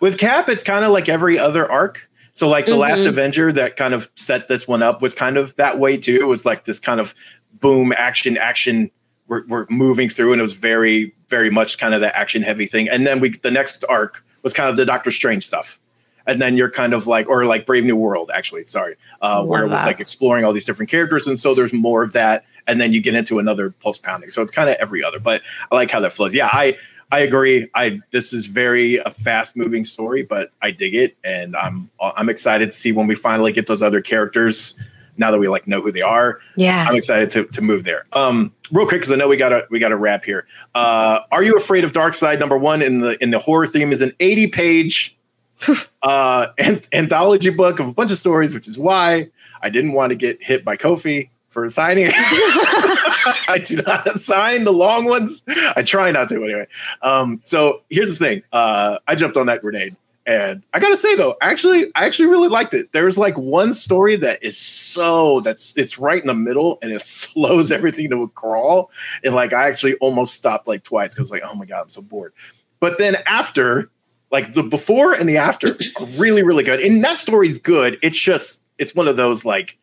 With 0.00 0.18
Cap, 0.18 0.48
it's 0.48 0.62
kind 0.62 0.84
of 0.84 0.92
like 0.92 1.08
every 1.08 1.38
other 1.38 1.68
arc. 1.70 2.08
So 2.34 2.48
like 2.48 2.66
the 2.66 2.76
last 2.76 3.00
Mhm. 3.00 3.08
Avenger 3.08 3.52
that 3.52 3.76
kind 3.76 3.92
of 3.94 4.10
set 4.14 4.48
this 4.48 4.68
one 4.68 4.82
up 4.82 5.02
was 5.02 5.14
kind 5.14 5.36
of 5.36 5.56
that 5.56 5.78
way 5.78 5.96
too. 5.96 6.18
It 6.20 6.26
was 6.26 6.44
like 6.44 6.64
this 6.64 6.78
kind 6.78 7.00
of 7.00 7.14
boom 7.60 7.92
action 7.96 8.36
action 8.36 8.90
we're, 9.28 9.46
we're 9.46 9.66
moving 9.70 10.08
through, 10.08 10.32
and 10.32 10.40
it 10.40 10.42
was 10.42 10.52
very 10.52 11.14
very 11.28 11.50
much 11.50 11.78
kind 11.78 11.94
of 11.94 12.00
the 12.00 12.16
action 12.16 12.42
heavy 12.42 12.66
thing. 12.66 12.88
And 12.88 13.06
then 13.06 13.20
we 13.20 13.30
the 13.30 13.50
next 13.50 13.84
arc 13.88 14.24
was 14.42 14.52
kind 14.52 14.68
of 14.68 14.76
the 14.76 14.84
Doctor 14.84 15.10
Strange 15.10 15.46
stuff. 15.46 15.78
And 16.26 16.40
then 16.40 16.56
you're 16.56 16.70
kind 16.70 16.94
of 16.94 17.08
like, 17.08 17.28
or 17.28 17.44
like 17.46 17.66
Brave 17.66 17.84
New 17.84 17.96
World, 17.96 18.30
actually, 18.32 18.64
sorry, 18.64 18.94
uh, 19.22 19.44
where 19.44 19.64
it 19.64 19.68
was 19.68 19.80
that. 19.80 19.86
like 19.86 19.98
exploring 19.98 20.44
all 20.44 20.52
these 20.52 20.64
different 20.64 20.88
characters. 20.88 21.26
And 21.26 21.36
so 21.36 21.52
there's 21.52 21.72
more 21.72 22.04
of 22.04 22.12
that. 22.12 22.44
And 22.68 22.80
then 22.80 22.92
you 22.92 23.00
get 23.00 23.16
into 23.16 23.40
another 23.40 23.70
pulse 23.70 23.98
pounding. 23.98 24.30
So 24.30 24.40
it's 24.40 24.50
kind 24.52 24.70
of 24.70 24.76
every 24.76 25.02
other, 25.02 25.18
but 25.18 25.42
I 25.72 25.74
like 25.74 25.90
how 25.90 25.98
that 25.98 26.12
flows. 26.12 26.32
Yeah, 26.32 26.48
I, 26.52 26.78
I 27.10 27.20
agree. 27.20 27.68
I 27.74 28.00
this 28.10 28.32
is 28.32 28.46
very 28.46 28.96
a 28.96 29.10
fast 29.10 29.56
moving 29.56 29.84
story, 29.84 30.22
but 30.22 30.52
I 30.62 30.70
dig 30.70 30.94
it, 30.94 31.14
and 31.22 31.54
I'm 31.56 31.90
I'm 32.00 32.30
excited 32.30 32.66
to 32.66 32.70
see 32.70 32.90
when 32.90 33.06
we 33.06 33.14
finally 33.14 33.52
get 33.52 33.66
those 33.66 33.82
other 33.82 34.00
characters. 34.00 34.78
Now 35.18 35.30
that 35.30 35.38
we 35.38 35.46
like 35.48 35.66
know 35.66 35.80
who 35.82 35.92
they 35.92 36.00
are, 36.02 36.38
Yeah. 36.56 36.86
I'm 36.88 36.94
excited 36.96 37.28
to, 37.30 37.44
to 37.44 37.60
move 37.60 37.84
there. 37.84 38.06
Um, 38.14 38.52
real 38.70 38.86
quick, 38.86 39.00
because 39.02 39.12
I 39.12 39.16
know 39.16 39.28
we 39.28 39.36
gotta 39.36 39.66
we 39.70 39.78
gotta 39.78 39.96
wrap 39.96 40.24
here. 40.24 40.46
Uh, 40.74 41.20
Are 41.30 41.42
you 41.42 41.52
afraid 41.54 41.84
of 41.84 41.92
Darkseid? 41.92 42.38
Number 42.38 42.56
one 42.56 42.80
in 42.82 43.00
the 43.00 43.22
in 43.22 43.30
the 43.30 43.38
horror 43.38 43.66
theme 43.66 43.92
is 43.92 44.00
an 44.00 44.12
80 44.20 44.46
page 44.48 45.16
uh, 46.02 46.48
an- 46.58 46.80
anthology 46.92 47.50
book 47.50 47.78
of 47.78 47.88
a 47.88 47.92
bunch 47.92 48.10
of 48.10 48.18
stories, 48.18 48.54
which 48.54 48.66
is 48.66 48.78
why 48.78 49.28
I 49.62 49.68
didn't 49.68 49.92
want 49.92 50.10
to 50.10 50.16
get 50.16 50.42
hit 50.42 50.64
by 50.64 50.76
Kofi 50.76 51.28
for 51.50 51.68
signing. 51.68 52.10
I 52.14 53.60
do 53.64 53.76
not 53.82 54.08
sign 54.20 54.64
the 54.64 54.72
long 54.72 55.04
ones. 55.04 55.42
I 55.76 55.82
try 55.82 56.10
not 56.10 56.28
to 56.30 56.42
anyway. 56.42 56.66
Um, 57.02 57.40
so 57.44 57.82
here's 57.90 58.18
the 58.18 58.24
thing. 58.24 58.42
Uh, 58.52 58.98
I 59.06 59.14
jumped 59.14 59.36
on 59.36 59.46
that 59.46 59.60
grenade. 59.60 59.94
And 60.24 60.62
I 60.72 60.78
gotta 60.78 60.96
say 60.96 61.16
though, 61.16 61.36
actually, 61.40 61.86
I 61.96 62.04
actually 62.04 62.28
really 62.28 62.48
liked 62.48 62.74
it. 62.74 62.92
There's 62.92 63.18
like 63.18 63.36
one 63.36 63.72
story 63.72 64.14
that 64.16 64.42
is 64.42 64.56
so 64.56 65.40
that's 65.40 65.76
it's 65.76 65.98
right 65.98 66.20
in 66.20 66.28
the 66.28 66.34
middle 66.34 66.78
and 66.80 66.92
it 66.92 67.00
slows 67.02 67.72
everything 67.72 68.10
to 68.10 68.22
a 68.22 68.28
crawl. 68.28 68.90
And 69.24 69.34
like 69.34 69.52
I 69.52 69.68
actually 69.68 69.94
almost 69.96 70.34
stopped 70.34 70.68
like 70.68 70.84
twice 70.84 71.14
because 71.14 71.30
like, 71.30 71.42
oh 71.44 71.54
my 71.54 71.64
god, 71.64 71.82
I'm 71.82 71.88
so 71.88 72.02
bored. 72.02 72.32
But 72.78 72.98
then 72.98 73.16
after, 73.26 73.90
like 74.30 74.54
the 74.54 74.62
before 74.62 75.12
and 75.12 75.28
the 75.28 75.36
after 75.38 75.76
are 75.96 76.06
really, 76.16 76.42
really 76.42 76.64
good. 76.64 76.80
And 76.80 77.04
that 77.04 77.18
story's 77.18 77.58
good. 77.58 77.98
It's 78.02 78.18
just 78.18 78.62
it's 78.78 78.94
one 78.94 79.08
of 79.08 79.16
those 79.16 79.44
like 79.44 79.76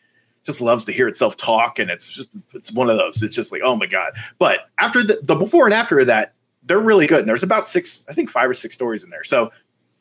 just 0.46 0.62
loves 0.62 0.86
to 0.86 0.94
hear 0.94 1.08
itself 1.08 1.36
talk, 1.36 1.80
and 1.80 1.92
it's 1.92 2.08
just 2.08 2.56
it's 2.56 2.72
one 2.72 2.90
of 2.90 2.98
those. 2.98 3.22
It's 3.22 3.36
just 3.36 3.52
like, 3.52 3.62
oh 3.64 3.76
my 3.76 3.88
god. 3.88 4.14
But 4.38 4.70
after 4.80 5.04
the, 5.04 5.20
the 5.22 5.36
before 5.36 5.66
and 5.66 5.74
after 5.74 6.04
that, 6.06 6.34
they're 6.64 6.80
really 6.80 7.08
good. 7.08 7.20
And 7.20 7.28
there's 7.28 7.44
about 7.44 7.66
six, 7.66 8.06
I 8.10 8.14
think 8.14 8.30
five 8.30 8.50
or 8.50 8.54
six 8.54 8.74
stories 8.74 9.04
in 9.04 9.10
there. 9.10 9.24
So 9.24 9.52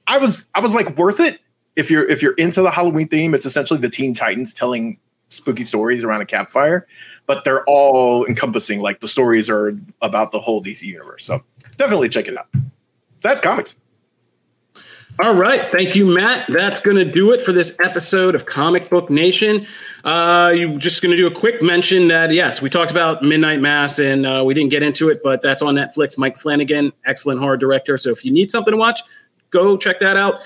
I 0.08 0.18
was 0.18 0.48
I 0.54 0.60
was 0.60 0.74
like 0.74 0.96
worth 0.96 1.20
it 1.20 1.40
if 1.76 1.90
you're 1.90 2.08
if 2.10 2.22
you're 2.22 2.34
into 2.34 2.62
the 2.62 2.70
Halloween 2.70 3.06
theme. 3.06 3.34
It's 3.34 3.46
essentially 3.46 3.78
the 3.78 3.90
Teen 3.90 4.14
Titans 4.14 4.52
telling 4.52 4.98
spooky 5.28 5.62
stories 5.62 6.02
around 6.02 6.22
a 6.22 6.26
campfire, 6.26 6.86
but 7.26 7.44
they're 7.44 7.64
all 7.64 8.24
encompassing. 8.26 8.80
Like 8.80 9.00
the 9.00 9.08
stories 9.08 9.48
are 9.50 9.78
about 10.00 10.32
the 10.32 10.40
whole 10.40 10.62
DC 10.62 10.82
universe. 10.82 11.26
So 11.26 11.40
definitely 11.76 12.08
check 12.08 12.26
it 12.26 12.36
out. 12.36 12.48
That's 13.22 13.40
comics. 13.40 13.76
All 15.20 15.34
right. 15.34 15.68
Thank 15.68 15.96
you, 15.96 16.06
Matt. 16.06 16.46
That's 16.48 16.78
going 16.78 16.96
to 16.96 17.04
do 17.04 17.32
it 17.32 17.42
for 17.42 17.50
this 17.50 17.74
episode 17.80 18.36
of 18.36 18.46
Comic 18.46 18.88
Book 18.88 19.10
Nation. 19.10 19.66
Uh, 20.04 20.52
you 20.54 20.78
just 20.78 21.02
going 21.02 21.10
to 21.10 21.16
do 21.16 21.26
a 21.26 21.30
quick 21.30 21.60
mention 21.60 22.06
that, 22.06 22.32
yes, 22.32 22.62
we 22.62 22.70
talked 22.70 22.92
about 22.92 23.20
Midnight 23.20 23.60
Mass 23.60 23.98
and 23.98 24.24
uh, 24.24 24.44
we 24.46 24.54
didn't 24.54 24.70
get 24.70 24.84
into 24.84 25.08
it, 25.08 25.20
but 25.24 25.42
that's 25.42 25.60
on 25.60 25.74
Netflix. 25.74 26.16
Mike 26.16 26.36
Flanagan, 26.36 26.92
excellent 27.04 27.40
horror 27.40 27.56
director. 27.56 27.96
So 27.96 28.10
if 28.10 28.24
you 28.24 28.30
need 28.30 28.52
something 28.52 28.70
to 28.70 28.78
watch, 28.78 29.00
go 29.50 29.76
check 29.76 29.98
that 30.00 30.16
out. 30.16 30.40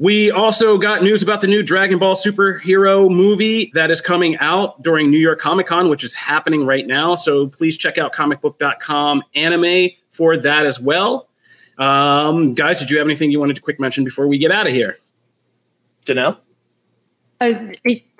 We 0.00 0.30
also 0.30 0.78
got 0.78 1.02
news 1.02 1.24
about 1.24 1.40
the 1.40 1.48
new 1.48 1.62
Dragon 1.62 1.98
Ball 1.98 2.14
superhero 2.14 3.10
movie 3.10 3.72
that 3.74 3.90
is 3.90 4.00
coming 4.00 4.36
out 4.38 4.80
during 4.82 5.10
New 5.10 5.18
York 5.18 5.40
Comic 5.40 5.66
Con, 5.66 5.88
which 5.90 6.04
is 6.04 6.14
happening 6.14 6.64
right 6.64 6.86
now. 6.86 7.16
So 7.16 7.48
please 7.48 7.76
check 7.76 7.98
out 7.98 8.12
comicbook.com 8.14 9.24
anime 9.34 9.90
for 10.10 10.36
that 10.36 10.66
as 10.66 10.80
well. 10.80 11.28
Um, 11.78 12.54
guys, 12.54 12.78
did 12.78 12.90
you 12.90 12.98
have 12.98 13.06
anything 13.08 13.32
you 13.32 13.40
wanted 13.40 13.56
to 13.56 13.62
quick 13.62 13.80
mention 13.80 14.04
before 14.04 14.28
we 14.28 14.38
get 14.38 14.52
out 14.52 14.66
of 14.68 14.72
here? 14.72 14.98
Janelle? 16.06 16.38
Uh, 17.40 17.54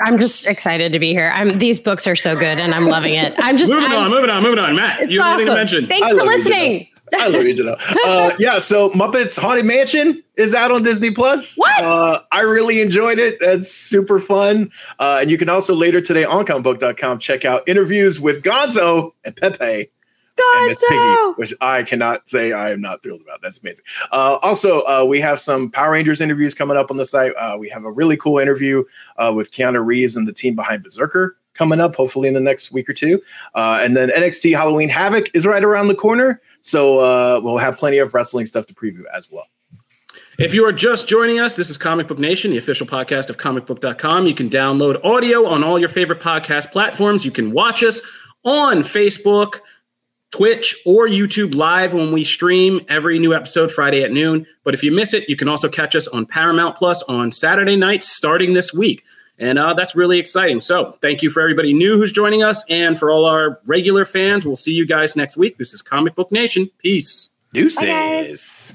I'm 0.01 0.19
just 0.19 0.47
excited 0.47 0.93
to 0.93 0.99
be 1.01 1.09
here. 1.09 1.31
I'm 1.35 1.59
these 1.59 1.81
books 1.81 2.07
are 2.07 2.15
so 2.15 2.35
good 2.35 2.59
and 2.61 2.73
I'm 2.75 2.87
loving 2.87 3.15
it. 3.15 3.35
I'm 3.39 3.57
just 3.57 3.71
moving 3.71 3.87
I'm 3.87 3.99
on, 3.99 4.05
just- 4.05 4.15
moving 4.15 4.31
on, 4.31 4.43
moving 4.43 4.59
on. 4.61 4.77
Matt, 4.77 5.11
you 5.11 5.21
have 5.21 5.35
anything 5.35 5.53
to 5.53 5.57
mention? 5.57 5.87
Thanks 5.87 6.07
I 6.07 6.11
for 6.11 6.25
listening. 6.25 6.81
you, 6.81 6.87
I 7.15 7.29
love 7.29 7.45
you, 7.45 7.55
Janelle. 7.55 7.79
Uh, 8.09 8.35
yeah, 8.39 8.59
so 8.59 8.91
Muppets 8.91 9.39
Haunted 9.39 9.67
Mansion 9.67 10.23
is 10.37 10.55
out 10.55 10.71
on 10.71 10.83
Disney 10.83 11.11
Plus. 11.11 11.57
What? 11.57 11.83
Uh, 11.83 12.21
I 12.33 12.41
really 12.41 12.81
enjoyed 12.81 13.19
it. 13.19 13.39
That's 13.41 13.71
super 13.71 14.19
fun. 14.19 14.71
Uh, 14.99 15.19
and 15.21 15.31
you 15.31 15.37
can 15.37 15.49
also 15.49 15.75
later 15.75 16.01
today 16.01 16.25
on 16.25 16.47
comicbook.com 16.47 17.19
check 17.19 17.45
out 17.45 17.63
interviews 17.67 18.21
with 18.21 18.43
Gonzo 18.43 19.13
and 19.25 19.37
Pepe 19.37 19.91
and 20.39 20.67
Miss 20.67 20.83
Piggy, 20.89 21.17
which 21.37 21.55
I 21.61 21.83
cannot 21.83 22.29
say 22.29 22.53
I 22.53 22.71
am 22.71 22.81
not 22.81 23.03
thrilled 23.03 23.21
about. 23.21 23.43
That's 23.43 23.61
amazing. 23.61 23.85
Uh, 24.13 24.39
also, 24.43 24.83
uh, 24.83 25.05
we 25.07 25.21
have 25.21 25.41
some 25.41 25.71
Power 25.71 25.93
Rangers 25.93 26.21
interviews 26.21 26.55
coming 26.55 26.77
up 26.77 26.91
on 26.91 26.97
the 26.97 27.05
site. 27.05 27.33
Uh, 27.39 27.57
we 27.59 27.69
have 27.69 27.85
a 27.85 27.91
really 27.91 28.17
cool 28.17 28.39
interview 28.39 28.85
uh, 29.17 29.33
with 29.35 29.53
Keanu 29.53 29.85
Reeves 29.85 30.17
and 30.17 30.27
the 30.27 30.33
team 30.33 30.55
behind 30.55 30.85
BRZRKR 30.85 31.33
coming 31.55 31.81
up, 31.81 31.95
hopefully 31.97 32.29
in 32.29 32.35
the 32.35 32.41
next 32.41 32.71
week 32.73 32.89
or 32.89 32.95
two. 32.95 33.21
Uh, 33.55 33.81
and 33.83 33.97
then 33.97 34.09
NXT 34.11 34.57
Halloween 34.57 34.89
Havoc 34.89 35.29
is 35.35 35.45
right 35.45 35.65
around 35.65 35.89
the 35.89 35.95
corner. 35.95 36.41
So 36.61 36.99
uh, 36.99 37.41
we'll 37.43 37.59
have 37.59 37.77
plenty 37.77 37.99
of 37.99 38.15
wrestling 38.15 38.47
stuff 38.47 38.67
to 38.67 38.75
preview 38.75 39.05
as 39.15 39.31
well. 39.31 39.47
If 40.39 40.55
you 40.55 40.65
are 40.65 40.73
just 40.73 41.09
joining 41.09 41.41
us, 41.41 41.57
this 41.57 41.69
is 41.69 41.77
Comic 41.77 42.07
Book 42.07 42.19
Nation, 42.19 42.53
the 42.53 42.59
official 42.59 42.87
podcast 42.87 43.29
of 43.29 43.39
comicbook.com. 43.39 44.27
You 44.27 44.35
can 44.35 44.49
download 44.49 45.05
audio 45.05 45.45
on 45.47 45.65
all 45.65 45.81
your 45.81 45.89
favorite 45.89 46.21
podcast 46.21 46.71
platforms. 46.71 47.25
You 47.25 47.33
can 47.33 47.51
watch 47.51 47.83
us 47.83 48.01
on 48.45 48.79
Facebook, 48.79 49.61
Twitch, 50.31 50.77
or 50.87 51.09
YouTube 51.09 51.57
live 51.57 51.93
when 51.93 52.13
we 52.13 52.23
stream 52.23 52.81
every 52.89 53.19
new 53.19 53.35
episode 53.35 53.73
Friday 53.73 54.05
at 54.05 54.13
noon. 54.13 54.47
But 54.63 54.75
if 54.75 54.85
you 54.85 54.93
miss 54.93 55.13
it, 55.13 55.29
you 55.29 55.35
can 55.35 55.49
also 55.49 55.69
catch 55.69 55.97
us 55.97 56.07
on 56.07 56.25
Paramount 56.25 56.77
Plus 56.77 57.03
on 57.05 57.33
Saturday 57.33 57.75
nights 57.75 58.09
starting 58.09 58.53
this 58.53 58.73
week. 58.73 59.05
And 59.39 59.59
uh, 59.59 59.75
that's 59.75 59.95
really 59.95 60.19
exciting. 60.19 60.61
So 60.61 60.93
thank 61.01 61.23
you 61.23 61.31
for 61.31 61.41
everybody 61.41 61.73
new 61.73 61.97
who's 61.97 62.13
joining 62.13 62.43
us. 62.43 62.65
And 62.69 62.99
for 62.99 63.11
all 63.11 63.25
our 63.25 63.61
regular 63.67 64.05
fans, 64.05 64.45
we'll 64.45 64.57
see 64.57 64.73
you 64.73 64.87
guys 64.87 65.17
next 65.17 65.37
week. 65.37 65.59
This 65.59 65.73
is 65.73 65.83
Comic 65.83 66.15
Book 66.15 66.33
Nation. 66.33 66.71
Peace. 66.79 67.31
Deuces. 67.53 67.79
guys. 67.79 68.75